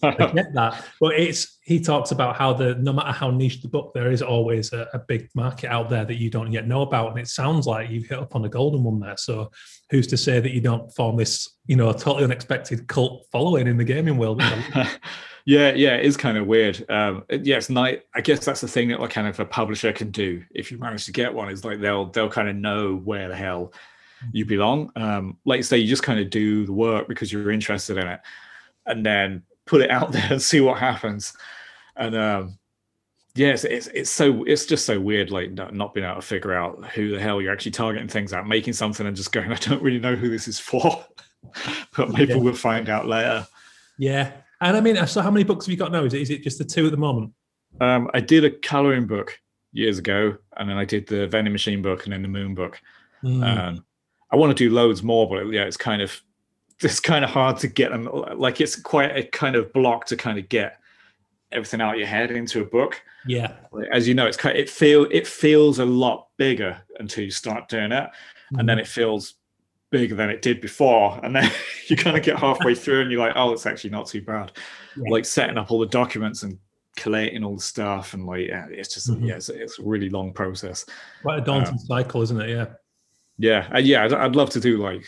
I 0.02 0.32
get 0.34 0.52
that. 0.54 0.84
But 1.00 1.18
it's 1.18 1.58
he 1.62 1.80
talks 1.80 2.10
about 2.10 2.36
how 2.36 2.52
the 2.52 2.74
no 2.74 2.92
matter 2.92 3.12
how 3.12 3.30
niche 3.30 3.62
the 3.62 3.68
book, 3.68 3.92
there 3.94 4.10
is 4.10 4.20
always 4.20 4.72
a, 4.72 4.88
a 4.92 4.98
big 4.98 5.30
market 5.34 5.70
out 5.70 5.88
there 5.88 6.04
that 6.04 6.16
you 6.16 6.30
don't 6.30 6.52
yet 6.52 6.66
know 6.66 6.82
about, 6.82 7.10
and 7.10 7.18
it 7.18 7.28
sounds 7.28 7.66
like 7.66 7.90
you've 7.90 8.06
hit 8.06 8.18
upon 8.18 8.44
a 8.44 8.48
golden 8.48 8.82
one 8.84 9.00
there. 9.00 9.16
So 9.16 9.50
who's 9.90 10.06
to 10.08 10.16
say 10.16 10.40
that 10.40 10.52
you 10.52 10.60
don't 10.60 10.94
form 10.94 11.16
this, 11.16 11.48
you 11.66 11.76
know, 11.76 11.92
totally 11.92 12.24
unexpected 12.24 12.86
cult 12.88 13.26
following 13.32 13.66
in 13.66 13.76
the 13.76 13.84
gaming 13.84 14.18
world? 14.18 14.42
yeah, 15.46 15.72
yeah, 15.72 15.96
it 15.96 16.04
is 16.04 16.16
kind 16.16 16.36
of 16.36 16.46
weird. 16.46 16.84
Um, 16.90 17.24
yeah, 17.30 17.56
it's 17.56 17.70
nice. 17.70 18.00
I 18.14 18.20
guess 18.20 18.44
that's 18.44 18.60
the 18.60 18.68
thing 18.68 18.88
that 18.88 19.00
like 19.00 19.10
kind 19.10 19.28
of 19.28 19.38
a 19.40 19.46
publisher 19.46 19.92
can 19.92 20.10
do 20.10 20.42
if 20.54 20.70
you 20.70 20.78
manage 20.78 21.06
to 21.06 21.12
get 21.12 21.32
one 21.32 21.48
is 21.50 21.64
like 21.64 21.80
they'll 21.80 22.06
they'll 22.06 22.28
kind 22.28 22.48
of 22.48 22.56
know 22.56 22.96
where 22.96 23.28
the 23.28 23.36
hell 23.36 23.72
you 24.32 24.44
belong. 24.44 24.90
Um, 24.96 25.36
like 25.44 25.58
you 25.58 25.62
say, 25.62 25.78
you 25.78 25.88
just 25.88 26.02
kind 26.02 26.20
of 26.20 26.30
do 26.30 26.66
the 26.66 26.72
work 26.72 27.08
because 27.08 27.32
you're 27.32 27.50
interested 27.50 27.96
in 27.98 28.06
it, 28.06 28.20
and 28.86 29.04
then 29.04 29.42
put 29.66 29.80
it 29.82 29.90
out 29.90 30.12
there 30.12 30.26
and 30.30 30.40
see 30.42 30.60
what 30.60 30.78
happens. 30.78 31.32
And 31.96 32.14
um, 32.16 32.58
yes, 33.34 33.64
it's 33.64 33.86
it's 33.88 34.10
so 34.10 34.44
it's 34.44 34.66
just 34.66 34.86
so 34.86 34.98
weird, 35.00 35.30
like 35.30 35.52
not, 35.52 35.74
not 35.74 35.94
being 35.94 36.06
able 36.06 36.16
to 36.16 36.22
figure 36.22 36.54
out 36.54 36.84
who 36.90 37.10
the 37.10 37.20
hell 37.20 37.40
you're 37.40 37.52
actually 37.52 37.72
targeting 37.72 38.08
things 38.08 38.32
at, 38.32 38.46
making 38.46 38.72
something 38.74 39.06
and 39.06 39.16
just 39.16 39.32
going, 39.32 39.52
I 39.52 39.56
don't 39.56 39.82
really 39.82 40.00
know 40.00 40.16
who 40.16 40.30
this 40.30 40.48
is 40.48 40.58
for, 40.58 41.04
but 41.96 42.10
maybe 42.12 42.32
Yeah. 42.34 42.38
we'll 42.40 42.54
find 42.54 42.88
out 42.88 43.06
later. 43.06 43.46
yeah, 43.98 44.32
and 44.60 44.76
I 44.76 44.80
mean, 44.80 45.06
so 45.06 45.20
how 45.20 45.30
many 45.30 45.44
books 45.44 45.66
have 45.66 45.70
you 45.70 45.76
got 45.78 45.92
now? 45.92 46.04
Is 46.04 46.14
it 46.14 46.22
is 46.22 46.30
it 46.30 46.42
just 46.42 46.58
the 46.58 46.64
two 46.64 46.84
at 46.86 46.90
the 46.90 46.96
moment? 46.96 47.32
Um, 47.80 48.08
I 48.14 48.20
did 48.20 48.44
a 48.44 48.50
coloring 48.50 49.06
book 49.06 49.38
years 49.72 49.98
ago, 49.98 50.36
and 50.56 50.68
then 50.68 50.76
I 50.76 50.84
did 50.84 51.06
the 51.08 51.26
vending 51.26 51.52
machine 51.52 51.82
book 51.82 52.04
and 52.04 52.12
then 52.12 52.22
the 52.22 52.28
moon 52.28 52.54
book. 52.54 52.80
Mm. 53.24 53.42
Um, 53.44 53.84
I 54.34 54.36
want 54.36 54.50
to 54.56 54.68
do 54.68 54.74
loads 54.74 55.02
more, 55.04 55.28
but 55.28 55.46
yeah, 55.52 55.62
it's 55.62 55.76
kind 55.76 56.02
of 56.02 56.20
it's 56.82 56.98
kind 56.98 57.24
of 57.24 57.30
hard 57.30 57.56
to 57.58 57.68
get 57.68 57.92
them. 57.92 58.10
Like 58.34 58.60
it's 58.60 58.74
quite 58.74 59.16
a 59.16 59.22
kind 59.22 59.54
of 59.54 59.72
block 59.72 60.06
to 60.06 60.16
kind 60.16 60.38
of 60.40 60.48
get 60.48 60.80
everything 61.52 61.80
out 61.80 61.94
of 61.94 61.98
your 62.00 62.08
head 62.08 62.32
into 62.32 62.60
a 62.60 62.64
book. 62.64 63.00
yeah, 63.28 63.52
As 63.92 64.08
you 64.08 64.14
know, 64.14 64.26
it's 64.26 64.36
kind 64.36 64.58
it 64.58 64.68
feel 64.68 65.06
it 65.12 65.24
feels 65.26 65.78
a 65.78 65.84
lot 65.86 66.26
bigger 66.36 66.76
until 66.98 67.22
you 67.24 67.30
start 67.30 67.68
doing 67.68 67.92
it, 67.92 68.10
and 68.58 68.68
then 68.68 68.80
it 68.80 68.88
feels 68.88 69.34
bigger 69.90 70.16
than 70.16 70.30
it 70.30 70.42
did 70.42 70.60
before, 70.60 71.20
and 71.22 71.36
then 71.36 71.48
you 71.88 71.96
kind 71.96 72.16
of 72.16 72.24
get 72.24 72.36
halfway 72.40 72.74
through 72.82 73.02
and 73.02 73.10
you're 73.12 73.20
like, 73.20 73.34
oh, 73.36 73.52
it's 73.52 73.66
actually 73.66 73.90
not 73.90 74.08
too 74.08 74.20
bad. 74.22 74.50
Yeah. 74.96 75.12
Like 75.12 75.24
setting 75.24 75.56
up 75.58 75.70
all 75.70 75.78
the 75.78 75.86
documents 75.86 76.42
and 76.42 76.58
collating 76.96 77.44
all 77.44 77.54
the 77.54 77.62
stuff, 77.62 78.14
and 78.14 78.26
like 78.26 78.48
yeah, 78.48 78.66
it's 78.70 78.92
just 78.94 79.08
Mhm. 79.10 79.28
yeah, 79.28 79.36
it's, 79.36 79.48
it's 79.48 79.78
a 79.78 79.82
really 79.84 80.10
long 80.10 80.32
process. 80.32 80.84
quite 81.22 81.38
a 81.38 81.42
daunting 81.42 81.78
cycle, 81.78 82.20
isn't 82.22 82.40
it? 82.40 82.50
Yeah. 82.50 82.66
Yeah, 83.38 83.68
and 83.72 83.86
yeah, 83.86 84.04
I'd, 84.04 84.12
I'd 84.12 84.36
love 84.36 84.50
to 84.50 84.60
do 84.60 84.78
like, 84.78 85.06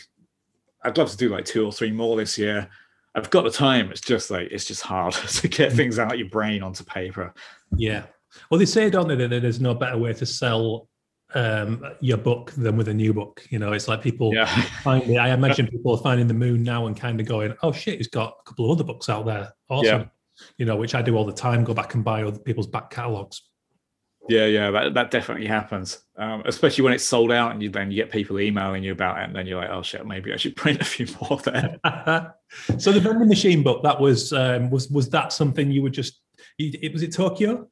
I'd 0.83 0.97
love 0.97 1.09
to 1.11 1.17
do 1.17 1.29
like 1.29 1.45
two 1.45 1.65
or 1.65 1.71
three 1.71 1.91
more 1.91 2.17
this 2.17 2.37
year. 2.37 2.69
I've 3.15 3.29
got 3.29 3.43
the 3.43 3.49
time. 3.51 3.89
It's 3.91 4.01
just 4.01 4.29
like 4.29 4.49
it's 4.51 4.65
just 4.65 4.81
hard 4.81 5.13
to 5.39 5.47
get 5.47 5.71
things 5.73 5.97
out 5.99 6.13
of 6.13 6.19
your 6.19 6.29
brain 6.29 6.61
onto 6.61 6.83
paper. 6.83 7.33
Yeah, 7.75 8.03
Well, 8.49 8.59
they 8.59 8.65
say, 8.65 8.89
don't 8.89 9.07
they, 9.07 9.15
that 9.15 9.29
there's 9.29 9.59
no 9.61 9.73
better 9.73 9.97
way 9.97 10.13
to 10.13 10.25
sell 10.25 10.87
um, 11.33 11.83
your 11.99 12.17
book 12.17 12.51
than 12.51 12.77
with 12.77 12.87
a 12.87 12.93
new 12.93 13.13
book. 13.13 13.45
You 13.49 13.59
know, 13.59 13.73
it's 13.73 13.87
like 13.87 14.01
people 14.01 14.33
Yeah. 14.33 14.45
find 14.83 15.09
it. 15.09 15.17
I 15.17 15.29
imagine 15.33 15.67
people 15.67 15.93
are 15.95 16.01
finding 16.01 16.27
the 16.27 16.33
moon 16.33 16.63
now 16.63 16.87
and 16.87 16.95
kind 16.95 17.19
of 17.19 17.25
going, 17.27 17.55
"Oh 17.63 17.71
shit, 17.71 17.97
he's 17.97 18.07
got 18.07 18.35
a 18.41 18.49
couple 18.49 18.65
of 18.65 18.71
other 18.71 18.83
books 18.83 19.09
out 19.09 19.25
there." 19.25 19.51
Awesome. 19.69 20.01
Yeah. 20.01 20.05
You 20.57 20.65
know, 20.65 20.75
which 20.75 20.93
I 20.95 21.01
do 21.01 21.15
all 21.17 21.25
the 21.25 21.33
time. 21.33 21.63
Go 21.63 21.73
back 21.73 21.95
and 21.95 22.03
buy 22.03 22.23
other 22.23 22.39
people's 22.39 22.67
back 22.67 22.91
catalogs. 22.91 23.41
Yeah, 24.29 24.45
yeah, 24.45 24.71
that, 24.71 24.93
that 24.93 25.11
definitely 25.11 25.47
happens. 25.47 26.03
Um, 26.17 26.43
especially 26.45 26.83
when 26.83 26.93
it's 26.93 27.03
sold 27.03 27.31
out 27.31 27.51
and 27.51 27.63
you 27.63 27.69
then 27.69 27.91
you 27.91 27.95
get 27.95 28.11
people 28.11 28.39
emailing 28.39 28.83
you 28.83 28.91
about 28.91 29.19
it, 29.19 29.23
and 29.23 29.35
then 29.35 29.47
you're 29.47 29.59
like, 29.59 29.69
oh 29.69 29.81
shit, 29.81 30.05
maybe 30.05 30.33
I 30.33 30.37
should 30.37 30.55
print 30.57 30.81
a 30.81 30.85
few 30.85 31.07
more 31.21 31.39
there. 31.39 31.77
so 32.77 32.91
the 32.91 32.99
vending 32.99 33.29
machine 33.29 33.63
book 33.63 33.83
that 33.83 33.99
was 33.99 34.33
um, 34.33 34.69
was 34.69 34.89
was 34.89 35.09
that 35.09 35.31
something 35.33 35.71
you 35.71 35.81
were 35.81 35.89
just? 35.89 36.21
It 36.59 36.91
was 36.91 37.03
it 37.03 37.13
Tokyo? 37.13 37.69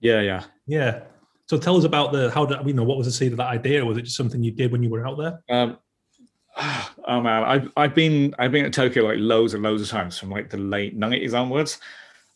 yeah, 0.00 0.20
yeah. 0.20 0.44
Yeah. 0.66 1.00
So 1.46 1.58
tell 1.58 1.76
us 1.76 1.84
about 1.84 2.12
the 2.12 2.30
how 2.30 2.46
did 2.46 2.66
you 2.66 2.72
know 2.72 2.84
what 2.84 2.98
was 2.98 3.06
the 3.06 3.12
seed 3.12 3.32
of 3.32 3.38
that 3.38 3.48
idea? 3.48 3.84
Was 3.84 3.98
it 3.98 4.02
just 4.02 4.16
something 4.16 4.42
you 4.42 4.52
did 4.52 4.72
when 4.72 4.82
you 4.82 4.88
were 4.88 5.06
out 5.06 5.18
there? 5.18 5.42
Um, 5.50 5.78
oh 7.06 7.20
man, 7.20 7.44
I've 7.44 7.72
I've 7.76 7.94
been 7.94 8.34
I've 8.38 8.52
been 8.52 8.64
at 8.64 8.72
Tokyo 8.72 9.04
like 9.04 9.18
loads 9.18 9.54
and 9.54 9.62
loads 9.62 9.82
of 9.82 9.88
times 9.88 10.18
from 10.18 10.30
like 10.30 10.50
the 10.50 10.56
late 10.56 10.96
nineties 10.96 11.34
onwards, 11.34 11.78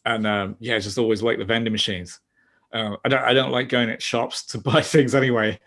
and 0.05 0.27
um, 0.27 0.57
yeah, 0.61 0.79
just 0.79 0.99
always 0.99 1.23
like 1.23 1.39
the 1.39 1.45
vending 1.45 1.73
machines. 1.73 2.21
Uh, 2.73 2.97
I 3.05 3.09
don't 3.09 3.23
I 3.23 3.35
don't 3.35 3.53
like 3.53 3.69
going 3.69 3.91
at 3.91 4.03
shops 4.03 4.45
to 4.47 4.59
buy 4.71 4.83
things 4.83 5.15
anyway, 5.15 5.59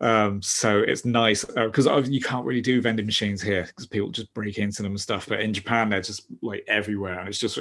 um, 0.00 0.42
so 0.42 0.80
it's 0.80 1.04
nice 1.04 1.44
because 1.44 1.86
you 2.08 2.20
can't 2.20 2.46
really 2.46 2.60
do 2.60 2.80
vending 2.80 3.06
machines 3.06 3.42
here 3.42 3.64
because 3.64 3.86
people 3.86 4.10
just 4.10 4.32
break 4.34 4.58
into 4.58 4.82
them 4.82 4.92
and 4.92 5.00
stuff. 5.00 5.26
But 5.28 5.40
in 5.40 5.52
Japan, 5.52 5.88
they're 5.88 6.00
just 6.00 6.26
like 6.42 6.64
everywhere, 6.68 7.18
and 7.18 7.28
it's 7.28 7.38
just 7.38 7.58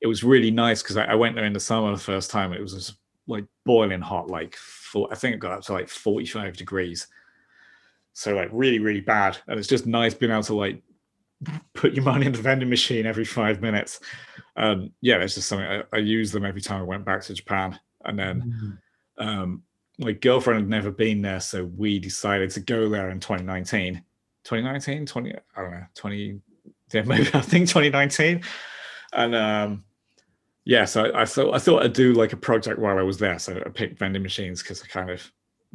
it 0.00 0.06
was 0.06 0.24
really 0.24 0.50
nice 0.50 0.82
because 0.82 0.96
I, 0.96 1.04
I 1.04 1.14
went 1.14 1.34
there 1.34 1.44
in 1.44 1.52
the 1.52 1.60
summer 1.60 1.90
the 1.90 1.98
first 1.98 2.30
time. 2.30 2.52
It 2.52 2.60
was 2.60 2.74
just 2.74 2.96
like 3.26 3.44
boiling 3.64 4.00
hot, 4.00 4.28
like 4.28 4.56
I 5.10 5.14
think 5.14 5.34
it 5.34 5.40
got 5.40 5.52
up 5.52 5.62
to 5.62 5.72
like 5.72 5.88
forty 5.88 6.26
five 6.26 6.56
degrees 6.56 7.08
so 8.16 8.34
like 8.34 8.48
really 8.50 8.78
really 8.78 9.02
bad 9.02 9.36
and 9.46 9.58
it's 9.58 9.68
just 9.68 9.86
nice 9.86 10.14
being 10.14 10.32
able 10.32 10.42
to 10.42 10.54
like 10.54 10.82
put 11.74 11.92
your 11.92 12.02
money 12.02 12.24
in 12.24 12.32
the 12.32 12.40
vending 12.40 12.70
machine 12.70 13.04
every 13.04 13.26
five 13.26 13.60
minutes 13.60 14.00
um 14.56 14.90
yeah 15.02 15.16
it's 15.16 15.34
just 15.34 15.48
something 15.48 15.66
I, 15.66 15.82
I 15.92 15.98
use 15.98 16.32
them 16.32 16.46
every 16.46 16.62
time 16.62 16.80
i 16.80 16.84
went 16.84 17.04
back 17.04 17.20
to 17.24 17.34
japan 17.34 17.78
and 18.06 18.18
then 18.18 18.78
um 19.18 19.62
my 19.98 20.12
girlfriend 20.12 20.60
had 20.60 20.68
never 20.68 20.90
been 20.90 21.22
there 21.22 21.40
so 21.40 21.64
we 21.76 21.98
decided 21.98 22.50
to 22.50 22.60
go 22.60 22.88
there 22.88 23.10
in 23.10 23.20
2019 23.20 23.94
2019 24.44 25.06
20 25.06 25.34
i 25.34 25.60
don't 25.60 25.70
know 25.70 25.84
20 25.94 26.40
yeah 26.92 27.02
maybe 27.06 27.28
i 27.34 27.40
think 27.40 27.68
2019 27.68 28.42
and 29.12 29.34
um 29.34 29.84
yeah 30.64 30.84
so 30.84 31.04
I, 31.04 31.22
I 31.22 31.24
thought 31.24 31.54
i 31.54 31.58
thought 31.58 31.82
i'd 31.82 31.92
do 31.92 32.12
like 32.12 32.32
a 32.32 32.36
project 32.36 32.78
while 32.78 32.98
i 32.98 33.02
was 33.02 33.18
there 33.18 33.38
so 33.38 33.60
i 33.64 33.68
picked 33.68 33.98
vending 33.98 34.22
machines 34.22 34.62
because 34.62 34.82
i 34.82 34.86
kind 34.86 35.10
of 35.10 35.30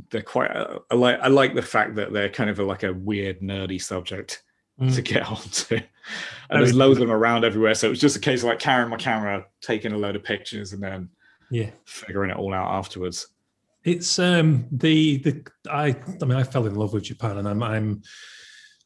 they're 0.10 0.22
quite 0.22 0.50
I 0.50 0.96
like 0.96 1.20
I 1.20 1.28
like 1.28 1.54
the 1.54 1.62
fact 1.62 1.96
that 1.96 2.12
they're 2.12 2.30
kind 2.30 2.50
of 2.50 2.58
a, 2.60 2.64
like 2.64 2.82
a 2.84 2.94
weird 2.94 3.42
nerdy 3.42 3.80
subject 3.80 4.42
Mm. 4.80 4.96
to 4.96 5.02
get 5.02 5.24
onto. 5.30 5.76
And 6.50 6.62
there's 6.64 6.74
loads 6.74 6.98
of 6.98 7.02
them 7.08 7.16
around 7.16 7.46
everywhere. 7.46 7.76
So 7.76 7.88
it 7.88 7.92
was 7.92 8.00
just 8.00 8.16
a 8.16 8.20
case 8.20 8.40
of 8.42 8.46
like 8.46 8.58
carrying 8.58 8.90
my 8.90 8.98
camera, 8.98 9.46
taking 9.62 9.92
a 9.92 9.98
load 9.98 10.16
of 10.16 10.24
pictures 10.24 10.74
and 10.74 10.82
then 10.82 11.10
Yeah. 11.52 11.70
figuring 11.86 12.32
it 12.32 12.38
all 12.38 12.54
out 12.54 12.72
afterwards. 12.72 13.28
It's 13.84 14.20
um 14.20 14.68
the 14.72 15.18
the 15.18 15.46
I 15.70 15.96
I 16.22 16.26
mean 16.26 16.38
I 16.38 16.44
fell 16.44 16.66
in 16.68 16.76
love 16.76 16.94
with 16.94 17.04
Japan 17.04 17.38
and 17.38 17.48
I'm 17.48 17.62
I'm 17.64 18.02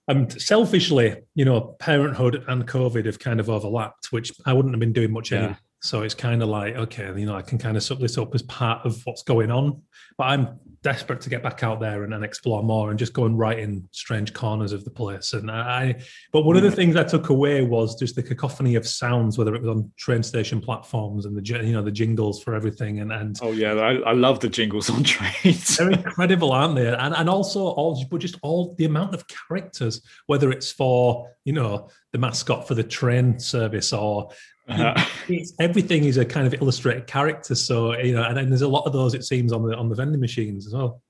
I'm 0.07 0.29
selfishly, 0.29 1.15
you 1.33 1.45
know, 1.45 1.75
parenthood 1.79 2.43
and 2.47 2.67
COVID 2.67 3.05
have 3.05 3.17
kind 3.19 3.39
of 3.39 3.49
overlapped, 3.49 4.11
which 4.11 4.31
I 4.45 4.53
wouldn't 4.53 4.73
have 4.73 4.79
been 4.79 4.93
doing 4.93 5.11
much 5.11 5.31
Yeah. 5.31 5.37
anyway. 5.39 5.57
So 5.85 6.01
it's 6.01 6.15
kind 6.15 6.41
of 6.41 6.49
like, 6.49 6.75
okay, 6.75 7.13
you 7.15 7.25
know, 7.27 7.35
I 7.35 7.43
can 7.43 7.57
kind 7.59 7.77
of 7.77 7.83
suck 7.83 7.99
this 7.99 8.17
up 8.17 8.33
as 8.33 8.41
part 8.43 8.85
of 8.85 9.01
what's 9.05 9.21
going 9.23 9.51
on. 9.51 9.81
But 10.17 10.23
I'm 10.25 10.59
desperate 10.81 11.19
to 11.21 11.29
get 11.29 11.43
back 11.43 11.61
out 11.63 11.79
there 11.79 12.03
and, 12.03 12.13
and 12.13 12.23
explore 12.23 12.63
more 12.63 12.89
and 12.89 12.97
just 12.97 13.13
go 13.13 13.25
and 13.25 13.37
write 13.37 13.59
in 13.59 13.87
strange 13.91 14.33
corners 14.33 14.71
of 14.71 14.83
the 14.83 14.89
place. 14.89 15.33
And 15.33 15.49
I, 15.51 15.95
but 16.31 16.43
one 16.43 16.55
of 16.55 16.63
the 16.63 16.69
Mm. 16.69 16.75
things 16.75 16.95
I 16.95 17.03
took 17.03 17.29
away 17.29 17.61
was 17.63 17.99
just 17.99 18.15
the 18.15 18.23
cacophony 18.23 18.75
of 18.75 18.87
sounds, 18.87 19.37
whether 19.37 19.53
it 19.53 19.61
was 19.61 19.69
on 19.69 19.91
train 19.97 20.23
station 20.23 20.59
platforms 20.61 21.25
and 21.25 21.35
the 21.37 21.63
you 21.63 21.73
know 21.73 21.81
the 21.83 21.91
jingles 21.91 22.41
for 22.41 22.55
everything, 22.55 22.99
and 23.01 23.11
and 23.11 23.37
Oh 23.41 23.51
yeah, 23.51 23.73
I, 23.73 23.93
I 23.97 24.13
love 24.13 24.39
the 24.39 24.49
jingles 24.49 24.89
on 24.89 25.03
trains. 25.13 25.77
they're 25.77 25.91
incredible, 25.91 26.51
aren't 26.51 26.75
they? 26.75 26.87
And 26.87 27.13
and 27.15 27.29
also 27.29 27.61
all 27.65 28.03
but 28.09 28.19
just 28.21 28.37
all 28.41 28.73
the 28.77 28.85
amount 28.85 29.13
of 29.13 29.25
characters, 29.27 30.01
whether 30.27 30.49
it's 30.51 30.71
for 30.71 31.29
you 31.45 31.53
know 31.53 31.89
the 32.11 32.17
mascot 32.19 32.67
for 32.67 32.73
the 32.75 32.83
train 32.83 33.39
service 33.39 33.91
or 33.93 34.29
Uh, 34.67 35.05
it's, 35.27 35.53
everything 35.59 36.05
is 36.05 36.17
a 36.17 36.25
kind 36.25 36.47
of 36.47 36.53
illustrated 36.55 37.07
character. 37.07 37.55
So 37.55 37.97
you 37.97 38.13
know, 38.15 38.23
and, 38.23 38.35
then 38.35 38.49
there's 38.49 38.61
a 38.61 38.67
lot 38.67 38.85
of 38.85 38.93
those 38.93 39.13
it 39.13 39.23
seems 39.23 39.53
on 39.53 39.63
the 39.63 39.75
on 39.75 39.89
the 39.89 39.95
vending 39.95 40.21
machines 40.21 40.65
as 40.67 40.73
well. 40.73 41.01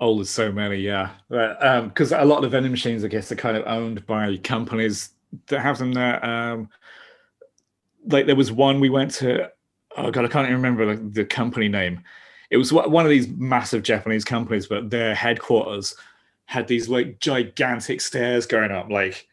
oh, 0.00 0.16
there's 0.16 0.30
so 0.30 0.50
many, 0.52 0.76
yeah. 0.76 1.10
Because 1.28 2.12
a 2.12 2.24
lot 2.24 2.36
of 2.36 2.42
the 2.42 2.48
vending 2.48 2.72
machines, 2.72 3.04
I 3.04 3.08
guess, 3.08 3.30
are 3.32 3.36
kind 3.36 3.56
of 3.56 3.66
owned 3.66 4.06
by 4.06 4.36
companies 4.38 5.10
that 5.46 5.60
have 5.60 5.78
them 5.78 5.92
there. 5.92 6.24
Um, 6.24 6.68
like 8.06 8.26
there 8.26 8.36
was 8.36 8.52
one 8.52 8.80
we 8.80 8.90
went 8.90 9.12
to. 9.12 9.50
Oh 9.96 10.10
god, 10.10 10.24
I 10.24 10.28
can't 10.28 10.46
even 10.46 10.62
remember 10.62 10.94
the, 10.94 11.02
the 11.02 11.24
company 11.24 11.68
name. 11.68 12.02
It 12.50 12.56
was 12.56 12.72
one 12.72 13.04
of 13.04 13.10
these 13.10 13.28
massive 13.28 13.82
Japanese 13.82 14.24
companies, 14.24 14.66
but 14.66 14.90
their 14.90 15.14
headquarters 15.14 15.94
had 16.46 16.66
these 16.66 16.88
like 16.88 17.20
gigantic 17.20 18.00
stairs 18.00 18.46
going 18.46 18.72
up. 18.72 18.90
Like 18.90 19.28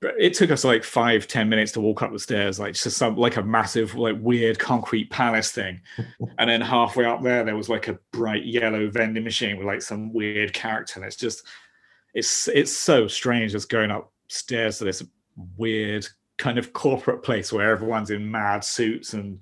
it 0.00 0.34
took 0.34 0.50
us 0.50 0.64
like 0.64 0.84
five 0.84 1.26
ten 1.26 1.48
minutes 1.48 1.72
to 1.72 1.80
walk 1.80 2.02
up 2.02 2.12
the 2.12 2.18
stairs, 2.18 2.60
like 2.60 2.74
just 2.74 2.96
some 2.96 3.16
like 3.16 3.36
a 3.36 3.42
massive 3.42 3.96
like 3.96 4.16
weird 4.20 4.58
concrete 4.58 5.10
palace 5.10 5.50
thing. 5.50 5.80
and 6.38 6.48
then 6.48 6.60
halfway 6.60 7.04
up 7.04 7.22
there, 7.22 7.44
there 7.44 7.56
was 7.56 7.68
like 7.68 7.88
a 7.88 7.98
bright 8.12 8.44
yellow 8.44 8.88
vending 8.88 9.24
machine 9.24 9.56
with 9.56 9.66
like 9.66 9.82
some 9.82 10.12
weird 10.12 10.52
character, 10.52 10.94
and 10.96 11.04
it's 11.04 11.16
just 11.16 11.44
it's 12.14 12.48
it's 12.48 12.72
so 12.72 13.08
strange 13.08 13.52
just 13.52 13.68
going 13.68 13.90
upstairs 13.90 14.78
to 14.78 14.84
this 14.84 15.02
weird 15.56 16.06
kind 16.36 16.58
of 16.58 16.72
corporate 16.72 17.22
place 17.24 17.52
where 17.52 17.70
everyone's 17.70 18.10
in 18.10 18.30
mad 18.30 18.62
suits 18.62 19.12
and 19.12 19.40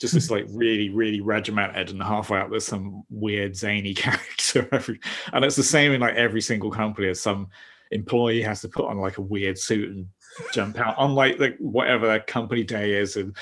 just 0.00 0.14
this 0.14 0.30
like 0.30 0.46
really 0.50 0.88
really 0.90 1.20
regimented. 1.20 1.90
And 1.90 2.02
halfway 2.02 2.40
up 2.40 2.50
there's 2.50 2.66
some 2.66 3.04
weird 3.08 3.54
zany 3.54 3.94
character 3.94 4.68
every 4.72 4.98
and 5.32 5.44
it's 5.44 5.56
the 5.56 5.62
same 5.62 5.92
in 5.92 6.00
like 6.00 6.16
every 6.16 6.40
single 6.40 6.72
company. 6.72 7.08
As 7.08 7.20
some 7.20 7.48
employee 7.92 8.42
has 8.42 8.60
to 8.62 8.68
put 8.68 8.86
on 8.86 8.98
like 8.98 9.18
a 9.18 9.22
weird 9.22 9.58
suit 9.58 9.90
and 9.90 10.06
jump 10.52 10.78
out 10.78 10.96
on 10.98 11.14
like 11.14 11.38
like 11.38 11.56
whatever 11.58 12.06
their 12.06 12.20
company 12.20 12.64
day 12.64 12.94
is 12.94 13.16
and 13.16 13.36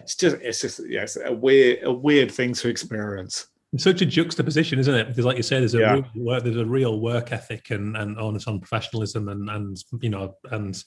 it's 0.00 0.14
just 0.14 0.36
it's 0.42 0.60
just 0.60 0.80
yeah 0.88 1.02
it's 1.02 1.16
a 1.24 1.32
weird 1.32 1.82
a 1.84 1.92
weird 1.92 2.30
thing 2.30 2.52
to 2.54 2.68
experience 2.68 3.46
It's 3.72 3.84
such 3.84 4.00
a 4.00 4.06
juxtaposition, 4.06 4.78
isn't 4.78 4.94
it? 4.94 5.08
Because, 5.08 5.24
like 5.26 5.36
you 5.36 5.42
say, 5.42 5.58
there's 5.58 5.74
a 5.74 5.78
Yeah. 5.80 5.92
real 5.94 6.06
work, 6.14 6.42
there's 6.44 6.56
a 6.56 6.64
real 6.64 7.00
work 7.00 7.32
ethic 7.32 7.70
and 7.70 7.96
and 7.96 8.18
onus 8.18 8.46
on 8.46 8.60
professionalism 8.60 9.28
and 9.28 9.48
and 9.50 9.76
you 10.00 10.08
know 10.10 10.34
and 10.50 10.82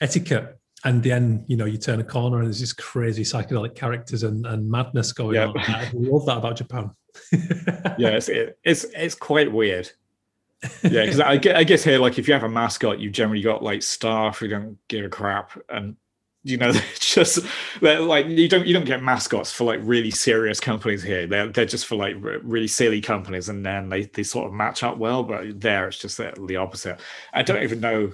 etiquette. 0.00 0.56
And 0.84 1.02
then 1.02 1.44
you 1.48 1.56
know 1.56 1.66
you 1.66 1.76
turn 1.78 2.00
a 2.00 2.04
corner 2.04 2.38
and 2.38 2.46
there's 2.46 2.60
this 2.60 2.72
crazy 2.72 3.22
psychedelic 3.24 3.74
characters 3.74 4.22
and, 4.22 4.46
and 4.46 4.70
madness 4.70 5.12
going 5.12 5.34
Yep. 5.34 5.48
on. 5.48 5.58
I 5.58 5.90
love 5.94 6.24
that 6.26 6.38
about 6.38 6.56
Japan. 6.56 6.90
yeah 7.98 8.10
it's 8.18 8.28
it, 8.28 8.56
it's 8.64 8.84
it's 8.94 9.14
quite 9.16 9.50
weird 9.52 9.90
yeah 10.82 11.04
because 11.04 11.20
I, 11.20 11.32
I 11.54 11.64
guess 11.64 11.82
here 11.82 11.98
like 11.98 12.18
if 12.18 12.28
you 12.28 12.34
have 12.34 12.42
a 12.42 12.48
mascot 12.48 12.98
you've 12.98 13.12
generally 13.12 13.42
got 13.42 13.62
like 13.62 13.82
staff 13.82 14.38
who 14.38 14.48
don't 14.48 14.78
give 14.88 15.04
a 15.04 15.08
crap 15.08 15.58
and 15.68 15.96
you 16.42 16.56
know 16.56 16.72
they're 16.72 16.82
just 16.98 17.40
they're 17.80 18.00
like 18.00 18.26
you 18.26 18.48
don't 18.48 18.66
you 18.66 18.74
don't 18.74 18.84
get 18.84 19.02
mascots 19.02 19.52
for 19.52 19.64
like 19.64 19.80
really 19.82 20.10
serious 20.10 20.60
companies 20.60 21.02
here. 21.02 21.26
They're, 21.26 21.48
they're 21.48 21.66
just 21.66 21.86
for 21.86 21.96
like 21.96 22.16
re- 22.18 22.38
really 22.42 22.68
silly 22.68 23.00
companies 23.00 23.48
and 23.48 23.64
then 23.64 23.88
they, 23.88 24.04
they 24.04 24.22
sort 24.22 24.46
of 24.46 24.52
match 24.52 24.82
up 24.82 24.98
well 24.98 25.22
but 25.22 25.60
there 25.60 25.88
it's 25.88 25.98
just 25.98 26.18
the 26.18 26.56
opposite. 26.56 27.00
I 27.32 27.42
don't 27.42 27.62
even 27.62 27.80
know 27.80 28.12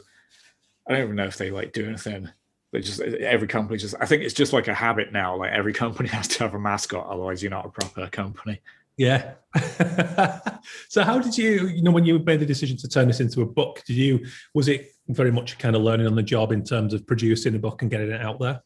i 0.88 0.92
don't 0.92 1.02
even 1.02 1.16
know 1.16 1.24
if 1.24 1.36
they 1.36 1.50
like 1.50 1.72
do 1.72 1.86
anything. 1.86 2.28
They 2.72 2.80
just 2.80 3.00
every 3.00 3.48
company 3.48 3.78
just 3.78 3.94
i 4.00 4.06
think 4.06 4.22
it's 4.22 4.34
just 4.34 4.52
like 4.52 4.68
a 4.68 4.74
habit 4.74 5.12
now. 5.12 5.36
Like 5.36 5.52
every 5.52 5.72
company 5.72 6.08
has 6.10 6.28
to 6.28 6.44
have 6.44 6.54
a 6.54 6.58
mascot 6.58 7.06
otherwise 7.06 7.42
you're 7.42 7.50
not 7.50 7.66
a 7.66 7.70
proper 7.70 8.08
company 8.08 8.60
Yeah. 8.96 9.34
so 10.88 11.02
how 11.02 11.18
did 11.18 11.36
you, 11.36 11.68
you 11.68 11.82
know, 11.82 11.90
when 11.90 12.04
you 12.04 12.18
made 12.18 12.40
the 12.40 12.46
decision 12.46 12.76
to 12.78 12.88
turn 12.88 13.08
this 13.08 13.20
into 13.20 13.42
a 13.42 13.46
book, 13.46 13.82
did 13.86 13.96
you 13.96 14.26
was 14.54 14.68
it 14.68 14.92
very 15.08 15.30
much 15.30 15.58
kind 15.58 15.76
of 15.76 15.82
learning 15.82 16.06
on 16.06 16.14
the 16.14 16.22
job 16.22 16.52
in 16.52 16.64
terms 16.64 16.92
of 16.92 17.06
producing 17.06 17.54
a 17.54 17.58
book 17.58 17.82
and 17.82 17.90
getting 17.90 18.10
it 18.10 18.20
out 18.20 18.40
there? 18.40 18.62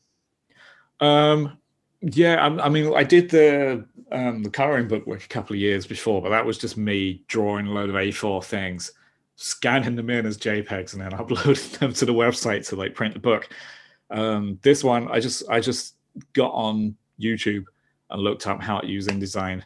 Um, 1.00 1.58
yeah, 2.00 2.36
I, 2.36 2.66
I 2.66 2.68
mean, 2.68 2.94
I 2.94 3.04
did 3.04 3.30
the 3.30 3.86
um, 4.12 4.42
the 4.42 4.50
coloring 4.50 4.88
book 4.88 5.04
like 5.06 5.24
a 5.24 5.28
couple 5.28 5.54
of 5.54 5.60
years 5.60 5.86
before, 5.86 6.22
but 6.22 6.30
that 6.30 6.44
was 6.44 6.58
just 6.58 6.76
me 6.76 7.22
drawing 7.28 7.66
a 7.66 7.70
load 7.70 7.90
of 7.90 7.94
A4 7.94 8.44
things, 8.44 8.92
scanning 9.36 9.96
them 9.96 10.10
in 10.10 10.26
as 10.26 10.38
JPEGs, 10.38 10.94
and 10.94 11.02
then 11.02 11.14
uploading 11.20 11.78
them 11.78 11.92
to 11.92 12.04
the 12.06 12.14
website 12.14 12.66
to 12.68 12.76
like 12.76 12.94
print 12.94 13.14
the 13.14 13.20
book. 13.20 13.48
Um, 14.10 14.58
this 14.62 14.82
one, 14.82 15.08
I 15.10 15.20
just 15.20 15.48
I 15.48 15.60
just 15.60 15.96
got 16.32 16.52
on 16.52 16.96
YouTube 17.20 17.64
and 18.10 18.22
looked 18.22 18.46
up 18.46 18.60
how 18.60 18.80
to 18.80 18.86
use 18.86 19.06
InDesign, 19.06 19.62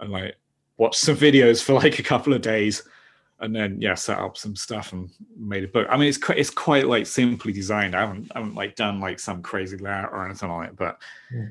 and 0.00 0.10
like 0.12 0.36
watched 0.76 1.00
some 1.00 1.16
videos 1.16 1.62
for 1.62 1.72
like 1.74 1.98
a 1.98 2.02
couple 2.02 2.32
of 2.34 2.42
days, 2.42 2.82
and 3.40 3.54
then 3.54 3.80
yeah, 3.80 3.94
set 3.94 4.18
up 4.18 4.36
some 4.36 4.56
stuff 4.56 4.92
and 4.92 5.10
made 5.38 5.64
a 5.64 5.68
book. 5.68 5.86
I 5.90 5.96
mean, 5.96 6.08
it's 6.08 6.18
quite 6.18 6.38
it's 6.38 6.50
quite 6.50 6.86
like 6.86 7.06
simply 7.06 7.52
designed. 7.52 7.94
I 7.94 8.00
haven't 8.00 8.30
I 8.34 8.38
haven't 8.38 8.54
like 8.54 8.76
done 8.76 9.00
like 9.00 9.18
some 9.18 9.42
crazy 9.42 9.76
layout 9.76 10.12
or 10.12 10.24
anything 10.24 10.48
like 10.50 10.70
it, 10.70 10.76
but 10.76 10.98
Yeah. 11.32 11.46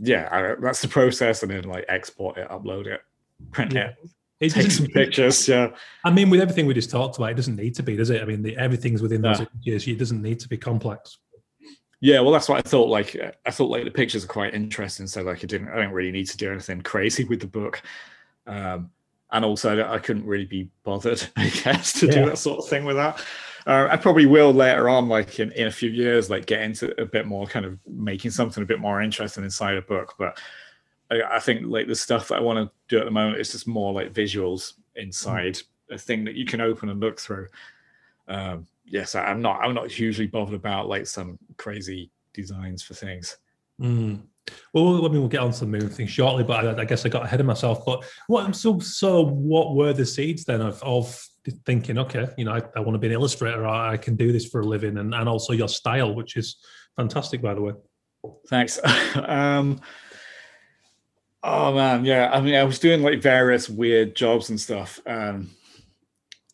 yeah, 0.00 0.28
I, 0.30 0.60
that's 0.60 0.82
the 0.82 0.88
process, 0.88 1.42
and 1.42 1.50
then 1.50 1.64
like 1.64 1.84
export 1.88 2.38
it, 2.38 2.48
upload 2.48 2.86
it, 2.86 3.00
print 3.50 3.72
Yeah. 3.72 3.88
it, 3.88 4.10
It 4.40 4.50
take 4.52 4.70
some 4.70 4.86
pictures. 4.86 5.48
Yeah, 5.48 5.70
I 6.04 6.10
mean, 6.10 6.30
with 6.30 6.40
everything 6.40 6.66
we 6.66 6.74
just 6.74 6.90
talked 6.90 7.16
about, 7.16 7.30
it 7.30 7.34
doesn't 7.34 7.56
need 7.56 7.74
to 7.74 7.82
be, 7.82 7.96
does 7.96 8.10
it? 8.10 8.22
I 8.22 8.24
mean, 8.24 8.42
the, 8.42 8.56
everything's 8.56 9.02
within 9.02 9.20
those 9.20 9.40
Yeah. 9.40 9.46
images. 9.66 9.88
It 9.88 9.98
doesn't 9.98 10.22
need 10.22 10.38
to 10.40 10.48
be 10.48 10.56
complex. 10.56 11.18
Yeah. 12.00 12.20
Well, 12.20 12.32
that's 12.32 12.48
what 12.48 12.64
I 12.64 12.68
thought. 12.68 12.88
Like, 12.88 13.16
I 13.46 13.50
thought 13.50 13.70
like 13.70 13.84
the 13.84 13.90
pictures 13.90 14.24
are 14.24 14.28
quite 14.28 14.54
interesting, 14.54 15.06
so 15.06 15.22
like 15.22 15.42
I 15.42 15.46
didn't, 15.46 15.68
I 15.68 15.76
didn't 15.76 15.92
really 15.92 16.12
need 16.12 16.26
to 16.28 16.36
do 16.36 16.50
anything 16.50 16.80
crazy 16.82 17.24
with 17.24 17.40
the 17.40 17.46
book. 17.46 17.82
Um, 18.46 18.90
and 19.30 19.44
also, 19.44 19.86
I 19.86 19.98
couldn't 19.98 20.24
really 20.24 20.46
be 20.46 20.70
bothered, 20.84 21.22
I 21.36 21.48
guess, 21.48 21.92
to 22.00 22.06
Yeah. 22.06 22.12
do 22.12 22.26
that 22.26 22.38
sort 22.38 22.60
of 22.60 22.68
thing 22.68 22.84
with 22.84 22.96
that. 22.96 23.22
Uh, 23.66 23.86
I 23.90 23.98
probably 23.98 24.24
will 24.24 24.52
later 24.54 24.88
on, 24.88 25.08
like 25.08 25.38
in, 25.40 25.52
in 25.52 25.66
a 25.66 25.70
few 25.70 25.90
years, 25.90 26.30
like 26.30 26.46
get 26.46 26.62
into 26.62 26.98
a 26.98 27.04
bit 27.04 27.26
more 27.26 27.46
kind 27.46 27.66
of 27.66 27.78
making 27.86 28.30
something 28.30 28.62
a 28.62 28.66
bit 28.66 28.80
more 28.80 29.02
interesting 29.02 29.44
inside 29.44 29.76
a 29.76 29.82
book. 29.82 30.14
But 30.18 30.40
I, 31.10 31.20
I 31.32 31.38
think 31.40 31.66
like 31.66 31.86
the 31.86 31.94
stuff 31.94 32.28
that 32.28 32.36
I 32.36 32.40
want 32.40 32.58
to 32.66 32.72
do 32.88 32.98
at 32.98 33.04
the 33.04 33.10
moment 33.10 33.38
is 33.40 33.52
just 33.52 33.68
more 33.68 33.92
like 33.92 34.14
visuals 34.14 34.72
inside 34.96 35.58
a 35.90 35.98
thing 35.98 36.24
that 36.24 36.34
you 36.34 36.46
can 36.46 36.62
open 36.62 36.88
and 36.88 36.98
look 37.00 37.20
through. 37.20 37.48
Um, 38.28 38.66
yes, 38.90 39.14
I, 39.14 39.24
I'm 39.24 39.42
not. 39.42 39.60
I'm 39.62 39.74
not 39.74 39.90
hugely 39.90 40.26
bothered 40.26 40.54
about 40.54 40.88
like 40.88 41.06
some 41.06 41.38
crazy 41.56 42.10
designs 42.32 42.82
for 42.82 42.94
things. 42.94 43.36
Mm. 43.80 44.22
Well, 44.72 45.04
I 45.04 45.08
mean, 45.08 45.20
we'll 45.20 45.28
get 45.28 45.40
on 45.40 45.52
to 45.52 45.60
the 45.60 45.66
moon 45.66 45.88
thing 45.88 46.06
shortly, 46.06 46.44
but 46.44 46.64
I, 46.64 46.82
I 46.82 46.84
guess 46.84 47.04
I 47.04 47.08
got 47.08 47.24
ahead 47.24 47.40
of 47.40 47.46
myself. 47.46 47.84
But 47.84 48.04
what? 48.26 48.54
So, 48.56 48.78
so 48.78 49.24
what 49.24 49.74
were 49.74 49.92
the 49.92 50.06
seeds 50.06 50.44
then 50.44 50.60
of, 50.60 50.82
of 50.82 51.22
thinking? 51.64 51.98
Okay, 51.98 52.26
you 52.36 52.44
know, 52.44 52.52
I, 52.52 52.62
I 52.76 52.80
want 52.80 52.94
to 52.94 52.98
be 52.98 53.08
an 53.08 53.12
illustrator. 53.12 53.66
I, 53.66 53.92
I 53.92 53.96
can 53.96 54.16
do 54.16 54.32
this 54.32 54.46
for 54.46 54.60
a 54.60 54.66
living, 54.66 54.96
and, 54.98 55.14
and 55.14 55.28
also 55.28 55.52
your 55.52 55.68
style, 55.68 56.14
which 56.14 56.36
is 56.36 56.56
fantastic, 56.96 57.42
by 57.42 57.54
the 57.54 57.60
way. 57.60 57.72
Thanks. 58.48 58.80
um, 59.14 59.80
oh 61.42 61.74
man, 61.74 62.04
yeah. 62.04 62.30
I 62.32 62.40
mean, 62.40 62.54
I 62.54 62.64
was 62.64 62.78
doing 62.78 63.02
like 63.02 63.22
various 63.22 63.68
weird 63.68 64.16
jobs 64.16 64.50
and 64.50 64.60
stuff, 64.60 65.00
um, 65.06 65.50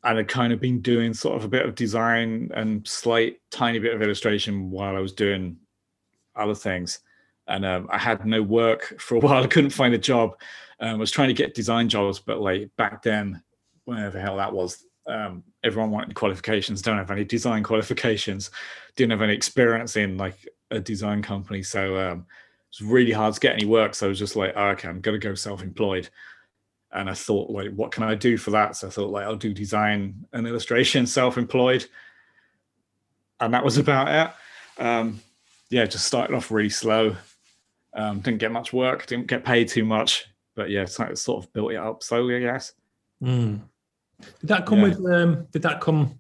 and 0.04 0.18
I'd 0.18 0.28
kind 0.28 0.52
of 0.52 0.60
been 0.60 0.80
doing 0.80 1.14
sort 1.14 1.36
of 1.36 1.44
a 1.44 1.48
bit 1.48 1.64
of 1.64 1.74
design 1.74 2.50
and 2.54 2.86
slight 2.86 3.38
tiny 3.50 3.78
bit 3.78 3.94
of 3.94 4.02
illustration 4.02 4.70
while 4.70 4.96
I 4.96 5.00
was 5.00 5.12
doing 5.12 5.56
other 6.36 6.54
things. 6.54 7.00
And 7.46 7.64
um, 7.64 7.88
I 7.90 7.98
had 7.98 8.24
no 8.26 8.42
work 8.42 9.00
for 9.00 9.16
a 9.16 9.18
while. 9.20 9.42
I 9.42 9.46
couldn't 9.46 9.70
find 9.70 9.94
a 9.94 9.98
job. 9.98 10.36
Um, 10.80 10.90
I 10.90 10.94
was 10.94 11.10
trying 11.10 11.28
to 11.28 11.34
get 11.34 11.54
design 11.54 11.88
jobs, 11.88 12.18
but 12.18 12.40
like 12.40 12.70
back 12.76 13.02
then, 13.02 13.42
whenever 13.86 14.10
the 14.10 14.20
hell 14.20 14.36
that 14.36 14.52
was, 14.52 14.84
um, 15.06 15.42
everyone 15.62 15.90
wanted 15.90 16.14
qualifications. 16.14 16.82
Don't 16.82 16.98
have 16.98 17.10
any 17.10 17.24
design 17.24 17.62
qualifications. 17.62 18.50
Didn't 18.96 19.12
have 19.12 19.22
any 19.22 19.34
experience 19.34 19.96
in 19.96 20.18
like 20.18 20.48
a 20.70 20.80
design 20.80 21.22
company. 21.22 21.62
So 21.62 21.96
um, 21.96 22.26
it 22.70 22.82
was 22.82 22.90
really 22.90 23.12
hard 23.12 23.34
to 23.34 23.40
get 23.40 23.54
any 23.54 23.64
work. 23.64 23.94
So 23.94 24.06
I 24.06 24.08
was 24.10 24.18
just 24.18 24.36
like, 24.36 24.52
oh, 24.54 24.68
okay, 24.68 24.88
I'm 24.88 25.00
gonna 25.00 25.18
go 25.18 25.34
self-employed. 25.34 26.10
And 26.94 27.10
I 27.10 27.14
thought, 27.14 27.50
like, 27.50 27.72
what 27.72 27.90
can 27.90 28.04
I 28.04 28.14
do 28.14 28.36
for 28.36 28.52
that? 28.52 28.76
So 28.76 28.86
I 28.86 28.90
thought, 28.90 29.10
like, 29.10 29.24
I'll 29.24 29.34
do 29.34 29.52
design 29.52 30.26
and 30.32 30.46
illustration, 30.46 31.06
self-employed, 31.06 31.86
and 33.40 33.52
that 33.52 33.64
was 33.64 33.78
about 33.84 34.08
it. 34.78 34.82
Um, 34.82 35.20
yeah, 35.70 35.84
just 35.86 36.06
started 36.06 36.36
off 36.36 36.50
really 36.50 36.70
slow. 36.70 37.16
Um, 37.94 38.20
didn't 38.20 38.38
get 38.38 38.52
much 38.52 38.72
work, 38.72 39.06
didn't 39.06 39.26
get 39.26 39.44
paid 39.44 39.68
too 39.68 39.84
much, 39.84 40.26
but 40.54 40.70
yeah, 40.70 40.84
so 40.84 41.04
it 41.04 41.18
sort 41.18 41.44
of 41.44 41.52
built 41.52 41.72
it 41.72 41.76
up 41.76 42.02
slowly, 42.02 42.36
I 42.36 42.40
guess. 42.40 42.72
Mm. 43.22 43.60
Did 44.40 44.48
that 44.48 44.66
come 44.66 44.78
Yeah. 44.78 44.84
with? 44.84 45.06
Um, 45.12 45.46
did 45.50 45.62
that 45.62 45.80
come? 45.80 46.18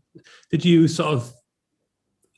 Did 0.50 0.64
you 0.64 0.88
sort 0.88 1.14
of? 1.14 1.32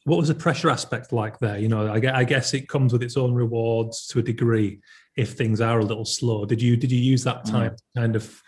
What 0.04 0.18
was 0.18 0.28
the 0.28 0.34
pressure 0.34 0.70
aspect 0.70 1.12
like 1.12 1.38
there? 1.40 1.58
You 1.58 1.68
know, 1.68 1.90
I 1.92 2.22
guess 2.24 2.54
it 2.54 2.68
comes 2.68 2.92
with 2.92 3.02
its 3.02 3.16
own 3.16 3.34
rewards 3.34 4.06
to 4.08 4.20
a 4.20 4.22
degree 4.22 4.80
if 5.16 5.32
things 5.32 5.60
are 5.60 5.80
a 5.80 5.84
little 5.84 6.04
slow. 6.04 6.44
Did 6.44 6.60
you 6.60 6.76
did 6.76 6.92
you 6.92 6.98
use 6.98 7.24
that 7.24 7.44
Mm. 7.44 7.50
time 7.50 7.76
to 7.76 7.82
kind 8.00 8.16
of 8.16 8.42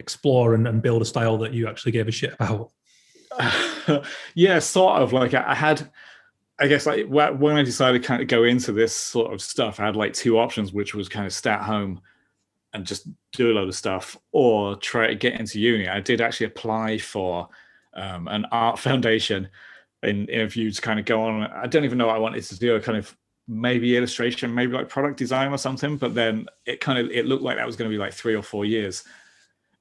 explore 0.00 0.54
and, 0.54 0.66
and 0.66 0.82
build 0.82 1.02
a 1.02 1.04
style 1.04 1.38
that 1.38 1.52
you 1.52 1.68
actually 1.68 1.92
gave 1.92 2.08
a 2.08 2.12
shit 2.12 2.34
about? 2.34 2.70
yeah, 4.34 4.58
sort 4.58 5.02
of. 5.02 5.12
Like 5.12 5.34
I 5.34 5.50
I 5.52 5.54
had, 5.54 5.90
I 6.58 6.66
guess, 6.68 6.86
like 6.86 7.06
when 7.06 7.56
I 7.56 7.62
decided 7.62 8.02
to 8.02 8.06
kind 8.08 8.22
of 8.22 8.28
go 8.28 8.44
into 8.44 8.72
this 8.72 8.94
sort 8.94 9.32
of 9.32 9.40
stuff, 9.42 9.80
I 9.80 9.86
had 9.86 9.96
like 9.96 10.12
two 10.12 10.38
options, 10.38 10.72
which 10.72 10.94
was 10.94 11.08
kind 11.08 11.26
of 11.26 11.32
stay 11.32 11.50
at 11.50 11.62
home 11.62 12.00
and 12.72 12.86
just 12.86 13.06
do 13.32 13.52
a 13.52 13.54
load 13.54 13.68
of 13.68 13.74
stuff, 13.76 14.16
or 14.32 14.76
try 14.76 15.06
to 15.08 15.14
get 15.14 15.38
into 15.38 15.60
uni. 15.60 15.88
I 15.88 16.00
did 16.00 16.20
actually 16.20 16.46
apply 16.46 16.98
for 16.98 17.48
um, 17.94 18.26
an 18.28 18.46
art 18.50 18.78
foundation 18.86 19.48
in 20.02 20.26
interview 20.28 20.70
to 20.70 20.82
kind 20.82 20.98
of 20.98 21.06
go 21.06 21.22
on. 21.22 21.44
I 21.44 21.66
don't 21.66 21.84
even 21.84 21.98
know 21.98 22.08
what 22.08 22.16
I 22.16 22.20
wanted 22.20 22.42
to 22.44 22.58
do. 22.58 22.74
A 22.76 22.80
kind 22.80 22.98
of 22.98 23.16
maybe 23.46 23.96
illustration, 23.96 24.54
maybe 24.54 24.72
like 24.72 24.88
product 24.88 25.18
design 25.18 25.52
or 25.52 25.58
something. 25.58 25.96
But 25.96 26.14
then 26.14 26.46
it 26.66 26.80
kind 26.80 26.98
of 26.98 27.10
it 27.10 27.26
looked 27.26 27.42
like 27.42 27.56
that 27.56 27.66
was 27.66 27.76
going 27.76 27.90
to 27.90 27.94
be 27.94 27.98
like 28.00 28.12
three 28.14 28.34
or 28.34 28.42
four 28.42 28.64
years, 28.64 29.04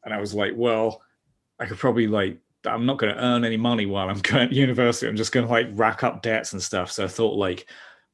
and 0.04 0.14
I 0.14 0.20
was 0.20 0.34
like, 0.34 0.54
well, 0.56 1.02
I 1.60 1.66
could 1.66 1.78
probably 1.78 2.08
like 2.08 2.38
I'm 2.66 2.86
not 2.86 2.98
going 2.98 3.14
to 3.14 3.22
earn 3.22 3.44
any 3.44 3.58
money 3.58 3.86
while 3.86 4.10
I'm 4.10 4.20
going 4.22 4.50
to 4.50 4.56
university. 4.56 5.08
I'm 5.08 5.16
just 5.18 5.32
going 5.32 5.46
to 5.46 5.52
like 5.52 5.68
rack 5.74 6.04
up 6.04 6.22
debts 6.22 6.54
and 6.54 6.62
stuff. 6.64 6.92
So 6.92 7.04
I 7.06 7.08
thought 7.08 7.36
like 7.36 7.68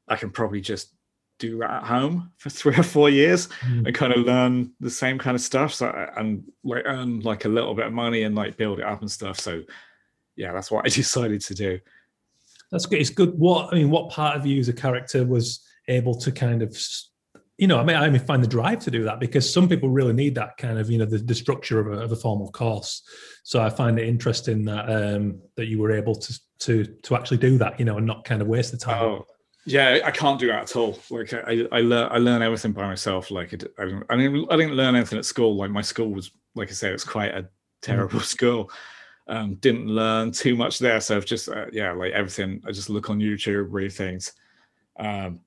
I 0.08 0.16
can 0.16 0.30
probably 0.30 0.60
just 0.60 0.92
do 1.38 1.56
that 1.58 1.70
at 1.70 1.84
home 1.84 2.32
for 2.36 2.50
three 2.60 2.76
or 2.76 2.82
four 2.82 3.08
years 3.08 3.48
Mm. 3.66 3.86
and 3.86 3.94
kind 3.94 4.12
of 4.12 4.26
learn 4.26 4.72
the 4.80 4.90
same 4.90 5.18
kind 5.18 5.34
of 5.34 5.40
stuff. 5.40 5.72
So 5.72 5.86
I- 5.86 6.20
and 6.20 6.44
like 6.64 6.82
earn 6.84 7.20
like 7.20 7.44
a 7.44 7.48
little 7.48 7.74
bit 7.74 7.86
of 7.86 7.92
money 7.92 8.24
and 8.24 8.34
like 8.34 8.56
build 8.56 8.78
it 8.80 8.84
up 8.84 9.00
and 9.00 9.10
stuff. 9.10 9.38
So 9.40 9.62
yeah, 10.36 10.52
that's 10.52 10.70
what 10.70 10.84
I 10.84 10.88
decided 10.94 11.40
to 11.42 11.54
do. 11.54 11.80
That's 12.70 12.86
good. 12.86 13.00
It's 13.00 13.10
good. 13.10 13.38
What 13.38 13.72
I 13.72 13.76
mean, 13.76 13.90
what 13.90 14.10
part 14.10 14.36
of 14.36 14.46
you 14.46 14.58
as 14.58 14.68
a 14.68 14.72
character 14.72 15.24
was 15.24 15.64
able 15.88 16.14
to 16.14 16.30
kind 16.30 16.62
of, 16.62 16.76
you 17.58 17.66
know, 17.66 17.78
I 17.78 17.84
mean, 17.84 17.96
I 17.96 18.08
mean, 18.08 18.20
find 18.20 18.42
the 18.42 18.48
drive 18.48 18.80
to 18.80 18.90
do 18.90 19.04
that 19.04 19.18
because 19.18 19.52
some 19.52 19.68
people 19.68 19.88
really 19.88 20.12
need 20.12 20.34
that 20.36 20.56
kind 20.56 20.78
of, 20.78 20.90
you 20.90 20.98
know, 20.98 21.04
the, 21.04 21.18
the 21.18 21.34
structure 21.34 21.80
of 21.80 21.86
a, 21.88 22.02
of 22.02 22.12
a 22.12 22.16
formal 22.16 22.50
course. 22.52 23.02
So 23.42 23.60
I 23.60 23.70
find 23.70 23.98
it 23.98 24.08
interesting 24.08 24.64
that 24.66 24.88
um, 24.88 25.40
that 25.56 25.66
you 25.66 25.80
were 25.80 25.92
able 25.92 26.14
to 26.14 26.40
to 26.60 26.84
to 26.84 27.16
actually 27.16 27.38
do 27.38 27.58
that, 27.58 27.78
you 27.78 27.84
know, 27.84 27.98
and 27.98 28.06
not 28.06 28.24
kind 28.24 28.40
of 28.40 28.48
waste 28.48 28.70
the 28.70 28.78
time. 28.78 29.02
Oh, 29.02 29.26
yeah, 29.66 30.00
I 30.04 30.10
can't 30.10 30.38
do 30.38 30.46
that 30.48 30.62
at 30.62 30.76
all. 30.76 30.98
Like 31.10 31.32
I, 31.34 31.66
I 31.70 31.80
learn, 31.80 32.10
I 32.10 32.18
learn 32.18 32.42
everything 32.42 32.72
by 32.72 32.86
myself. 32.86 33.30
Like 33.30 33.52
I 33.52 33.56
didn't, 33.56 34.04
I 34.08 34.16
didn't, 34.16 34.52
I 34.52 34.56
didn't 34.56 34.74
learn 34.74 34.96
anything 34.96 35.18
at 35.18 35.24
school. 35.24 35.56
Like 35.56 35.70
my 35.70 35.82
school 35.82 36.08
was, 36.08 36.30
like 36.54 36.70
I 36.70 36.72
said, 36.72 36.92
it's 36.92 37.04
quite 37.04 37.34
a 37.34 37.48
terrible 37.82 38.20
school. 38.36 38.70
Um, 39.30 39.54
didn't 39.54 39.86
learn 39.86 40.32
too 40.32 40.56
much 40.56 40.78
there. 40.78 41.00
So 41.00 41.16
I've 41.16 41.24
just, 41.24 41.48
uh, 41.48 41.66
yeah, 41.72 41.92
like 41.92 42.12
everything. 42.12 42.62
I 42.66 42.72
just 42.72 42.90
look 42.90 43.08
on 43.10 43.20
YouTube, 43.20 43.68
read 43.70 43.92
things. 43.92 44.32
Um, 44.98 45.40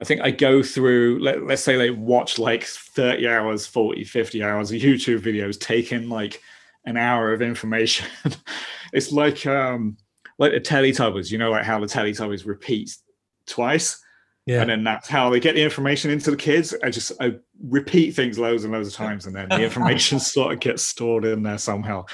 I 0.00 0.04
think 0.04 0.22
I 0.22 0.30
go 0.30 0.62
through, 0.62 1.18
let, 1.20 1.44
let's 1.44 1.62
say 1.62 1.76
they 1.76 1.90
watch 1.90 2.38
like 2.38 2.64
30 2.64 3.28
hours, 3.28 3.66
40, 3.66 4.04
50 4.04 4.42
hours 4.42 4.70
of 4.70 4.80
YouTube 4.80 5.20
videos, 5.20 5.60
taking 5.60 6.08
like 6.08 6.40
an 6.84 6.96
hour 6.96 7.32
of 7.32 7.42
information. 7.42 8.06
it's 8.92 9.12
like, 9.12 9.44
um, 9.46 9.96
like 10.38 10.52
the 10.52 10.60
Teletubbies, 10.60 11.30
you 11.30 11.38
know, 11.38 11.50
like 11.50 11.64
how 11.64 11.78
the 11.80 11.86
Teletubbies 11.86 12.46
repeats 12.46 13.02
twice 13.46 14.02
yeah. 14.48 14.62
and 14.62 14.70
then 14.70 14.82
that's 14.82 15.08
how 15.08 15.28
they 15.28 15.38
get 15.38 15.54
the 15.54 15.62
information 15.62 16.10
into 16.10 16.30
the 16.30 16.36
kids 16.36 16.74
i 16.82 16.88
just 16.88 17.12
i 17.20 17.34
repeat 17.68 18.12
things 18.12 18.38
loads 18.38 18.64
and 18.64 18.72
loads 18.72 18.88
of 18.88 18.94
times 18.94 19.26
and 19.26 19.36
then 19.36 19.46
the 19.50 19.62
information 19.62 20.18
sort 20.18 20.52
of 20.52 20.58
gets 20.58 20.82
stored 20.82 21.24
in 21.26 21.42
there 21.42 21.58
somehow 21.58 22.04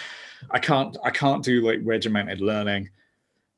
i 0.50 0.58
can't 0.58 0.96
i 1.04 1.10
can't 1.10 1.44
do 1.44 1.60
like 1.60 1.78
regimented 1.82 2.40
learning 2.40 2.88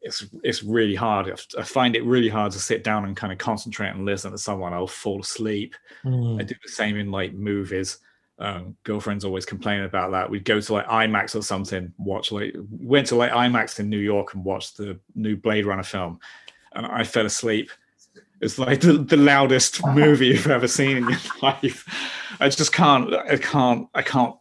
it's 0.03 0.27
it's 0.43 0.63
really 0.63 0.95
hard 0.95 1.29
i 1.59 1.63
find 1.63 1.97
it 1.97 2.05
really 2.05 2.29
hard 2.29 2.53
to 2.53 2.59
sit 2.59 2.85
down 2.85 3.05
and 3.05 3.17
kind 3.17 3.33
of 3.33 3.39
concentrate 3.39 3.89
and 3.89 4.05
listen 4.05 4.31
to 4.31 4.39
someone 4.39 4.73
i'll 4.73 4.87
fall 4.87 5.21
asleep 5.21 5.75
Mm. 6.07 6.41
I 6.41 6.45
do 6.45 6.55
the 6.63 6.71
same 6.71 6.97
in 6.97 7.11
like 7.11 7.35
movies. 7.35 7.99
Um, 8.39 8.77
girlfriend's 8.85 9.25
always 9.25 9.47
complaining 9.47 9.87
about 9.87 10.11
that. 10.13 10.29
We'd 10.31 10.45
go 10.45 10.61
to 10.61 10.73
like 10.73 10.87
IMAX 10.87 11.35
or 11.35 11.43
something, 11.43 11.93
watch 11.99 12.31
like 12.31 12.55
went 12.71 13.07
to 13.09 13.17
like 13.17 13.33
IMAX 13.33 13.81
in 13.81 13.89
New 13.89 13.99
York 13.99 14.35
and 14.35 14.45
watched 14.45 14.77
the 14.77 14.99
new 15.15 15.37
Blade 15.37 15.67
Runner 15.67 15.83
film, 15.83 16.21
and 16.75 16.87
I 16.87 17.03
fell 17.05 17.27
asleep. 17.27 17.71
It's 18.41 18.59
like 18.59 18.83
the, 18.83 18.93
the 18.93 19.17
loudest 19.17 19.85
movie 19.95 20.29
you've 20.29 20.47
ever 20.47 20.69
seen 20.69 20.99
in 20.99 21.09
your 21.09 21.19
life. 21.43 21.87
I 22.39 22.51
just 22.51 22.73
can't. 22.73 23.13
I 23.15 23.39
can't. 23.39 23.89
I 23.95 24.03
can't 24.03 24.37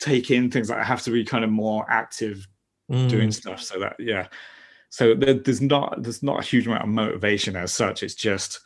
take 0.00 0.30
in 0.30 0.50
things. 0.50 0.70
Like 0.70 0.80
I 0.80 0.84
have 0.84 1.02
to 1.02 1.10
be 1.10 1.24
kind 1.24 1.44
of 1.44 1.50
more 1.50 1.84
active 1.88 2.46
Mm. 2.90 3.08
doing 3.08 3.32
stuff. 3.32 3.62
So 3.62 3.78
that 3.80 3.96
yeah. 3.98 4.28
So 4.90 5.14
there, 5.14 5.34
there's 5.34 5.62
not 5.62 6.02
there's 6.02 6.22
not 6.22 6.40
a 6.40 6.46
huge 6.46 6.66
amount 6.66 6.82
of 6.82 6.88
motivation 6.88 7.56
as 7.56 7.72
such. 7.72 8.02
It's 8.02 8.14
just 8.14 8.60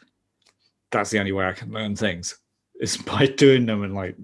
that's 0.91 1.11
the 1.11 1.20
only 1.20 1.33
way 1.33 1.47
I 1.47 1.53
can 1.53 1.70
learn 1.70 1.95
things 1.95 2.37
is 2.81 2.97
by 2.97 3.26
doing 3.26 3.66
them 3.66 3.83
and 3.85 3.95
like 3.95 4.16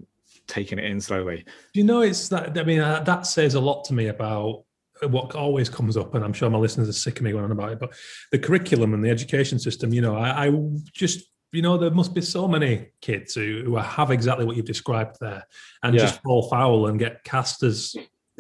taking 0.47 0.79
it 0.79 0.85
in 0.85 1.01
slowly. 1.01 1.45
You 1.75 1.85
know, 1.85 2.01
it's 2.01 2.29
that. 2.31 2.59
I 2.59 2.65
mean, 2.65 2.81
uh, 2.81 3.01
that 3.05 3.27
says 3.27 3.55
a 3.55 3.61
lot 3.61 3.85
to 3.85 3.95
me 3.95 4.09
about 4.09 4.65
what 5.03 5.35
always 5.35 5.69
comes 5.69 5.97
up, 5.97 6.15
and 6.15 6.25
I'm 6.25 6.33
sure 6.33 6.51
my 6.51 6.59
listeners 6.59 6.89
are 6.89 6.93
sick 6.93 7.19
of 7.19 7.23
me 7.23 7.33
going 7.33 7.45
on 7.45 7.53
about 7.53 7.73
it. 7.73 7.79
But 7.79 7.95
the 8.33 8.39
curriculum 8.39 8.95
and 8.95 9.05
the 9.05 9.11
education 9.11 9.59
system. 9.59 9.95
You 9.95 10.01
know, 10.03 10.17
I, 10.17 10.47
I 10.47 10.61
just, 10.93 11.23
you 11.55 11.63
know, 11.63 11.79
there 11.79 11.91
must 11.91 12.15
be 12.15 12.21
so 12.21 12.47
many 12.49 12.89
kids 13.01 13.35
who, 13.35 13.63
who 13.65 13.77
have 13.77 14.11
exactly 14.11 14.45
what 14.45 14.57
you've 14.57 14.67
described 14.67 15.17
there, 15.21 15.45
and 15.83 15.95
Yeah. 15.95 16.03
just 16.03 16.23
fall 16.23 16.49
foul 16.49 16.87
and 16.89 16.99
get 16.99 17.25
cast 17.25 17.63
as 17.63 17.95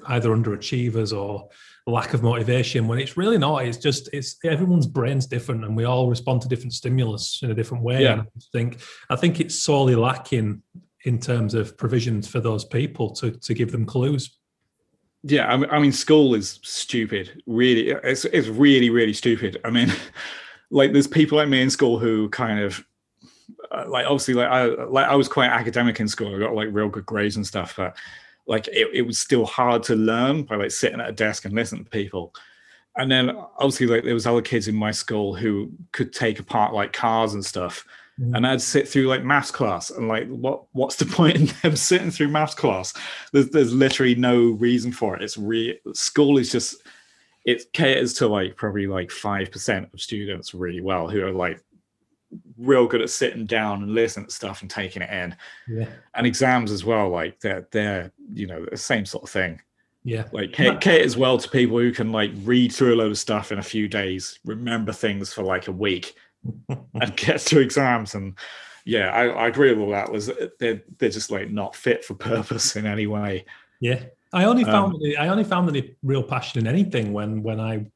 either 0.06 0.30
underachievers 0.30 1.16
or 1.16 1.48
lack 1.86 2.14
of 2.14 2.22
motivation 2.22 2.88
when 2.88 2.98
it's 2.98 3.16
really 3.16 3.36
not 3.36 3.58
it's 3.64 3.76
just 3.76 4.08
it's 4.14 4.36
everyone's 4.44 4.86
brain's 4.86 5.26
different 5.26 5.62
and 5.64 5.76
we 5.76 5.84
all 5.84 6.08
respond 6.08 6.40
to 6.40 6.48
different 6.48 6.72
stimulus 6.72 7.40
in 7.42 7.50
a 7.50 7.54
different 7.54 7.84
way 7.84 8.02
Yeah. 8.02 8.12
and 8.14 8.20
i 8.22 8.40
think 8.52 8.78
i 9.10 9.16
think 9.16 9.38
it's 9.38 9.54
sorely 9.54 9.94
lacking 9.94 10.62
in 11.04 11.18
terms 11.20 11.52
of 11.52 11.76
provisions 11.76 12.26
for 12.26 12.40
those 12.40 12.64
people 12.64 13.10
to 13.16 13.32
to 13.32 13.52
give 13.54 13.70
them 13.70 13.84
clues 13.84 14.38
Yeah, 15.24 15.46
I 15.52 15.56
mean, 15.58 15.70
I 15.70 15.78
mean, 15.78 15.92
school 15.92 16.34
is 16.34 16.58
stupid. 16.62 17.42
Really, 17.46 17.90
it's 17.90 18.24
it's 18.26 18.48
really 18.48 18.90
really 18.90 19.14
stupid. 19.14 19.58
I 19.64 19.70
mean, 19.70 19.90
like 20.70 20.92
there's 20.92 21.06
people 21.06 21.38
like 21.38 21.48
me 21.48 21.60
in 21.62 21.70
school 21.70 21.98
who 21.98 22.28
kind 22.30 22.60
of 22.60 22.84
uh, 23.70 23.84
like 23.88 24.06
obviously 24.06 24.34
like 24.34 24.48
I 24.48 24.66
like 24.66 25.06
I 25.06 25.14
was 25.14 25.28
quite 25.28 25.50
academic 25.50 26.00
in 26.00 26.08
school. 26.08 26.34
I 26.34 26.38
got 26.38 26.54
like 26.54 26.68
real 26.70 26.88
good 26.88 27.06
grades 27.06 27.36
and 27.36 27.46
stuff, 27.46 27.74
but 27.76 27.96
like 28.46 28.68
it, 28.68 28.88
it 28.92 29.02
was 29.02 29.18
still 29.18 29.44
hard 29.44 29.82
to 29.84 29.96
learn 29.96 30.42
by 30.42 30.56
like 30.56 30.70
sitting 30.70 31.00
at 31.00 31.08
a 31.08 31.12
desk 31.12 31.44
and 31.44 31.54
listening 31.54 31.84
to 31.84 31.90
people. 31.90 32.34
And 32.96 33.10
then 33.10 33.30
obviously 33.58 33.86
like 33.86 34.04
there 34.04 34.14
was 34.14 34.26
other 34.26 34.42
kids 34.42 34.68
in 34.68 34.74
my 34.74 34.90
school 34.90 35.34
who 35.34 35.70
could 35.92 36.12
take 36.12 36.38
apart 36.38 36.74
like 36.74 36.92
cars 36.92 37.34
and 37.34 37.44
stuff. 37.44 37.84
Mhm. 38.20 38.36
And 38.36 38.46
I'd 38.46 38.62
sit 38.62 38.86
through 38.86 39.08
like 39.08 39.24
maths 39.24 39.50
class 39.50 39.90
and 39.90 40.06
like 40.06 40.28
what 40.28 40.64
what's 40.72 40.96
the 40.96 41.06
point 41.16 41.36
in 41.36 41.46
them 41.62 41.76
sitting 41.76 42.10
through 42.10 42.28
maths 42.28 42.54
class? 42.54 42.94
There's 43.32 43.48
there's 43.50 43.74
literally 43.74 44.14
no 44.14 44.50
reason 44.50 44.92
for 44.92 45.16
it. 45.16 45.22
It's 45.22 45.38
re 45.38 45.78
school 45.94 46.38
is 46.38 46.52
just 46.52 46.76
it 47.44 47.72
caters 47.72 48.14
to 48.14 48.28
like 48.28 48.56
probably 48.56 48.86
like 48.86 49.10
five 49.10 49.50
percent 49.50 49.88
of 49.92 50.00
students 50.00 50.54
really 50.54 50.80
well 50.80 51.08
who 51.08 51.22
are 51.24 51.32
like 51.32 51.60
real 52.58 52.86
good 52.86 53.00
at 53.02 53.10
sitting 53.10 53.46
down 53.46 53.82
and 53.82 53.94
listening 53.94 54.26
to 54.26 54.32
stuff 54.32 54.62
and 54.62 54.70
taking 54.70 55.02
it 55.02 55.10
in. 55.10 55.34
yeah 55.68 55.88
And 56.14 56.26
exams 56.26 56.70
as 56.70 56.84
well, 56.84 57.08
like 57.10 57.40
they're 57.40 57.66
they're 57.70 58.12
you 58.32 58.46
know 58.46 58.66
the 58.70 58.76
same 58.76 59.04
sort 59.06 59.24
of 59.24 59.30
thing. 59.30 59.60
yeah 60.04 60.24
Like 60.32 60.52
ca- 60.52 60.78
caters 60.78 61.16
well 61.16 61.38
to 61.38 61.48
people 61.48 61.78
who 61.78 61.92
can 61.92 62.12
like 62.12 62.30
read 62.42 62.72
through 62.72 62.94
a 62.94 62.96
load 62.96 63.10
of 63.10 63.18
stuff 63.18 63.52
in 63.52 63.58
a 63.58 63.62
few 63.62 63.88
days, 63.88 64.38
remember 64.44 64.92
things 64.92 65.32
for 65.32 65.42
like 65.42 65.68
a 65.68 65.72
week, 65.72 66.14
and 66.68 67.16
get 67.16 67.40
to 67.40 67.60
exams. 67.60 68.14
And 68.14 68.34
yeah, 68.84 69.10
I, 69.10 69.28
I 69.28 69.46
agree 69.48 69.70
with 69.72 69.80
all 69.80 69.90
that. 69.92 70.12
Was 70.12 70.30
they're 70.58 70.82
they're 70.98 71.08
just 71.10 71.30
like 71.30 71.50
not 71.50 71.74
fit 71.74 72.04
for 72.04 72.14
purpose 72.14 72.76
in 72.76 72.86
any 72.86 73.06
way. 73.06 73.44
Yeah, 73.80 74.02
I 74.32 74.44
only 74.44 74.64
Um, 74.64 74.70
found 74.72 75.02
it, 75.02 75.16
I 75.18 75.28
only 75.28 75.44
found 75.44 75.68
any 75.68 75.94
real 76.02 76.22
passion 76.22 76.60
in 76.60 76.66
anything 76.66 77.12
when 77.12 77.42
when 77.42 77.60
I 77.60 77.86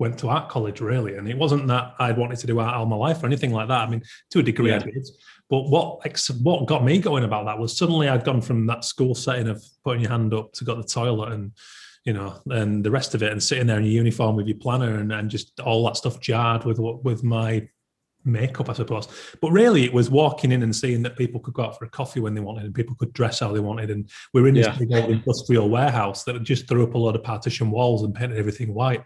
went 0.00 0.18
to 0.18 0.28
art 0.28 0.48
college, 0.48 0.80
really. 0.80 1.14
And 1.16 1.28
it 1.28 1.36
wasn't 1.36 1.68
that 1.68 1.94
I'd 1.98 2.16
wanted 2.16 2.38
to 2.38 2.46
do 2.46 2.58
art 2.58 2.74
all 2.74 2.86
my 2.86 2.96
life 2.96 3.22
or 3.22 3.26
anything 3.26 3.52
like 3.52 3.68
that. 3.68 3.86
I 3.86 3.90
mean, 3.90 4.02
to 4.30 4.40
a 4.40 4.42
degree, 4.42 4.72
I 4.72 4.78
did. 4.78 5.06
But 5.50 5.68
what 5.68 6.00
what 6.42 6.66
got 6.66 6.84
me 6.84 6.98
going 6.98 7.24
about 7.24 7.44
that 7.44 7.58
was 7.58 7.76
suddenly 7.76 8.08
I'd 8.08 8.24
gone 8.24 8.40
from 8.40 8.66
that 8.66 8.84
school 8.84 9.14
setting 9.14 9.48
of 9.48 9.62
putting 9.84 10.00
your 10.02 10.10
hand 10.10 10.32
up 10.32 10.52
to 10.54 10.64
go 10.64 10.74
to 10.74 10.82
the 10.82 10.88
toilet 10.88 11.32
and 11.32 11.52
you 12.04 12.14
know 12.14 12.40
and 12.46 12.82
the 12.82 12.90
rest 12.90 13.14
of 13.14 13.22
it 13.22 13.30
and 13.30 13.42
sitting 13.42 13.66
there 13.66 13.78
in 13.78 13.84
your 13.84 13.92
uniform 13.92 14.36
with 14.36 14.46
your 14.46 14.56
planner 14.56 14.98
and, 14.98 15.12
and 15.12 15.28
just 15.28 15.60
all 15.60 15.84
that 15.84 15.96
stuff 15.96 16.18
jarred 16.20 16.64
with 16.64 16.78
what 16.78 17.04
with 17.04 17.22
my 17.22 17.68
makeup, 18.24 18.68
I 18.68 18.74
suppose. 18.74 19.08
But 19.40 19.50
really, 19.50 19.84
it 19.84 19.92
was 19.92 20.10
walking 20.10 20.52
in 20.52 20.62
and 20.62 20.74
seeing 20.74 21.02
that 21.02 21.16
people 21.16 21.40
could 21.40 21.54
go 21.54 21.64
out 21.64 21.78
for 21.78 21.84
a 21.84 21.90
coffee 21.90 22.20
when 22.20 22.34
they 22.34 22.40
wanted, 22.40 22.64
and 22.64 22.74
people 22.74 22.94
could 22.96 23.12
dress 23.12 23.40
how 23.40 23.52
they 23.52 23.60
wanted. 23.60 23.90
And 23.90 24.08
we 24.32 24.40
are 24.42 24.48
in 24.48 24.54
this 24.54 24.66
Yeah. 24.66 24.76
big 24.78 24.92
old 24.94 25.10
industrial 25.10 25.68
warehouse 25.68 26.24
that 26.24 26.42
just 26.42 26.68
threw 26.68 26.84
up 26.84 26.94
a 26.94 26.98
lot 26.98 27.16
of 27.16 27.22
partition 27.22 27.70
walls 27.70 28.02
and 28.02 28.14
painted 28.14 28.38
everything 28.38 28.74
white. 28.74 29.02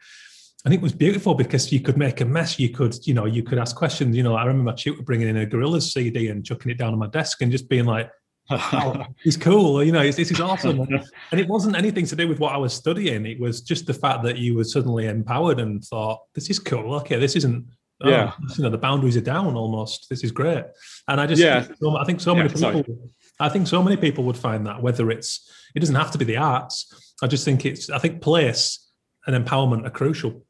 And 0.65 0.73
it 0.73 0.81
was 0.81 0.93
beautiful 0.93 1.35
because 1.35 1.71
you 1.73 1.81
could 1.81 1.99
make 1.99 2.21
a 2.23 2.25
mess. 2.25 2.59
You 2.59 2.71
could, 2.71 2.97
you 3.07 3.13
know, 3.13 3.27
you 3.27 3.43
could 3.43 3.59
ask 3.59 3.77
questions. 3.77 4.17
You 4.17 4.23
know, 4.23 4.35
I 4.35 4.45
remember 4.45 4.71
my 4.71 4.75
tutor 4.77 5.03
bringing 5.03 5.29
in 5.29 5.37
a 5.37 5.47
Gorillaz 5.47 5.93
CD 5.93 6.29
and 6.29 6.45
chucking 6.45 6.71
it 6.71 6.79
down 6.79 6.93
on 6.95 6.99
my 6.99 7.09
desk 7.09 7.43
and 7.43 7.53
just 7.53 7.69
being 7.69 7.85
like, 7.85 8.11
"Oh, 8.51 9.05
he's 9.23 9.37
cool." 9.37 9.85
You 9.85 9.93
know, 9.93 10.03
this 10.03 10.31
is 10.31 10.41
awesome. 10.41 10.81
And 11.33 11.41
it 11.41 11.49
wasn't 11.49 11.77
anything 11.77 12.07
to 12.07 12.17
do 12.17 12.27
with 12.29 12.39
what 12.41 12.55
I 12.55 12.57
was 12.57 12.73
studying. 12.73 13.27
It 13.27 13.39
was 13.39 13.61
just 13.61 13.87
the 13.87 13.93
fact 13.95 14.23
that 14.25 14.39
you 14.39 14.55
were 14.55 14.65
suddenly 14.65 15.07
empowered 15.07 15.61
and 15.61 15.85
thought, 15.85 16.21
"This 16.35 16.49
is 16.49 16.59
cool. 16.59 16.95
Okay, 16.97 17.19
this 17.19 17.37
isn't." 17.37 17.67
oh, 18.03 18.09
Yeah. 18.11 18.33
you 18.57 18.65
know, 18.65 18.71
the 18.71 18.79
boundaries 18.79 19.17
are 19.17 19.21
down 19.21 19.55
almost. 19.57 20.09
This 20.11 20.25
is 20.25 20.33
great. 20.33 20.65
And 21.09 21.21
I 21.21 21.27
just, 21.27 21.41
Yeah. 21.41 21.67
so- 21.81 21.97
I 21.97 22.05
think 22.05 22.21
so 22.21 22.35
many 22.35 22.49
sorry. 22.49 22.77
people. 22.83 23.11
I 23.39 23.49
think 23.49 23.67
so 23.69 23.83
many 23.83 23.97
people 23.97 24.25
would 24.25 24.37
find 24.37 24.67
that 24.67 24.83
whether 24.83 25.11
it's, 25.11 25.49
it 25.77 25.81
doesn't 25.81 25.95
have 25.95 26.11
to 26.11 26.19
be 26.19 26.25
the 26.25 26.37
arts. 26.37 26.93
I 27.23 27.29
just 27.29 27.45
think 27.45 27.65
it's, 27.65 27.89
I 27.91 27.99
think 27.99 28.21
place 28.21 28.91
and 29.27 29.35
empowerment 29.47 29.87
are 29.87 29.91
crucial. 29.91 30.44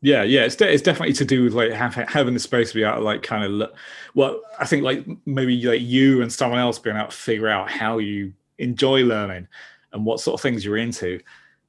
Yeah, 0.00 0.22
yeah, 0.22 0.42
it's 0.42 0.54
de- 0.54 0.72
it's 0.72 0.82
definitely 0.82 1.14
to 1.14 1.24
do 1.24 1.42
with 1.44 1.54
like 1.54 1.72
have, 1.72 1.94
having 1.94 2.34
the 2.34 2.40
space 2.40 2.70
to 2.70 2.74
be 2.76 2.82
to 2.82 3.00
like 3.00 3.22
kind 3.22 3.44
of 3.44 3.50
look. 3.50 3.74
Well, 4.14 4.40
I 4.60 4.64
think 4.64 4.84
like 4.84 5.04
maybe 5.26 5.60
like 5.64 5.80
you 5.80 6.22
and 6.22 6.32
someone 6.32 6.60
else 6.60 6.78
being 6.78 6.96
able 6.96 7.08
to 7.08 7.16
figure 7.16 7.48
out 7.48 7.68
how 7.68 7.98
you 7.98 8.32
enjoy 8.58 9.02
learning 9.02 9.48
and 9.92 10.04
what 10.04 10.20
sort 10.20 10.34
of 10.34 10.40
things 10.40 10.64
you're 10.64 10.76
into, 10.76 11.20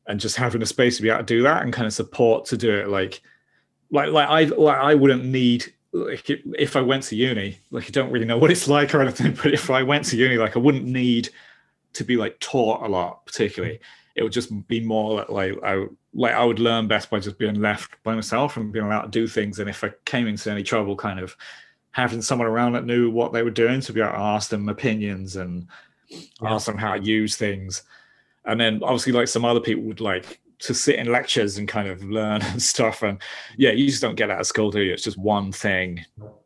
and 0.06 0.20
just 0.20 0.36
having 0.36 0.62
a 0.62 0.66
space 0.66 0.98
to 0.98 1.04
be 1.04 1.10
able 1.10 1.20
to 1.20 1.26
do 1.26 1.42
that 1.44 1.64
and 1.64 1.74
kind 1.74 1.88
of 1.88 1.94
support 1.94 2.46
to 2.46 2.58
do 2.58 2.72
it. 2.72 2.90
Like, 2.90 3.22
like 3.90 4.12
like 4.12 4.30
I 4.30 4.44
like 4.44 4.78
I 4.78 4.94
wouldn't 4.94 5.26
need 5.26 5.74
like 5.92 6.30
if- 6.30 6.76
I 6.76 6.82
went 6.82 7.04
to 7.06 7.16
uni. 7.16 7.58
Like 7.72 7.86
I 7.86 7.90
don't 7.90 8.12
really 8.12 8.26
know 8.26 8.38
what 8.38 8.52
it's 8.52 8.68
like 8.68 8.94
or 8.94 9.02
anything, 9.02 9.34
but 9.44 9.54
if 9.54 9.72
I 9.72 9.82
went 9.82 10.06
to 10.06 10.18
uni, 10.18 10.38
like 10.38 10.56
I 10.56 10.60
wouldn't 10.60 10.86
need 10.86 11.30
to 11.94 12.04
be 12.04 12.16
like 12.16 12.40
taught 12.40 12.84
a 12.84 12.88
lot 12.88 13.26
particularly 13.26 13.80
it 14.20 14.24
would 14.24 14.34
just 14.34 14.68
be 14.68 14.82
more 14.82 15.26
like 15.30 15.56
I 15.64 15.86
like 16.14 16.34
I 16.34 16.44
would 16.44 16.60
learn 16.60 16.88
best 16.88 17.10
by 17.10 17.20
just 17.20 17.38
being 17.38 17.62
left 17.62 17.92
by 18.04 18.14
myself 18.14 18.58
and 18.58 18.72
being 18.72 18.86
allowed 18.86 19.04
to 19.04 19.10
do 19.10 19.28
things. 19.28 19.60
And 19.60 19.70
if 19.70 19.82
I 19.84 19.92
came 20.04 20.28
into 20.28 20.52
any 20.52 20.62
trouble, 20.62 20.96
kind 20.96 21.20
of 21.20 21.38
having 21.92 22.22
someone 22.22 22.48
around 22.48 22.74
that 22.74 22.86
knew 22.86 23.10
what 23.10 23.32
they 23.32 23.44
were 23.44 23.50
doing 23.50 23.80
to 23.82 23.94
be 23.94 24.02
able 24.02 24.12
to 24.12 24.20
ask 24.20 24.50
them 24.50 24.68
opinions 24.70 25.38
and 25.38 25.68
Yeah. 26.10 26.54
ask 26.54 26.66
them 26.66 26.78
how 26.78 26.96
to 26.96 27.02
use 27.02 27.38
things. 27.38 27.84
And 28.46 28.60
then 28.60 28.82
obviously 28.84 29.14
like 29.14 29.28
some 29.30 29.46
other 29.46 29.60
people 29.62 29.84
would 29.84 30.02
like 30.02 30.40
to 30.60 30.74
sit 30.74 30.96
in 30.96 31.12
lectures 31.12 31.58
and 31.58 31.68
kind 31.68 31.88
of 31.88 32.04
learn 32.04 32.42
and 32.42 32.62
stuff. 32.74 33.02
And 33.04 33.20
yeah, 33.58 33.72
you 33.72 33.86
just 33.88 34.02
don't 34.02 34.16
get 34.16 34.28
that 34.28 34.40
at 34.40 34.46
school, 34.46 34.72
do 34.72 34.82
you? 34.82 34.92
It's 34.94 35.04
just 35.04 35.18
one 35.18 35.52
thing. 35.54 36.04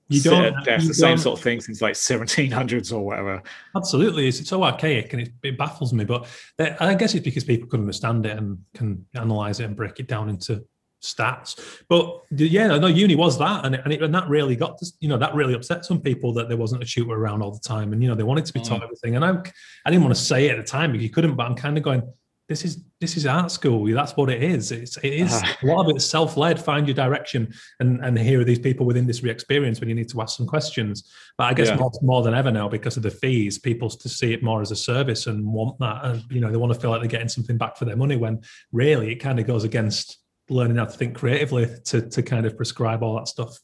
You 0.09 0.21
don't, 0.21 0.53
you 0.65 0.87
the 0.87 0.93
same 0.93 1.17
sort 1.17 1.39
of 1.39 1.43
thing 1.43 1.61
since 1.61 1.81
like 1.81 1.95
1700s 1.95 2.91
or 2.93 3.05
whatever. 3.05 3.41
Absolutely, 3.75 4.27
it's 4.27 4.47
so 4.47 4.63
archaic 4.63 5.13
and 5.13 5.21
it, 5.23 5.29
it 5.43 5.57
baffles 5.57 5.93
me. 5.93 6.03
But 6.05 6.27
I 6.59 6.93
guess 6.93 7.15
it's 7.15 7.23
because 7.23 7.43
people 7.43 7.67
can 7.69 7.79
understand 7.79 8.25
it 8.25 8.37
and 8.37 8.59
can 8.73 9.05
analyze 9.15 9.59
it 9.59 9.65
and 9.65 9.75
break 9.75 9.99
it 9.99 10.07
down 10.07 10.29
into 10.29 10.63
stats. 11.01 11.81
But 11.89 12.21
yeah, 12.31 12.77
no, 12.77 12.87
uni 12.87 13.15
was 13.15 13.37
that, 13.39 13.65
and 13.65 13.75
it, 13.75 13.81
and, 13.83 13.93
it, 13.93 14.01
and 14.01 14.13
that 14.15 14.27
really 14.29 14.55
got 14.55 14.77
to, 14.79 14.85
you 14.99 15.09
know 15.09 15.17
that 15.17 15.33
really 15.35 15.53
upset 15.53 15.85
some 15.85 15.99
people 16.01 16.33
that 16.33 16.47
there 16.47 16.57
wasn't 16.57 16.83
a 16.83 16.85
tutor 16.85 17.13
around 17.13 17.41
all 17.41 17.51
the 17.51 17.59
time, 17.59 17.93
and 17.93 18.01
you 18.01 18.09
know 18.09 18.15
they 18.15 18.23
wanted 18.23 18.45
to 18.45 18.53
be 18.53 18.59
taught 18.61 18.81
Mm. 18.81 18.85
everything. 18.85 19.15
And 19.15 19.25
I, 19.25 19.31
I 19.85 19.89
didn't 19.91 20.03
want 20.03 20.15
to 20.15 20.21
say 20.21 20.47
it 20.47 20.51
at 20.51 20.57
the 20.57 20.69
time 20.69 20.91
because 20.91 21.03
you 21.03 21.09
couldn't, 21.09 21.35
but 21.35 21.45
I'm 21.45 21.55
kind 21.55 21.77
of 21.77 21.83
going. 21.83 22.03
This 22.49 22.65
is 22.65 22.83
this 22.99 23.15
is 23.15 23.25
art 23.25 23.51
school. 23.51 23.85
That's 23.85 24.17
what 24.17 24.29
it 24.29 24.43
is. 24.43 24.71
It's 24.73 24.97
it 24.97 25.13
is 25.13 25.29
Ah. 25.31 25.57
a 25.63 25.65
lot 25.65 25.85
of 25.89 25.95
it's 25.95 26.03
self-led. 26.05 26.59
Find 26.59 26.85
your 26.85 26.93
direction, 26.95 27.53
and 27.79 28.03
and 28.03 28.19
here 28.19 28.41
are 28.41 28.43
these 28.43 28.59
people 28.59 28.85
with 28.85 28.97
industry 28.97 29.29
experience 29.29 29.79
when 29.79 29.87
you 29.87 29.95
need 29.95 30.09
to 30.09 30.21
ask 30.21 30.35
some 30.37 30.45
questions. 30.45 31.09
But 31.37 31.45
I 31.45 31.53
guess 31.53 31.69
Yeah. 31.69 31.77
more, 31.77 31.91
more 32.01 32.21
than 32.21 32.33
ever 32.33 32.51
now, 32.51 32.67
because 32.67 32.97
of 32.97 33.03
the 33.03 33.11
fees, 33.11 33.59
people 33.59 33.89
to 33.89 34.09
see 34.09 34.33
it 34.33 34.43
more 34.43 34.61
as 34.61 34.71
a 34.71 34.75
service 34.75 35.27
and 35.27 35.45
want 35.45 35.79
that, 35.79 36.03
and 36.03 36.23
you 36.29 36.41
know 36.41 36.51
they 36.51 36.57
want 36.57 36.73
to 36.73 36.79
feel 36.79 36.89
like 36.89 36.99
they're 36.99 37.09
getting 37.09 37.29
something 37.29 37.57
back 37.57 37.77
for 37.77 37.85
their 37.85 37.95
money. 37.95 38.17
When 38.17 38.41
really 38.73 39.11
it 39.13 39.15
kind 39.21 39.39
of 39.39 39.47
goes 39.47 39.63
against 39.63 40.17
learning 40.49 40.75
how 40.75 40.85
to 40.85 40.97
think 40.97 41.15
creatively 41.15 41.67
to 41.85 42.01
to 42.09 42.21
kind 42.21 42.45
of 42.45 42.57
prescribe 42.57 43.03
all 43.03 43.15
that 43.15 43.29
stuff. 43.29 43.57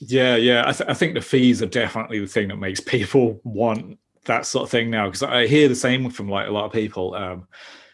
Yeah, 0.00 0.34
yeah. 0.34 0.64
I, 0.66 0.72
th- 0.72 0.88
I 0.90 0.94
think 0.94 1.14
the 1.14 1.20
fees 1.20 1.62
are 1.62 1.66
definitely 1.66 2.18
the 2.18 2.26
thing 2.26 2.48
that 2.48 2.56
makes 2.56 2.80
people 2.94 3.40
want 3.44 3.98
that 4.24 4.46
sort 4.46 4.64
of 4.64 4.70
thing 4.70 4.90
now. 4.90 5.06
Because 5.06 5.22
I 5.22 5.46
hear 5.46 5.68
the 5.68 5.74
same 5.76 6.10
from 6.10 6.28
like 6.28 6.48
a 6.48 6.50
lot 6.50 6.64
of 6.64 6.72
people. 6.72 7.14
Um, 7.14 7.46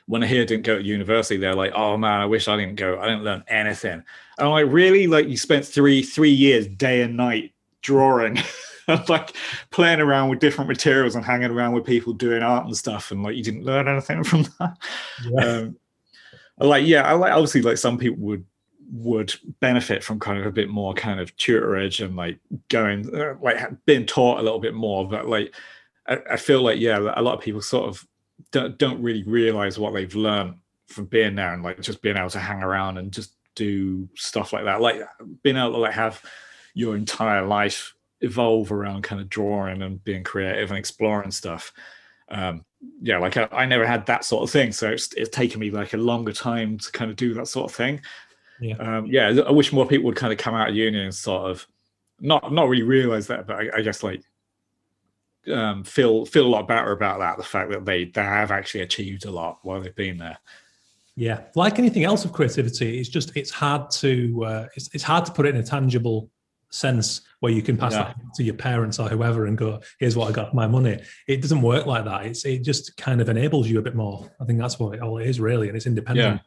when 0.06 0.22
I 0.22 0.26
hear 0.26 0.44
didn't 0.44 0.64
go 0.64 0.78
to 0.78 0.84
university, 0.84 1.36
they're 1.36 1.54
like, 1.54 1.72
"Oh 1.74 1.96
man, 1.96 2.20
I 2.20 2.26
wish 2.26 2.48
I 2.48 2.56
didn't 2.56 2.76
go. 2.76 2.98
I 2.98 3.06
didn't 3.06 3.24
learn 3.24 3.44
anything." 3.48 4.02
And 4.38 4.46
I'm 4.46 4.50
like, 4.50 4.66
"Really? 4.68 5.06
Like 5.06 5.28
you 5.28 5.36
spent 5.36 5.64
three 5.64 6.02
three 6.02 6.30
years, 6.30 6.66
day 6.68 7.02
and 7.02 7.16
night, 7.16 7.52
drawing, 7.82 8.38
like 9.08 9.34
playing 9.70 10.00
around 10.00 10.28
with 10.28 10.38
different 10.38 10.68
materials 10.68 11.14
and 11.14 11.24
hanging 11.24 11.50
around 11.50 11.72
with 11.72 11.84
people 11.84 12.12
doing 12.12 12.42
art 12.42 12.66
and 12.66 12.76
stuff, 12.76 13.10
and 13.10 13.22
like 13.22 13.36
you 13.36 13.42
didn't 13.42 13.64
learn 13.64 13.88
anything 13.88 14.22
from 14.24 14.46
that." 14.58 14.76
um, 15.42 15.76
like 16.58 16.86
yeah, 16.86 17.02
I 17.02 17.12
like 17.12 17.32
obviously 17.32 17.62
like 17.62 17.78
some 17.78 17.98
people 17.98 18.18
would 18.24 18.44
would 18.92 19.34
benefit 19.60 20.04
from 20.04 20.20
kind 20.20 20.38
of 20.38 20.46
a 20.46 20.52
bit 20.52 20.68
more 20.68 20.94
kind 20.94 21.18
of 21.18 21.36
tutorage 21.36 22.04
and 22.04 22.14
like 22.14 22.38
going 22.68 23.12
uh, 23.14 23.34
like 23.42 23.58
being 23.84 24.06
taught 24.06 24.38
a 24.38 24.42
little 24.42 24.60
bit 24.60 24.74
more, 24.74 25.08
but 25.08 25.26
like 25.26 25.54
I, 26.06 26.18
I 26.32 26.36
feel 26.36 26.62
like 26.62 26.78
yeah, 26.78 26.98
a 27.16 27.22
lot 27.22 27.34
of 27.34 27.40
people 27.40 27.60
sort 27.60 27.88
of 27.88 28.06
don't 28.52 28.78
don't 28.78 29.02
really 29.02 29.22
realize 29.24 29.78
what 29.78 29.94
they've 29.94 30.14
learned 30.14 30.54
from 30.88 31.06
being 31.06 31.34
there 31.34 31.52
and 31.52 31.62
like 31.62 31.80
just 31.80 32.02
being 32.02 32.16
able 32.16 32.30
to 32.30 32.38
hang 32.38 32.62
around 32.62 32.98
and 32.98 33.12
just 33.12 33.34
do 33.54 34.08
stuff 34.14 34.52
like 34.52 34.64
that, 34.64 34.80
like 34.80 35.00
being 35.42 35.56
able 35.56 35.72
to 35.72 35.78
like 35.78 35.94
have 35.94 36.22
your 36.74 36.96
entire 36.96 37.44
life 37.44 37.94
evolve 38.20 38.70
around 38.70 39.02
kind 39.02 39.20
of 39.20 39.28
drawing 39.28 39.82
and 39.82 40.02
being 40.04 40.24
creative 40.24 40.70
and 40.70 40.78
exploring 40.78 41.30
stuff. 41.30 41.72
Um 42.28 42.64
yeah 43.00 43.18
like 43.18 43.36
I, 43.36 43.48
I 43.52 43.66
never 43.66 43.86
had 43.86 44.06
that 44.06 44.24
sort 44.24 44.44
of 44.44 44.50
thing 44.50 44.70
so 44.72 44.90
it's, 44.90 45.12
it's 45.14 45.30
taken 45.30 45.60
me 45.60 45.70
like 45.70 45.94
a 45.94 45.96
longer 45.96 46.32
time 46.32 46.78
to 46.78 46.92
kind 46.92 47.10
of 47.10 47.16
do 47.16 47.34
that 47.34 47.48
sort 47.48 47.70
of 47.70 47.76
thing. 47.76 48.00
Yeah. 48.58 48.76
um 48.76 49.06
yeah 49.06 49.38
i 49.46 49.50
wish 49.50 49.70
more 49.70 49.86
people 49.86 50.06
would 50.06 50.16
kind 50.16 50.32
of 50.32 50.38
come 50.38 50.54
out 50.54 50.70
of 50.70 50.74
uni 50.74 50.98
and 50.98 51.14
sort 51.14 51.50
of 51.50 51.66
not 52.20 52.50
not 52.50 52.70
really 52.70 52.84
realize 52.84 53.26
that 53.26 53.46
but 53.46 53.56
i, 53.56 53.78
I 53.78 53.80
guess 53.82 54.02
like 54.02 54.22
um 55.52 55.84
feel 55.84 56.26
feel 56.26 56.46
a 56.46 56.48
lot 56.48 56.66
better 56.66 56.92
about 56.92 57.20
that 57.20 57.36
the 57.36 57.44
fact 57.44 57.70
that 57.70 57.84
they 57.84 58.04
they 58.04 58.22
have 58.22 58.50
actually 58.50 58.80
achieved 58.80 59.24
a 59.24 59.30
lot 59.30 59.58
while 59.62 59.80
they've 59.80 59.94
been 59.94 60.18
there 60.18 60.38
Yeah, 61.16 61.44
like 61.54 61.78
anything 61.78 62.04
else 62.04 62.26
of 62.26 62.32
creativity, 62.32 63.00
it's 63.00 63.08
just 63.08 63.34
it's 63.36 63.50
hard 63.50 63.90
to 64.02 64.44
uh, 64.44 64.66
it's 64.76 64.90
it's 64.92 65.02
hard 65.02 65.24
to 65.24 65.32
put 65.32 65.46
it 65.46 65.54
in 65.54 65.60
a 65.60 65.64
tangible 65.64 66.30
sense 66.68 67.22
where 67.40 67.52
you 67.52 67.62
can 67.62 67.76
pass 67.76 67.92
yeah. 67.92 68.04
that 68.04 68.16
to 68.34 68.42
your 68.42 68.54
parents 68.54 68.98
or 68.98 69.08
whoever 69.08 69.46
and 69.46 69.56
go, 69.56 69.80
"Here's 69.98 70.14
what 70.14 70.28
I 70.28 70.32
got 70.32 70.54
my 70.54 70.66
money." 70.66 71.00
It 71.26 71.40
doesn't 71.40 71.62
work 71.62 71.86
like 71.86 72.04
that. 72.04 72.26
It's 72.26 72.44
it 72.44 72.62
just 72.62 72.98
kind 72.98 73.22
of 73.22 73.30
enables 73.30 73.66
you 73.66 73.78
a 73.78 73.82
bit 73.82 73.94
more. 73.94 74.30
I 74.38 74.44
think 74.44 74.58
that's 74.58 74.78
what 74.78 74.94
it 74.94 75.00
all 75.00 75.16
is 75.16 75.40
really, 75.40 75.68
and 75.68 75.76
it's 75.76 75.86
independent. 75.86 76.42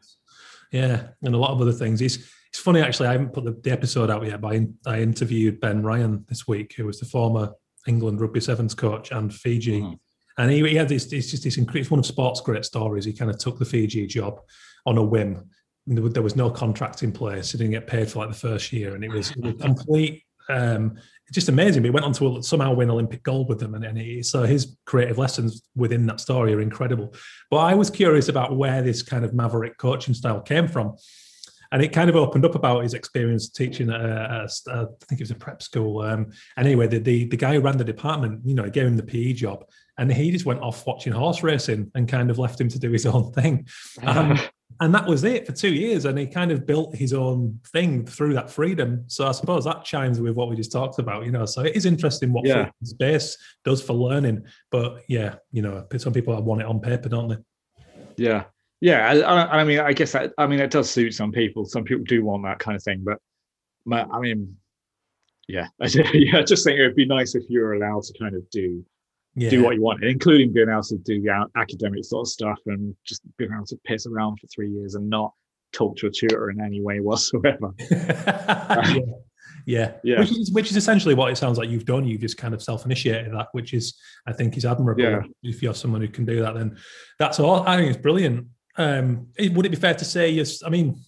Yeah, 0.72 0.88
yeah 0.88 1.08
and 1.24 1.34
a 1.34 1.38
lot 1.40 1.50
of 1.50 1.62
other 1.62 1.74
things. 1.74 2.00
It's 2.00 2.18
it's 2.50 2.60
funny 2.60 2.82
actually. 2.82 3.08
I 3.08 3.14
haven't 3.14 3.34
put 3.34 3.46
the, 3.46 3.58
the 3.64 3.72
episode 3.72 4.12
out 4.12 4.24
yet, 4.24 4.40
but 4.40 4.54
I, 4.54 4.68
I, 4.86 5.02
interviewed 5.02 5.60
Ben 5.60 5.82
Ryan 5.82 6.26
this 6.30 6.48
week, 6.48 6.74
who 6.76 6.86
was 6.86 7.00
the 7.00 7.06
former 7.06 7.54
England 7.88 8.22
rugby 8.22 8.40
sevens 8.40 8.74
coach 8.74 9.12
and 9.12 9.34
Fiji. 9.34 9.82
Mm. 9.82 10.00
And 10.38 10.52
he, 10.52 10.68
he 10.68 10.76
had 10.76 10.90
this, 10.90 11.12
it's 11.12 11.32
just 11.32 11.44
this 11.44 11.58
it's 11.58 11.92
one 11.92 12.00
of 12.00 12.06
sports 12.06 12.42
great 12.42 12.66
stories. 12.66 13.06
He 13.06 13.14
kind 13.14 13.30
of 13.30 13.38
took 13.38 13.60
the 13.60 13.66
Fiji 13.66 14.08
job 14.08 14.42
on 14.86 14.98
a 14.98 15.04
whim. 15.04 15.50
There 15.86 16.24
was 16.24 16.36
no 16.36 16.50
contract 16.50 17.04
in 17.04 17.12
place. 17.12 17.52
He 17.52 17.58
didn't 17.58 17.72
get 17.72 17.88
paid 17.88 18.10
for 18.10 18.20
like 18.20 18.30
the 18.30 18.36
first 18.36 18.72
year, 18.72 18.96
and 18.96 19.04
it 19.04 19.10
was, 19.10 19.32
it 19.32 19.40
was 19.42 19.56
complete 19.60 20.24
um, 20.50 20.98
just 21.32 21.48
amazing. 21.48 21.84
But 21.84 21.88
he 21.88 21.92
went 21.92 22.06
on 22.06 22.14
to 22.14 22.42
somehow 22.42 22.74
win 22.74 22.90
Olympic 22.90 23.24
gold 23.24 23.48
with 23.48 23.60
them, 23.60 23.76
and, 23.76 23.86
and 23.86 23.98
he, 23.98 24.24
so 24.24 24.44
his 24.44 24.76
creative 24.86 25.18
lessons 25.18 25.62
within 25.76 26.06
that 26.08 26.20
story 26.20 26.54
are 26.54 26.62
incredible. 26.62 27.14
But 27.50 27.58
I 27.58 27.76
was 27.76 27.90
curious 27.90 28.30
about 28.30 28.58
where 28.58 28.82
this 28.82 29.04
kind 29.04 29.24
of 29.24 29.34
maverick 29.34 29.78
coaching 29.78 30.14
style 30.14 30.42
came 30.42 30.68
from, 30.68 30.96
and 31.72 31.82
it 31.82 31.90
kind 31.90 32.10
of 32.10 32.16
opened 32.16 32.46
up 32.46 32.56
about 32.56 32.84
his 32.84 32.94
experience 32.94 33.50
teaching 33.50 33.90
at, 33.90 34.02
a, 34.02 34.48
a, 34.68 34.72
a 34.72 34.82
I 34.84 35.06
think 35.06 35.20
it 35.20 35.22
was 35.22 35.32
a 35.32 35.36
prep 35.36 35.62
school. 35.62 36.02
Um, 36.02 36.32
and 36.58 36.68
anyway, 36.68 36.88
the, 36.88 37.00
the 37.00 37.26
the 37.26 37.38
guy 37.38 37.54
who 37.54 37.62
ran 37.62 37.78
the 37.78 37.84
department, 37.84 38.42
you 38.46 38.56
know, 38.56 38.70
gave 38.70 38.88
him 38.88 38.98
the 38.98 39.04
PE 39.04 39.34
job, 39.34 39.66
and 39.98 40.12
he 40.12 40.32
just 40.32 40.46
went 40.46 40.62
off 40.62 40.86
watching 40.88 41.14
horse 41.14 41.44
racing 41.44 41.92
and 41.96 42.08
kind 42.08 42.32
of 42.32 42.40
left 42.40 42.60
him 42.60 42.70
to 42.70 42.80
do 42.80 42.92
his 42.92 43.06
own 43.06 43.32
thing. 43.34 43.68
Um, 44.04 44.40
and 44.82 44.96
that 44.96 45.06
was 45.06 45.24
it 45.24 45.46
for 45.46 45.52
two 45.52 45.74
years. 45.74 46.06
And 46.06 46.18
he 46.18 46.26
kind 46.26 46.52
of 46.52 46.66
built 46.66 46.96
his 46.96 47.14
own 47.14 47.60
thing 47.74 48.06
through 48.06 48.34
that 48.36 48.50
freedom. 48.50 49.04
So 49.08 49.28
I 49.28 49.34
suppose 49.34 49.66
that 49.66 49.84
chimes 49.84 50.22
with 50.22 50.36
what 50.36 50.50
we 50.50 50.56
just 50.56 50.72
talked 50.72 51.00
about, 51.00 51.26
you 51.26 51.32
know. 51.32 51.46
So 51.46 51.64
it 51.64 51.76
is 51.76 51.86
interesting 51.86 52.32
what 52.32 52.46
yeah. 52.46 52.70
space 52.84 53.38
does 53.66 53.82
for 53.82 53.94
learning. 53.94 54.46
But 54.72 55.04
yeah, 55.10 55.36
you 55.52 55.62
know, 55.62 55.86
some 55.98 56.14
people 56.14 56.42
want 56.42 56.62
it 56.62 56.68
on 56.68 56.80
paper, 56.80 57.10
don't 57.10 57.28
they? 57.28 57.38
Yeah. 58.16 58.46
Yeah. 58.82 59.12
I, 59.12 59.60
I 59.60 59.64
mean, 59.64 59.80
I 59.80 59.94
guess 59.94 60.14
that, 60.14 60.34
I 60.38 60.48
mean, 60.48 60.60
it 60.60 60.72
does 60.72 60.90
suit 60.90 61.14
some 61.14 61.32
people. 61.32 61.66
Some 61.66 61.84
people 61.84 62.04
do 62.06 62.24
want 62.24 62.44
that 62.44 62.60
kind 62.60 62.76
of 62.76 62.84
thing. 62.84 63.04
But 63.04 63.20
I 63.92 64.20
mean, 64.20 64.56
yeah, 65.48 65.68
I, 65.82 65.88
yeah, 66.14 66.40
I 66.40 66.44
just 66.44 66.64
think 66.64 66.80
it 66.80 66.84
would 66.84 66.96
be 66.96 67.06
nice 67.06 67.36
if 67.36 67.44
you 67.50 67.62
were 67.62 67.74
allowed 67.74 68.04
to 68.04 68.20
kind 68.20 68.36
of 68.36 68.48
do 68.52 68.86
yeah. 69.36 69.50
do 69.50 69.64
what 69.64 69.76
you 69.76 69.82
want, 69.82 70.04
including 70.04 70.54
being 70.54 70.70
able 70.70 70.84
to 70.84 70.98
do 70.98 71.22
the 71.22 71.48
academic 71.56 72.06
sort 72.06 72.28
of 72.28 72.32
stuff 72.32 72.60
and 72.68 72.96
just 73.06 73.22
being 73.38 73.52
able 73.54 73.66
to 73.66 73.78
piss 73.86 74.06
around 74.06 74.38
for 74.40 74.48
three 74.48 74.70
years 74.70 74.96
and 74.96 75.10
not 75.10 75.34
talk 75.72 75.96
to 75.98 76.08
a 76.08 76.12
tutor 76.12 76.50
in 76.50 76.62
any 76.62 76.82
way 76.82 77.00
whatsoever. 77.00 77.74
Uh, 78.70 78.84
yeah. 78.86 79.02
yeah. 79.66 79.92
yeah. 80.04 80.20
Which 80.20 80.32
is, 80.32 80.52
which 80.52 80.70
is 80.70 80.78
essentially 80.78 81.16
what 81.16 81.32
it 81.32 81.38
sounds 81.38 81.58
like 81.58 81.70
you've 81.70 81.86
done. 81.86 82.06
You've 82.06 82.22
just 82.22 82.38
kind 82.38 82.54
of 82.54 82.62
self-initiated 82.62 83.34
that, 83.34 83.48
which 83.54 83.74
is, 83.74 83.98
I 84.28 84.34
think, 84.34 84.58
is 84.58 84.64
admirable. 84.64 85.02
Yeah. 85.02 85.22
If 85.42 85.64
you're 85.64 85.74
someone 85.74 86.02
who 86.02 86.08
can 86.08 86.24
do 86.24 86.40
that, 86.42 86.54
then 86.54 86.78
that's 87.18 87.40
all. 87.40 87.68
I 87.68 87.78
think 87.78 87.90
it's 87.90 88.02
brilliant. 88.02 88.46
Um, 88.78 89.28
would 89.38 89.66
it 89.66 89.70
be 89.70 89.76
fair 89.76 89.94
to 89.94 90.06
say, 90.06 90.30
yes? 90.30 90.64
I 90.64 90.70
mean, 90.70 91.00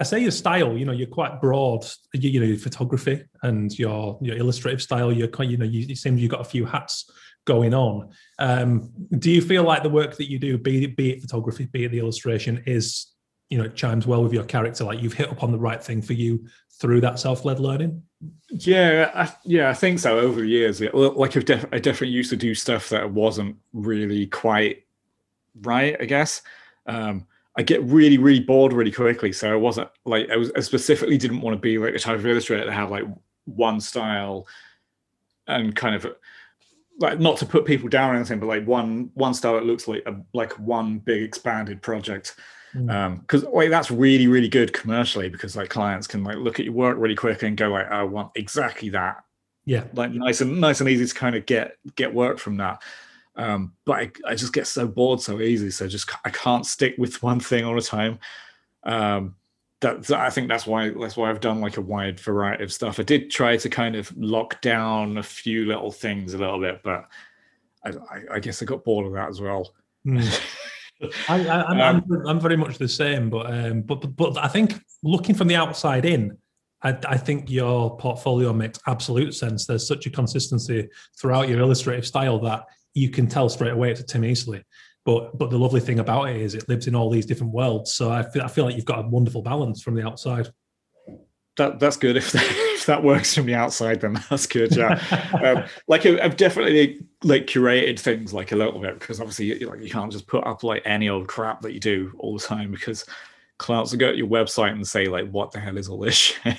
I 0.00 0.04
say 0.04 0.20
your 0.20 0.30
style, 0.30 0.76
you 0.76 0.84
know, 0.84 0.92
you're 0.92 1.06
quite 1.06 1.40
broad. 1.40 1.84
You, 2.12 2.30
you 2.30 2.40
know, 2.40 2.46
your 2.46 2.58
photography 2.58 3.24
and 3.42 3.76
your 3.78 4.18
your 4.20 4.36
illustrative 4.36 4.82
style. 4.82 5.12
You're 5.12 5.28
quite, 5.28 5.48
you 5.48 5.56
know, 5.56 5.64
you, 5.64 5.86
it 5.88 5.98
seems 5.98 6.20
you've 6.20 6.30
got 6.30 6.40
a 6.40 6.44
few 6.44 6.64
hats 6.64 7.10
going 7.44 7.74
on. 7.74 8.10
Um, 8.38 8.90
do 9.18 9.30
you 9.30 9.40
feel 9.42 9.64
like 9.64 9.82
the 9.82 9.90
work 9.90 10.16
that 10.16 10.30
you 10.30 10.38
do, 10.38 10.58
be 10.58 10.84
it, 10.84 10.96
be 10.96 11.10
it 11.10 11.20
photography, 11.20 11.66
be 11.66 11.84
it 11.84 11.90
the 11.90 11.98
illustration, 11.98 12.62
is 12.66 13.12
you 13.50 13.58
know, 13.58 13.64
it 13.64 13.74
chimes 13.74 14.06
well 14.06 14.22
with 14.22 14.32
your 14.32 14.44
character? 14.44 14.84
Like 14.84 15.02
you've 15.02 15.12
hit 15.12 15.30
upon 15.30 15.52
the 15.52 15.58
right 15.58 15.82
thing 15.82 16.02
for 16.02 16.14
you 16.14 16.46
through 16.80 17.00
that 17.02 17.18
self-led 17.18 17.60
learning. 17.60 18.02
Yeah, 18.48 19.10
I, 19.14 19.32
yeah, 19.44 19.70
I 19.70 19.74
think 19.74 19.98
so. 19.98 20.18
Over 20.18 20.40
the 20.40 20.46
years, 20.46 20.80
like 20.80 21.36
I've 21.36 21.44
def- 21.44 21.66
I 21.72 21.78
definitely 21.78 22.14
used 22.14 22.30
to 22.30 22.36
do 22.36 22.54
stuff 22.54 22.88
that 22.88 23.10
wasn't 23.10 23.56
really 23.72 24.26
quite 24.26 24.84
right. 25.60 25.96
I 26.00 26.04
guess. 26.04 26.42
Um, 26.86 27.26
I 27.56 27.62
get 27.62 27.82
really, 27.84 28.16
really 28.16 28.40
bored 28.40 28.72
really 28.72 28.92
quickly. 28.92 29.32
So 29.32 29.52
I 29.52 29.56
wasn't 29.56 29.88
like 30.04 30.30
I 30.30 30.36
was 30.36 30.50
I 30.56 30.60
specifically 30.60 31.18
didn't 31.18 31.42
want 31.42 31.54
to 31.54 31.60
be 31.60 31.78
like 31.78 31.94
a 31.94 31.98
type 31.98 32.16
of 32.16 32.26
illustrator 32.26 32.64
that 32.64 32.72
have 32.72 32.90
like 32.90 33.04
one 33.44 33.80
style 33.80 34.46
and 35.46 35.74
kind 35.76 35.94
of 35.94 36.06
like 36.98 37.20
not 37.20 37.36
to 37.38 37.46
put 37.46 37.66
people 37.66 37.88
down 37.88 38.10
or 38.10 38.16
anything, 38.16 38.40
but 38.40 38.46
like 38.46 38.66
one 38.66 39.10
one 39.14 39.34
style 39.34 39.54
that 39.54 39.66
looks 39.66 39.86
like 39.86 40.02
a 40.06 40.16
like 40.32 40.52
one 40.58 40.98
big 40.98 41.22
expanded 41.22 41.82
project. 41.82 42.36
Mm. 42.74 42.90
Um, 42.90 43.16
because 43.18 43.44
like 43.44 43.68
that's 43.68 43.90
really, 43.90 44.28
really 44.28 44.48
good 44.48 44.72
commercially 44.72 45.28
because 45.28 45.56
like 45.56 45.68
clients 45.68 46.06
can 46.06 46.24
like 46.24 46.36
look 46.36 46.58
at 46.58 46.64
your 46.64 46.74
work 46.74 46.96
really 46.98 47.14
quick 47.14 47.42
and 47.42 47.54
go 47.54 47.68
like, 47.68 47.90
I 47.90 48.02
want 48.02 48.30
exactly 48.34 48.88
that. 48.90 49.24
Yeah. 49.66 49.84
Like 49.92 50.12
nice 50.12 50.40
and 50.40 50.58
nice 50.58 50.80
and 50.80 50.88
easy 50.88 51.06
to 51.06 51.14
kind 51.14 51.36
of 51.36 51.44
get 51.44 51.76
get 51.96 52.14
work 52.14 52.38
from 52.38 52.56
that. 52.56 52.82
Um, 53.36 53.72
but 53.86 53.92
I, 53.92 54.10
I, 54.26 54.34
just 54.34 54.52
get 54.52 54.66
so 54.66 54.86
bored 54.86 55.20
so 55.20 55.40
easy. 55.40 55.70
So 55.70 55.88
just 55.88 56.10
I 56.24 56.30
can't 56.30 56.66
stick 56.66 56.94
with 56.98 57.22
one 57.22 57.40
thing 57.40 57.64
all 57.64 57.74
the 57.74 57.80
time. 57.80 58.18
Um, 58.84 59.36
that, 59.80 60.10
I 60.10 60.30
think 60.30 60.48
that's 60.48 60.66
why 60.66 60.90
that's 60.90 61.16
why 61.16 61.30
I've 61.30 61.40
done 61.40 61.60
like 61.60 61.76
a 61.76 61.80
wide 61.80 62.20
variety 62.20 62.64
of 62.64 62.72
stuff. 62.72 63.00
I 63.00 63.04
did 63.04 63.30
try 63.30 63.56
to 63.56 63.68
kind 63.68 63.96
of 63.96 64.14
lock 64.16 64.60
down 64.60 65.18
a 65.18 65.22
few 65.22 65.64
little 65.64 65.90
things 65.90 66.34
a 66.34 66.38
little 66.38 66.60
bit, 66.60 66.82
but 66.82 67.08
I, 67.84 67.90
I, 67.90 68.22
I 68.34 68.38
guess 68.38 68.62
I 68.62 68.66
got 68.66 68.84
bored 68.84 69.06
of 69.06 69.12
that 69.14 69.28
as 69.28 69.40
well. 69.40 69.72
Mm. 70.06 70.40
I, 71.28 71.38
am 71.40 71.80
um, 71.80 72.04
I'm, 72.10 72.26
I'm 72.28 72.40
very 72.40 72.56
much 72.56 72.78
the 72.78 72.88
same, 72.88 73.28
but 73.28 73.52
um, 73.52 73.82
but, 73.82 73.96
but 73.96 74.16
but 74.16 74.38
I 74.38 74.48
think 74.48 74.80
looking 75.02 75.34
from 75.34 75.48
the 75.48 75.56
outside 75.56 76.04
in, 76.04 76.36
I, 76.82 76.96
I, 77.08 77.16
think 77.16 77.50
your 77.50 77.96
portfolio 77.96 78.52
makes 78.52 78.78
absolute 78.86 79.34
sense. 79.34 79.66
There's 79.66 79.86
such 79.86 80.06
a 80.06 80.10
consistency 80.10 80.88
throughout 81.18 81.48
your 81.48 81.58
illustrative 81.60 82.06
style 82.06 82.38
that 82.40 82.66
you 82.94 83.10
can 83.10 83.26
tell 83.26 83.48
straight 83.48 83.72
away 83.72 83.90
it's 83.90 84.00
a 84.00 84.04
Tim 84.04 84.22
Easley. 84.22 84.62
But 85.04 85.36
but 85.36 85.50
the 85.50 85.58
lovely 85.58 85.80
thing 85.80 85.98
about 85.98 86.28
it 86.28 86.36
is 86.36 86.54
it 86.54 86.68
lives 86.68 86.86
in 86.86 86.94
all 86.94 87.10
these 87.10 87.26
different 87.26 87.52
worlds. 87.52 87.92
So 87.92 88.10
I 88.10 88.22
feel 88.22 88.42
I 88.42 88.48
feel 88.48 88.64
like 88.64 88.76
you've 88.76 88.84
got 88.84 89.04
a 89.04 89.08
wonderful 89.08 89.42
balance 89.42 89.82
from 89.82 89.94
the 89.94 90.06
outside. 90.06 90.48
That 91.56 91.80
that's 91.80 91.96
good. 91.96 92.16
If 92.22 92.32
that, 92.32 92.44
if 92.82 92.86
that 92.86 93.02
works 93.02 93.34
from 93.34 93.46
the 93.46 93.54
outside, 93.54 94.00
then 94.00 94.20
that's 94.30 94.46
good. 94.46 94.74
Yeah, 94.74 95.00
um, 95.44 95.64
like 95.88 96.06
I've 96.06 96.36
definitely 96.36 97.00
like 97.22 97.46
curated 97.46 97.98
things 97.98 98.32
like 98.32 98.52
a 98.52 98.56
little 98.56 98.80
bit 98.80 98.98
because 98.98 99.20
obviously 99.20 99.46
you, 99.46 99.68
like 99.68 99.80
you 99.80 99.90
can't 99.90 100.10
just 100.10 100.26
put 100.26 100.46
up 100.46 100.62
like 100.62 100.82
any 100.84 101.08
old 101.08 101.28
crap 101.28 101.60
that 101.62 101.72
you 101.72 101.80
do 101.80 102.12
all 102.18 102.36
the 102.36 102.44
time 102.44 102.70
because 102.70 103.04
clients 103.58 103.92
will 103.92 103.98
go 103.98 104.10
to 104.12 104.18
your 104.18 104.26
website 104.28 104.72
and 104.72 104.86
say 104.86 105.06
like, 105.06 105.30
"What 105.30 105.50
the 105.50 105.60
hell 105.60 105.78
is 105.78 105.88
all 105.88 105.98
this 105.98 106.14
shit?" 106.44 106.56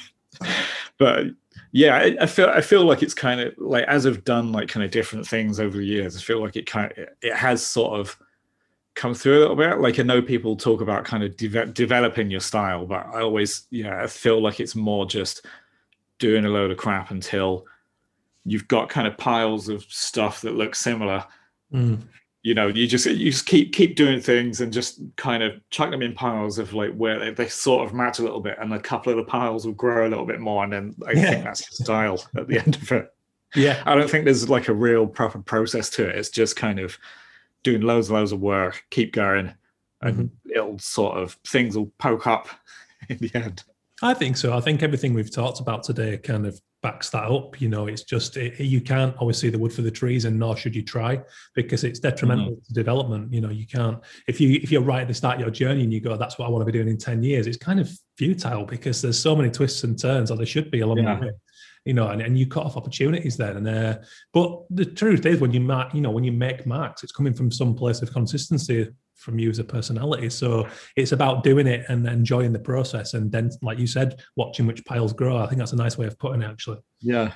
but 0.97 1.27
yeah, 1.74 1.95
I, 1.95 2.17
I, 2.21 2.26
feel 2.28 2.49
I 2.49 2.61
feel 2.61 2.86
like 2.86 3.01
it's 3.01 3.15
kind 3.15 3.41
of 3.41 3.53
like 3.57 3.84
as 3.86 4.05
I've 4.05 4.24
done 4.24 4.51
like 4.51 4.69
kind 4.69 4.86
of 4.86 4.91
different 4.91 5.28
things 5.28 5.59
over 5.59 5.78
the 5.78 5.86
years, 5.86 6.15
I 6.15 6.19
feel 6.19 6.39
like 6.39 6.55
it 6.55 6.67
kind 6.67 6.91
of 6.91 7.07
it 7.21 7.34
has 7.34 7.65
sort 7.65 7.99
of 7.99 8.15
come 8.93 9.15
through 9.15 9.39
a 9.39 9.41
little 9.41 9.55
bit. 9.55 9.80
Like 9.80 9.99
I 9.99 10.03
know 10.03 10.21
people 10.21 10.55
talk 10.55 10.82
about 10.82 11.03
kind 11.03 11.24
of 11.24 11.36
de- 11.36 11.65
developing 11.65 12.30
your 12.30 12.41
style, 12.41 12.86
but 12.86 13.07
I 13.07 13.21
always 13.21 13.65
yeah 13.71 14.03
I 14.03 14.07
feel 14.07 14.39
like 14.39 14.59
it's 14.59 14.76
more 14.76 15.07
just 15.07 15.47
doing 16.19 16.45
a 16.45 16.49
load 16.49 16.69
of 16.69 16.78
crap 16.78 17.09
until 17.09 17.65
you've 18.45 18.67
got 18.67 18.89
kind 18.89 19.07
of 19.07 19.17
piles 19.17 19.67
of 19.67 19.84
stuff 19.86 20.41
that 20.41 20.53
look 20.53 20.76
similar. 20.76 21.26
Mm 21.74 22.03
you 22.43 22.53
know 22.53 22.67
you 22.67 22.85
just 22.87 23.05
you 23.05 23.31
just 23.31 23.45
keep 23.45 23.73
keep 23.73 23.95
doing 23.95 24.19
things 24.19 24.61
and 24.61 24.71
just 24.71 25.01
kind 25.15 25.41
of 25.41 25.53
chuck 25.69 25.89
them 25.89 26.01
in 26.01 26.13
piles 26.13 26.59
of 26.59 26.73
like 26.73 26.93
where 26.93 27.17
they, 27.17 27.31
they 27.31 27.47
sort 27.47 27.87
of 27.87 27.93
match 27.93 28.19
a 28.19 28.21
little 28.21 28.41
bit 28.41 28.57
and 28.59 28.73
a 28.73 28.79
couple 28.79 29.11
of 29.11 29.17
the 29.17 29.23
piles 29.23 29.65
will 29.65 29.73
grow 29.73 30.05
a 30.05 30.09
little 30.09 30.25
bit 30.25 30.41
more 30.41 30.63
and 30.63 30.73
then 30.73 30.95
i 31.07 31.11
yeah. 31.11 31.31
think 31.31 31.43
that's 31.45 31.65
the 31.65 31.83
style 31.83 32.23
at 32.37 32.47
the 32.47 32.59
end 32.59 32.75
of 32.75 32.91
it. 32.91 33.09
Yeah. 33.55 33.81
I 33.85 33.95
don't 33.95 34.09
think 34.09 34.25
there's 34.25 34.49
like 34.49 34.67
a 34.67 34.73
real 34.73 35.07
proper 35.07 35.39
process 35.39 35.89
to 35.91 36.09
it. 36.09 36.15
It's 36.15 36.29
just 36.29 36.55
kind 36.55 36.79
of 36.79 36.97
doing 37.61 37.81
loads 37.81 38.09
and 38.09 38.17
loads 38.17 38.31
of 38.31 38.41
work 38.41 38.83
keep 38.89 39.13
going 39.13 39.53
and 40.01 40.15
mm-hmm. 40.15 40.49
it'll 40.51 40.79
sort 40.79 41.17
of 41.17 41.37
things 41.47 41.77
will 41.77 41.91
poke 41.97 42.27
up 42.27 42.49
in 43.09 43.17
the 43.17 43.31
end. 43.33 43.63
I 44.01 44.13
think 44.13 44.35
so. 44.35 44.55
I 44.55 44.59
think 44.59 44.83
everything 44.83 45.13
we've 45.13 45.33
talked 45.33 45.61
about 45.61 45.83
today 45.83 46.17
kind 46.17 46.45
of 46.45 46.59
backs 46.84 47.09
that 47.09 47.23
up. 47.23 47.59
You 47.59 47.69
know, 47.69 47.88
it's 47.88 48.03
just 48.03 48.38
it, 48.38 48.59
you 48.59 48.81
can't 48.81 49.15
always 49.17 49.38
see 49.38 49.49
the 49.49 49.57
wood 49.57 49.73
for 49.73 49.81
the 49.81 49.89
trees, 49.89 50.25
and 50.25 50.38
nor 50.38 50.55
should 50.55 50.75
you 50.75 50.84
try 50.84 51.19
because 51.55 51.84
it's 51.84 51.99
detrimental 51.99 52.51
mm-hmm. 52.51 52.65
to 52.67 52.73
development. 52.73 53.34
You 53.34 53.41
know, 53.41 53.49
you 53.49 53.65
can't 53.65 53.99
if 54.27 54.39
you 54.39 54.59
if 54.61 54.71
you're 54.71 54.81
right 54.81 55.01
at 55.01 55.07
the 55.07 55.13
start 55.15 55.36
of 55.36 55.41
your 55.41 55.49
journey 55.49 55.81
and 55.84 55.91
you 55.91 56.01
go, 56.01 56.15
that's 56.15 56.38
what 56.38 56.45
I 56.45 56.49
want 56.49 56.61
to 56.61 56.71
be 56.71 56.77
doing 56.77 56.89
in 56.89 56.97
ten 56.97 57.23
years. 57.23 57.47
It's 57.47 57.57
kind 57.57 57.79
of 57.79 57.89
futile 58.17 58.65
because 58.65 59.01
there's 59.01 59.17
so 59.17 59.36
many 59.36 59.49
twists 59.49 59.84
and 59.84 59.99
turns, 59.99 60.29
or 60.29 60.38
there 60.38 60.45
should 60.45 60.69
be 60.69 60.81
along 60.81 60.99
yeah. 60.99 61.15
the 61.15 61.25
way. 61.25 61.31
You 61.86 61.93
know, 61.93 62.09
and, 62.09 62.21
and 62.21 62.38
you 62.38 62.47
cut 62.47 62.65
off 62.65 62.77
opportunities 62.77 63.36
there. 63.36 63.57
And 63.57 63.67
uh, 63.67 63.97
but 64.34 64.63
the 64.69 64.86
truth 64.86 65.25
is, 65.25 65.41
when 65.41 65.51
you 65.51 65.59
mark, 65.59 65.93
you 65.93 66.01
know, 66.01 66.11
when 66.11 66.23
you 66.23 66.31
make 66.31 66.65
marks, 66.65 67.03
it's 67.03 67.11
coming 67.11 67.34
from 67.34 67.51
some 67.51 67.75
place 67.75 68.01
of 68.01 68.13
consistency 68.13 68.89
from 69.16 69.39
you 69.39 69.49
as 69.49 69.59
a 69.59 69.64
personality. 69.64 70.30
So 70.30 70.68
it's 70.95 71.11
about 71.11 71.43
doing 71.43 71.68
it 71.68 71.86
and 71.89 72.05
enjoying 72.07 72.53
the 72.53 72.59
process. 72.59 73.14
And 73.14 73.32
then, 73.32 73.51
like 73.61 73.80
you 73.80 73.88
said, 73.88 74.22
watching 74.36 74.68
which 74.68 74.84
piles 74.86 75.14
grow. 75.14 75.38
I 75.38 75.47
think 75.47 75.59
that's 75.59 75.74
a 75.74 75.78
nice 75.78 75.97
way 75.97 76.07
of 76.07 76.18
putting 76.20 76.41
it, 76.41 76.49
actually. 76.49 76.80
Yeah. 76.99 77.34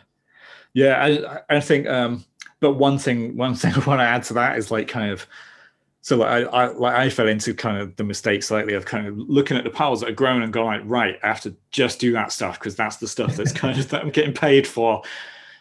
Yeah. 0.74 1.42
I, 1.50 1.56
I 1.56 1.60
think, 1.60 1.88
um, 1.88 2.26
but 2.60 2.74
one 2.74 2.98
thing, 2.98 3.38
one 3.38 3.56
thing 3.56 3.74
I 3.74 3.80
want 3.86 4.00
to 4.00 4.06
add 4.06 4.24
to 4.24 4.34
that 4.34 4.58
is 4.58 4.72
like 4.72 4.88
kind 4.88 5.12
of, 5.12 5.26
so 6.02 6.16
like 6.16 6.30
I, 6.30 6.42
I 6.44 6.68
like 6.72 6.96
I 6.96 7.10
fell 7.10 7.28
into 7.28 7.54
kind 7.54 7.78
of 7.80 7.94
the 7.98 8.04
mistake 8.06 8.42
slightly 8.42 8.76
of 8.76 8.86
kind 8.86 9.08
of 9.08 9.18
looking 9.18 9.58
at 9.58 9.66
the 9.66 9.70
piles 9.70 10.00
that 10.00 10.10
are 10.10 10.14
grown 10.14 10.42
and 10.42 10.54
going 10.54 10.88
right, 10.88 11.20
I 11.22 11.28
have 11.28 11.42
to 11.42 11.54
just 11.70 12.00
do 12.00 12.14
that 12.14 12.32
stuff 12.32 12.58
because 12.58 12.78
that's 12.78 12.96
the 12.96 13.10
stuff 13.10 13.36
that's 13.36 13.52
kind 13.52 13.78
of 13.78 13.90
that 13.90 14.04
I'm 14.04 14.12
getting 14.12 14.34
paid 14.34 14.66
for. 14.66 15.02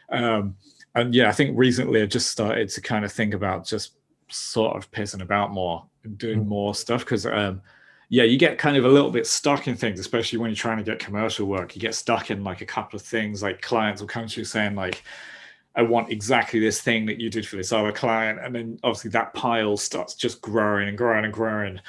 Um, 0.09 0.55
and 0.95 1.13
yeah, 1.13 1.29
I 1.29 1.33
think 1.33 1.59
recently 1.59 2.01
I 2.01 2.07
just 2.07 2.31
started 2.31 2.69
to 2.69 2.81
kind 2.81 3.05
of 3.05 3.11
think 3.11 3.35
about 3.35 3.67
just 3.67 3.97
sort 4.29 4.77
of 4.77 4.89
pissing 4.93 5.21
about 5.21 5.53
more 5.53 5.85
doing 6.15 6.45
mm. 6.45 6.49
more 6.49 6.75
stuff 6.75 7.05
because 7.05 7.27
um, 7.27 7.61
yeah, 8.09 8.25
you 8.25 8.39
get 8.39 8.59
kind 8.59 8.77
of 8.77 8.85
a 8.85 8.89
little 8.89 9.11
bit 9.11 9.27
stuck 9.27 9.67
in 9.67 9.77
things, 9.77 9.99
especially 9.99 10.39
when 10.39 10.51
you're 10.51 10.57
trying 10.57 10.79
to 10.79 10.85
get 10.85 10.99
commercial 10.99 11.47
work. 11.47 11.75
You 11.75 11.81
get 11.81 11.95
stuck 11.95 12.31
in 12.31 12.45
like 12.45 12.61
a 12.61 12.67
couple 12.67 12.97
of 12.97 13.03
things, 13.03 13.43
like 13.43 13.63
clients 13.63 14.01
will 14.01 14.09
come 14.09 14.27
to 14.29 14.41
you 14.41 14.45
saying 14.45 14.75
like, 14.75 15.03
I 15.75 15.83
want 15.83 16.11
exactly 16.11 16.59
this 16.59 16.81
thing 16.81 17.05
that 17.07 17.21
you 17.21 17.29
did 17.29 17.47
for 17.47 17.57
this 17.57 17.73
other 17.73 17.93
client. 17.93 18.39
And 18.43 18.55
then 18.55 18.79
obviously 18.83 19.11
that 19.11 19.35
pile 19.35 19.77
starts 19.77 20.15
just 20.15 20.41
growing 20.41 20.89
and 20.89 20.97
growing 20.97 21.25
and 21.25 21.35
growing. 21.35 21.81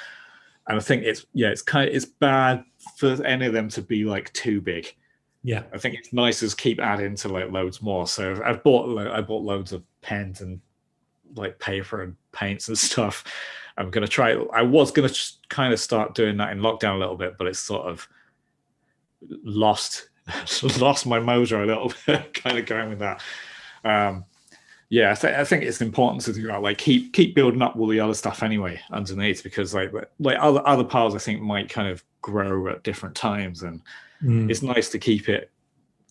And 0.68 0.78
I 0.78 0.80
think 0.80 1.04
it's 1.04 1.24
yeah, 1.32 1.48
it's 1.48 1.62
kind 1.62 1.88
of 1.88 1.94
it's 1.94 2.04
bad 2.04 2.64
for 2.96 3.24
any 3.24 3.46
of 3.46 3.54
them 3.54 3.68
to 3.70 3.82
be 3.82 4.04
like 4.04 4.30
too 4.34 4.60
big. 4.60 4.94
Yeah, 5.42 5.62
I 5.72 5.78
think 5.78 5.94
it's 5.94 6.12
nice 6.12 6.40
to 6.40 6.54
keep 6.54 6.80
adding 6.80 7.14
to 7.16 7.28
like 7.28 7.50
loads 7.50 7.80
more. 7.80 8.06
So 8.06 8.42
I've 8.44 8.62
bought 8.62 8.98
I 8.98 9.22
bought 9.22 9.44
loads 9.44 9.72
of 9.72 9.82
pens 10.02 10.42
and 10.42 10.60
like 11.34 11.58
paper 11.58 12.02
and 12.02 12.16
paints 12.32 12.68
and 12.68 12.76
stuff. 12.78 13.24
I'm 13.78 13.90
gonna 13.90 14.08
try. 14.08 14.32
I 14.52 14.62
was 14.62 14.90
gonna 14.90 15.12
kind 15.48 15.72
of 15.72 15.80
start 15.80 16.14
doing 16.14 16.36
that 16.38 16.52
in 16.52 16.58
lockdown 16.58 16.96
a 16.96 16.98
little 16.98 17.16
bit, 17.16 17.38
but 17.38 17.46
it's 17.46 17.60
sort 17.60 17.86
of 17.86 18.06
lost 19.42 20.08
lost 20.78 21.06
my 21.06 21.18
mojo 21.18 21.62
a 21.62 21.66
little 21.66 21.92
bit, 22.06 22.34
kind 22.42 22.58
of 22.58 22.66
going 22.66 22.90
with 22.90 22.98
that 22.98 23.22
um, 23.84 24.24
yeah, 24.90 25.12
I, 25.12 25.14
th- 25.14 25.34
I, 25.34 25.44
think 25.44 25.64
it's 25.64 25.82
important 25.82 26.22
to 26.24 26.32
do 26.32 26.46
that. 26.46 26.62
Like 26.62 26.78
keep 26.78 27.12
keep 27.12 27.34
building 27.34 27.60
up 27.60 27.76
all 27.76 27.86
the 27.86 28.00
other 28.00 28.14
stuff 28.14 28.42
anyway 28.42 28.80
underneath 28.90 29.42
because 29.42 29.74
like 29.74 29.92
like 30.18 30.38
other 30.40 30.66
other 30.66 30.84
piles 30.84 31.14
I 31.14 31.18
think 31.18 31.42
might 31.42 31.68
kind 31.68 31.88
of 31.88 32.02
grow 32.22 32.68
at 32.68 32.84
different 32.84 33.14
times 33.14 33.62
and 33.62 33.82
mm. 34.22 34.50
it's 34.50 34.62
nice 34.62 34.88
to 34.90 34.98
keep 34.98 35.28
it 35.28 35.50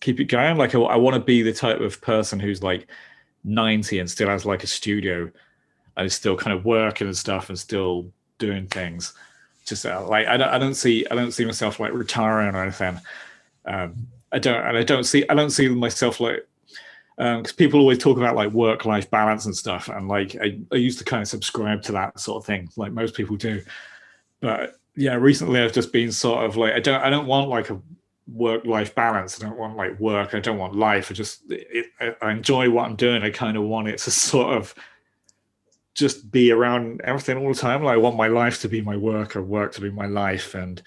keep 0.00 0.20
it 0.20 0.24
going. 0.26 0.56
Like 0.56 0.74
I, 0.74 0.80
I 0.80 0.96
want 0.96 1.14
to 1.14 1.20
be 1.20 1.42
the 1.42 1.52
type 1.52 1.80
of 1.80 2.00
person 2.00 2.38
who's 2.38 2.62
like 2.62 2.86
90 3.42 3.98
and 3.98 4.08
still 4.08 4.28
has 4.28 4.46
like 4.46 4.62
a 4.62 4.68
studio 4.68 5.30
is 6.04 6.14
still 6.14 6.36
kind 6.36 6.56
of 6.56 6.64
working 6.64 7.06
and 7.06 7.16
stuff 7.16 7.48
and 7.48 7.58
still 7.58 8.10
doing 8.38 8.66
things. 8.66 9.14
Just 9.64 9.84
uh, 9.84 10.06
like 10.06 10.26
I 10.26 10.36
don't 10.36 10.48
I 10.48 10.58
don't 10.58 10.74
see 10.74 11.06
I 11.10 11.14
don't 11.14 11.32
see 11.32 11.44
myself 11.44 11.80
like 11.80 11.92
retiring 11.92 12.54
or 12.54 12.62
anything. 12.62 12.98
Um, 13.64 14.06
I 14.32 14.38
don't 14.38 14.64
and 14.66 14.76
I 14.76 14.82
don't 14.82 15.04
see 15.04 15.24
I 15.28 15.34
don't 15.34 15.50
see 15.50 15.68
myself 15.68 16.20
like 16.20 16.46
because 17.16 17.50
um, 17.50 17.56
people 17.56 17.80
always 17.80 17.98
talk 17.98 18.16
about 18.16 18.36
like 18.36 18.52
work 18.52 18.84
life 18.84 19.10
balance 19.10 19.44
and 19.44 19.56
stuff 19.56 19.88
and 19.88 20.06
like 20.06 20.36
I, 20.36 20.60
I 20.72 20.76
used 20.76 20.98
to 21.00 21.04
kind 21.04 21.20
of 21.20 21.28
subscribe 21.28 21.82
to 21.82 21.92
that 21.92 22.20
sort 22.20 22.42
of 22.42 22.46
thing 22.46 22.68
like 22.76 22.92
most 22.92 23.14
people 23.14 23.36
do. 23.36 23.62
But 24.40 24.74
yeah 24.94 25.14
recently 25.14 25.60
i've 25.60 25.72
just 25.72 25.92
been 25.92 26.10
sort 26.10 26.44
of 26.44 26.56
like 26.56 26.72
i 26.72 26.80
don't 26.80 27.00
i 27.02 27.08
don't 27.08 27.28
want 27.28 27.48
like 27.48 27.70
a 27.70 27.80
work 28.32 28.64
life 28.64 28.94
balance. 28.94 29.40
I 29.40 29.46
don't 29.46 29.58
want 29.58 29.76
like 29.76 29.98
work. 29.98 30.34
I 30.34 30.40
don't 30.40 30.58
want 30.58 30.76
life. 30.76 31.10
I 31.10 31.14
just 31.14 31.42
it, 31.50 31.86
i 32.20 32.30
enjoy 32.30 32.70
what 32.70 32.86
i'm 32.86 32.96
doing. 32.96 33.22
I 33.22 33.30
kind 33.30 33.56
of 33.56 33.64
want 33.64 33.88
it 33.88 33.98
to 33.98 34.10
sort 34.30 34.56
of 34.56 34.74
just 35.98 36.30
be 36.30 36.50
around 36.52 37.00
everything 37.04 37.36
all 37.36 37.52
the 37.52 37.58
time 37.58 37.82
like 37.82 37.94
i 37.94 37.96
want 37.96 38.16
my 38.16 38.28
life 38.28 38.60
to 38.60 38.68
be 38.68 38.80
my 38.80 38.96
work 38.96 39.36
or 39.36 39.42
work 39.42 39.72
to 39.72 39.80
be 39.80 39.90
my 39.90 40.06
life 40.06 40.54
and 40.54 40.82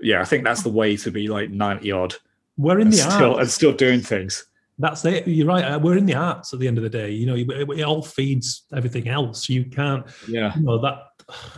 yeah 0.00 0.20
i 0.20 0.24
think 0.24 0.44
that's 0.44 0.62
the 0.62 0.70
way 0.70 0.96
to 0.96 1.10
be 1.10 1.28
like 1.28 1.50
90 1.50 1.92
odd 1.92 2.14
we're 2.56 2.78
in 2.78 2.90
the 2.90 2.96
still 2.96 3.38
and 3.38 3.48
still 3.50 3.72
doing 3.72 4.00
things 4.00 4.44
that's 4.80 5.04
it. 5.04 5.28
You're 5.28 5.46
right. 5.46 5.62
Uh, 5.62 5.78
we're 5.78 5.98
in 5.98 6.06
the 6.06 6.14
arts 6.14 6.54
at 6.54 6.58
the 6.58 6.66
end 6.66 6.78
of 6.78 6.82
the 6.82 6.90
day. 6.90 7.10
You 7.10 7.26
know, 7.26 7.36
it, 7.36 7.82
all 7.82 8.02
feeds 8.02 8.62
everything 8.74 9.08
else. 9.08 9.48
You 9.48 9.66
can't. 9.66 10.06
Yeah. 10.26 10.56
You 10.56 10.62
know 10.62 10.78
that. 10.78 11.02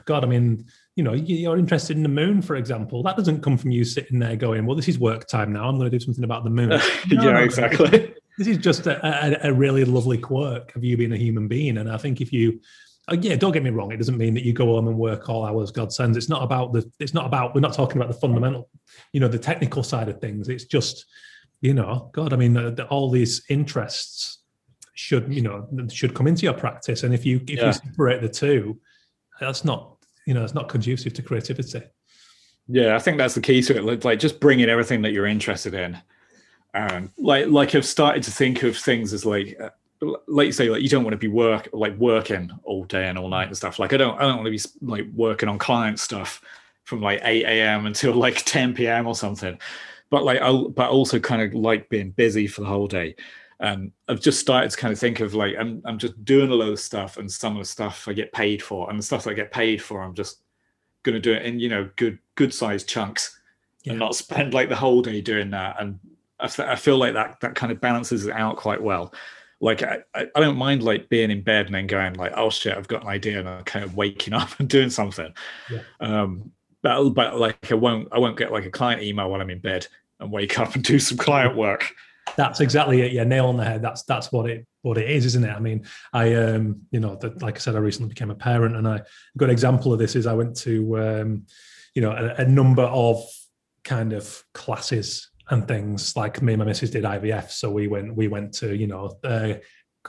God, 0.04 0.24
I 0.24 0.26
mean, 0.26 0.66
you 0.96 1.04
know, 1.04 1.12
you're 1.14 1.56
interested 1.56 1.96
in 1.96 2.02
the 2.02 2.08
moon, 2.08 2.42
for 2.42 2.56
example. 2.56 3.02
That 3.02 3.16
doesn't 3.16 3.40
come 3.40 3.56
from 3.56 3.70
you 3.70 3.84
sitting 3.84 4.18
there 4.18 4.36
going, 4.36 4.66
"Well, 4.66 4.76
this 4.76 4.88
is 4.88 4.98
work 4.98 5.28
time 5.28 5.52
now. 5.52 5.68
I'm 5.68 5.78
going 5.78 5.90
to 5.90 5.96
do 5.96 6.04
something 6.04 6.24
about 6.24 6.44
the 6.44 6.50
moon." 6.50 6.70
No, 7.10 7.22
yeah, 7.22 7.38
exactly. 7.38 8.14
This 8.39 8.49
is 8.49 8.59
just 8.59 8.87
a, 8.87 9.45
a, 9.45 9.51
a, 9.51 9.53
really 9.53 9.85
lovely 9.85 10.16
quirk 10.16 10.74
of 10.74 10.83
you 10.83 10.97
being 10.97 11.12
a 11.12 11.16
human 11.16 11.49
being, 11.49 11.78
and 11.78 11.91
I 11.91 11.99
think 11.99 12.20
if 12.20 12.33
you 12.33 12.61
uh, 13.09 13.16
yeah, 13.20 13.37
don't 13.37 13.53
get 13.53 13.62
me 13.62 13.70
wrong. 13.70 13.93
It 13.93 13.97
doesn't 13.97 14.16
mean 14.16 14.33
that 14.35 14.45
you 14.45 14.53
go 14.53 14.66
home 14.66 14.89
and 14.89 14.97
work 14.97 15.28
all 15.28 15.45
hours 15.45 15.70
God 15.70 15.93
sends. 15.93 16.16
It's 16.16 16.28
not 16.28 16.43
about 16.43 16.72
the. 16.72 16.91
It's 17.01 17.14
not 17.14 17.26
about. 17.26 17.55
We're 17.55 17.61
not 17.61 17.74
talking 17.74 17.97
about 17.97 18.12
the 18.12 18.18
fundamental, 18.18 18.70
you 19.12 19.20
know, 19.20 19.28
the 19.28 19.39
technical 19.39 19.83
side 19.83 20.09
of 20.09 20.20
things. 20.20 20.49
It's 20.49 20.64
just 20.64 21.05
you 21.62 21.72
know, 21.72 22.11
God, 22.12 22.33
I 22.33 22.37
mean, 22.37 22.53
the, 22.53 22.72
the, 22.72 22.87
all 22.89 23.09
these 23.09 23.43
interests 23.49 24.41
should, 24.95 25.33
you 25.33 25.41
know, 25.41 25.66
should 25.91 26.12
come 26.12 26.26
into 26.26 26.43
your 26.43 26.53
practice. 26.53 27.05
And 27.05 27.14
if 27.14 27.24
you 27.24 27.41
if 27.47 27.59
yeah. 27.59 27.66
you 27.66 27.72
separate 27.72 28.20
the 28.20 28.28
two, 28.28 28.78
that's 29.41 29.64
not, 29.64 29.97
you 30.26 30.35
know, 30.35 30.45
it's 30.45 30.55
not 30.55 30.68
conducive 30.68 31.14
to 31.14 31.22
creativity. 31.22 31.83
Yeah, 32.68 32.95
I 32.95 32.99
think 32.99 33.16
that's 33.16 33.35
the 33.35 33.41
key 33.41 33.62
to 33.62 33.76
it. 33.76 34.05
Like 34.05 34.18
just 34.18 34.41
bringing 34.41 34.68
everything 34.68 35.03
that 35.03 35.12
you're 35.12 35.26
interested 35.26 35.72
in. 35.72 35.99
Um, 36.75 37.12
like, 37.18 37.49
like 37.49 37.75
I've 37.75 37.85
started 37.85 38.23
to 38.25 38.31
think 38.31 38.62
of 38.62 38.77
things 38.77 39.12
as 39.12 39.27
like, 39.27 39.59
uh, 39.61 39.70
like 40.27 40.47
you 40.47 40.53
say, 40.53 40.68
like 40.68 40.83
you 40.83 40.89
don't 40.89 41.05
want 41.05 41.12
to 41.12 41.18
be 41.18 41.29
work 41.29 41.68
like 41.73 41.97
working 41.97 42.51
all 42.64 42.85
day 42.85 43.09
and 43.09 43.18
all 43.18 43.29
night 43.29 43.49
and 43.49 43.57
stuff. 43.57 43.79
Like 43.79 43.93
I 43.93 43.97
don't, 43.97 44.18
I 44.18 44.23
don't 44.23 44.43
want 44.43 44.47
to 44.47 44.51
be 44.51 44.87
like 44.87 45.07
working 45.14 45.49
on 45.49 45.59
client 45.59 46.01
stuff 46.01 46.43
from 46.85 47.01
like 47.01 47.20
8 47.23 47.45
a.m. 47.45 47.87
until 47.87 48.14
like 48.14 48.37
10 48.45 48.75
p.m. 48.75 49.07
or 49.07 49.14
something 49.14 49.59
but 50.12 50.25
like 50.25 50.43
I 50.43 50.53
but 50.53 50.91
also 50.91 51.18
kind 51.18 51.41
of 51.41 51.55
like 51.55 51.89
being 51.89 52.11
busy 52.11 52.47
for 52.47 52.61
the 52.61 52.66
whole 52.66 52.87
day. 52.87 53.16
And 53.61 53.93
I've 54.09 54.20
just 54.20 54.41
started 54.41 54.70
to 54.70 54.77
kind 54.77 54.93
of 54.93 54.99
think 54.99 55.20
of 55.20 55.33
like 55.35 55.55
I'm 55.59 55.81
I'm 55.87 55.99
just 55.99 56.23
doing 56.23 56.51
a 56.51 56.55
load 56.55 56.75
of 56.75 56.81
stuff, 56.81 57.16
and 57.16 57.33
some 57.33 57.57
of 57.57 57.62
the 57.62 57.64
stuff 57.64 58.07
I 58.07 58.12
get 58.12 58.31
paid 58.31 58.62
for, 58.62 58.91
and 58.91 58.99
the 58.99 59.03
stuff 59.03 59.27
I 59.27 59.33
get 59.33 59.51
paid 59.51 59.81
for, 59.81 60.03
I'm 60.03 60.14
just 60.14 60.43
going 61.03 61.14
to 61.14 61.20
do 61.20 61.33
it 61.33 61.47
in 61.47 61.59
you 61.59 61.70
know 61.70 61.89
good 61.97 62.18
good 62.35 62.53
sized 62.53 62.87
chunks, 62.87 63.41
yeah. 63.85 63.93
and 63.93 63.99
not 63.99 64.14
spend 64.14 64.53
like 64.53 64.68
the 64.68 64.77
whole 64.77 65.01
day 65.01 65.23
doing 65.23 65.49
that. 65.53 65.77
And 65.81 65.99
I, 66.43 66.72
I 66.72 66.76
feel 66.76 66.99
like 66.99 67.14
that 67.14 67.40
that 67.40 67.55
kind 67.55 67.72
of 67.72 67.80
balances 67.80 68.26
it 68.26 68.32
out 68.32 68.57
quite 68.57 68.82
well. 68.82 69.12
Like 69.61 69.82
I, 69.82 69.99
I 70.14 70.40
don't 70.40 70.57
mind 70.57 70.82
like 70.82 71.09
being 71.09 71.30
in 71.30 71.43
bed 71.43 71.66
and 71.66 71.74
then 71.74 71.86
going 71.86 72.14
like 72.14 72.32
oh 72.36 72.51
shit 72.51 72.76
I've 72.76 72.88
got 72.88 73.03
an 73.03 73.09
idea 73.09 73.38
and 73.38 73.49
I'm 73.49 73.64
kind 73.64 73.84
of 73.84 73.97
waking 73.97 74.32
up 74.40 74.59
and 74.59 74.68
doing 74.68 74.90
something. 74.90 75.32
Yeah. 75.70 75.82
Um, 76.01 76.53
but 76.82 77.11
but 77.11 77.38
like 77.38 77.70
I 77.70 77.74
won't 77.74 78.09
I 78.12 78.18
won't 78.18 78.36
get 78.36 78.53
like 78.53 78.66
a 78.66 78.70
client 78.70 79.03
email 79.03 79.30
while 79.30 79.40
I'm 79.40 79.51
in 79.51 79.61
bed 79.61 79.86
and 80.20 80.32
wake 80.32 80.59
up 80.59 80.74
and 80.74 80.84
do 80.84 80.99
some 80.99 81.18
client 81.18 81.57
work. 81.57 81.93
That's 82.36 82.61
exactly 82.61 83.03
it. 83.03 83.12
Yeah, 83.12 83.24
nail 83.24 83.47
on 83.47 83.57
the 83.57 83.64
head. 83.64 83.82
That's 83.82 84.03
that's 84.05 84.30
what 84.32 84.49
it 84.49 84.66
what 84.82 84.99
it 84.99 85.11
is, 85.11 85.26
isn't 85.26 85.45
it? 85.45 85.51
I 85.51 85.61
mean, 85.61 85.84
I 86.12 86.34
um, 86.34 86.82
you 86.90 87.01
know, 87.01 87.16
the, 87.16 87.30
like 87.40 87.57
I 87.57 87.59
said, 87.59 87.76
I 87.76 87.78
recently 87.78 88.09
became 88.09 88.30
a 88.30 88.34
parent, 88.34 88.76
and 88.76 88.86
I 88.86 88.97
a 88.97 89.05
good 89.36 89.51
example 89.51 89.93
of 89.93 89.99
this 89.99 90.16
is 90.16 90.26
I 90.26 90.34
went 90.34 90.57
to 90.59 90.99
um, 90.99 91.47
you 91.95 92.03
know, 92.03 92.12
a, 92.12 92.43
a 92.43 92.47
number 92.47 92.82
of 92.82 93.22
kind 93.84 94.12
of 94.12 94.43
classes 94.55 95.30
and 95.51 95.66
things. 95.66 96.16
Like 96.16 96.43
me 96.43 96.55
and 96.55 96.61
my 96.61 96.66
missus 96.66 96.90
did 96.90 97.05
IVF, 97.05 97.51
so 97.51 97.70
we 97.70 97.88
went 97.88 98.14
we 98.14 98.28
went 98.28 98.53
to 98.55 98.74
you 98.76 98.86
know 98.86 99.16
uh, 99.24 99.55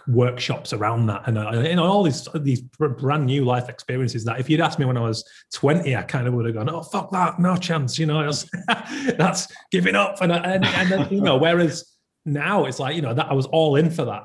workshops 0.07 0.73
around 0.73 1.05
that 1.05 1.21
and 1.27 1.38
uh, 1.38 1.51
you 1.51 1.75
know 1.75 1.86
all 1.86 2.03
these 2.03 2.27
these 2.41 2.61
brand 2.61 3.25
new 3.25 3.45
life 3.45 3.69
experiences 3.69 4.25
that 4.25 4.39
if 4.39 4.49
you'd 4.49 4.59
asked 4.59 4.79
me 4.79 4.86
when 4.86 4.97
I 4.97 5.01
was 5.01 5.23
20 5.53 5.95
I 5.95 6.01
kind 6.01 6.27
of 6.27 6.34
would 6.34 6.45
have 6.45 6.55
gone 6.55 6.69
oh 6.69 6.81
fuck 6.81 7.11
that 7.11 7.39
no 7.39 7.55
chance 7.55 7.99
you 7.99 8.07
know 8.07 8.17
was, 8.25 8.49
that's 9.17 9.47
giving 9.71 9.95
up 9.95 10.19
and 10.21 10.31
and, 10.31 10.65
and 10.65 10.91
then, 10.91 11.07
you 11.11 11.21
know 11.21 11.38
whereas 11.38 11.93
now 12.25 12.65
it's 12.65 12.79
like 12.79 12.95
you 12.95 13.01
know 13.01 13.13
that 13.13 13.29
I 13.29 13.34
was 13.34 13.45
all 13.45 13.75
in 13.75 13.91
for 13.91 14.05
that 14.05 14.23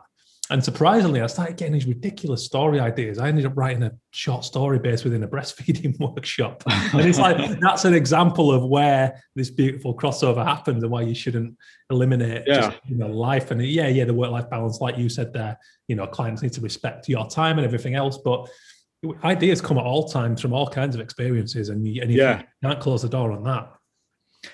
and 0.51 0.65
surprisingly, 0.65 1.21
I 1.21 1.27
started 1.27 1.57
getting 1.57 1.75
these 1.75 1.87
ridiculous 1.87 2.45
story 2.45 2.81
ideas. 2.81 3.19
I 3.19 3.29
ended 3.29 3.45
up 3.45 3.53
writing 3.55 3.83
a 3.83 3.93
short 4.13 4.45
story 4.45 4.79
based 4.79 5.05
within 5.05 5.23
a 5.23 5.29
breastfeeding 5.29 5.99
workshop. 6.15 6.63
And 6.67 7.01
it's 7.07 7.19
like 7.19 7.61
that's 7.61 7.85
an 7.85 7.93
example 7.93 8.51
of 8.51 8.65
where 8.65 9.23
this 9.35 9.51
beautiful 9.51 9.95
crossover 9.95 10.45
happens 10.45 10.83
and 10.83 10.91
why 10.91 11.03
you 11.03 11.15
shouldn't 11.15 11.55
eliminate 11.91 12.45
yeah. 12.47 12.61
just, 12.61 12.77
you 12.87 12.97
know, 12.97 13.09
life. 13.09 13.51
And 13.51 13.63
yeah, 13.63 13.89
yeah, 13.89 14.05
the 14.05 14.15
work-life 14.15 14.49
balance, 14.49 14.81
like 14.81 14.97
you 14.97 15.11
said 15.11 15.35
there, 15.35 15.59
you 15.87 15.97
know, 15.97 16.07
clients 16.07 16.43
need 16.43 16.55
to 16.55 16.63
respect 16.63 17.09
your 17.09 17.29
time 17.29 17.59
and 17.59 17.67
everything 17.67 17.95
else. 17.95 18.17
But 18.17 18.49
ideas 19.25 19.61
come 19.61 19.77
at 19.77 19.85
all 19.85 20.09
times 20.09 20.41
from 20.41 20.55
all 20.55 20.67
kinds 20.67 20.95
of 20.95 21.03
experiences. 21.03 21.69
And, 21.69 21.87
you, 21.87 22.01
and 22.01 22.11
yeah. 22.11 22.39
you 22.39 22.69
can't 22.69 22.81
close 22.81 23.03
the 23.03 23.09
door 23.11 23.33
on 23.33 23.45
that. 23.45 23.71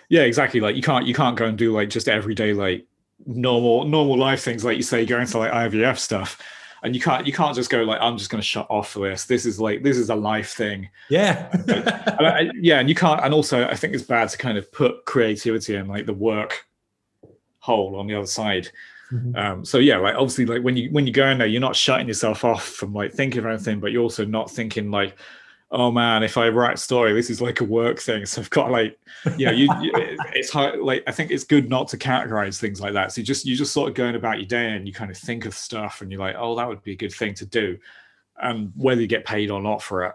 Yeah, 0.08 0.22
exactly. 0.22 0.60
Like 0.60 0.76
you 0.76 0.82
can't 0.82 1.06
you 1.06 1.14
can't 1.14 1.36
go 1.36 1.44
and 1.44 1.58
do 1.58 1.72
like 1.72 1.90
just 1.90 2.08
everyday 2.08 2.52
like 2.52 2.86
normal 3.26 3.84
normal 3.84 4.18
life 4.18 4.42
things 4.42 4.64
like 4.64 4.76
you 4.76 4.82
say 4.82 5.06
going 5.06 5.26
to 5.26 5.38
like 5.38 5.50
ivf 5.52 5.98
stuff 5.98 6.38
and 6.84 6.94
you 6.94 7.00
can't 7.00 7.26
you 7.26 7.32
can't 7.32 7.56
just 7.56 7.70
go 7.70 7.82
like 7.82 8.00
i'm 8.00 8.16
just 8.16 8.30
going 8.30 8.40
to 8.40 8.46
shut 8.46 8.66
off 8.70 8.94
this 8.94 9.24
this 9.24 9.46
is 9.46 9.58
like 9.58 9.82
this 9.82 9.96
is 9.96 10.10
a 10.10 10.14
life 10.14 10.52
thing. 10.52 10.88
Yeah. 11.08 11.50
And 12.16 12.26
I, 12.28 12.50
yeah 12.54 12.78
and 12.78 12.88
you 12.88 12.94
can't 12.94 13.20
and 13.24 13.34
also 13.34 13.66
i 13.66 13.74
think 13.74 13.92
it's 13.94 14.04
bad 14.04 14.28
to 14.28 14.38
kind 14.38 14.56
of 14.56 14.70
put 14.70 15.04
creativity 15.04 15.74
and 15.74 15.88
like 15.88 16.06
the 16.06 16.14
work 16.14 16.66
hole 17.58 17.96
on 17.96 18.06
the 18.06 18.14
other 18.14 18.26
side. 18.26 18.68
Mm-hmm. 19.12 19.36
um, 19.36 19.64
so 19.64 19.78
yeah 19.78 19.98
like 19.98 20.14
obviously 20.14 20.46
like 20.46 20.62
when 20.62 20.76
you 20.76 20.90
when 20.90 21.06
you 21.06 21.12
go 21.12 21.28
in 21.28 21.38
there 21.38 21.46
you're 21.46 21.60
not 21.60 21.76
shutting 21.76 22.08
yourself 22.08 22.42
off 22.44 22.64
from 22.64 22.94
like 22.94 23.12
thinking 23.12 23.40
of 23.40 23.46
anything 23.46 23.78
but 23.78 23.92
you're 23.92 24.02
also 24.02 24.24
not 24.24 24.50
thinking 24.50 24.90
like 24.90 25.16
oh 25.74 25.90
man, 25.90 26.22
if 26.22 26.38
I 26.38 26.48
write 26.50 26.74
a 26.74 26.78
story, 26.78 27.12
this 27.12 27.30
is 27.30 27.42
like 27.42 27.60
a 27.60 27.64
work 27.64 27.98
thing. 27.98 28.24
So 28.26 28.40
I've 28.40 28.50
got 28.50 28.70
like, 28.70 28.96
yeah, 29.36 29.50
you, 29.50 29.68
you, 29.82 29.92
it's 30.32 30.50
hard. 30.50 30.78
Like, 30.78 31.02
I 31.08 31.10
think 31.10 31.32
it's 31.32 31.42
good 31.42 31.68
not 31.68 31.88
to 31.88 31.98
categorize 31.98 32.60
things 32.60 32.80
like 32.80 32.92
that. 32.92 33.10
So 33.10 33.20
you 33.20 33.26
just, 33.26 33.44
you 33.44 33.56
just 33.56 33.72
sort 33.72 33.88
of 33.88 33.96
going 33.96 34.14
about 34.14 34.38
your 34.38 34.46
day 34.46 34.70
and 34.70 34.86
you 34.86 34.94
kind 34.94 35.10
of 35.10 35.18
think 35.18 35.46
of 35.46 35.54
stuff 35.54 36.00
and 36.00 36.12
you're 36.12 36.20
like, 36.20 36.36
oh, 36.38 36.54
that 36.54 36.68
would 36.68 36.82
be 36.84 36.92
a 36.92 36.96
good 36.96 37.12
thing 37.12 37.34
to 37.34 37.44
do. 37.44 37.76
and 38.40 38.72
whether 38.76 39.00
you 39.00 39.06
get 39.06 39.24
paid 39.24 39.50
or 39.50 39.60
not 39.60 39.82
for 39.82 40.04
it 40.04 40.14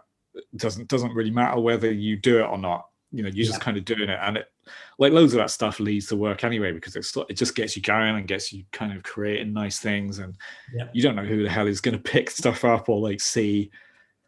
doesn't 0.56 0.88
doesn't 0.88 1.14
really 1.14 1.32
matter 1.32 1.60
whether 1.60 1.92
you 1.92 2.16
do 2.16 2.40
it 2.40 2.44
or 2.44 2.58
not. 2.58 2.88
You 3.12 3.24
know, 3.24 3.30
you're 3.30 3.46
yeah. 3.46 3.52
just 3.52 3.62
kind 3.62 3.76
of 3.76 3.86
doing 3.86 4.10
it, 4.10 4.20
and 4.22 4.38
it 4.38 4.52
like 5.00 5.12
loads 5.12 5.34
of 5.34 5.40
that 5.40 5.50
stuff 5.50 5.80
leads 5.80 6.08
to 6.08 6.16
work 6.16 6.44
anyway 6.44 6.72
because 6.72 6.96
it's 6.96 7.16
it 7.28 7.34
just 7.34 7.56
gets 7.56 7.76
you 7.76 7.82
going 7.82 8.16
and 8.16 8.28
gets 8.28 8.54
you 8.54 8.64
kind 8.72 8.96
of 8.96 9.04
creating 9.04 9.52
nice 9.52 9.80
things, 9.80 10.20
and 10.20 10.38
yeah. 10.74 10.88
you 10.94 11.02
don't 11.02 11.16
know 11.16 11.26
who 11.26 11.44
the 11.44 11.50
hell 11.50 11.68
is 11.68 11.82
going 11.82 11.98
to 11.98 12.02
pick 12.02 12.30
stuff 12.30 12.64
up 12.64 12.88
or 12.88 13.00
like 13.00 13.20
see 13.20 13.72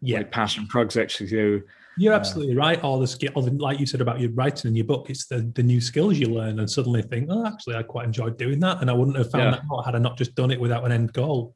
yeah. 0.02 0.18
like 0.18 0.32
passion 0.32 0.68
projects 0.68 1.20
you 1.20 1.28
do. 1.28 1.64
You're 1.98 2.14
uh, 2.14 2.18
absolutely 2.18 2.56
right. 2.56 2.82
All 2.84 3.00
the 3.00 3.08
skill, 3.08 3.32
all 3.36 3.44
the, 3.44 3.52
like 3.52 3.80
you 3.80 3.86
said 3.86 4.02
about 4.02 4.20
your 4.20 4.32
writing 4.32 4.68
and 4.68 4.78
your 4.78 4.86
book, 4.86 5.10
it's 5.10 5.26
the, 5.26 5.42
the 5.56 5.64
new 5.64 5.82
skills 5.82 6.18
you 6.18 6.28
learn 6.28 6.60
and 6.60 6.70
suddenly 6.70 7.02
think, 7.02 7.28
oh, 7.30 7.46
actually, 7.46 7.76
I 7.76 7.84
quite 7.84 8.06
enjoyed 8.06 8.38
doing 8.38 8.60
that. 8.62 8.82
And 8.82 8.90
I 8.90 8.94
wouldn't 8.94 9.18
have 9.18 9.32
found 9.32 9.56
yeah. 9.56 9.62
that 9.62 9.74
out 9.74 9.86
had 9.86 9.96
I 9.96 10.00
not 10.00 10.18
just 10.18 10.36
done 10.36 10.52
it 10.52 10.60
without 10.60 10.86
an 10.86 10.92
end 10.92 11.14
goal. 11.14 11.56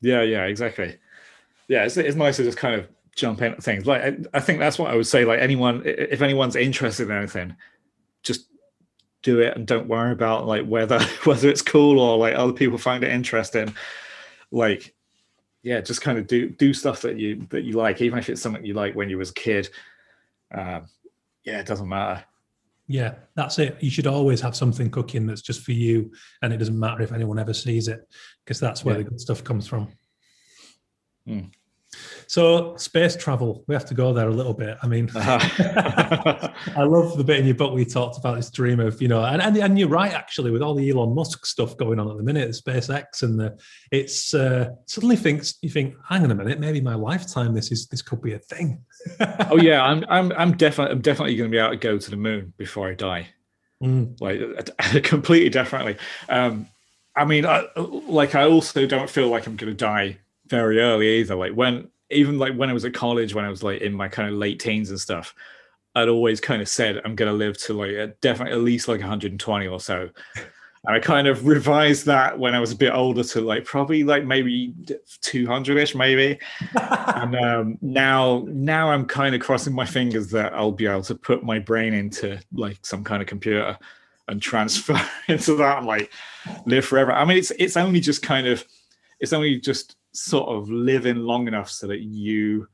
Yeah, 0.00 0.22
yeah, 0.22 0.44
exactly. 0.44 0.96
Yeah, 1.68 1.84
it's, 1.84 1.96
it's 1.96 2.16
nice 2.16 2.36
to 2.36 2.44
just 2.44 2.58
kind 2.58 2.80
of 2.80 2.88
jump 3.16 3.42
into 3.42 3.60
things. 3.60 3.86
Like, 3.86 4.02
I, 4.02 4.16
I 4.34 4.40
think 4.40 4.58
that's 4.58 4.78
what 4.78 4.90
I 4.90 4.96
would 4.96 5.06
say. 5.06 5.24
Like, 5.24 5.40
anyone, 5.40 5.82
if 5.84 6.22
anyone's 6.22 6.56
interested 6.56 7.08
in 7.08 7.16
anything, 7.16 7.56
just 8.22 8.46
do 9.22 9.40
it 9.40 9.56
and 9.56 9.66
don't 9.66 9.86
worry 9.86 10.12
about 10.12 10.46
like 10.46 10.66
whether 10.66 10.98
whether 11.24 11.50
it's 11.50 11.62
cool 11.62 11.98
or 11.98 12.16
like 12.16 12.34
other 12.34 12.52
people 12.52 12.78
find 12.78 13.04
it 13.04 13.12
interesting. 13.12 13.74
Like, 14.50 14.94
yeah, 15.62 15.80
just 15.80 16.00
kind 16.00 16.18
of 16.18 16.26
do 16.26 16.50
do 16.50 16.72
stuff 16.72 17.02
that 17.02 17.18
you 17.18 17.46
that 17.50 17.62
you 17.62 17.72
like, 17.72 18.00
even 18.00 18.18
if 18.18 18.28
it's 18.28 18.40
something 18.40 18.64
you 18.64 18.74
like 18.74 18.94
when 18.94 19.10
you 19.10 19.18
was 19.18 19.30
a 19.30 19.34
kid. 19.34 19.68
Um, 20.52 20.86
yeah, 21.44 21.60
it 21.60 21.66
doesn't 21.66 21.88
matter. 21.88 22.24
Yeah, 22.86 23.14
that's 23.36 23.58
it. 23.58 23.76
You 23.80 23.90
should 23.90 24.06
always 24.06 24.40
have 24.40 24.56
something 24.56 24.90
cooking 24.90 25.26
that's 25.26 25.42
just 25.42 25.62
for 25.62 25.72
you, 25.72 26.10
and 26.42 26.52
it 26.52 26.56
doesn't 26.56 26.78
matter 26.78 27.02
if 27.02 27.12
anyone 27.12 27.38
ever 27.38 27.54
sees 27.54 27.88
it, 27.88 28.08
because 28.44 28.58
that's 28.58 28.84
where 28.84 28.96
yeah. 28.96 29.04
the 29.04 29.10
good 29.10 29.20
stuff 29.20 29.44
comes 29.44 29.68
from. 29.68 29.88
Mm. 31.28 31.50
So 32.30 32.76
space 32.76 33.16
travel, 33.16 33.64
we 33.66 33.74
have 33.74 33.86
to 33.86 33.94
go 33.94 34.12
there 34.12 34.28
a 34.28 34.32
little 34.32 34.54
bit. 34.54 34.78
I 34.84 34.86
mean, 34.86 35.10
uh-huh. 35.12 36.52
I 36.76 36.84
love 36.84 37.18
the 37.18 37.24
bit 37.24 37.40
in 37.40 37.44
your 37.44 37.56
book 37.56 37.72
where 37.72 37.80
you 37.80 37.84
talked 37.84 38.18
about 38.18 38.36
this 38.36 38.52
dream 38.52 38.78
of, 38.78 39.02
you 39.02 39.08
know, 39.08 39.24
and, 39.24 39.42
and, 39.42 39.56
and 39.56 39.76
you're 39.76 39.88
right 39.88 40.12
actually 40.12 40.52
with 40.52 40.62
all 40.62 40.76
the 40.76 40.88
Elon 40.88 41.12
Musk 41.12 41.44
stuff 41.44 41.76
going 41.76 41.98
on 41.98 42.08
at 42.08 42.16
the 42.16 42.22
minute, 42.22 42.46
the 42.46 42.70
SpaceX, 42.70 43.24
and 43.24 43.36
the 43.36 43.58
it's 43.90 44.32
uh, 44.32 44.68
suddenly 44.86 45.16
thinks 45.16 45.58
you 45.60 45.70
think, 45.70 45.96
hang 46.08 46.22
on 46.22 46.30
a 46.30 46.36
minute, 46.36 46.60
maybe 46.60 46.80
my 46.80 46.94
lifetime 46.94 47.52
this 47.52 47.72
is 47.72 47.88
this 47.88 48.00
could 48.00 48.22
be 48.22 48.34
a 48.34 48.38
thing. 48.38 48.80
oh 49.50 49.56
yeah, 49.56 49.82
I'm 49.82 50.04
I'm 50.08 50.30
I'm 50.34 50.56
definitely 50.56 50.92
I'm 50.92 51.02
definitely 51.02 51.34
going 51.34 51.50
to 51.50 51.52
be 51.52 51.58
able 51.58 51.70
to 51.70 51.78
go 51.78 51.98
to 51.98 52.10
the 52.10 52.16
moon 52.16 52.52
before 52.56 52.88
I 52.88 52.94
die. 52.94 53.26
Mm. 53.82 54.20
Like 54.20 55.02
completely 55.02 55.48
definitely. 55.48 55.96
Um, 56.28 56.68
I 57.16 57.24
mean, 57.24 57.44
I, 57.44 57.66
like 57.74 58.36
I 58.36 58.44
also 58.44 58.86
don't 58.86 59.10
feel 59.10 59.26
like 59.26 59.48
I'm 59.48 59.56
going 59.56 59.72
to 59.72 59.76
die 59.76 60.18
very 60.46 60.78
early 60.78 61.08
either. 61.18 61.34
Like 61.34 61.54
when 61.54 61.88
even 62.10 62.38
like 62.38 62.54
when 62.54 62.70
I 62.70 62.72
was 62.72 62.84
at 62.84 62.94
college, 62.94 63.34
when 63.34 63.44
I 63.44 63.50
was 63.50 63.62
like 63.62 63.80
in 63.80 63.92
my 63.92 64.08
kind 64.08 64.28
of 64.28 64.34
late 64.34 64.60
teens 64.60 64.90
and 64.90 65.00
stuff, 65.00 65.34
I'd 65.94 66.08
always 66.08 66.40
kind 66.40 66.62
of 66.62 66.68
said 66.68 67.00
I'm 67.04 67.14
going 67.14 67.30
to 67.30 67.36
live 67.36 67.58
to 67.62 67.74
like 67.74 68.20
definitely 68.20 68.52
at 68.52 68.64
least 68.64 68.88
like 68.88 69.00
120 69.00 69.66
or 69.66 69.80
so. 69.80 70.10
And 70.86 70.96
I 70.96 71.00
kind 71.00 71.26
of 71.28 71.46
revised 71.46 72.06
that 72.06 72.38
when 72.38 72.54
I 72.54 72.60
was 72.60 72.72
a 72.72 72.76
bit 72.76 72.92
older 72.92 73.22
to 73.22 73.40
like 73.42 73.64
probably 73.64 74.02
like 74.02 74.24
maybe 74.24 74.74
200 75.20 75.76
ish, 75.76 75.94
maybe. 75.94 76.38
and 76.88 77.36
um, 77.44 77.78
now, 77.82 78.46
now 78.48 78.90
I'm 78.90 79.04
kind 79.04 79.34
of 79.34 79.42
crossing 79.42 79.74
my 79.74 79.84
fingers 79.84 80.28
that 80.30 80.54
I'll 80.54 80.72
be 80.72 80.86
able 80.86 81.02
to 81.02 81.14
put 81.14 81.44
my 81.44 81.58
brain 81.58 81.92
into 81.92 82.40
like 82.52 82.78
some 82.82 83.04
kind 83.04 83.20
of 83.20 83.28
computer 83.28 83.76
and 84.28 84.40
transfer 84.40 84.98
into 85.28 85.56
that 85.56 85.78
and 85.78 85.86
like 85.86 86.10
live 86.64 86.86
forever. 86.86 87.12
I 87.12 87.26
mean, 87.26 87.36
it's 87.36 87.52
it's 87.58 87.76
only 87.76 88.00
just 88.00 88.22
kind 88.22 88.46
of, 88.46 88.64
it's 89.18 89.34
only 89.34 89.60
just 89.60 89.96
sort 90.12 90.48
of 90.48 90.70
live 90.70 91.06
in 91.06 91.24
long 91.24 91.48
enough 91.48 91.70
so 91.70 91.86
that 91.86 92.00
you 92.00 92.68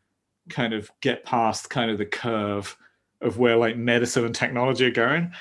kind 0.49 0.73
of 0.73 0.91
get 1.01 1.25
past 1.25 1.71
kind 1.71 1.91
of 1.91 1.99
the 1.99 2.07
curve 2.07 2.77
of 3.21 3.39
where 3.39 3.57
like 3.57 3.77
medicine 3.77 4.25
and 4.25 4.35
technology 4.35 4.87
are 4.87 4.91
going. 4.91 5.33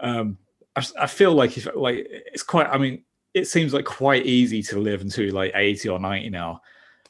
Um, 0.00 0.38
I, 0.76 0.84
I 1.00 1.06
feel 1.06 1.32
like 1.32 1.56
if 1.56 1.68
like 1.74 2.06
it's 2.08 2.42
quite. 2.42 2.66
I 2.68 2.78
mean, 2.78 3.04
it 3.34 3.46
seems 3.46 3.72
like 3.72 3.84
quite 3.84 4.26
easy 4.26 4.62
to 4.64 4.78
live 4.78 5.00
until 5.00 5.32
like 5.32 5.52
eighty 5.54 5.88
or 5.88 5.98
ninety 5.98 6.30
now. 6.30 6.60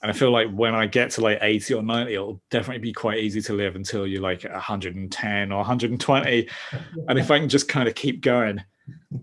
And 0.03 0.11
I 0.11 0.14
feel 0.14 0.33
like 0.33 0.51
when 0.51 0.75
I 0.75 0.87
get 0.87 1.12
to 1.12 1.20
like 1.20 1.39
80 1.41 1.75
or 1.75 1.83
90, 1.85 2.12
it'll 2.12 2.43
definitely 2.51 2.81
be 2.81 2.93
quite 2.93 3.18
easy 3.18 3.41
to 3.43 3.53
live 3.53 3.77
until 3.77 4.05
you're 4.05 4.20
like 4.20 4.43
110 4.43 5.53
or 5.53 5.57
120. 5.59 6.49
and 7.09 7.18
if 7.20 7.31
I 7.31 7.39
can 7.39 7.49
just 7.49 7.68
kind 7.68 7.89
of 7.89 7.95
keep 7.95 8.20
going, 8.20 8.61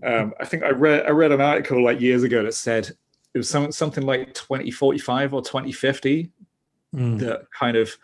um, 0.02 0.32
I 0.40 0.46
think 0.46 0.62
I 0.62 0.70
read 0.70 1.04
I 1.04 1.10
read 1.10 1.32
an 1.32 1.40
article 1.42 1.84
like 1.84 2.00
years 2.00 2.22
ago 2.22 2.42
that 2.42 2.54
said 2.54 2.90
it 3.34 3.38
was 3.38 3.48
some, 3.48 3.70
something 3.72 4.04
like 4.04 4.34
2045 4.34 5.34
or 5.34 5.42
2050 5.42 6.30
mm. 6.94 7.18
that 7.20 7.42
kind 7.56 7.76
of 7.76 7.96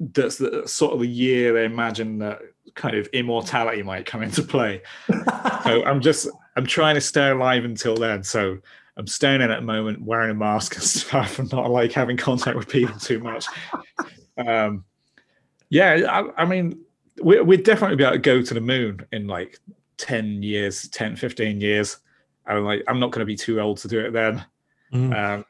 that's 0.00 0.38
the 0.38 0.66
sort 0.66 0.94
of 0.94 1.00
the 1.00 1.06
year 1.06 1.52
they 1.52 1.64
imagine 1.64 2.18
that 2.18 2.40
kind 2.74 2.96
of 2.96 3.06
immortality 3.08 3.82
might 3.82 4.06
come 4.06 4.22
into 4.22 4.42
play. 4.42 4.80
so 5.08 5.84
I'm 5.84 6.00
just 6.00 6.28
I'm 6.56 6.66
trying 6.66 6.94
to 6.94 7.00
stay 7.00 7.30
alive 7.30 7.64
until 7.64 7.96
then. 7.96 8.22
So 8.22 8.58
I'm 8.96 9.06
staying 9.06 9.40
in 9.40 9.50
at 9.50 9.60
the 9.60 9.66
moment, 9.66 10.02
wearing 10.02 10.30
a 10.30 10.34
mask 10.34 10.74
and 10.74 10.84
stuff, 10.84 11.38
and 11.38 11.50
not 11.52 11.70
like 11.70 11.92
having 11.92 12.16
contact 12.16 12.56
with 12.56 12.68
people 12.68 12.98
too 12.98 13.20
much. 13.20 13.46
Um, 14.36 14.84
yeah, 15.68 16.06
I, 16.08 16.42
I 16.42 16.44
mean, 16.44 16.80
we, 17.22 17.40
we'd 17.40 17.64
definitely 17.64 17.96
be 17.96 18.04
able 18.04 18.14
to 18.14 18.18
go 18.18 18.42
to 18.42 18.54
the 18.54 18.60
moon 18.60 19.06
in 19.12 19.26
like 19.26 19.58
10 19.98 20.42
years, 20.42 20.88
10, 20.88 21.16
15 21.16 21.60
years. 21.60 21.98
I'm 22.58 22.64
like, 22.64 22.82
I'm 22.88 23.00
not 23.00 23.10
going 23.10 23.20
to 23.20 23.26
be 23.26 23.36
too 23.36 23.60
old 23.60 23.78
to 23.78 23.88
do 23.88 24.00
it 24.00 24.12
then. 24.12 24.44
Mm. 24.92 25.44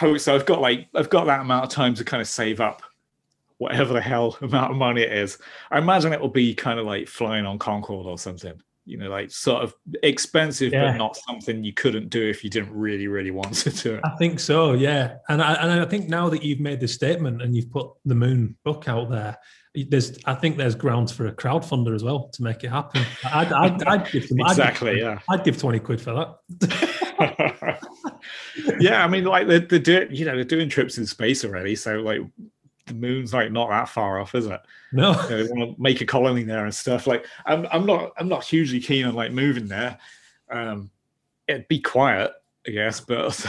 Um, 0.00 0.18
so 0.18 0.34
I've 0.34 0.46
got 0.46 0.60
like 0.60 0.88
I've 0.94 1.10
got 1.10 1.26
that 1.26 1.40
amount 1.40 1.64
of 1.64 1.70
time 1.70 1.94
to 1.94 2.04
kind 2.04 2.20
of 2.20 2.28
save 2.28 2.60
up 2.60 2.82
whatever 3.58 3.92
the 3.94 4.00
hell 4.00 4.36
amount 4.42 4.70
of 4.70 4.76
money 4.76 5.02
it 5.02 5.12
is. 5.12 5.38
I 5.70 5.78
imagine 5.78 6.12
it 6.12 6.20
will 6.20 6.28
be 6.28 6.54
kind 6.54 6.78
of 6.78 6.86
like 6.86 7.08
flying 7.08 7.46
on 7.46 7.58
Concorde 7.58 8.06
or 8.06 8.18
something. 8.18 8.60
You 8.86 8.98
know, 8.98 9.10
like 9.10 9.30
sort 9.30 9.64
of 9.64 9.74
expensive, 10.02 10.72
yeah. 10.72 10.92
but 10.92 10.96
not 10.96 11.16
something 11.16 11.64
you 11.64 11.72
couldn't 11.72 12.08
do 12.08 12.22
if 12.22 12.44
you 12.44 12.50
didn't 12.50 12.72
really, 12.72 13.08
really 13.08 13.32
want 13.32 13.54
to 13.54 13.70
do 13.70 13.94
it. 13.96 14.00
I 14.04 14.16
think 14.16 14.40
so, 14.40 14.72
yeah. 14.74 15.16
And 15.28 15.42
I, 15.42 15.54
and 15.54 15.80
I 15.80 15.84
think 15.84 16.08
now 16.08 16.28
that 16.30 16.42
you've 16.42 16.60
made 16.60 16.80
this 16.80 16.94
statement 16.94 17.42
and 17.42 17.54
you've 17.54 17.70
put 17.70 17.88
the 18.04 18.14
Moon 18.14 18.56
book 18.64 18.88
out 18.88 19.10
there, 19.10 19.36
there's 19.88 20.18
I 20.24 20.34
think 20.34 20.56
there's 20.56 20.74
grounds 20.74 21.12
for 21.12 21.26
a 21.26 21.32
crowdfunder 21.32 21.94
as 21.94 22.02
well 22.02 22.28
to 22.32 22.42
make 22.42 22.64
it 22.64 22.68
happen. 22.68 23.02
I'd, 23.24 23.52
I'd, 23.52 23.82
I'd 23.84 24.10
give 24.10 24.28
them, 24.28 24.40
exactly, 24.40 24.90
I'd 24.90 24.94
give, 24.94 25.04
yeah. 25.04 25.18
I'd 25.28 25.44
give 25.44 25.58
twenty 25.58 25.80
quid 25.80 26.00
for 26.00 26.36
that. 26.58 27.80
yeah, 28.80 29.04
I 29.04 29.08
mean, 29.08 29.24
like 29.24 29.46
they're, 29.46 29.60
they're 29.60 29.78
doing, 29.78 30.08
you 30.10 30.24
know, 30.24 30.34
they're 30.34 30.44
doing 30.44 30.68
trips 30.68 30.96
in 30.98 31.06
space 31.06 31.44
already, 31.44 31.76
so 31.76 31.96
like 31.96 32.20
the 32.86 32.94
moon's 32.94 33.34
like 33.34 33.52
not 33.52 33.68
that 33.70 33.88
far 33.88 34.20
off, 34.20 34.34
is 34.34 34.46
it? 34.46 34.60
No, 34.92 35.10
you 35.10 35.16
know, 35.16 35.44
they 35.44 35.52
want 35.52 35.76
to 35.76 35.82
make 35.82 36.00
a 36.00 36.06
colony 36.06 36.42
there 36.44 36.64
and 36.64 36.74
stuff. 36.74 37.06
Like, 37.06 37.26
I'm, 37.44 37.66
I'm 37.70 37.84
not, 37.84 38.12
I'm 38.16 38.28
not 38.28 38.44
hugely 38.44 38.80
keen 38.80 39.06
on 39.06 39.14
like 39.14 39.32
moving 39.32 39.66
there. 39.66 39.98
Um, 40.50 40.90
it'd 41.48 41.68
be 41.68 41.80
quiet, 41.80 42.32
I 42.66 42.70
guess, 42.70 43.00
but 43.00 43.44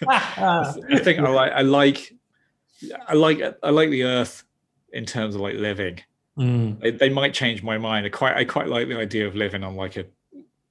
I 0.08 0.72
think 1.02 1.20
I 1.20 1.28
like, 1.28 1.52
I 1.52 1.60
like, 1.60 2.14
I 3.06 3.14
like, 3.14 3.40
I 3.62 3.70
like 3.70 3.90
the 3.90 4.04
Earth 4.04 4.44
in 4.92 5.04
terms 5.04 5.34
of 5.34 5.40
like 5.40 5.56
living. 5.56 6.00
Mm. 6.38 6.80
They, 6.80 6.90
they, 6.92 7.08
might 7.10 7.34
change 7.34 7.62
my 7.62 7.76
mind. 7.76 8.06
I 8.06 8.08
quite 8.08 8.36
I 8.36 8.44
quite 8.44 8.68
like 8.68 8.88
the 8.88 8.96
idea 8.96 9.26
of 9.26 9.34
living 9.34 9.62
on 9.62 9.76
like 9.76 9.96
a 9.96 10.06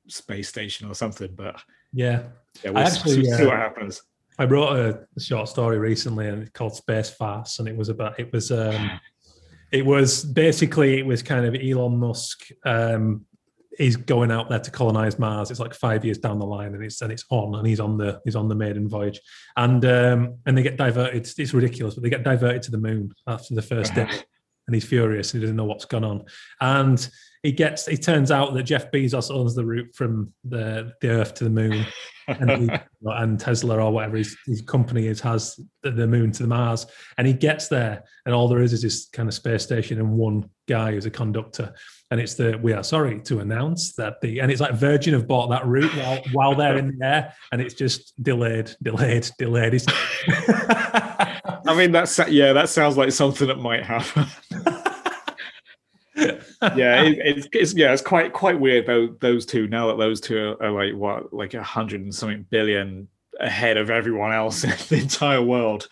space 0.07 0.49
station 0.49 0.89
or 0.89 0.95
something. 0.95 1.31
But 1.35 1.61
yeah, 1.93 2.23
yeah, 2.63 2.71
we'll 2.71 2.79
actually, 2.79 3.25
see, 3.25 3.31
uh, 3.31 3.45
what 3.45 3.57
happens. 3.57 4.01
I 4.39 4.45
wrote 4.45 5.05
a 5.15 5.19
short 5.19 5.49
story 5.49 5.77
recently 5.77 6.27
and 6.27 6.41
it's 6.41 6.51
called 6.51 6.75
Space 6.75 7.09
Farce, 7.09 7.59
and 7.59 7.67
it 7.67 7.75
was 7.75 7.89
about 7.89 8.19
it 8.19 8.31
was 8.31 8.51
um, 8.51 8.99
it 9.71 9.85
was 9.85 10.23
basically 10.23 10.97
it 10.97 11.05
was 11.05 11.21
kind 11.21 11.45
of 11.45 11.55
Elon 11.55 11.99
Musk 11.99 12.47
um, 12.65 13.25
he's 13.79 13.95
going 13.95 14.29
out 14.29 14.49
there 14.49 14.59
to 14.59 14.69
colonize 14.69 15.17
Mars. 15.17 15.49
It's 15.49 15.59
like 15.59 15.73
five 15.73 16.05
years 16.05 16.17
down 16.17 16.37
the 16.37 16.45
line, 16.45 16.75
and 16.75 16.83
it's 16.83 17.01
and 17.01 17.11
it's 17.11 17.25
on, 17.29 17.55
and 17.55 17.65
he's 17.65 17.79
on 17.79 17.97
the 17.97 18.21
he's 18.25 18.35
on 18.35 18.47
the 18.47 18.55
maiden 18.55 18.87
voyage, 18.87 19.19
and 19.57 19.83
um, 19.85 20.35
and 20.45 20.57
they 20.57 20.61
get 20.61 20.77
diverted. 20.77 21.15
It's, 21.15 21.39
it's 21.39 21.53
ridiculous, 21.53 21.95
but 21.95 22.03
they 22.03 22.09
get 22.09 22.23
diverted 22.23 22.61
to 22.63 22.71
the 22.71 22.77
moon 22.77 23.11
after 23.25 23.55
the 23.55 23.61
first 23.61 23.95
day, 23.95 24.07
and 24.67 24.75
he's 24.75 24.85
furious. 24.85 25.31
He 25.31 25.39
doesn't 25.39 25.55
know 25.55 25.65
what's 25.65 25.85
gone 25.85 26.03
on, 26.03 26.25
and 26.61 27.09
he 27.43 27.51
gets. 27.51 27.87
It 27.87 28.01
turns 28.01 28.31
out 28.31 28.53
that 28.53 28.63
Jeff 28.63 28.91
Bezos 28.91 29.31
owns 29.31 29.55
the 29.55 29.65
route 29.65 29.95
from 29.95 30.33
the 30.43 30.93
the 31.01 31.09
Earth 31.09 31.33
to 31.35 31.45
the 31.45 31.49
moon, 31.49 31.85
and, 32.27 32.71
he, 32.71 32.77
and 33.05 33.39
Tesla 33.39 33.79
or 33.79 33.91
whatever 33.91 34.17
his, 34.17 34.37
his 34.45 34.61
company 34.61 35.07
is 35.07 35.21
has 35.21 35.59
the, 35.81 35.91
the, 35.91 36.07
moon 36.07 36.31
to 36.33 36.43
the 36.43 36.49
Mars, 36.49 36.85
and 37.17 37.25
he 37.25 37.33
gets 37.33 37.69
there, 37.69 38.03
and 38.25 38.35
all 38.35 38.49
there 38.49 38.61
is 38.61 38.73
is 38.73 38.81
this 38.81 39.07
kind 39.09 39.29
of 39.29 39.33
space 39.33 39.63
station 39.63 39.99
and 39.99 40.11
one 40.11 40.49
guy 40.67 40.91
who's 40.91 41.05
a 41.05 41.11
conductor, 41.11 41.73
and 42.11 42.19
it's 42.19 42.35
the 42.35 42.59
we 42.61 42.73
are 42.73 42.83
sorry 42.83 43.21
to 43.21 43.39
announce 43.39 43.93
that 43.93 44.19
the 44.21 44.39
and 44.39 44.51
it's 44.51 44.61
like 44.61 44.73
Virgin 44.73 45.13
have 45.13 45.27
bought 45.27 45.49
that 45.49 45.65
route 45.65 45.95
while 45.95 46.21
while 46.33 46.55
they're 46.55 46.77
in 46.77 46.97
the 46.97 47.05
air, 47.05 47.33
and 47.53 47.61
it's 47.61 47.73
just 47.73 48.21
delayed, 48.21 48.71
delayed, 48.81 49.29
delayed. 49.37 49.81
I 50.27 51.75
mean, 51.75 51.93
that's 51.93 52.19
yeah, 52.27 52.51
that 52.51 52.67
sounds 52.67 52.97
like 52.97 53.13
something 53.13 53.47
that 53.47 53.59
might 53.59 53.85
happen. 53.85 54.25
yeah, 56.61 57.03
it, 57.03 57.17
it's, 57.19 57.47
it's 57.51 57.73
yeah, 57.73 57.93
it's 57.93 58.01
quite 58.01 58.33
quite 58.33 58.59
weird 58.59 58.85
though. 58.85 59.15
Those 59.19 59.45
two 59.45 59.67
now 59.67 59.87
that 59.87 59.97
those 59.97 60.19
two 60.21 60.55
are, 60.59 60.63
are 60.63 60.71
like 60.71 60.95
what 60.95 61.33
like 61.33 61.53
a 61.53 61.63
hundred 61.63 62.01
and 62.01 62.13
something 62.13 62.45
billion 62.49 63.07
ahead 63.39 63.77
of 63.77 63.89
everyone 63.89 64.33
else 64.33 64.63
in 64.63 64.71
the 64.89 65.01
entire 65.01 65.41
world. 65.41 65.87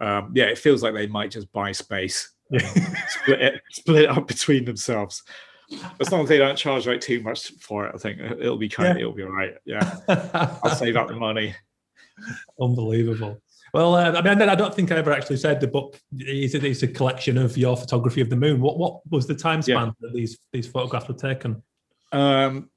Um, 0.00 0.32
yeah, 0.34 0.44
it 0.44 0.58
feels 0.58 0.82
like 0.82 0.94
they 0.94 1.06
might 1.06 1.30
just 1.30 1.52
buy 1.52 1.72
space, 1.72 2.32
split 3.06 3.40
it, 3.40 3.62
split 3.70 4.02
it 4.04 4.10
up 4.10 4.26
between 4.26 4.64
themselves. 4.64 5.22
As 6.00 6.10
long 6.10 6.24
as 6.24 6.28
they 6.28 6.38
don't 6.38 6.58
charge 6.58 6.86
like 6.86 7.00
too 7.00 7.22
much 7.22 7.52
for 7.60 7.86
it, 7.86 7.94
I 7.94 7.98
think 7.98 8.20
it'll 8.20 8.58
be 8.58 8.68
kind 8.68 8.90
of 8.90 8.96
it'll 8.98 9.12
be 9.12 9.22
all 9.22 9.30
right. 9.30 9.54
Yeah, 9.64 9.94
I'll 10.62 10.74
save 10.74 10.96
up 10.96 11.08
the 11.08 11.14
money. 11.14 11.54
Unbelievable. 12.60 13.40
Well, 13.72 13.94
uh, 13.94 14.12
I 14.12 14.22
mean, 14.34 14.48
I 14.48 14.54
don't 14.54 14.74
think 14.74 14.92
I 14.92 14.96
ever 14.96 15.12
actually 15.12 15.38
said 15.38 15.60
the 15.60 15.66
book 15.66 15.98
is 16.18 16.54
a, 16.54 16.64
it's 16.64 16.82
a 16.82 16.88
collection 16.88 17.38
of 17.38 17.56
your 17.56 17.76
photography 17.76 18.20
of 18.20 18.28
the 18.28 18.36
moon. 18.36 18.60
What 18.60 18.78
what 18.78 19.00
was 19.10 19.26
the 19.26 19.34
time 19.34 19.62
span 19.62 19.86
yeah. 19.86 19.92
that 20.00 20.12
these 20.12 20.38
these 20.52 20.66
photographs 20.66 21.08
were 21.08 21.14
taken? 21.14 21.62
Um, 22.12 22.70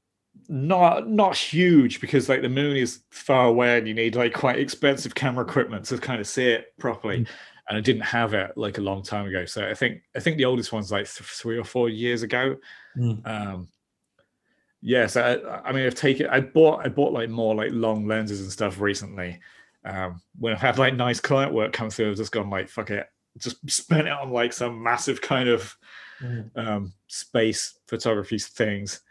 not 0.48 1.10
not 1.10 1.36
huge 1.36 2.00
because 2.00 2.30
like 2.30 2.42
the 2.42 2.50
moon 2.50 2.78
is 2.78 3.02
far 3.12 3.48
away 3.48 3.78
and 3.78 3.88
you 3.88 3.94
need 3.94 4.16
like 4.16 4.34
quite 4.34 4.60
expensive 4.60 5.16
camera 5.16 5.44
equipment 5.44 5.86
to 5.86 5.98
kind 5.98 6.22
of 6.22 6.28
see 6.28 6.48
it 6.48 6.68
properly. 6.78 7.22
Mm. 7.22 7.28
And 7.68 7.78
I 7.80 7.82
didn't 7.82 8.04
have 8.04 8.36
it 8.36 8.52
like 8.56 8.78
a 8.78 8.82
long 8.82 9.02
time 9.02 9.26
ago, 9.26 9.46
so 9.46 9.68
I 9.68 9.74
think 9.74 10.02
I 10.16 10.20
think 10.20 10.38
the 10.38 10.46
oldest 10.46 10.72
one's 10.72 10.92
like 10.92 11.06
th- 11.06 11.28
three 11.28 11.58
or 11.58 11.64
four 11.64 11.90
years 11.90 12.22
ago. 12.22 12.58
Mm. 12.98 13.28
Um, 13.28 13.68
yes, 14.82 15.18
I, 15.18 15.38
I 15.38 15.72
mean 15.74 15.86
I've 15.86 15.96
taken 15.96 16.28
I 16.28 16.40
bought 16.42 16.86
I 16.86 16.90
bought 16.90 17.12
like 17.12 17.30
more 17.30 17.56
like 17.56 17.72
long 17.74 18.08
lenses 18.08 18.40
and 18.40 18.52
stuff 18.52 18.80
recently. 18.80 19.40
Um, 19.86 20.22
when 20.40 20.54
I've 20.54 20.62
had 20.62 20.80
like 20.80 20.96
nice 20.96 21.20
client 21.20 21.54
work 21.54 21.72
come 21.72 21.90
through, 21.90 22.12
I've 22.12 22.18
just 22.18 22.32
gone 22.32 22.50
like 22.50 22.70
fuck 22.70 22.90
it, 22.90 23.08
just 23.38 23.58
spent 23.70 24.08
it 24.08 24.14
on 24.14 24.32
like 24.32 24.54
some 24.54 24.82
massive 24.82 25.22
kind 25.22 25.48
of 25.48 25.76
mm. 26.22 26.50
um, 26.58 26.94
space 27.08 27.80
photography 27.88 28.40
things, 28.40 29.02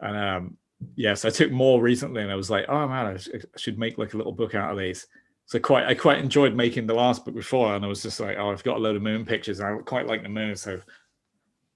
and 0.00 0.16
um, 0.16 0.56
yes, 0.94 1.24
I 1.24 1.30
took 1.30 1.50
more 1.50 1.80
recently, 1.80 2.22
and 2.22 2.30
I 2.30 2.36
was 2.36 2.50
like, 2.50 2.66
oh 2.68 2.86
man, 2.88 3.18
I 3.18 3.58
should 3.58 3.78
make 3.78 3.98
like 3.98 4.14
a 4.14 4.16
little 4.16 4.32
book 4.32 4.54
out 4.54 4.72
of 4.72 4.78
these. 4.78 5.06
So 5.46 5.58
quite, 5.58 5.86
I 5.86 5.94
quite 5.94 6.18
enjoyed 6.18 6.54
making 6.54 6.86
the 6.86 6.94
last 6.94 7.24
book 7.24 7.34
before, 7.34 7.74
and 7.74 7.84
I 7.84 7.88
was 7.88 8.02
just 8.02 8.20
like, 8.20 8.36
oh, 8.38 8.50
I've 8.50 8.64
got 8.64 8.76
a 8.76 8.80
load 8.80 8.96
of 8.96 9.02
moon 9.02 9.24
pictures, 9.24 9.60
and 9.60 9.68
I 9.68 9.82
quite 9.82 10.06
like 10.06 10.22
the 10.22 10.28
moon, 10.28 10.56
so 10.56 10.80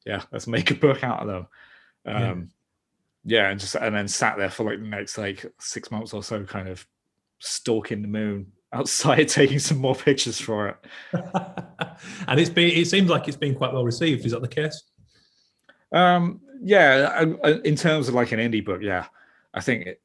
yeah, 0.04 0.22
let's 0.30 0.46
make 0.46 0.70
a 0.70 0.74
book 0.74 1.02
out 1.02 1.20
of 1.20 1.26
them. 1.26 1.46
Um, 2.04 2.50
yeah. 3.24 3.44
yeah, 3.44 3.50
and 3.50 3.58
just 3.60 3.76
and 3.76 3.94
then 3.94 4.08
sat 4.08 4.36
there 4.36 4.50
for 4.50 4.64
like 4.64 4.78
the 4.78 4.86
next 4.86 5.16
like 5.16 5.46
six 5.58 5.90
months 5.90 6.12
or 6.12 6.22
so, 6.22 6.44
kind 6.44 6.68
of 6.68 6.86
stalking 7.42 8.02
the 8.02 8.08
moon 8.08 8.52
outside, 8.72 9.28
taking 9.28 9.58
some 9.58 9.78
more 9.78 9.94
pictures 9.94 10.40
for 10.40 10.68
it. 10.68 10.76
and 12.28 12.40
it's 12.40 12.50
been, 12.50 12.70
it 12.70 12.86
seems 12.86 13.10
like 13.10 13.28
it's 13.28 13.36
been 13.36 13.54
quite 13.54 13.72
well 13.72 13.84
received. 13.84 14.24
Is 14.24 14.32
that 14.32 14.42
the 14.42 14.48
case? 14.48 14.82
Um, 15.92 16.40
yeah, 16.62 17.24
in 17.64 17.76
terms 17.76 18.08
of 18.08 18.14
like 18.14 18.32
an 18.32 18.38
indie 18.38 18.64
book, 18.64 18.80
yeah, 18.82 19.06
I 19.52 19.60
think 19.60 19.86
it, 19.86 20.00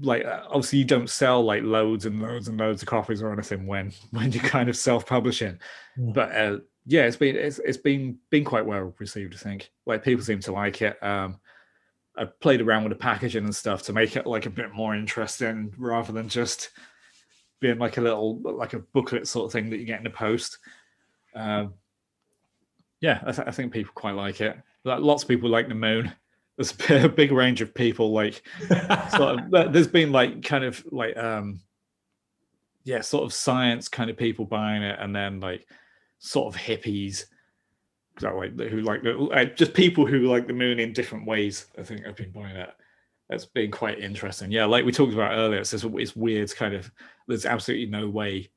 like 0.00 0.24
uh, 0.24 0.44
obviously 0.46 0.78
you 0.78 0.84
don't 0.84 1.10
sell 1.10 1.42
like 1.42 1.62
loads 1.64 2.06
and 2.06 2.22
loads 2.22 2.46
and 2.46 2.58
loads 2.58 2.82
of 2.82 2.88
copies 2.88 3.20
or 3.20 3.32
anything 3.32 3.66
when 3.66 3.92
when 4.12 4.30
you're 4.30 4.44
kind 4.44 4.68
of 4.68 4.76
self-publishing, 4.76 5.58
mm. 5.98 6.14
but 6.14 6.30
uh, 6.36 6.58
yeah, 6.86 7.02
it's 7.02 7.16
been 7.16 7.34
it's, 7.34 7.58
it's 7.60 7.78
been 7.78 8.18
been 8.30 8.44
quite 8.44 8.64
well 8.64 8.94
received. 8.98 9.34
I 9.34 9.38
think 9.38 9.70
like 9.86 10.04
people 10.04 10.24
seem 10.24 10.40
to 10.40 10.52
like 10.52 10.82
it. 10.82 11.02
Um, 11.02 11.40
I 12.18 12.24
played 12.26 12.60
around 12.60 12.84
with 12.84 12.92
the 12.92 12.98
packaging 12.98 13.44
and 13.44 13.54
stuff 13.54 13.82
to 13.84 13.92
make 13.92 14.16
it 14.16 14.26
like 14.26 14.46
a 14.46 14.50
bit 14.50 14.72
more 14.72 14.94
interesting 14.94 15.72
rather 15.78 16.12
than 16.12 16.28
just 16.28 16.70
being 17.60 17.78
like 17.78 17.96
a 17.96 18.00
little 18.00 18.40
like 18.40 18.74
a 18.74 18.78
booklet 18.78 19.26
sort 19.26 19.46
of 19.46 19.52
thing 19.52 19.70
that 19.70 19.78
you 19.78 19.84
get 19.84 19.98
in 19.98 20.04
the 20.04 20.10
post. 20.10 20.58
Um, 21.34 21.74
yeah, 23.00 23.20
I, 23.24 23.32
th- 23.32 23.48
I 23.48 23.50
think 23.52 23.72
people 23.72 23.92
quite 23.94 24.14
like 24.14 24.40
it 24.40 24.56
lots 24.84 25.22
of 25.22 25.28
people 25.28 25.50
like 25.50 25.68
the 25.68 25.74
moon. 25.74 26.12
There's 26.56 26.74
a 26.90 27.08
big 27.08 27.30
range 27.30 27.60
of 27.60 27.72
people. 27.72 28.10
Like, 28.10 28.42
sort 29.16 29.38
of, 29.38 29.72
there's 29.72 29.86
been 29.86 30.10
like 30.10 30.42
kind 30.42 30.64
of 30.64 30.84
like 30.90 31.16
um, 31.16 31.60
yeah, 32.82 33.00
sort 33.00 33.22
of 33.22 33.32
science 33.32 33.86
kind 33.86 34.10
of 34.10 34.16
people 34.16 34.44
buying 34.44 34.82
it, 34.82 34.98
and 35.00 35.14
then 35.14 35.38
like 35.38 35.68
sort 36.18 36.52
of 36.52 36.60
hippies, 36.60 37.26
like 38.22 38.58
who 38.58 38.80
like 38.82 39.00
uh, 39.04 39.44
just 39.44 39.74
people 39.74 40.06
who 40.06 40.20
like 40.20 40.46
the 40.46 40.52
moon 40.52 40.78
in 40.78 40.92
different 40.92 41.26
ways. 41.26 41.66
I 41.78 41.82
think 41.82 42.06
I've 42.06 42.16
been 42.16 42.32
buying 42.32 42.56
it. 42.56 42.70
That's 43.28 43.46
been 43.46 43.70
quite 43.70 43.98
interesting. 43.98 44.50
Yeah, 44.50 44.64
like 44.64 44.84
we 44.84 44.92
talked 44.92 45.12
about 45.12 45.32
earlier, 45.32 45.60
it's 45.60 45.72
just, 45.72 45.84
it's 45.84 46.16
weird. 46.16 46.54
Kind 46.56 46.74
of, 46.74 46.90
there's 47.26 47.46
absolutely 47.46 47.86
no 47.86 48.08
way 48.08 48.50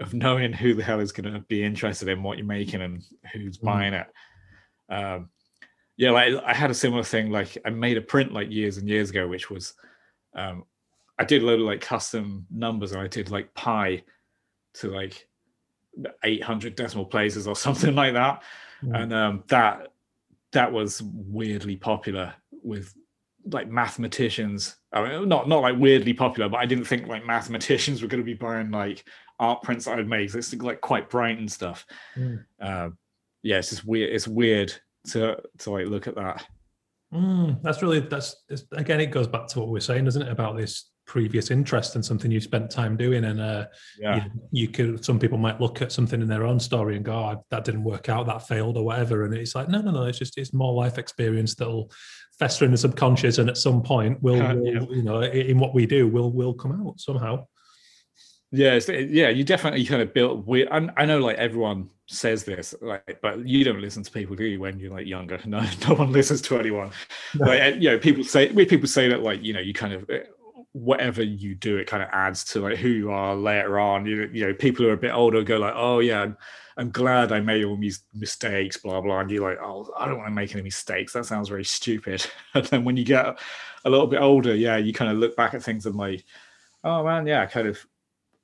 of 0.00 0.14
knowing 0.14 0.52
who 0.52 0.74
the 0.74 0.82
hell 0.82 1.00
is 1.00 1.12
going 1.12 1.32
to 1.32 1.40
be 1.40 1.62
interested 1.62 2.08
in 2.08 2.22
what 2.22 2.38
you're 2.38 2.46
making 2.46 2.82
and 2.82 3.02
who's 3.32 3.58
mm. 3.58 3.64
buying 3.64 3.94
it. 3.94 4.06
Um, 4.88 5.28
yeah, 5.96 6.10
like 6.10 6.34
I 6.44 6.54
had 6.54 6.70
a 6.70 6.74
similar 6.74 7.04
thing. 7.04 7.30
Like 7.30 7.58
I 7.64 7.70
made 7.70 7.96
a 7.96 8.02
print 8.02 8.32
like 8.32 8.50
years 8.50 8.78
and 8.78 8.88
years 8.88 9.10
ago, 9.10 9.28
which 9.28 9.50
was 9.50 9.74
um, 10.34 10.64
I 11.18 11.24
did 11.24 11.42
a 11.42 11.46
load 11.46 11.60
of 11.60 11.66
like 11.66 11.80
custom 11.80 12.46
numbers, 12.50 12.92
and 12.92 13.00
I 13.00 13.06
did 13.06 13.30
like 13.30 13.54
pi 13.54 14.02
to 14.74 14.90
like 14.90 15.28
800 16.24 16.74
decimal 16.74 17.06
places 17.06 17.46
or 17.46 17.56
something 17.56 17.94
like 17.94 18.14
that, 18.14 18.42
mm. 18.84 19.00
and 19.00 19.12
um, 19.12 19.44
that 19.48 19.92
that 20.52 20.72
was 20.72 21.02
weirdly 21.02 21.76
popular 21.76 22.34
with 22.62 22.94
like 23.50 23.68
mathematicians. 23.68 24.76
I 24.92 25.02
mean, 25.02 25.28
not 25.28 25.48
not 25.48 25.62
like 25.62 25.76
weirdly 25.78 26.14
popular, 26.14 26.48
but 26.48 26.58
I 26.58 26.66
didn't 26.66 26.84
think 26.84 27.06
like 27.06 27.26
mathematicians 27.26 28.02
were 28.02 28.08
going 28.08 28.22
to 28.22 28.24
be 28.24 28.34
buying 28.34 28.70
like 28.70 29.04
art 29.38 29.62
prints 29.62 29.86
I'd 29.86 30.08
made. 30.08 30.34
It's 30.34 30.54
like 30.54 30.80
quite 30.80 31.10
bright 31.10 31.38
and 31.38 31.50
stuff. 31.50 31.86
Mm. 32.16 32.44
Uh, 32.60 32.90
yeah, 33.42 33.58
it's 33.58 33.70
just 33.70 33.84
weird. 33.84 34.12
It's 34.12 34.28
weird 34.28 34.72
to 35.08 35.40
to 35.58 35.70
like 35.70 35.86
look 35.86 36.06
at 36.06 36.14
that. 36.16 36.46
Mm, 37.12 37.62
that's 37.62 37.82
really 37.82 38.00
that's 38.00 38.36
again 38.72 39.00
it 39.00 39.06
goes 39.06 39.28
back 39.28 39.46
to 39.48 39.60
what 39.60 39.68
we 39.68 39.78
are 39.78 39.82
saying, 39.82 40.04
doesn't 40.04 40.22
it, 40.22 40.28
about 40.32 40.56
this 40.56 40.90
previous 41.06 41.50
interest 41.50 41.94
and 41.94 42.04
something 42.04 42.30
you 42.30 42.40
spent 42.40 42.70
time 42.70 42.96
doing 42.96 43.24
and 43.24 43.40
uh 43.40 43.66
yeah. 43.98 44.24
you, 44.24 44.30
you, 44.52 44.68
could 44.68 45.04
some 45.04 45.18
people 45.18 45.36
might 45.36 45.60
look 45.60 45.82
at 45.82 45.92
something 45.92 46.22
in 46.22 46.28
their 46.28 46.44
own 46.44 46.58
story 46.58 46.96
and 46.96 47.04
go 47.04 47.14
oh, 47.14 47.44
that 47.50 47.64
didn't 47.64 47.84
work 47.84 48.08
out 48.08 48.26
that 48.26 48.46
failed 48.46 48.76
or 48.76 48.84
whatever 48.84 49.24
and 49.24 49.34
it's 49.34 49.54
like 49.54 49.68
no 49.68 49.80
no 49.80 49.90
no 49.90 50.04
it's 50.04 50.18
just 50.18 50.38
it's 50.38 50.52
more 50.52 50.72
life 50.72 50.98
experience 50.98 51.54
that'll 51.54 51.90
fester 52.38 52.64
in 52.64 52.70
the 52.70 52.76
subconscious 52.76 53.38
and 53.38 53.48
at 53.48 53.56
some 53.56 53.82
point 53.82 54.20
will, 54.22 54.40
uh, 54.40 54.54
yeah. 54.54 54.80
you 54.90 55.02
know 55.02 55.20
in 55.22 55.58
what 55.58 55.74
we 55.74 55.86
do 55.86 56.08
will 56.08 56.32
will 56.32 56.54
come 56.54 56.72
out 56.72 56.98
somehow 56.98 57.44
yeah, 58.54 58.78
yeah, 58.88 59.30
you 59.30 59.42
definitely 59.42 59.84
kind 59.84 60.00
of 60.00 60.14
built. 60.14 60.46
Weird, 60.46 60.68
I, 60.70 60.88
I 60.96 61.06
know, 61.06 61.18
like 61.18 61.36
everyone 61.38 61.88
says 62.06 62.44
this, 62.44 62.72
like, 62.80 63.18
but 63.20 63.48
you 63.48 63.64
don't 63.64 63.80
listen 63.80 64.04
to 64.04 64.10
people, 64.12 64.36
do 64.36 64.44
you? 64.44 64.60
When 64.60 64.78
you're 64.78 64.92
like 64.92 65.08
younger, 65.08 65.40
no, 65.46 65.66
no 65.88 65.94
one 65.94 66.12
listens 66.12 66.40
to 66.42 66.58
anyone. 66.58 66.92
No. 67.34 67.46
Like, 67.46 67.76
you 67.76 67.90
know, 67.90 67.98
people 67.98 68.22
say, 68.22 68.52
we 68.52 68.64
people 68.64 68.86
say 68.86 69.08
that, 69.08 69.24
like, 69.24 69.42
you 69.42 69.52
know, 69.54 69.60
you 69.60 69.74
kind 69.74 69.92
of 69.92 70.08
whatever 70.74 71.22
you 71.22 71.54
do, 71.54 71.76
it 71.76 71.86
kind 71.86 72.02
of 72.02 72.08
adds 72.12 72.42
to 72.42 72.60
like 72.60 72.76
who 72.76 72.88
you 72.88 73.10
are 73.12 73.36
later 73.36 73.78
on. 73.78 74.04
You, 74.04 74.28
you 74.32 74.46
know, 74.46 74.52
people 74.52 74.84
who 74.84 74.90
are 74.90 74.94
a 74.94 74.98
bit 74.98 75.14
older 75.14 75.42
go 75.44 75.58
like, 75.58 75.74
oh 75.76 76.00
yeah, 76.00 76.22
I'm, 76.22 76.36
I'm 76.76 76.90
glad 76.90 77.30
I 77.30 77.38
made 77.38 77.64
all 77.64 77.76
these 77.76 78.02
mistakes, 78.12 78.76
blah 78.76 79.00
blah. 79.00 79.20
And 79.20 79.30
you're 79.30 79.48
like, 79.48 79.62
oh, 79.62 79.88
I 79.96 80.06
don't 80.06 80.18
want 80.18 80.28
to 80.28 80.34
make 80.34 80.52
any 80.52 80.62
mistakes. 80.62 81.12
That 81.12 81.26
sounds 81.26 81.48
very 81.48 81.64
stupid. 81.64 82.26
and 82.54 82.66
then 82.66 82.84
when 82.84 82.96
you 82.96 83.04
get 83.04 83.38
a 83.84 83.90
little 83.90 84.08
bit 84.08 84.20
older, 84.20 84.54
yeah, 84.54 84.76
you 84.76 84.92
kind 84.92 85.12
of 85.12 85.18
look 85.18 85.36
back 85.36 85.54
at 85.54 85.62
things 85.62 85.86
and 85.86 85.94
like, 85.94 86.24
oh 86.82 87.04
man, 87.04 87.26
yeah, 87.26 87.46
kind 87.46 87.68
of 87.68 87.86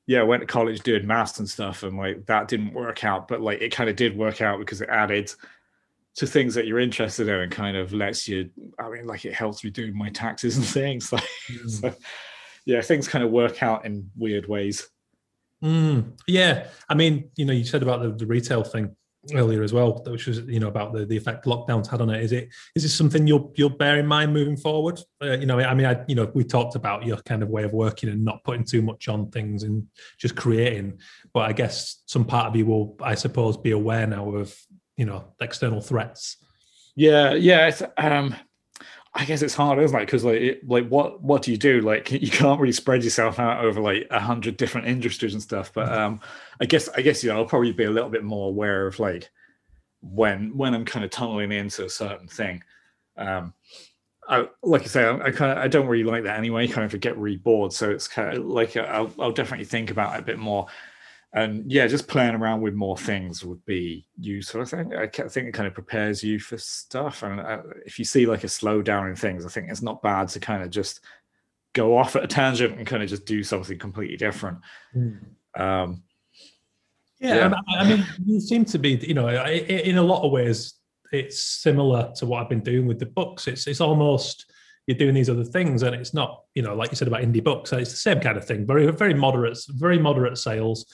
yeah, 0.06 0.22
went 0.22 0.40
to 0.40 0.46
college 0.46 0.80
doing 0.80 1.06
maths 1.06 1.40
and 1.40 1.50
stuff, 1.50 1.82
and 1.82 1.96
like 1.96 2.26
that 2.26 2.46
didn't 2.46 2.74
work 2.74 3.02
out, 3.04 3.26
but 3.26 3.40
like 3.40 3.60
it 3.60 3.72
kind 3.72 3.90
of 3.90 3.96
did 3.96 4.16
work 4.16 4.40
out 4.40 4.60
because 4.60 4.80
it 4.80 4.88
added 4.88 5.32
to 6.16 6.26
things 6.26 6.54
that 6.54 6.66
you're 6.66 6.80
interested 6.80 7.28
in 7.28 7.34
and 7.34 7.52
kind 7.52 7.76
of 7.76 7.92
lets 7.92 8.28
you. 8.28 8.50
I 8.78 8.88
mean, 8.90 9.06
like 9.06 9.24
it 9.24 9.34
helps 9.34 9.64
me 9.64 9.70
do 9.70 9.92
my 9.92 10.10
taxes 10.10 10.56
and 10.56 10.66
things. 10.66 11.12
Like, 11.12 11.28
mm. 11.50 11.70
so, 11.70 11.94
yeah, 12.66 12.80
things 12.80 13.08
kind 13.08 13.24
of 13.24 13.30
work 13.30 13.62
out 13.62 13.84
in 13.86 14.10
weird 14.16 14.48
ways. 14.48 14.88
Mm, 15.62 16.12
yeah, 16.26 16.68
I 16.88 16.94
mean, 16.94 17.30
you 17.36 17.44
know, 17.44 17.52
you 17.52 17.64
said 17.64 17.82
about 17.82 18.02
the, 18.02 18.12
the 18.12 18.26
retail 18.26 18.64
thing 18.64 18.96
earlier 19.34 19.62
as 19.62 19.72
well, 19.72 20.02
which 20.06 20.26
was 20.26 20.38
you 20.40 20.60
know 20.60 20.68
about 20.68 20.92
the, 20.92 21.04
the 21.04 21.16
effect 21.16 21.44
lockdowns 21.44 21.86
had 21.86 22.00
on 22.00 22.10
it. 22.10 22.22
Is 22.22 22.32
it 22.32 22.48
is 22.74 22.82
this 22.82 22.94
something 22.94 23.26
you'll 23.26 23.52
you'll 23.56 23.68
bear 23.68 23.98
in 23.98 24.06
mind 24.06 24.32
moving 24.32 24.56
forward? 24.56 25.00
Uh, 25.22 25.32
you 25.32 25.46
know, 25.46 25.58
I 25.58 25.74
mean, 25.74 25.86
I 25.86 26.02
you 26.08 26.14
know 26.14 26.30
we 26.34 26.44
talked 26.44 26.74
about 26.74 27.04
your 27.04 27.18
kind 27.18 27.42
of 27.42 27.50
way 27.50 27.64
of 27.64 27.72
working 27.72 28.08
and 28.08 28.24
not 28.24 28.42
putting 28.44 28.64
too 28.64 28.82
much 28.82 29.08
on 29.08 29.30
things 29.30 29.62
and 29.62 29.86
just 30.18 30.36
creating. 30.36 31.00
But 31.34 31.40
I 31.40 31.52
guess 31.52 32.02
some 32.06 32.24
part 32.24 32.46
of 32.46 32.56
you 32.56 32.66
will, 32.66 32.96
I 33.02 33.14
suppose, 33.14 33.56
be 33.56 33.72
aware 33.72 34.06
now 34.06 34.34
of 34.34 34.56
you 35.00 35.06
know 35.06 35.24
external 35.40 35.80
threats. 35.80 36.36
Yeah, 36.94 37.32
yeah. 37.32 37.74
um, 37.96 38.36
I 39.14 39.24
guess 39.24 39.40
it's 39.40 39.54
hard, 39.54 39.78
isn't 39.78 39.96
it? 39.96 40.04
Because 40.04 40.24
like, 40.24 40.40
it, 40.40 40.68
like, 40.68 40.88
what 40.88 41.22
what 41.22 41.40
do 41.40 41.50
you 41.50 41.56
do? 41.56 41.80
Like, 41.80 42.12
you 42.12 42.30
can't 42.30 42.60
really 42.60 42.74
spread 42.74 43.02
yourself 43.02 43.38
out 43.38 43.64
over 43.64 43.80
like 43.80 44.06
a 44.10 44.20
hundred 44.20 44.58
different 44.58 44.88
industries 44.88 45.32
and 45.32 45.42
stuff. 45.42 45.72
But 45.72 45.88
mm-hmm. 45.88 45.98
um, 45.98 46.20
I 46.60 46.66
guess 46.66 46.90
I 46.90 47.00
guess 47.00 47.24
you 47.24 47.30
know 47.30 47.38
I'll 47.38 47.46
probably 47.46 47.72
be 47.72 47.84
a 47.84 47.90
little 47.90 48.10
bit 48.10 48.24
more 48.24 48.48
aware 48.48 48.86
of 48.86 49.00
like 49.00 49.30
when 50.02 50.54
when 50.54 50.74
I'm 50.74 50.84
kind 50.84 51.02
of 51.02 51.10
tunneling 51.10 51.50
into 51.50 51.86
a 51.86 51.90
certain 51.90 52.28
thing. 52.28 52.62
Um, 53.16 53.54
I 54.28 54.48
like 54.62 54.82
I 54.82 54.86
say, 54.86 55.04
I, 55.04 55.14
I 55.14 55.30
kind 55.30 55.50
of 55.50 55.64
I 55.64 55.68
don't 55.68 55.86
really 55.86 56.04
like 56.04 56.24
that 56.24 56.38
anyway. 56.38 56.68
Kind 56.68 56.92
of 56.92 57.00
get 57.00 57.16
really 57.16 57.38
bored, 57.38 57.72
so 57.72 57.90
it's 57.90 58.06
kind 58.06 58.36
of 58.36 58.44
like 58.44 58.76
I'll 58.76 59.10
I'll 59.18 59.32
definitely 59.32 59.64
think 59.64 59.90
about 59.90 60.14
it 60.14 60.20
a 60.20 60.26
bit 60.26 60.38
more 60.38 60.66
and 61.32 61.70
yeah, 61.70 61.86
just 61.86 62.08
playing 62.08 62.34
around 62.34 62.60
with 62.60 62.74
more 62.74 62.96
things 62.96 63.44
would 63.44 63.64
be 63.64 64.06
useful. 64.18 64.62
I 64.62 64.64
think 64.64 64.94
I 64.94 65.06
think 65.06 65.48
it 65.48 65.54
kind 65.54 65.68
of 65.68 65.74
prepares 65.74 66.24
you 66.24 66.40
for 66.40 66.58
stuff. 66.58 67.22
And 67.22 67.40
uh, 67.40 67.62
if 67.86 67.98
you 67.98 68.04
see 68.04 68.26
like 68.26 68.42
a 68.42 68.48
slowdown 68.48 69.08
in 69.08 69.14
things, 69.14 69.46
I 69.46 69.48
think 69.48 69.70
it's 69.70 69.82
not 69.82 70.02
bad 70.02 70.28
to 70.30 70.40
kind 70.40 70.62
of 70.62 70.70
just 70.70 71.00
go 71.72 71.96
off 71.96 72.16
at 72.16 72.24
a 72.24 72.26
tangent 72.26 72.76
and 72.76 72.86
kind 72.86 73.02
of 73.02 73.08
just 73.08 73.26
do 73.26 73.44
something 73.44 73.78
completely 73.78 74.16
different. 74.16 74.58
Mm. 74.96 75.20
Um, 75.56 76.02
Yeah, 77.20 77.34
Yeah. 77.48 77.54
I, 77.78 77.88
mean, 77.88 78.06
you 78.26 78.40
seem 78.40 78.64
to 78.64 78.78
be, 78.78 78.96
you 78.96 79.14
know, 79.14 79.28
in 79.28 79.98
a 79.98 80.02
lot 80.02 80.24
of 80.24 80.32
ways, 80.32 80.74
it's 81.12 81.42
similar 81.42 82.12
to 82.16 82.26
what 82.26 82.42
I've 82.42 82.48
been 82.48 82.62
doing 82.62 82.86
with 82.86 82.98
the 82.98 83.06
books. 83.06 83.46
It's 83.46 83.66
it's 83.66 83.80
almost 83.80 84.50
you're 84.86 84.98
doing 84.98 85.14
these 85.14 85.30
other 85.30 85.44
things, 85.44 85.82
and 85.82 85.94
it's 85.94 86.14
not, 86.14 86.44
you 86.54 86.62
know, 86.62 86.74
like 86.74 86.90
you 86.90 86.96
said 86.96 87.08
about 87.08 87.22
indie 87.22 87.42
books, 87.42 87.72
it's 87.72 87.90
the 87.90 87.96
same 87.96 88.20
kind 88.20 88.36
of 88.36 88.44
thing. 88.44 88.66
Very 88.66 88.90
very 88.90 89.14
moderate, 89.14 89.58
very 89.68 89.98
moderate 89.98 90.38
sales, 90.38 90.86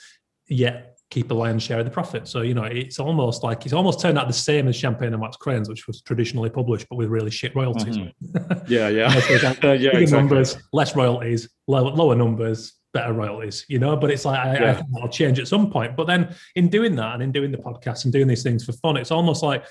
yet 0.48 0.98
keep 1.10 1.31
a 1.31 1.35
lion's 1.35 1.62
share 1.62 1.78
of 1.78 1.85
the 1.85 1.90
profit. 1.90 2.27
So 2.27 2.43
you 2.43 2.55
know, 2.55 2.64
it's 2.64 2.98
almost 2.98 3.44
like 3.44 3.64
it's 3.64 3.73
almost 3.73 4.01
turned 4.01 4.18
out 4.18 4.27
the 4.27 4.35
same 4.35 4.66
as 4.68 4.77
Champagne 4.77 5.12
and 5.12 5.20
Wax 5.23 5.36
Crayons, 5.36 5.68
which 5.68 5.86
was 5.86 6.02
traditionally 6.02 6.51
published, 6.51 6.86
but 6.90 6.97
with 6.97 7.09
really 7.09 7.31
shit 7.31 7.55
royalties. 7.55 7.97
Mm-hmm. 7.97 8.52
Yeah, 8.68 8.89
yeah. 8.89 9.12
yeah, 9.31 9.52
Bigger 9.52 9.98
exactly. 9.98 10.06
numbers, 10.06 10.56
less 10.73 10.97
royalties, 10.97 11.48
lower, 11.68 11.90
lower 11.90 12.16
numbers, 12.16 12.74
better 12.93 13.12
royalties, 13.12 13.64
you 13.68 13.78
know. 13.78 13.97
But 13.97 14.10
it's 14.10 14.24
like 14.24 14.39
I, 14.40 14.51
I 14.51 14.52
Yeah. 14.55 14.74
think 14.74 14.89
that'll 14.93 15.09
change 15.09 15.39
at 15.39 15.47
some 15.47 15.70
point. 15.70 15.97
But 15.97 16.09
then 16.09 16.35
in 16.56 16.68
doing 16.68 16.97
that 16.97 17.14
and 17.14 17.23
in 17.23 17.31
doing 17.31 17.52
the 17.52 17.59
podcast 17.59 18.05
and 18.05 18.12
doing 18.12 18.27
these 18.27 18.43
things 18.43 18.64
for 18.64 18.73
fun, 18.73 18.97
it's 18.97 19.12
almost 19.12 19.43
like 19.44 19.64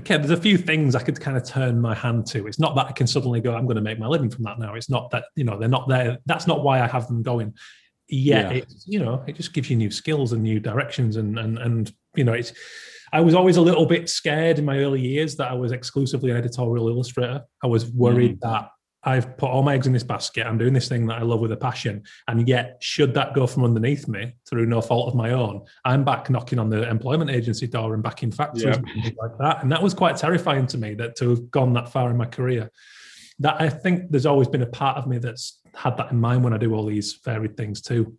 okay, 0.00 0.16
there's 0.16 0.30
a 0.30 0.36
few 0.36 0.58
things 0.58 0.96
I 0.96 1.02
could 1.02 1.20
kind 1.20 1.36
of 1.36 1.44
turn 1.44 1.80
my 1.80 1.94
hand 1.94 2.26
to. 2.28 2.46
It's 2.48 2.58
not 2.58 2.74
that 2.74 2.86
I 2.86 2.92
can 2.92 3.06
suddenly 3.06 3.40
go, 3.40 3.54
I'm 3.54 3.64
going 3.64 3.76
to 3.76 3.82
make 3.82 3.98
my 3.98 4.08
living 4.08 4.28
from 4.28 4.42
that 4.44 4.58
now. 4.58 4.74
It's 4.74 4.90
not 4.90 5.08
that, 5.10 5.26
you 5.36 5.44
know, 5.44 5.56
they're 5.56 5.68
not 5.68 5.88
there. 5.88 6.18
That's 6.26 6.48
not 6.48 6.64
why 6.64 6.80
I 6.80 6.88
have 6.88 7.06
them 7.06 7.22
going. 7.22 7.54
Yeah, 8.14 8.50
Yeah. 8.50 8.56
it's 8.58 8.84
you 8.86 9.00
know, 9.00 9.22
it 9.26 9.36
just 9.36 9.52
gives 9.52 9.70
you 9.70 9.76
new 9.76 9.90
skills 9.90 10.32
and 10.32 10.42
new 10.42 10.60
directions 10.60 11.16
and 11.16 11.38
and 11.38 11.58
and 11.58 11.92
you 12.14 12.24
know, 12.24 12.32
it's 12.32 12.52
I 13.12 13.20
was 13.20 13.34
always 13.34 13.56
a 13.56 13.62
little 13.62 13.86
bit 13.86 14.08
scared 14.08 14.58
in 14.58 14.64
my 14.64 14.78
early 14.78 15.00
years 15.00 15.36
that 15.36 15.50
I 15.50 15.54
was 15.54 15.72
exclusively 15.72 16.30
an 16.30 16.36
editorial 16.36 16.88
illustrator. 16.88 17.42
I 17.62 17.66
was 17.68 17.86
worried 17.86 18.38
mm. 18.38 18.40
that 18.40 18.70
I've 19.04 19.36
put 19.36 19.50
all 19.50 19.62
my 19.62 19.74
eggs 19.74 19.86
in 19.86 19.92
this 19.92 20.02
basket. 20.02 20.46
I'm 20.46 20.58
doing 20.58 20.72
this 20.72 20.88
thing 20.88 21.06
that 21.06 21.18
I 21.18 21.22
love 21.22 21.40
with 21.40 21.52
a 21.52 21.56
passion. 21.56 22.02
And 22.26 22.48
yet, 22.48 22.78
should 22.80 23.14
that 23.14 23.34
go 23.34 23.46
from 23.46 23.64
underneath 23.64 24.08
me 24.08 24.34
through 24.48 24.66
no 24.66 24.80
fault 24.80 25.08
of 25.08 25.14
my 25.14 25.32
own, 25.32 25.62
I'm 25.84 26.04
back 26.04 26.30
knocking 26.30 26.58
on 26.58 26.70
the 26.70 26.88
employment 26.88 27.30
agency 27.30 27.66
door 27.66 27.94
and 27.94 28.02
back 28.02 28.22
in 28.22 28.32
factories 28.32 28.64
Yeah. 28.64 28.74
and 28.76 28.86
things 28.86 29.12
like 29.20 29.38
that. 29.38 29.62
And 29.62 29.70
that 29.70 29.82
was 29.82 29.94
quite 29.94 30.16
terrifying 30.16 30.66
to 30.68 30.78
me 30.78 30.94
that 30.94 31.16
to 31.16 31.30
have 31.30 31.50
gone 31.50 31.72
that 31.74 31.90
far 31.90 32.10
in 32.10 32.16
my 32.16 32.26
career. 32.26 32.70
That 33.40 33.60
I 33.60 33.68
think 33.68 34.10
there's 34.10 34.26
always 34.26 34.48
been 34.48 34.62
a 34.62 34.66
part 34.66 34.96
of 34.96 35.06
me 35.06 35.18
that's 35.18 35.60
had 35.74 35.96
that 35.96 36.12
in 36.12 36.20
mind 36.20 36.44
when 36.44 36.52
I 36.52 36.58
do 36.58 36.74
all 36.74 36.86
these 36.86 37.14
varied 37.24 37.56
things 37.56 37.80
too. 37.80 38.16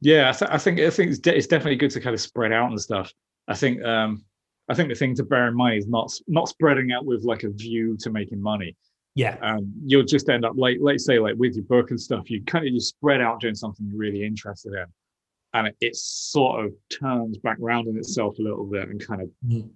Yeah, 0.00 0.28
I, 0.28 0.32
th- 0.32 0.50
I 0.50 0.58
think 0.58 0.78
I 0.80 0.90
think 0.90 1.10
it's, 1.10 1.18
de- 1.18 1.36
it's 1.36 1.46
definitely 1.46 1.76
good 1.76 1.90
to 1.92 2.00
kind 2.00 2.14
of 2.14 2.20
spread 2.20 2.52
out 2.52 2.70
and 2.70 2.80
stuff. 2.80 3.12
I 3.48 3.54
think 3.54 3.82
um, 3.82 4.24
I 4.68 4.74
think 4.74 4.90
the 4.90 4.94
thing 4.94 5.14
to 5.16 5.24
bear 5.24 5.48
in 5.48 5.56
mind 5.56 5.78
is 5.78 5.88
not 5.88 6.12
not 6.28 6.48
spreading 6.48 6.92
out 6.92 7.06
with 7.06 7.24
like 7.24 7.42
a 7.44 7.48
view 7.50 7.96
to 8.00 8.10
making 8.10 8.40
money. 8.40 8.76
Yeah. 9.14 9.36
Um, 9.42 9.72
you'll 9.84 10.04
just 10.04 10.28
end 10.28 10.44
up 10.44 10.52
like 10.56 10.76
let's 10.80 11.04
say 11.06 11.18
like 11.18 11.34
with 11.36 11.54
your 11.56 11.64
book 11.64 11.90
and 11.90 12.00
stuff, 12.00 12.30
you 12.30 12.44
kind 12.44 12.66
of 12.66 12.72
just 12.74 12.90
spread 12.90 13.20
out 13.22 13.40
doing 13.40 13.54
something 13.54 13.86
you're 13.88 13.98
really 13.98 14.24
interested 14.24 14.74
in, 14.74 14.84
and 15.54 15.68
it, 15.68 15.76
it 15.80 15.96
sort 15.96 16.64
of 16.66 16.72
turns 17.00 17.38
back 17.38 17.56
round 17.58 17.88
in 17.88 17.96
itself 17.96 18.38
a 18.38 18.42
little 18.42 18.66
bit 18.66 18.88
and 18.90 19.04
kind 19.04 19.22
of 19.22 19.30
Mhm. 19.48 19.70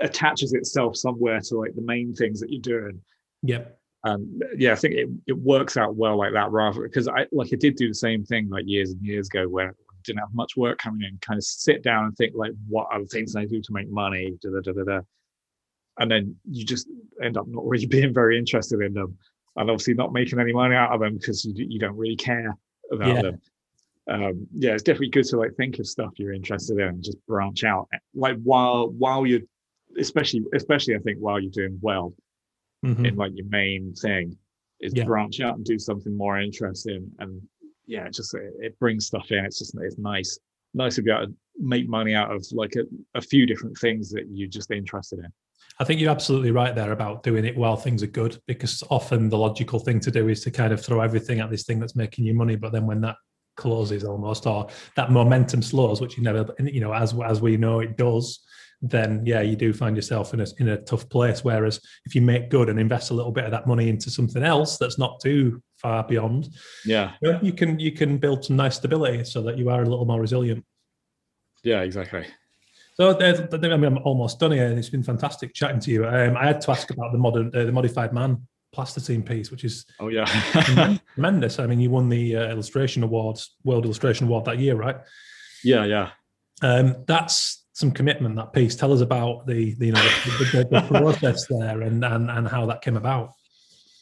attaches 0.00 0.52
itself 0.54 0.96
somewhere 0.96 1.40
to 1.40 1.56
like 1.56 1.74
the 1.76 1.82
main 1.82 2.12
things 2.14 2.40
that 2.40 2.50
you're 2.50 2.60
doing. 2.60 3.00
Yep. 3.44 3.78
Um, 4.04 4.40
yeah, 4.56 4.72
I 4.72 4.74
think 4.74 4.94
it, 4.94 5.08
it 5.28 5.38
works 5.38 5.76
out 5.76 5.94
well 5.94 6.18
like 6.18 6.32
that 6.32 6.50
rather 6.50 6.82
because 6.82 7.06
I 7.06 7.26
like 7.30 7.50
I 7.52 7.56
did 7.56 7.76
do 7.76 7.88
the 7.88 7.94
same 7.94 8.24
thing 8.24 8.48
like 8.48 8.64
years 8.66 8.90
and 8.90 9.00
years 9.02 9.28
ago 9.28 9.48
where 9.48 9.68
I 9.70 9.94
didn't 10.02 10.18
have 10.20 10.34
much 10.34 10.56
work 10.56 10.78
coming 10.78 11.02
in, 11.08 11.18
kind 11.20 11.38
of 11.38 11.44
sit 11.44 11.82
down 11.84 12.06
and 12.06 12.16
think 12.16 12.32
like 12.34 12.52
what 12.68 12.88
other 12.92 13.04
things 13.04 13.36
I 13.36 13.44
do 13.44 13.60
to 13.62 13.72
make 13.72 13.88
money, 13.88 14.36
da, 14.42 14.50
da, 14.50 14.60
da, 14.60 14.72
da, 14.72 14.82
da. 14.82 15.00
and 15.98 16.10
then 16.10 16.34
you 16.50 16.64
just 16.64 16.88
end 17.22 17.36
up 17.36 17.46
not 17.46 17.64
really 17.64 17.86
being 17.96 18.12
very 18.12 18.36
interested 18.38 18.80
in 18.80 18.92
them 18.92 19.16
and 19.56 19.70
obviously 19.70 19.94
not 19.94 20.12
making 20.12 20.40
any 20.40 20.52
money 20.52 20.74
out 20.74 20.92
of 20.92 21.00
them 21.00 21.16
because 21.18 21.44
you, 21.44 21.52
you 21.56 21.78
don't 21.78 21.96
really 21.96 22.16
care 22.16 22.56
about 22.90 23.08
Yeah. 23.08 23.22
them. 23.22 23.40
Um, 24.08 24.46
yeah, 24.56 24.72
it's 24.72 24.82
definitely 24.82 25.10
good 25.10 25.26
to 25.26 25.36
like 25.36 25.54
think 25.54 25.78
of 25.78 25.86
stuff 25.86 26.10
you're 26.16 26.32
interested 26.32 26.76
in 26.80 26.88
and 26.88 27.04
just 27.04 27.24
branch 27.28 27.62
out 27.62 27.88
like 28.16 28.36
while 28.42 28.88
while 28.88 29.24
you're 29.24 29.42
especially 29.96 30.42
especially 30.54 30.96
I 30.96 30.98
think 30.98 31.18
while 31.20 31.38
you're 31.38 31.52
doing 31.52 31.78
well 31.80 32.12
Mhm. 32.84 33.06
in 33.06 33.16
like 33.16 33.32
your 33.34 33.46
main 33.46 33.94
thing 33.94 34.36
is 34.80 34.92
Yeah. 34.94 35.04
branch 35.04 35.40
out 35.40 35.56
and 35.56 35.64
do 35.64 35.78
something 35.78 36.16
more 36.16 36.40
interesting 36.40 37.10
and 37.20 37.40
yeah 37.86 38.06
it 38.06 38.12
just 38.14 38.34
it, 38.34 38.52
it 38.60 38.78
brings 38.78 39.06
stuff 39.06 39.30
in 39.30 39.44
it's 39.44 39.58
just 39.58 39.74
it's 39.80 39.98
nice 39.98 40.38
nice 40.74 40.96
to 40.96 41.02
be 41.02 41.10
able 41.10 41.26
to 41.26 41.34
make 41.58 41.88
money 41.88 42.14
out 42.14 42.32
of 42.34 42.44
like 42.52 42.74
a, 42.76 42.82
a 43.14 43.20
few 43.20 43.46
different 43.46 43.76
things 43.78 44.10
that 44.10 44.24
you're 44.32 44.48
just 44.48 44.70
interested 44.70 45.18
in 45.20 45.32
I 45.78 45.84
think 45.84 46.00
you're 46.00 46.10
absolutely 46.10 46.50
right 46.50 46.74
there 46.74 46.92
about 46.92 47.22
doing 47.22 47.44
it 47.46 47.56
while 47.56 47.76
things 47.76 48.02
are 48.02 48.06
good, 48.08 48.38
because 48.46 48.82
often 48.90 49.30
the 49.30 49.38
logical 49.38 49.78
thing 49.78 50.00
to 50.00 50.10
do 50.10 50.28
is 50.28 50.42
to 50.44 50.50
kind 50.50 50.70
of 50.72 50.84
throw 50.84 51.00
everything 51.00 51.40
at 51.40 51.50
this 51.50 51.64
thing 51.64 51.80
that's 51.80 51.96
making 51.96 52.26
you 52.26 52.34
money. 52.34 52.56
But 52.56 52.72
then 52.72 52.84
when 52.86 53.00
that 53.00 53.16
closes 53.56 54.04
almost, 54.04 54.46
or 54.46 54.68
that 54.96 55.10
momentum 55.10 55.62
slows, 55.62 56.00
which 56.00 56.18
you 56.18 56.22
never, 56.24 56.46
you 56.60 56.80
know, 56.80 56.92
as 56.92 57.14
as 57.24 57.40
we 57.40 57.56
know 57.56 57.80
it 57.80 57.96
does, 57.96 58.44
then 58.82 59.22
yeah, 59.24 59.40
you 59.40 59.54
do 59.54 59.72
find 59.72 59.96
yourself 59.96 60.34
in 60.34 60.40
a 60.40 60.46
in 60.58 60.68
a 60.68 60.76
tough 60.76 61.08
place. 61.08 61.44
Whereas 61.44 61.80
if 62.04 62.14
you 62.14 62.20
make 62.20 62.50
good 62.50 62.68
and 62.68 62.78
invest 62.78 63.10
a 63.10 63.14
little 63.14 63.32
bit 63.32 63.44
of 63.44 63.52
that 63.52 63.66
money 63.66 63.88
into 63.88 64.10
something 64.10 64.42
else 64.42 64.76
that's 64.76 64.98
not 64.98 65.20
too 65.20 65.62
far 65.76 66.04
beyond, 66.04 66.48
yeah 66.84 67.12
you, 67.22 67.32
know, 67.32 67.38
you 67.42 67.52
can 67.52 67.78
you 67.78 67.92
can 67.92 68.18
build 68.18 68.44
some 68.44 68.56
nice 68.56 68.76
stability 68.76 69.24
so 69.24 69.40
that 69.42 69.56
you 69.56 69.70
are 69.70 69.82
a 69.82 69.88
little 69.88 70.04
more 70.04 70.20
resilient. 70.20 70.64
yeah 71.62 71.80
exactly 71.82 72.26
So 72.94 73.16
I 73.18 73.32
mean, 73.58 73.84
I'm 73.84 73.98
almost 73.98 74.38
done 74.40 74.52
here. 74.52 74.66
It's 74.66 74.90
been 74.90 75.02
fantastic 75.02 75.54
chatting 75.54 75.80
to 75.80 75.90
you. 75.90 76.06
Um, 76.06 76.36
I 76.36 76.46
had 76.46 76.60
to 76.62 76.70
ask 76.72 76.90
about 76.90 77.12
the 77.12 77.18
modern, 77.18 77.50
uh, 77.54 77.64
the 77.64 77.72
modified 77.72 78.12
man 78.12 78.46
plasticine 78.72 79.22
piece, 79.22 79.50
which 79.50 79.64
is 79.64 79.86
oh 80.00 80.08
yeah 80.08 80.24
tremendous. 81.14 81.58
I 81.62 81.66
mean, 81.66 81.80
you 81.80 81.90
won 81.90 82.08
the 82.08 82.36
uh, 82.36 82.48
illustration 82.50 83.02
awards, 83.02 83.56
World 83.64 83.84
Illustration 83.84 84.26
Award 84.26 84.44
that 84.46 84.58
year, 84.58 84.74
right? 84.74 84.96
yeah 85.64 85.84
yeah 85.84 86.10
Um, 86.62 87.04
that's 87.06 87.61
some 87.72 87.90
commitment. 87.90 88.36
That 88.36 88.52
piece. 88.52 88.76
Tell 88.76 88.92
us 88.92 89.00
about 89.00 89.46
the, 89.46 89.74
the 89.74 89.86
you 89.86 89.92
know 89.92 90.02
the, 90.02 90.68
the, 90.70 90.80
the 90.82 90.98
process 91.00 91.46
there 91.46 91.82
and, 91.82 92.04
and 92.04 92.30
and 92.30 92.48
how 92.48 92.66
that 92.66 92.82
came 92.82 92.96
about. 92.96 93.32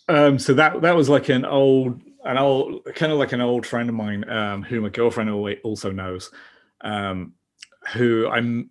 Um, 0.09 0.39
so 0.39 0.55
that 0.55 0.83
that 0.83 0.97
was 0.97 1.09
like 1.09 1.29
an 1.29 1.45
old, 1.45 2.01
an 2.25 2.37
old, 2.37 2.85
kind 2.97 3.13
of 3.13 3.19
like 3.19 3.33
an 3.33 3.41
old 3.41 3.65
friend 3.65 3.89
of 3.89 3.95
mine, 3.95 4.29
um, 4.29 4.63
who 4.63 4.81
my 4.81 4.89
girlfriend 4.89 5.31
also 5.63 5.93
knows, 5.93 6.31
um, 6.81 7.35
who 7.93 8.29
I'm 8.29 8.71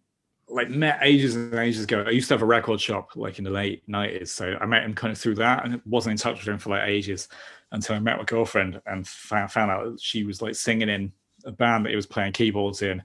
like 0.50 0.70
met 0.70 1.00
ages 1.02 1.36
and 1.36 1.54
ages 1.54 1.84
ago. 1.84 2.04
I 2.06 2.10
used 2.10 2.28
to 2.28 2.34
have 2.34 2.42
a 2.42 2.46
record 2.46 2.82
shop 2.82 3.16
like 3.16 3.38
in 3.38 3.46
the 3.46 3.52
late 3.52 3.84
nineties, 3.88 4.32
so 4.32 4.58
I 4.60 4.66
met 4.66 4.84
him 4.84 4.94
kind 4.94 5.14
of 5.14 5.18
through 5.18 5.36
that, 5.36 5.66
and 5.66 5.82
wasn't 5.86 6.12
in 6.12 6.18
touch 6.18 6.40
with 6.40 6.54
him 6.54 6.60
for 6.60 6.72
like 6.72 6.90
ages 6.90 7.30
until 7.72 7.96
I 7.96 8.00
met 8.00 8.18
my 8.18 8.24
girlfriend 8.24 8.82
and 8.86 9.08
found, 9.08 9.52
found 9.52 9.72
out 9.72 10.02
she 10.02 10.24
was 10.24 10.42
like 10.42 10.56
singing 10.56 10.90
in 10.90 11.14
a 11.46 11.52
band 11.52 11.86
that 11.86 11.92
he 11.92 11.96
was 11.96 12.08
playing 12.08 12.34
keyboards 12.34 12.82
in, 12.82 13.02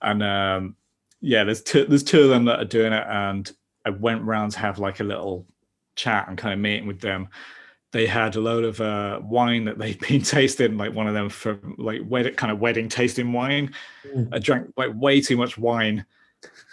and 0.00 0.22
um, 0.22 0.76
yeah, 1.20 1.44
there's 1.44 1.62
two, 1.62 1.84
there's 1.84 2.04
two 2.04 2.22
of 2.22 2.28
them 2.28 2.44
that 2.46 2.60
are 2.60 2.64
doing 2.64 2.92
it, 2.92 3.04
and 3.08 3.50
I 3.84 3.90
went 3.90 4.22
round 4.22 4.52
to 4.52 4.58
have 4.58 4.78
like 4.78 5.00
a 5.00 5.04
little 5.04 5.46
chat 5.96 6.28
and 6.28 6.38
kind 6.38 6.54
of 6.54 6.60
meeting 6.60 6.86
with 6.86 7.00
them 7.00 7.28
they 7.92 8.06
had 8.06 8.36
a 8.36 8.40
load 8.40 8.64
of 8.64 8.80
uh, 8.80 9.20
wine 9.22 9.64
that 9.64 9.78
they'd 9.78 9.98
been 10.08 10.22
tasting, 10.22 10.76
like 10.76 10.94
one 10.94 11.06
of 11.06 11.14
them 11.14 11.28
for 11.28 11.58
like 11.76 12.02
wed- 12.04 12.36
kind 12.36 12.52
of 12.52 12.60
wedding 12.60 12.88
tasting 12.88 13.32
wine. 13.32 13.72
Mm. 14.06 14.28
I 14.32 14.38
drank 14.38 14.72
like 14.76 14.90
way 14.94 15.20
too 15.20 15.36
much 15.36 15.56
wine. 15.58 16.04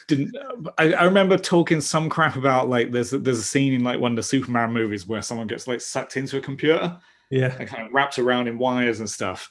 Didn't 0.08 0.36
I, 0.78 0.94
I 0.94 1.04
remember 1.06 1.38
talking 1.38 1.82
some 1.82 2.10
crap 2.10 2.36
about 2.36 2.70
like 2.70 2.92
there's 2.92 3.14
a, 3.14 3.18
there's 3.18 3.40
a 3.40 3.44
scene 3.44 3.74
in 3.74 3.84
like 3.84 4.00
one 4.00 4.12
of 4.12 4.16
the 4.18 4.24
Superman 4.24 4.72
movies 4.72 5.08
where 5.08 5.22
someone 5.22 5.48
gets 5.48 5.68
like 5.68 5.82
sucked 5.82 6.18
into 6.18 6.38
a 6.38 6.42
computer 6.42 7.00
Yeah, 7.32 7.56
and 7.60 7.68
kind 7.68 7.88
of 7.88 7.94
wrapped 7.94 8.20
around 8.20 8.48
in 8.48 8.60
wires 8.60 9.00
and 9.00 9.10
stuff. 9.10 9.50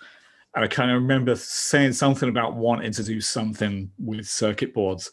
And 0.54 0.64
I 0.64 0.68
kind 0.68 0.90
of 0.90 1.02
remember 1.02 1.34
saying 1.34 1.94
something 1.94 2.28
about 2.28 2.54
wanting 2.54 2.92
to 2.92 3.02
do 3.02 3.20
something 3.20 3.90
with 3.98 4.26
circuit 4.26 4.72
boards. 4.72 5.10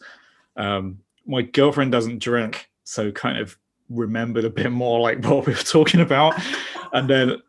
Um, 0.56 0.98
my 1.26 1.42
girlfriend 1.42 1.92
doesn't 1.92 2.20
drink, 2.20 2.68
so 2.84 3.10
kind 3.10 3.38
of 3.38 3.56
remembered 3.88 4.44
a 4.44 4.50
bit 4.50 4.70
more 4.70 5.00
like 5.00 5.24
what 5.24 5.46
we 5.46 5.52
were 5.52 5.58
talking 5.58 6.00
about. 6.00 6.34
And 6.92 7.08
then 7.08 7.42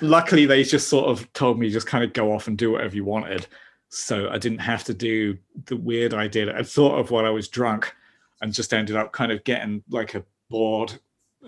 luckily 0.00 0.46
they 0.46 0.62
just 0.62 0.88
sort 0.88 1.06
of 1.06 1.30
told 1.32 1.58
me 1.58 1.70
just 1.70 1.86
kind 1.86 2.04
of 2.04 2.12
go 2.12 2.32
off 2.32 2.46
and 2.46 2.56
do 2.56 2.72
whatever 2.72 2.94
you 2.94 3.04
wanted. 3.04 3.46
So 3.88 4.28
I 4.30 4.38
didn't 4.38 4.60
have 4.60 4.84
to 4.84 4.94
do 4.94 5.36
the 5.66 5.76
weird 5.76 6.14
idea. 6.14 6.56
I 6.56 6.62
thought 6.62 6.98
of 6.98 7.10
while 7.10 7.26
I 7.26 7.30
was 7.30 7.48
drunk 7.48 7.94
and 8.40 8.52
just 8.52 8.72
ended 8.72 8.96
up 8.96 9.12
kind 9.12 9.32
of 9.32 9.44
getting 9.44 9.82
like 9.90 10.14
a 10.14 10.24
board 10.48 10.98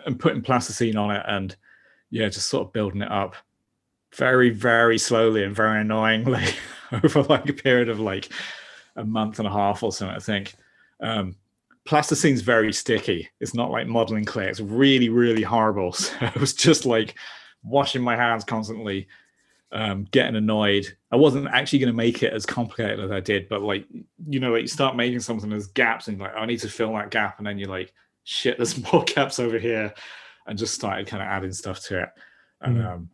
and 0.07 0.19
putting 0.19 0.43
plasticine 0.43 0.97
on 0.97 1.11
it 1.11 1.23
and 1.27 1.55
yeah, 2.11 2.29
just 2.29 2.49
sort 2.49 2.67
of 2.67 2.73
building 2.73 3.03
it 3.03 3.11
up 3.11 3.37
very, 4.15 4.51
very 4.51 4.99
slowly 4.99 5.45
and 5.45 5.55
very 5.55 5.81
annoyingly 5.81 6.45
over 6.93 7.23
like 7.25 7.49
a 7.49 7.53
period 7.53 7.89
of 7.89 8.01
like 8.01 8.29
a 8.97 9.05
month 9.05 9.39
and 9.39 9.49
a 9.49 9.51
half 9.53 9.83
or 9.83 9.93
something, 9.93 10.17
I 10.17 10.21
think. 10.21 10.55
Um, 11.01 11.37
plasticine's 11.85 12.41
very 12.41 12.73
sticky. 12.73 13.29
It's 13.41 13.55
not 13.55 13.71
like 13.71 13.87
modeling 13.87 14.25
clay. 14.25 14.49
It's 14.49 14.61
really, 14.61 15.09
really 15.09 15.43
horrible. 15.43 15.93
So 15.93 16.15
I 16.21 16.33
was 16.39 16.55
just 16.55 16.87
like 16.87 17.15
washing 17.63 18.03
my 18.03 18.17
hands 18.17 18.45
constantly, 18.45 19.07
um, 19.73 20.05
getting 20.13 20.37
annoyed. 20.37 20.87
I 21.11 21.17
wasn't 21.17 21.49
actually 21.49 21.81
going 21.81 21.93
to 21.93 21.97
make 21.97 22.23
it 22.23 22.33
as 22.33 22.47
complicated 22.47 23.01
as 23.01 23.11
I 23.11 23.21
did, 23.21 23.49
but 23.49 23.63
like, 23.63 23.87
you 24.29 24.39
know, 24.41 24.53
like 24.53 24.63
you 24.63 24.69
start 24.69 24.97
making 24.97 25.21
something, 25.21 25.51
there's 25.51 25.67
gaps 25.67 26.09
and 26.09 26.19
like, 26.21 26.35
I 26.37 26.47
need 26.47 26.61
to 26.61 26.69
fill 26.69 26.93
that 26.95 27.11
gap. 27.11 27.39
And 27.39 27.47
then 27.47 27.59
you're 27.59 27.69
like, 27.69 27.93
shit, 28.23 28.57
there's 28.57 28.81
more 28.93 29.03
gaps 29.05 29.39
over 29.39 29.59
here. 29.59 29.93
And 30.47 30.59
just 30.59 30.75
started 30.75 31.07
kind 31.07 31.23
of 31.23 31.29
adding 31.29 31.53
stuff 31.55 31.81
to 31.87 32.03
it. 32.03 32.09
And 32.61 32.77
Mm. 32.77 32.87
um, 32.87 33.09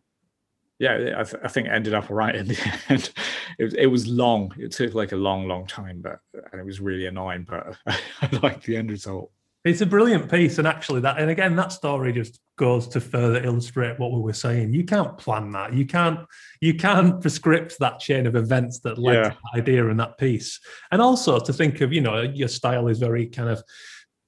yeah, 0.81 1.13
I, 1.15 1.23
th- 1.23 1.43
I, 1.43 1.47
think 1.47 1.67
it 1.67 1.71
ended 1.71 1.93
up 1.93 2.09
all 2.09 2.17
right 2.17 2.35
in 2.35 2.47
the 2.47 2.73
end. 2.89 3.11
It, 3.59 3.73
it, 3.75 3.85
was 3.85 4.07
long. 4.07 4.51
It 4.57 4.71
took 4.71 4.95
like 4.95 5.11
a 5.11 5.15
long, 5.15 5.47
long 5.47 5.67
time, 5.67 6.01
but 6.01 6.19
and 6.51 6.59
it 6.59 6.65
was 6.65 6.81
really 6.81 7.05
annoying. 7.05 7.45
But 7.47 7.77
I, 7.85 7.99
I 8.23 8.29
like 8.41 8.63
the 8.63 8.77
end 8.77 8.89
result. 8.89 9.31
It's 9.63 9.81
a 9.81 9.85
brilliant 9.85 10.31
piece, 10.31 10.57
and 10.57 10.67
actually, 10.67 11.01
that 11.01 11.19
and 11.19 11.29
again, 11.29 11.55
that 11.57 11.71
story 11.71 12.11
just 12.11 12.39
goes 12.57 12.87
to 12.89 12.99
further 12.99 13.43
illustrate 13.43 13.99
what 13.99 14.11
we 14.11 14.21
were 14.21 14.33
saying. 14.33 14.73
You 14.73 14.83
can't 14.83 15.15
plan 15.19 15.51
that. 15.51 15.71
You 15.73 15.85
can't. 15.85 16.21
You 16.61 16.73
can't 16.73 17.21
prescript 17.21 17.77
that 17.77 17.99
chain 17.99 18.25
of 18.25 18.35
events 18.35 18.79
that 18.79 18.97
led 18.97 19.13
yeah. 19.13 19.29
to 19.29 19.29
that 19.29 19.59
idea 19.61 19.87
and 19.87 19.99
that 19.99 20.17
piece. 20.17 20.59
And 20.91 20.99
also 20.99 21.37
to 21.39 21.53
think 21.53 21.81
of, 21.81 21.93
you 21.93 22.01
know, 22.01 22.21
your 22.21 22.47
style 22.47 22.87
is 22.87 22.97
very 22.97 23.27
kind 23.27 23.49
of 23.49 23.61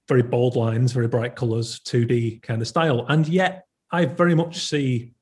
very 0.07 0.21
bold 0.21 0.55
lines, 0.55 0.91
very 0.91 1.07
bright 1.07 1.35
colors, 1.35 1.79
two 1.79 2.05
D 2.05 2.39
kind 2.43 2.61
of 2.61 2.67
style, 2.67 3.07
and 3.09 3.27
yet 3.27 3.65
I 3.89 4.05
very 4.05 4.35
much 4.35 4.59
see 4.59 5.13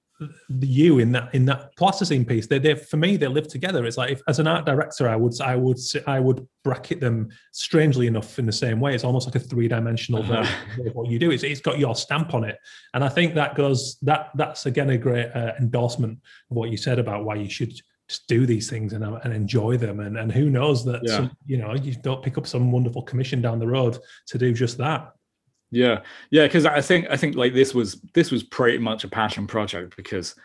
you 0.59 0.99
in 0.99 1.11
that 1.11 1.33
in 1.33 1.45
that 1.45 1.75
plasticine 1.75 2.23
piece 2.25 2.47
they, 2.47 2.59
they 2.59 2.75
for 2.75 2.97
me 2.97 3.17
they 3.17 3.27
live 3.27 3.47
together. 3.47 3.85
It's 3.85 3.97
like 3.97 4.11
if, 4.11 4.21
as 4.27 4.39
an 4.39 4.47
art 4.47 4.65
director 4.65 5.07
i 5.07 5.15
would 5.15 5.39
i 5.41 5.55
would 5.55 5.79
i 6.07 6.19
would 6.19 6.47
bracket 6.63 6.99
them 6.99 7.29
strangely 7.51 8.07
enough 8.07 8.39
in 8.39 8.45
the 8.45 8.51
same 8.51 8.79
way. 8.79 8.93
It's 8.93 9.03
almost 9.03 9.27
like 9.27 9.35
a 9.35 9.39
three-dimensional 9.39 10.23
uh-huh. 10.23 10.43
version 10.43 10.87
of 10.87 10.95
what 10.95 11.09
you 11.09 11.19
do. 11.19 11.31
It's, 11.31 11.43
it's 11.43 11.61
got 11.61 11.79
your 11.79 11.95
stamp 11.95 12.33
on 12.33 12.43
it. 12.43 12.57
And 12.93 13.03
i 13.03 13.09
think 13.09 13.33
that 13.35 13.55
goes 13.55 13.97
that 14.01 14.31
that's 14.35 14.65
again 14.65 14.91
a 14.91 14.97
great 14.97 15.31
uh, 15.35 15.53
endorsement 15.59 16.19
of 16.49 16.57
what 16.57 16.69
you 16.69 16.77
said 16.77 16.99
about 16.99 17.25
why 17.25 17.35
you 17.35 17.49
should 17.49 17.73
just 18.07 18.27
do 18.27 18.45
these 18.45 18.69
things 18.69 18.91
and, 18.91 19.03
and 19.03 19.33
enjoy 19.33 19.77
them. 19.77 20.01
And, 20.01 20.17
and 20.17 20.31
who 20.31 20.49
knows 20.49 20.83
that 20.85 21.01
yeah. 21.03 21.15
some, 21.15 21.31
you 21.45 21.57
know 21.57 21.73
you 21.75 21.95
don't 21.95 22.23
pick 22.23 22.37
up 22.37 22.45
some 22.45 22.71
wonderful 22.71 23.01
commission 23.01 23.41
down 23.41 23.59
the 23.59 23.67
road 23.67 23.97
to 24.27 24.37
do 24.37 24.53
just 24.53 24.77
that 24.77 25.13
yeah, 25.71 26.01
yeah, 26.29 26.45
because 26.47 26.65
I 26.65 26.81
think 26.81 27.07
I 27.09 27.15
think 27.17 27.35
like 27.35 27.53
this 27.53 27.73
was 27.73 27.95
this 28.13 28.29
was 28.31 28.43
pretty 28.43 28.77
much 28.77 29.03
a 29.03 29.07
passion 29.07 29.47
project 29.47 29.95
because 29.95 30.35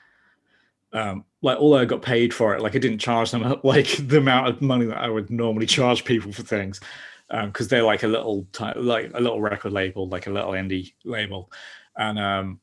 um 0.92 1.24
like 1.42 1.58
although 1.58 1.78
I 1.78 1.84
got 1.84 2.02
paid 2.02 2.32
for 2.32 2.54
it, 2.54 2.62
like 2.62 2.76
I 2.76 2.78
didn't 2.78 2.98
charge 2.98 3.32
them 3.32 3.60
like 3.64 3.88
the 4.06 4.18
amount 4.18 4.48
of 4.48 4.62
money 4.62 4.86
that 4.86 4.98
I 4.98 5.08
would 5.08 5.30
normally 5.30 5.66
charge 5.66 6.04
people 6.04 6.32
for 6.32 6.42
things. 6.42 6.80
Um, 7.28 7.48
because 7.48 7.66
they're 7.66 7.82
like 7.82 8.04
a 8.04 8.08
little 8.08 8.46
like 8.76 9.10
a 9.14 9.20
little 9.20 9.40
record 9.40 9.72
label, 9.72 10.08
like 10.08 10.28
a 10.28 10.30
little 10.30 10.52
indie 10.52 10.92
label. 11.04 11.50
And 11.96 12.18
um 12.18 12.60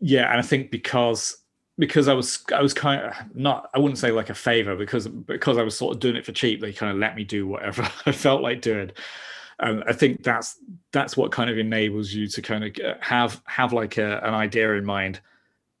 yeah, 0.00 0.30
and 0.30 0.38
I 0.38 0.42
think 0.42 0.70
because 0.70 1.38
because 1.78 2.08
I 2.08 2.14
was 2.14 2.44
I 2.54 2.62
was 2.62 2.74
kind 2.74 3.02
of 3.02 3.14
not 3.34 3.70
I 3.74 3.78
wouldn't 3.78 3.98
say 3.98 4.12
like 4.12 4.30
a 4.30 4.34
favor 4.34 4.76
because 4.76 5.08
because 5.08 5.58
I 5.58 5.62
was 5.62 5.76
sort 5.78 5.94
of 5.94 6.00
doing 6.00 6.16
it 6.16 6.26
for 6.26 6.32
cheap, 6.32 6.60
they 6.60 6.72
kind 6.74 6.92
of 6.92 6.98
let 6.98 7.16
me 7.16 7.24
do 7.24 7.46
whatever 7.46 7.82
I 8.06 8.12
felt 8.12 8.42
like 8.42 8.60
doing 8.60 8.90
and 9.58 9.82
I 9.86 9.92
think 9.92 10.22
that's 10.22 10.58
that's 10.92 11.16
what 11.16 11.32
kind 11.32 11.50
of 11.50 11.58
enables 11.58 12.12
you 12.12 12.26
to 12.28 12.42
kind 12.42 12.64
of 12.64 12.76
have 13.00 13.40
have 13.46 13.72
like 13.72 13.96
a, 13.98 14.18
an 14.18 14.34
idea 14.34 14.74
in 14.74 14.84
mind, 14.84 15.20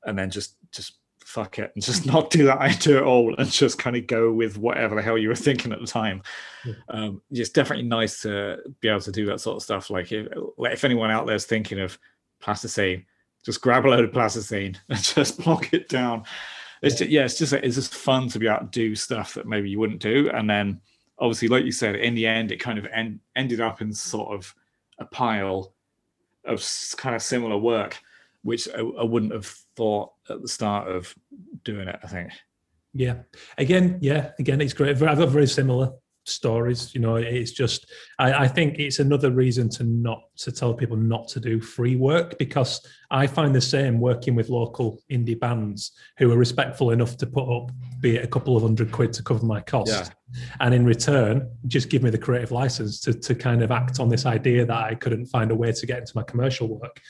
and 0.04 0.18
then 0.18 0.30
just 0.30 0.56
just 0.72 0.94
fuck 1.26 1.58
it 1.58 1.72
and 1.74 1.82
just 1.84 2.06
not 2.06 2.30
do 2.30 2.44
that 2.44 2.58
idea 2.58 2.98
at 2.98 3.02
all 3.02 3.34
and 3.36 3.50
just 3.50 3.78
kind 3.78 3.96
of 3.96 4.06
go 4.06 4.32
with 4.32 4.56
whatever 4.56 4.94
the 4.94 5.02
hell 5.02 5.18
you 5.18 5.28
were 5.28 5.34
thinking 5.34 5.72
at 5.72 5.80
the 5.80 5.86
time. 5.86 6.22
Yeah. 6.64 6.74
Um, 6.88 7.22
it's 7.30 7.50
definitely 7.50 7.86
nice 7.86 8.22
to 8.22 8.58
be 8.80 8.88
able 8.88 9.00
to 9.00 9.12
do 9.12 9.26
that 9.26 9.40
sort 9.40 9.56
of 9.56 9.62
stuff. 9.62 9.90
Like 9.90 10.12
if, 10.12 10.28
if 10.58 10.84
anyone 10.84 11.10
out 11.10 11.26
there 11.26 11.34
is 11.34 11.44
thinking 11.44 11.80
of 11.80 11.98
plasticine, 12.40 13.04
just 13.44 13.60
grab 13.60 13.84
a 13.86 13.88
load 13.88 14.04
of 14.04 14.12
plasticine 14.12 14.78
and 14.88 15.02
just 15.02 15.42
block 15.42 15.72
it 15.74 15.88
down. 15.88 16.24
It's 16.82 16.94
yeah. 16.94 16.98
just, 16.98 17.10
yeah, 17.10 17.24
it's 17.24 17.38
just 17.38 17.52
it's 17.52 17.74
just 17.74 17.94
fun 17.94 18.28
to 18.28 18.38
be 18.38 18.46
able 18.46 18.60
to 18.60 18.66
do 18.66 18.94
stuff 18.94 19.34
that 19.34 19.46
maybe 19.46 19.68
you 19.68 19.78
wouldn't 19.78 20.00
do, 20.00 20.30
and 20.32 20.48
then 20.48 20.80
obviously, 21.18 21.48
like 21.48 21.64
you 21.64 21.72
said, 21.72 21.96
in 21.96 22.14
the 22.14 22.26
end, 22.26 22.52
it 22.52 22.60
kind 22.60 22.78
of 22.78 22.86
en- 22.92 23.20
ended 23.34 23.60
up 23.60 23.80
in 23.80 23.92
sort 23.92 24.34
of 24.34 24.54
a 24.98 25.04
pile 25.04 25.72
of 26.44 26.64
kind 26.96 27.14
of 27.14 27.22
similar 27.22 27.56
work, 27.56 27.98
which 28.42 28.68
I, 28.68 28.80
I 28.80 29.04
wouldn't 29.04 29.32
have 29.32 29.46
thought 29.76 30.12
at 30.30 30.42
the 30.42 30.48
start 30.48 30.88
of 30.88 31.14
doing 31.64 31.88
it. 31.88 31.98
I 32.02 32.06
think. 32.06 32.32
Yeah. 32.92 33.18
Again, 33.58 33.98
yeah. 34.00 34.30
Again, 34.38 34.60
it's 34.60 34.72
great. 34.72 34.90
I've 35.02 35.18
got 35.18 35.28
very 35.28 35.46
similar 35.46 35.92
stories 36.28 36.94
you 36.94 37.00
know 37.00 37.16
it's 37.16 37.52
just 37.52 37.86
I, 38.18 38.44
I, 38.44 38.48
think 38.48 38.78
it's 38.78 38.98
another 38.98 39.30
reason 39.30 39.68
to 39.70 39.84
not 39.84 40.22
to 40.38 40.50
tell 40.50 40.74
people 40.74 40.96
not 40.96 41.28
to 41.28 41.40
do 41.40 41.60
free 41.60 41.94
work 41.94 42.36
because 42.38 42.84
i 43.10 43.26
find 43.26 43.54
the 43.54 43.60
same 43.60 44.00
working 44.00 44.34
with 44.34 44.48
local 44.48 45.00
indie 45.10 45.38
bands 45.38 45.92
who 46.18 46.32
are 46.32 46.36
respectful 46.36 46.90
enough 46.90 47.16
to 47.18 47.26
put 47.26 47.48
up 47.48 47.70
be 48.00 48.16
it 48.16 48.24
a 48.24 48.28
couple 48.28 48.56
of 48.56 48.62
hundred 48.62 48.90
quid 48.90 49.12
to 49.12 49.22
cover 49.22 49.46
my 49.46 49.60
cost 49.60 49.88
yeah. 49.88 50.40
and 50.60 50.74
in 50.74 50.84
return 50.84 51.48
just 51.68 51.90
give 51.90 52.02
me 52.02 52.10
the 52.10 52.18
creative 52.18 52.50
license 52.50 53.00
to, 53.00 53.14
to 53.14 53.34
kind 53.34 53.62
of 53.62 53.70
act 53.70 54.00
on 54.00 54.08
this 54.08 54.26
idea 54.26 54.66
that 54.66 54.84
i 54.84 54.94
couldn't 54.94 55.26
find 55.26 55.52
a 55.52 55.54
way 55.54 55.70
to 55.70 55.86
get 55.86 55.98
into 55.98 56.12
my 56.16 56.24
commercial 56.24 56.66
work 56.66 57.00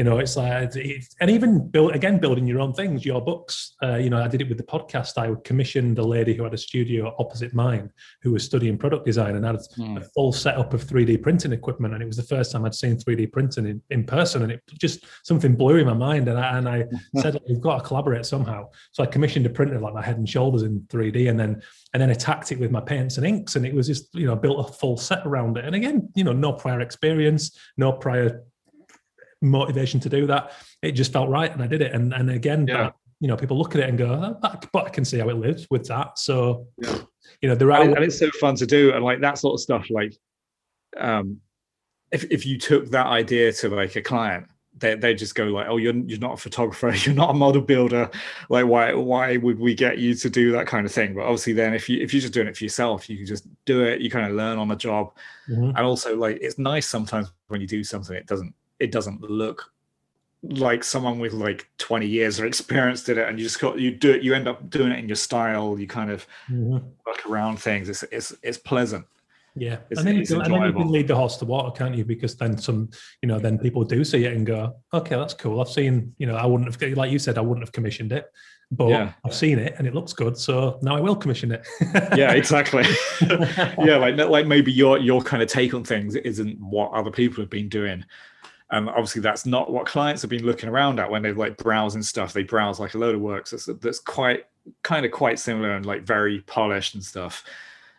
you 0.00 0.04
know 0.04 0.18
it's 0.18 0.34
like 0.34 0.74
it's, 0.76 1.14
and 1.20 1.30
even 1.30 1.68
build 1.68 1.94
again 1.94 2.16
building 2.16 2.46
your 2.46 2.58
own 2.58 2.72
things 2.72 3.04
your 3.04 3.20
books. 3.20 3.76
Uh, 3.82 3.96
you 3.96 4.08
know 4.08 4.22
i 4.22 4.26
did 4.26 4.40
it 4.40 4.48
with 4.48 4.56
the 4.56 4.64
podcast. 4.64 5.18
I 5.18 5.38
commissioned 5.44 5.98
a 5.98 6.02
lady 6.02 6.32
who 6.32 6.42
had 6.42 6.54
a 6.54 6.62
studio 6.68 7.14
opposite 7.18 7.52
mine 7.52 7.90
who 8.22 8.32
was 8.32 8.42
studying 8.42 8.78
product 8.78 9.04
design 9.04 9.36
and 9.36 9.44
had 9.44 9.56
mm. 9.56 9.98
a 9.98 10.00
full 10.00 10.32
setup 10.32 10.72
of 10.72 10.82
3d 10.86 11.22
printing 11.22 11.52
equipment. 11.52 11.92
And 11.92 12.02
it 12.02 12.06
was 12.06 12.16
the 12.16 12.22
first 12.34 12.50
time 12.50 12.64
i'd 12.64 12.74
seen 12.74 12.96
3d 12.96 13.30
printing 13.30 13.66
in, 13.66 13.82
in 13.90 14.04
person. 14.04 14.42
And 14.42 14.52
it 14.52 14.62
just 14.78 15.04
something 15.22 15.54
blew 15.54 15.76
in 15.76 15.86
my 15.86 15.92
mind. 15.92 16.28
And 16.28 16.38
i, 16.38 16.56
and 16.56 16.66
I 16.66 16.86
said 17.20 17.38
we've 17.46 17.60
got 17.60 17.80
to 17.80 17.84
collaborate 17.84 18.24
somehow. 18.24 18.70
So 18.92 19.02
i 19.02 19.06
commissioned 19.06 19.44
a 19.44 19.50
printer 19.50 19.78
like 19.78 19.92
my 19.92 20.02
head 20.02 20.16
and 20.16 20.26
shoulders 20.26 20.62
in 20.62 20.80
3d 20.88 21.28
and 21.28 21.38
then 21.38 21.60
and 21.92 22.00
then 22.00 22.08
attacked 22.08 22.52
it 22.52 22.58
with 22.58 22.70
my 22.70 22.80
paints 22.80 23.18
and 23.18 23.26
inks. 23.26 23.56
And 23.56 23.66
it 23.66 23.74
was 23.74 23.86
just 23.86 24.14
you 24.14 24.24
know 24.24 24.34
built 24.34 24.66
a 24.66 24.72
full 24.72 24.96
set 24.96 25.26
around 25.26 25.58
it. 25.58 25.66
And 25.66 25.74
again 25.74 26.08
you 26.14 26.24
know 26.24 26.32
no 26.32 26.54
prior 26.54 26.80
experience 26.80 27.54
no 27.76 27.92
prior 27.92 28.44
motivation 29.42 30.00
to 30.00 30.08
do 30.08 30.26
that. 30.26 30.52
It 30.82 30.92
just 30.92 31.12
felt 31.12 31.28
right, 31.28 31.52
and 31.52 31.62
I 31.62 31.66
did 31.66 31.82
it. 31.82 31.92
And 31.92 32.12
and 32.12 32.30
again, 32.30 32.66
yeah. 32.66 32.84
but, 32.84 32.96
you 33.20 33.28
know, 33.28 33.36
people 33.36 33.58
look 33.58 33.74
at 33.74 33.80
it 33.80 33.88
and 33.88 33.98
go, 33.98 34.38
oh, 34.42 34.60
but 34.72 34.86
I 34.86 34.90
can 34.90 35.04
see 35.04 35.18
how 35.18 35.28
it 35.28 35.36
lives 35.36 35.66
with 35.70 35.86
that. 35.88 36.18
So, 36.18 36.66
yeah. 36.78 36.98
you 37.42 37.48
know, 37.48 37.54
there 37.54 37.70
are, 37.70 37.82
and, 37.82 37.94
and 37.94 38.04
it's 38.04 38.18
so 38.18 38.30
fun 38.40 38.54
to 38.56 38.66
do, 38.66 38.92
and 38.92 39.04
like 39.04 39.20
that 39.20 39.38
sort 39.38 39.54
of 39.54 39.60
stuff. 39.60 39.88
Like, 39.90 40.14
um, 40.96 41.40
if 42.10 42.24
if 42.24 42.46
you 42.46 42.58
took 42.58 42.90
that 42.90 43.06
idea 43.06 43.52
to 43.52 43.68
like 43.68 43.96
a 43.96 44.02
client, 44.02 44.46
they 44.76 44.94
they 44.94 45.14
just 45.14 45.34
go 45.34 45.44
like, 45.44 45.66
"Oh, 45.68 45.76
you're 45.76 45.94
you're 45.94 46.18
not 46.18 46.34
a 46.34 46.36
photographer, 46.36 46.90
you're 46.94 47.14
not 47.14 47.30
a 47.30 47.34
model 47.34 47.62
builder. 47.62 48.10
Like, 48.48 48.66
why 48.66 48.94
why 48.94 49.36
would 49.36 49.58
we 49.58 49.74
get 49.74 49.98
you 49.98 50.14
to 50.14 50.30
do 50.30 50.52
that 50.52 50.66
kind 50.66 50.86
of 50.86 50.92
thing?" 50.92 51.14
But 51.14 51.24
obviously, 51.24 51.52
then 51.52 51.74
if 51.74 51.88
you 51.88 52.00
if 52.00 52.12
you're 52.12 52.22
just 52.22 52.32
doing 52.32 52.48
it 52.48 52.56
for 52.56 52.64
yourself, 52.64 53.08
you 53.08 53.16
can 53.16 53.26
just 53.26 53.46
do 53.64 53.84
it. 53.84 54.00
You 54.00 54.10
kind 54.10 54.26
of 54.26 54.32
learn 54.32 54.58
on 54.58 54.68
the 54.68 54.76
job, 54.76 55.12
mm-hmm. 55.48 55.76
and 55.76 55.78
also 55.78 56.16
like 56.16 56.38
it's 56.40 56.58
nice 56.58 56.88
sometimes 56.88 57.32
when 57.48 57.60
you 57.60 57.66
do 57.66 57.84
something 57.84 58.16
it 58.16 58.26
doesn't 58.26 58.54
it 58.80 58.90
doesn't 58.90 59.22
look 59.22 59.72
like 60.42 60.82
someone 60.82 61.18
with 61.18 61.34
like 61.34 61.68
20 61.78 62.06
years 62.06 62.38
of 62.38 62.46
experience 62.46 63.04
did 63.04 63.18
it 63.18 63.28
and 63.28 63.38
you 63.38 63.44
just 63.44 63.60
got 63.60 63.78
you 63.78 63.90
do 63.90 64.10
it 64.10 64.22
you 64.22 64.34
end 64.34 64.48
up 64.48 64.70
doing 64.70 64.90
it 64.90 64.98
in 64.98 65.06
your 65.06 65.16
style 65.16 65.78
you 65.78 65.86
kind 65.86 66.10
of 66.10 66.26
mm-hmm. 66.50 66.78
work 67.06 67.26
around 67.28 67.58
things 67.58 67.90
it's 67.90 68.02
it's 68.04 68.34
it's 68.42 68.56
pleasant 68.56 69.04
yeah 69.54 69.76
it's, 69.90 69.98
and, 69.98 70.08
then, 70.08 70.16
it's 70.16 70.30
and 70.30 70.42
then 70.46 70.62
you 70.62 70.72
can 70.72 70.90
lead 70.90 71.06
the 71.06 71.14
horse 71.14 71.36
to 71.36 71.44
water 71.44 71.70
can't 71.76 71.94
you 71.94 72.04
because 72.04 72.36
then 72.36 72.56
some 72.56 72.88
you 73.20 73.28
know 73.28 73.38
then 73.38 73.58
people 73.58 73.84
do 73.84 74.02
see 74.02 74.24
it 74.24 74.32
and 74.32 74.46
go 74.46 74.74
okay 74.94 75.16
that's 75.16 75.34
cool 75.34 75.60
i've 75.60 75.68
seen 75.68 76.14
you 76.16 76.26
know 76.26 76.36
i 76.36 76.46
wouldn't 76.46 76.72
have 76.72 76.96
like 76.96 77.10
you 77.10 77.18
said 77.18 77.36
i 77.36 77.40
wouldn't 77.40 77.66
have 77.66 77.72
commissioned 77.72 78.12
it 78.12 78.30
but 78.72 78.88
yeah. 78.88 79.12
I've 79.24 79.34
seen 79.34 79.58
it 79.58 79.74
and 79.78 79.86
it 79.86 79.94
looks 79.94 80.12
good, 80.12 80.38
so 80.38 80.78
now 80.80 80.96
I 80.96 81.00
will 81.00 81.16
commission 81.16 81.50
it. 81.50 81.66
yeah, 82.16 82.32
exactly. 82.32 82.84
yeah, 83.20 83.96
like 83.96 84.16
like 84.16 84.46
maybe 84.46 84.70
your 84.70 84.98
your 84.98 85.20
kind 85.22 85.42
of 85.42 85.48
take 85.48 85.74
on 85.74 85.82
things 85.82 86.14
isn't 86.14 86.56
what 86.60 86.92
other 86.92 87.10
people 87.10 87.42
have 87.42 87.50
been 87.50 87.68
doing, 87.68 88.04
and 88.70 88.88
obviously, 88.88 89.20
that's 89.20 89.46
not 89.46 89.72
what 89.72 89.86
clients 89.86 90.22
have 90.22 90.30
been 90.30 90.46
looking 90.46 90.68
around 90.68 91.00
at 91.00 91.10
when 91.10 91.22
they're 91.22 91.34
like 91.34 91.56
browsing 91.56 92.02
stuff. 92.02 92.32
They 92.32 92.44
browse 92.44 92.78
like 92.78 92.94
a 92.94 92.98
load 92.98 93.16
of 93.16 93.20
works 93.20 93.50
that's, 93.50 93.66
that's 93.66 93.98
quite 93.98 94.46
kind 94.82 95.04
of 95.04 95.10
quite 95.10 95.38
similar 95.38 95.72
and 95.72 95.84
like 95.84 96.02
very 96.02 96.40
polished 96.42 96.94
and 96.94 97.04
stuff. 97.04 97.44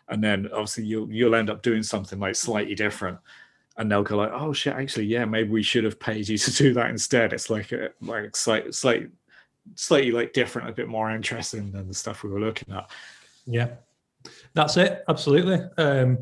And 0.08 0.24
then 0.24 0.48
obviously 0.52 0.84
you'll 0.84 1.10
you'll 1.10 1.34
end 1.34 1.50
up 1.50 1.62
doing 1.62 1.82
something 1.82 2.18
like 2.18 2.36
slightly 2.36 2.74
different, 2.74 3.18
and 3.76 3.90
they'll 3.90 4.02
go 4.02 4.16
like, 4.16 4.32
"Oh 4.32 4.54
shit, 4.54 4.74
actually, 4.74 5.06
yeah, 5.06 5.26
maybe 5.26 5.50
we 5.50 5.62
should 5.62 5.84
have 5.84 6.00
paid 6.00 6.28
you 6.28 6.38
to 6.38 6.50
do 6.52 6.72
that 6.74 6.90
instead." 6.90 7.34
It's 7.34 7.50
like 7.50 7.72
a 7.72 7.90
like 8.00 8.34
slight, 8.34 8.74
slight, 8.74 9.10
slightly 9.74 10.10
like 10.10 10.32
different, 10.32 10.70
a 10.70 10.72
bit 10.72 10.88
more 10.88 11.10
interesting 11.10 11.70
than 11.70 11.86
the 11.86 11.94
stuff 11.94 12.22
we 12.22 12.30
were 12.30 12.40
looking 12.40 12.74
at. 12.74 12.90
Yeah, 13.46 13.68
that's 14.54 14.78
it. 14.78 15.04
Absolutely. 15.08 15.60
Um, 15.76 16.18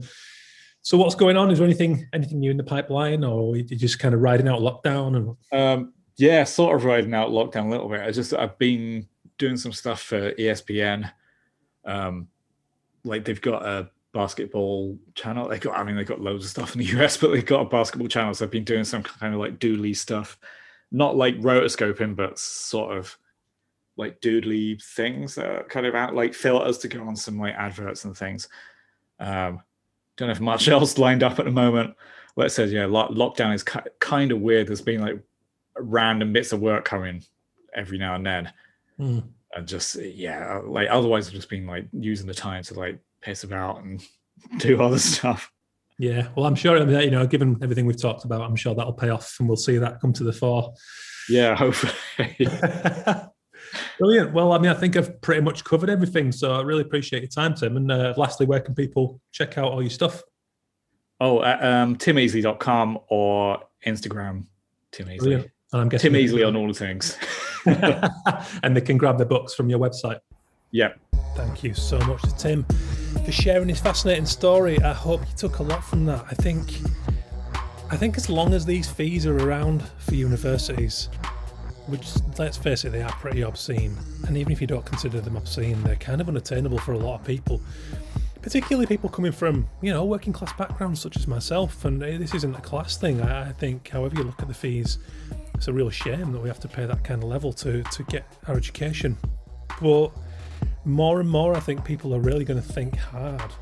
so 0.82 0.96
what's 0.96 1.14
going 1.14 1.36
on? 1.36 1.50
Is 1.50 1.58
there 1.58 1.66
anything 1.66 2.08
anything 2.12 2.40
new 2.40 2.50
in 2.50 2.56
the 2.56 2.64
pipeline, 2.64 3.24
or 3.24 3.56
you 3.56 3.64
just 3.64 3.98
kind 3.98 4.14
of 4.14 4.20
riding 4.20 4.48
out 4.48 4.60
lockdown? 4.60 5.36
And 5.52 5.60
um, 5.60 5.92
yeah, 6.16 6.44
sort 6.44 6.76
of 6.76 6.84
riding 6.84 7.14
out 7.14 7.30
lockdown 7.30 7.66
a 7.66 7.70
little 7.70 7.88
bit. 7.88 8.00
I 8.00 8.10
just 8.10 8.32
I've 8.32 8.58
been 8.58 9.06
doing 9.38 9.56
some 9.56 9.72
stuff 9.72 10.02
for 10.02 10.32
ESPN. 10.32 11.10
Um, 11.84 12.28
like 13.04 13.24
they've 13.24 13.40
got 13.40 13.64
a 13.64 13.90
basketball 14.12 14.98
channel. 15.14 15.48
They 15.48 15.58
got 15.58 15.78
I 15.78 15.84
mean 15.84 15.96
they 15.96 16.04
got 16.04 16.20
loads 16.20 16.44
of 16.44 16.50
stuff 16.50 16.74
in 16.74 16.78
the 16.78 16.86
US, 16.98 17.16
but 17.16 17.30
they've 17.32 17.44
got 17.44 17.62
a 17.62 17.68
basketball 17.68 18.08
channel. 18.08 18.32
So 18.32 18.46
I've 18.46 18.50
been 18.50 18.64
doing 18.64 18.84
some 18.84 19.02
kind 19.02 19.34
of 19.34 19.40
like 19.40 19.58
doodly 19.58 19.94
stuff, 19.94 20.38
not 20.90 21.16
like 21.16 21.38
rotoscoping, 21.40 22.16
but 22.16 22.38
sort 22.38 22.96
of 22.96 23.16
like 23.96 24.20
doodly 24.22 24.82
things 24.82 25.34
that 25.34 25.46
are 25.46 25.64
kind 25.64 25.84
of 25.84 25.94
out 25.94 26.14
like 26.14 26.32
filters 26.32 26.78
to 26.78 26.88
go 26.88 27.02
on 27.02 27.16
some 27.16 27.38
like 27.38 27.54
adverts 27.54 28.06
and 28.06 28.16
things. 28.16 28.48
Um, 29.18 29.60
don't 30.20 30.28
have 30.28 30.40
much 30.40 30.68
else 30.68 30.98
lined 30.98 31.22
up 31.22 31.38
at 31.38 31.46
the 31.46 31.50
moment. 31.50 31.96
Let's 32.36 32.54
say, 32.54 32.66
yeah, 32.66 32.84
lockdown 32.84 33.54
is 33.54 33.64
kind 33.98 34.30
of 34.30 34.40
weird. 34.40 34.68
There's 34.68 34.82
been 34.82 35.00
like 35.00 35.18
random 35.76 36.32
bits 36.32 36.52
of 36.52 36.60
work 36.60 36.84
coming 36.84 37.24
every 37.74 37.98
now 37.98 38.14
and 38.14 38.26
then. 38.26 38.52
Mm. 38.98 39.24
and 39.54 39.66
just 39.66 39.96
yeah, 39.96 40.60
like 40.62 40.88
otherwise 40.90 41.26
I've 41.26 41.34
just 41.34 41.48
been 41.48 41.66
like 41.66 41.86
using 41.92 42.26
the 42.26 42.34
time 42.34 42.62
to 42.64 42.74
like 42.74 42.98
piss 43.22 43.44
about 43.44 43.82
and 43.82 44.06
do 44.58 44.80
other 44.82 44.98
stuff. 44.98 45.50
Yeah, 45.98 46.28
well, 46.36 46.46
I'm 46.46 46.54
sure 46.54 46.76
you 47.00 47.10
know, 47.10 47.26
given 47.26 47.58
everything 47.62 47.86
we've 47.86 48.00
talked 48.00 48.24
about, 48.24 48.42
I'm 48.42 48.56
sure 48.56 48.74
that'll 48.74 48.92
pay 48.92 49.08
off, 49.08 49.36
and 49.38 49.48
we'll 49.48 49.56
see 49.56 49.78
that 49.78 50.00
come 50.00 50.12
to 50.14 50.24
the 50.24 50.32
fore. 50.32 50.74
Yeah, 51.30 51.56
hopefully. 51.56 51.92
Brilliant. 53.98 54.32
Well, 54.32 54.52
I 54.52 54.58
mean, 54.58 54.70
I 54.70 54.74
think 54.74 54.96
I've 54.96 55.20
pretty 55.20 55.40
much 55.40 55.64
covered 55.64 55.90
everything, 55.90 56.32
so 56.32 56.52
I 56.52 56.62
really 56.62 56.82
appreciate 56.82 57.22
your 57.22 57.30
time, 57.30 57.54
Tim. 57.54 57.76
And 57.76 57.90
uh, 57.90 58.14
lastly, 58.16 58.46
where 58.46 58.60
can 58.60 58.74
people 58.74 59.20
check 59.32 59.58
out 59.58 59.72
all 59.72 59.82
your 59.82 59.90
stuff? 59.90 60.22
Oh, 61.20 61.38
uh, 61.38 61.58
um, 61.60 61.96
timeasley.com 61.96 62.98
or 63.08 63.62
Instagram, 63.86 64.46
Tim 64.92 65.06
Easley. 65.06 65.18
Brilliant. 65.18 65.50
And 65.72 65.82
I'm 65.82 65.88
guessing 65.88 66.12
Tim 66.12 66.22
Easley 66.22 66.46
on 66.46 66.56
all 66.56 66.66
the 66.66 66.74
things. 66.74 67.16
and 68.62 68.76
they 68.76 68.80
can 68.80 68.96
grab 68.96 69.18
the 69.18 69.26
books 69.26 69.54
from 69.54 69.68
your 69.68 69.78
website. 69.78 70.20
Yeah. 70.70 70.92
Thank 71.36 71.62
you 71.62 71.74
so 71.74 71.98
much 72.00 72.22
to 72.22 72.36
Tim 72.36 72.64
for 73.24 73.32
sharing 73.32 73.68
his 73.68 73.80
fascinating 73.80 74.26
story. 74.26 74.80
I 74.82 74.92
hope 74.92 75.20
you 75.20 75.36
took 75.36 75.58
a 75.58 75.62
lot 75.62 75.84
from 75.84 76.06
that. 76.06 76.24
I 76.28 76.34
think 76.34 76.80
I 77.90 77.96
think 77.96 78.16
as 78.16 78.30
long 78.30 78.54
as 78.54 78.64
these 78.64 78.88
fees 78.88 79.26
are 79.26 79.36
around 79.36 79.82
for 79.98 80.14
universities, 80.14 81.08
which 81.90 82.08
let's 82.38 82.56
face 82.56 82.84
it, 82.84 82.90
they 82.90 83.02
are 83.02 83.12
pretty 83.12 83.42
obscene. 83.42 83.96
And 84.26 84.36
even 84.36 84.52
if 84.52 84.60
you 84.60 84.66
don't 84.66 84.84
consider 84.84 85.20
them 85.20 85.36
obscene, 85.36 85.82
they're 85.82 85.96
kind 85.96 86.20
of 86.20 86.28
unattainable 86.28 86.78
for 86.78 86.92
a 86.92 86.98
lot 86.98 87.20
of 87.20 87.26
people. 87.26 87.60
Particularly 88.42 88.86
people 88.86 89.10
coming 89.10 89.32
from, 89.32 89.68
you 89.82 89.92
know, 89.92 90.04
working 90.04 90.32
class 90.32 90.52
backgrounds 90.54 91.00
such 91.00 91.16
as 91.16 91.26
myself. 91.26 91.84
And 91.84 92.02
eh, 92.02 92.16
this 92.16 92.34
isn't 92.34 92.54
a 92.54 92.60
class 92.60 92.96
thing. 92.96 93.20
I 93.20 93.52
think, 93.52 93.88
however 93.88 94.16
you 94.16 94.22
look 94.22 94.40
at 94.40 94.48
the 94.48 94.54
fees, 94.54 94.98
it's 95.54 95.68
a 95.68 95.72
real 95.72 95.90
shame 95.90 96.32
that 96.32 96.40
we 96.40 96.48
have 96.48 96.60
to 96.60 96.68
pay 96.68 96.86
that 96.86 97.04
kind 97.04 97.22
of 97.22 97.28
level 97.28 97.52
to 97.54 97.82
to 97.82 98.02
get 98.04 98.24
our 98.48 98.56
education. 98.56 99.18
But 99.80 100.10
more 100.84 101.20
and 101.20 101.28
more, 101.28 101.54
I 101.54 101.60
think 101.60 101.84
people 101.84 102.14
are 102.14 102.20
really 102.20 102.44
going 102.44 102.60
to 102.60 102.66
think 102.66 102.96
hard 102.96 103.52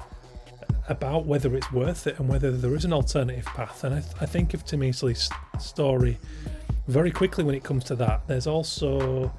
about 0.88 1.26
whether 1.26 1.54
it's 1.54 1.70
worth 1.72 2.06
it 2.06 2.18
and 2.18 2.28
whether 2.28 2.50
there 2.50 2.74
is 2.74 2.84
an 2.84 2.92
alternative 2.92 3.44
path. 3.46 3.84
And 3.84 3.96
I, 3.96 4.00
th- 4.00 4.14
I 4.20 4.26
think 4.26 4.54
of 4.54 4.64
Tim 4.64 4.80
Easley's 4.80 5.28
story 5.60 6.18
very 6.88 7.10
quickly 7.10 7.44
when 7.44 7.54
it 7.54 7.62
comes 7.62 7.84
to 7.84 7.94
that. 7.96 8.26
There's 8.26 8.46
also, 8.46 9.32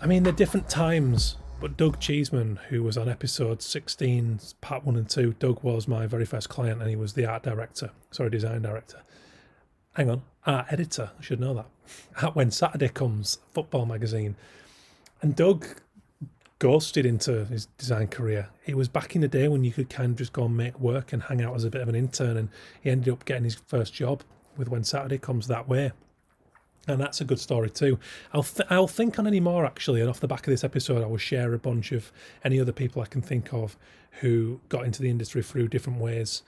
I 0.00 0.06
mean, 0.06 0.22
the 0.22 0.32
different 0.32 0.68
times. 0.68 1.36
But 1.60 1.76
Doug 1.76 1.98
Cheeseman, 1.98 2.60
who 2.68 2.84
was 2.84 2.96
on 2.96 3.08
episode 3.08 3.62
16, 3.62 4.38
part 4.60 4.84
one 4.84 4.94
and 4.94 5.10
two, 5.10 5.34
Doug 5.40 5.64
was 5.64 5.88
my 5.88 6.06
very 6.06 6.24
first 6.24 6.48
client 6.48 6.80
and 6.80 6.88
he 6.88 6.94
was 6.94 7.14
the 7.14 7.26
art 7.26 7.42
director, 7.42 7.90
sorry, 8.12 8.30
design 8.30 8.62
director. 8.62 9.00
Hang 9.94 10.08
on, 10.08 10.22
art 10.46 10.66
editor, 10.70 11.10
I 11.18 11.22
should 11.22 11.40
know 11.40 11.54
that. 11.54 11.66
At 12.22 12.36
When 12.36 12.52
Saturday 12.52 12.88
Comes, 12.88 13.38
football 13.52 13.86
magazine. 13.86 14.36
And 15.20 15.34
Doug 15.34 15.66
ghosted 16.60 17.04
into 17.04 17.44
his 17.46 17.66
design 17.76 18.06
career. 18.06 18.50
It 18.64 18.76
was 18.76 18.86
back 18.86 19.16
in 19.16 19.20
the 19.20 19.26
day 19.26 19.48
when 19.48 19.64
you 19.64 19.72
could 19.72 19.90
kind 19.90 20.12
of 20.12 20.16
just 20.16 20.32
go 20.32 20.44
and 20.44 20.56
make 20.56 20.78
work 20.78 21.12
and 21.12 21.24
hang 21.24 21.42
out 21.42 21.56
as 21.56 21.64
a 21.64 21.70
bit 21.70 21.80
of 21.80 21.88
an 21.88 21.96
intern, 21.96 22.36
and 22.36 22.50
he 22.80 22.90
ended 22.90 23.12
up 23.12 23.24
getting 23.24 23.42
his 23.42 23.56
first 23.56 23.92
job 23.92 24.22
with 24.56 24.68
When 24.68 24.84
Saturday 24.84 25.18
Comes 25.18 25.48
that 25.48 25.68
way. 25.68 25.90
And 26.88 27.00
that's 27.00 27.20
a 27.20 27.24
good 27.24 27.38
story 27.38 27.70
too. 27.70 27.98
I'll 28.32 28.42
th- 28.42 28.66
I'll 28.70 28.88
think 28.88 29.18
on 29.18 29.26
any 29.26 29.40
more 29.40 29.64
actually, 29.64 30.00
and 30.00 30.08
off 30.08 30.20
the 30.20 30.26
back 30.26 30.46
of 30.46 30.50
this 30.50 30.64
episode, 30.64 31.02
I 31.02 31.06
will 31.06 31.18
share 31.18 31.54
a 31.54 31.58
bunch 31.58 31.92
of 31.92 32.10
any 32.42 32.58
other 32.58 32.72
people 32.72 33.02
I 33.02 33.06
can 33.06 33.22
think 33.22 33.52
of 33.52 33.76
who 34.20 34.60
got 34.68 34.84
into 34.84 35.02
the 35.02 35.10
industry 35.10 35.42
through 35.42 35.68
different 35.68 36.00
ways 36.00 36.42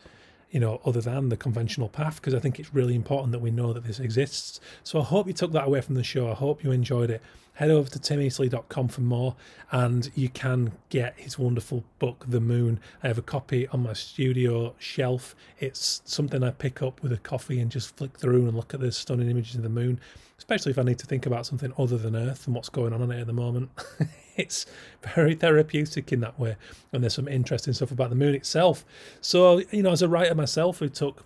you 0.50 0.58
know, 0.58 0.80
other 0.84 1.00
than 1.00 1.28
the 1.28 1.36
conventional 1.36 1.88
path, 1.88 2.16
because 2.16 2.34
I 2.34 2.40
think 2.40 2.58
it's 2.58 2.74
really 2.74 2.96
important 2.96 3.32
that 3.32 3.38
we 3.38 3.50
know 3.50 3.72
that 3.72 3.84
this 3.84 4.00
exists. 4.00 4.60
So 4.82 5.00
I 5.00 5.04
hope 5.04 5.26
you 5.26 5.32
took 5.32 5.52
that 5.52 5.66
away 5.66 5.80
from 5.80 5.94
the 5.94 6.02
show. 6.02 6.28
I 6.28 6.34
hope 6.34 6.64
you 6.64 6.72
enjoyed 6.72 7.10
it. 7.10 7.22
Head 7.54 7.70
over 7.70 7.90
to 7.90 7.98
timeasley.com 7.98 8.88
for 8.88 9.00
more, 9.02 9.36
and 9.70 10.10
you 10.14 10.28
can 10.28 10.72
get 10.88 11.18
his 11.18 11.38
wonderful 11.38 11.84
book, 11.98 12.24
The 12.26 12.40
Moon. 12.40 12.80
I 13.02 13.08
have 13.08 13.18
a 13.18 13.22
copy 13.22 13.68
on 13.68 13.82
my 13.82 13.92
studio 13.92 14.74
shelf. 14.78 15.36
It's 15.58 16.00
something 16.04 16.42
I 16.42 16.50
pick 16.50 16.80
up 16.80 17.02
with 17.02 17.12
a 17.12 17.18
coffee 17.18 17.60
and 17.60 17.70
just 17.70 17.96
flick 17.96 18.16
through 18.16 18.46
and 18.46 18.56
look 18.56 18.72
at 18.72 18.80
the 18.80 18.90
stunning 18.92 19.30
images 19.30 19.56
of 19.56 19.62
the 19.62 19.68
moon, 19.68 20.00
especially 20.38 20.70
if 20.70 20.78
I 20.78 20.82
need 20.82 20.98
to 21.00 21.06
think 21.06 21.26
about 21.26 21.44
something 21.44 21.72
other 21.76 21.98
than 21.98 22.16
Earth 22.16 22.46
and 22.46 22.54
what's 22.54 22.70
going 22.70 22.94
on 22.94 23.02
on 23.02 23.10
it 23.10 23.20
at 23.20 23.26
the 23.26 23.32
moment. 23.34 23.70
it's 24.36 24.64
very 25.02 25.34
therapeutic 25.34 26.12
in 26.12 26.20
that 26.20 26.38
way. 26.38 26.56
And 26.92 27.02
there's 27.02 27.14
some 27.14 27.28
interesting 27.28 27.74
stuff 27.74 27.90
about 27.90 28.10
the 28.10 28.16
moon 28.16 28.34
itself. 28.34 28.84
So, 29.20 29.62
you 29.70 29.82
know, 29.82 29.92
as 29.92 30.02
a 30.02 30.08
writer 30.08 30.34
myself 30.34 30.78
who 30.78 30.88
took 30.88 31.24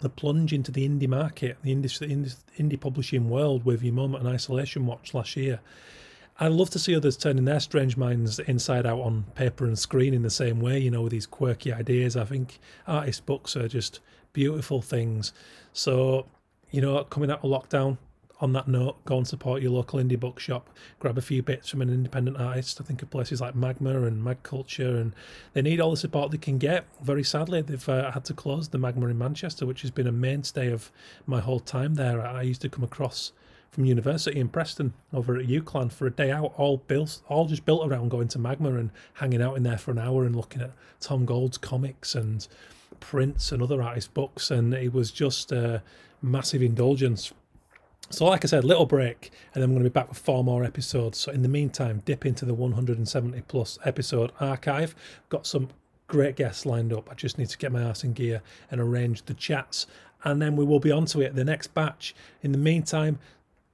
the 0.00 0.08
plunge 0.08 0.52
into 0.52 0.72
the 0.72 0.88
indie 0.88 1.08
market, 1.08 1.58
the 1.62 1.74
indie, 1.74 2.36
indie 2.58 2.80
publishing 2.80 3.28
world 3.28 3.64
with 3.64 3.82
your 3.82 3.94
moment 3.94 4.24
and 4.24 4.34
isolation 4.34 4.86
watch 4.86 5.14
last 5.14 5.36
year, 5.36 5.60
I'd 6.38 6.52
love 6.52 6.70
to 6.70 6.78
see 6.78 6.96
others 6.96 7.18
turning 7.18 7.44
their 7.44 7.60
strange 7.60 7.98
minds 7.98 8.38
inside 8.38 8.86
out 8.86 9.00
on 9.00 9.24
paper 9.34 9.66
and 9.66 9.78
screen 9.78 10.14
in 10.14 10.22
the 10.22 10.30
same 10.30 10.58
way, 10.58 10.78
you 10.78 10.90
know, 10.90 11.02
with 11.02 11.12
these 11.12 11.26
quirky 11.26 11.70
ideas. 11.70 12.16
I 12.16 12.24
think 12.24 12.58
artist 12.86 13.26
books 13.26 13.56
are 13.56 13.68
just 13.68 14.00
beautiful 14.32 14.80
things. 14.80 15.34
So, 15.74 16.26
you 16.70 16.80
know, 16.80 17.04
coming 17.04 17.30
out 17.30 17.44
of 17.44 17.50
lockdown, 17.50 17.98
on 18.40 18.52
that 18.54 18.66
note, 18.66 19.04
go 19.04 19.18
and 19.18 19.28
support 19.28 19.62
your 19.62 19.72
local 19.72 19.98
indie 19.98 20.18
bookshop. 20.18 20.70
Grab 20.98 21.18
a 21.18 21.22
few 21.22 21.42
bits 21.42 21.68
from 21.68 21.82
an 21.82 21.90
independent 21.90 22.38
artist. 22.38 22.80
I 22.80 22.84
think 22.84 23.02
of 23.02 23.10
places 23.10 23.40
like 23.40 23.54
Magma 23.54 24.02
and 24.02 24.24
Mag 24.24 24.42
Culture, 24.42 24.96
and 24.96 25.14
they 25.52 25.62
need 25.62 25.80
all 25.80 25.90
the 25.90 25.96
support 25.96 26.30
they 26.30 26.38
can 26.38 26.58
get. 26.58 26.86
Very 27.02 27.22
sadly, 27.22 27.60
they've 27.60 27.88
uh, 27.88 28.10
had 28.12 28.24
to 28.26 28.34
close 28.34 28.68
the 28.68 28.78
Magma 28.78 29.08
in 29.08 29.18
Manchester, 29.18 29.66
which 29.66 29.82
has 29.82 29.90
been 29.90 30.06
a 30.06 30.12
mainstay 30.12 30.72
of 30.72 30.90
my 31.26 31.40
whole 31.40 31.60
time 31.60 31.94
there. 31.94 32.26
I 32.26 32.42
used 32.42 32.62
to 32.62 32.68
come 32.68 32.84
across 32.84 33.32
from 33.70 33.84
university 33.84 34.40
in 34.40 34.48
Preston 34.48 34.94
over 35.12 35.36
at 35.36 35.46
UCLan 35.46 35.92
for 35.92 36.06
a 36.06 36.10
day 36.10 36.30
out, 36.30 36.52
all 36.56 36.78
built, 36.78 37.20
all 37.28 37.46
just 37.46 37.64
built 37.64 37.86
around 37.86 38.08
going 38.08 38.28
to 38.28 38.38
Magma 38.38 38.74
and 38.74 38.90
hanging 39.14 39.40
out 39.40 39.56
in 39.56 39.62
there 39.62 39.78
for 39.78 39.92
an 39.92 39.98
hour 39.98 40.24
and 40.24 40.34
looking 40.34 40.62
at 40.62 40.72
Tom 40.98 41.24
Gauld's 41.24 41.58
comics 41.58 42.14
and 42.14 42.48
prints 42.98 43.52
and 43.52 43.62
other 43.62 43.82
artist 43.82 44.12
books, 44.12 44.50
and 44.50 44.74
it 44.74 44.92
was 44.92 45.10
just 45.10 45.52
a 45.52 45.82
massive 46.22 46.62
indulgence 46.62 47.32
so, 48.10 48.26
like 48.26 48.44
I 48.44 48.48
said, 48.48 48.64
little 48.64 48.86
break, 48.86 49.30
and 49.54 49.62
then 49.62 49.70
I'm 49.70 49.74
going 49.74 49.84
to 49.84 49.90
be 49.90 49.92
back 49.92 50.08
with 50.08 50.18
four 50.18 50.42
more 50.42 50.64
episodes. 50.64 51.16
So, 51.16 51.30
in 51.30 51.42
the 51.42 51.48
meantime, 51.48 52.02
dip 52.04 52.26
into 52.26 52.44
the 52.44 52.54
170 52.54 53.40
plus 53.42 53.78
episode 53.84 54.32
archive. 54.40 54.96
Got 55.28 55.46
some 55.46 55.68
great 56.08 56.34
guests 56.34 56.66
lined 56.66 56.92
up. 56.92 57.08
I 57.08 57.14
just 57.14 57.38
need 57.38 57.48
to 57.50 57.58
get 57.58 57.70
my 57.70 57.82
ass 57.82 58.02
in 58.02 58.12
gear 58.12 58.42
and 58.70 58.80
arrange 58.80 59.22
the 59.22 59.34
chats, 59.34 59.86
and 60.24 60.42
then 60.42 60.56
we 60.56 60.64
will 60.64 60.80
be 60.80 60.90
on 60.90 61.06
to 61.06 61.20
it. 61.20 61.36
The 61.36 61.44
next 61.44 61.72
batch. 61.72 62.14
In 62.42 62.50
the 62.50 62.58
meantime, 62.58 63.20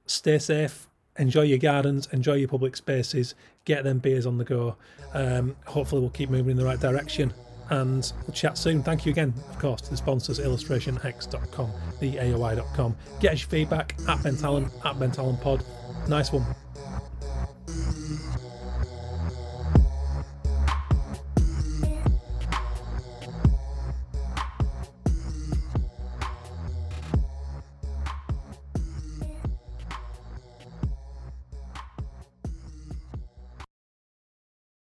stay 0.05 0.37
safe, 0.37 0.87
enjoy 1.17 1.41
your 1.41 1.57
gardens, 1.57 2.07
enjoy 2.11 2.35
your 2.35 2.47
public 2.47 2.75
spaces, 2.75 3.33
get 3.65 3.83
them 3.83 3.97
beers 3.97 4.27
on 4.27 4.37
the 4.37 4.45
go. 4.45 4.75
Um, 5.15 5.55
hopefully, 5.65 6.01
we'll 6.01 6.11
keep 6.11 6.29
moving 6.29 6.51
in 6.51 6.57
the 6.57 6.65
right 6.65 6.79
direction 6.79 7.33
and 7.69 8.11
we'll 8.25 8.33
chat 8.33 8.57
soon. 8.57 8.83
Thank 8.83 9.05
you 9.05 9.11
again, 9.11 9.33
of 9.49 9.59
course, 9.59 9.81
to 9.81 9.89
the 9.89 9.97
sponsors, 9.97 10.39
illustrationx.com, 10.39 11.71
the 11.99 12.15
AOI.com. 12.15 12.95
Get 13.19 13.33
us 13.33 13.41
your 13.41 13.49
feedback 13.49 13.95
at 14.07 14.19
Bentallon, 14.19 14.71
at 14.85 14.95
Bentallon 14.95 15.41
Pod. 15.41 15.63
Nice 16.07 16.31
one. 16.31 16.45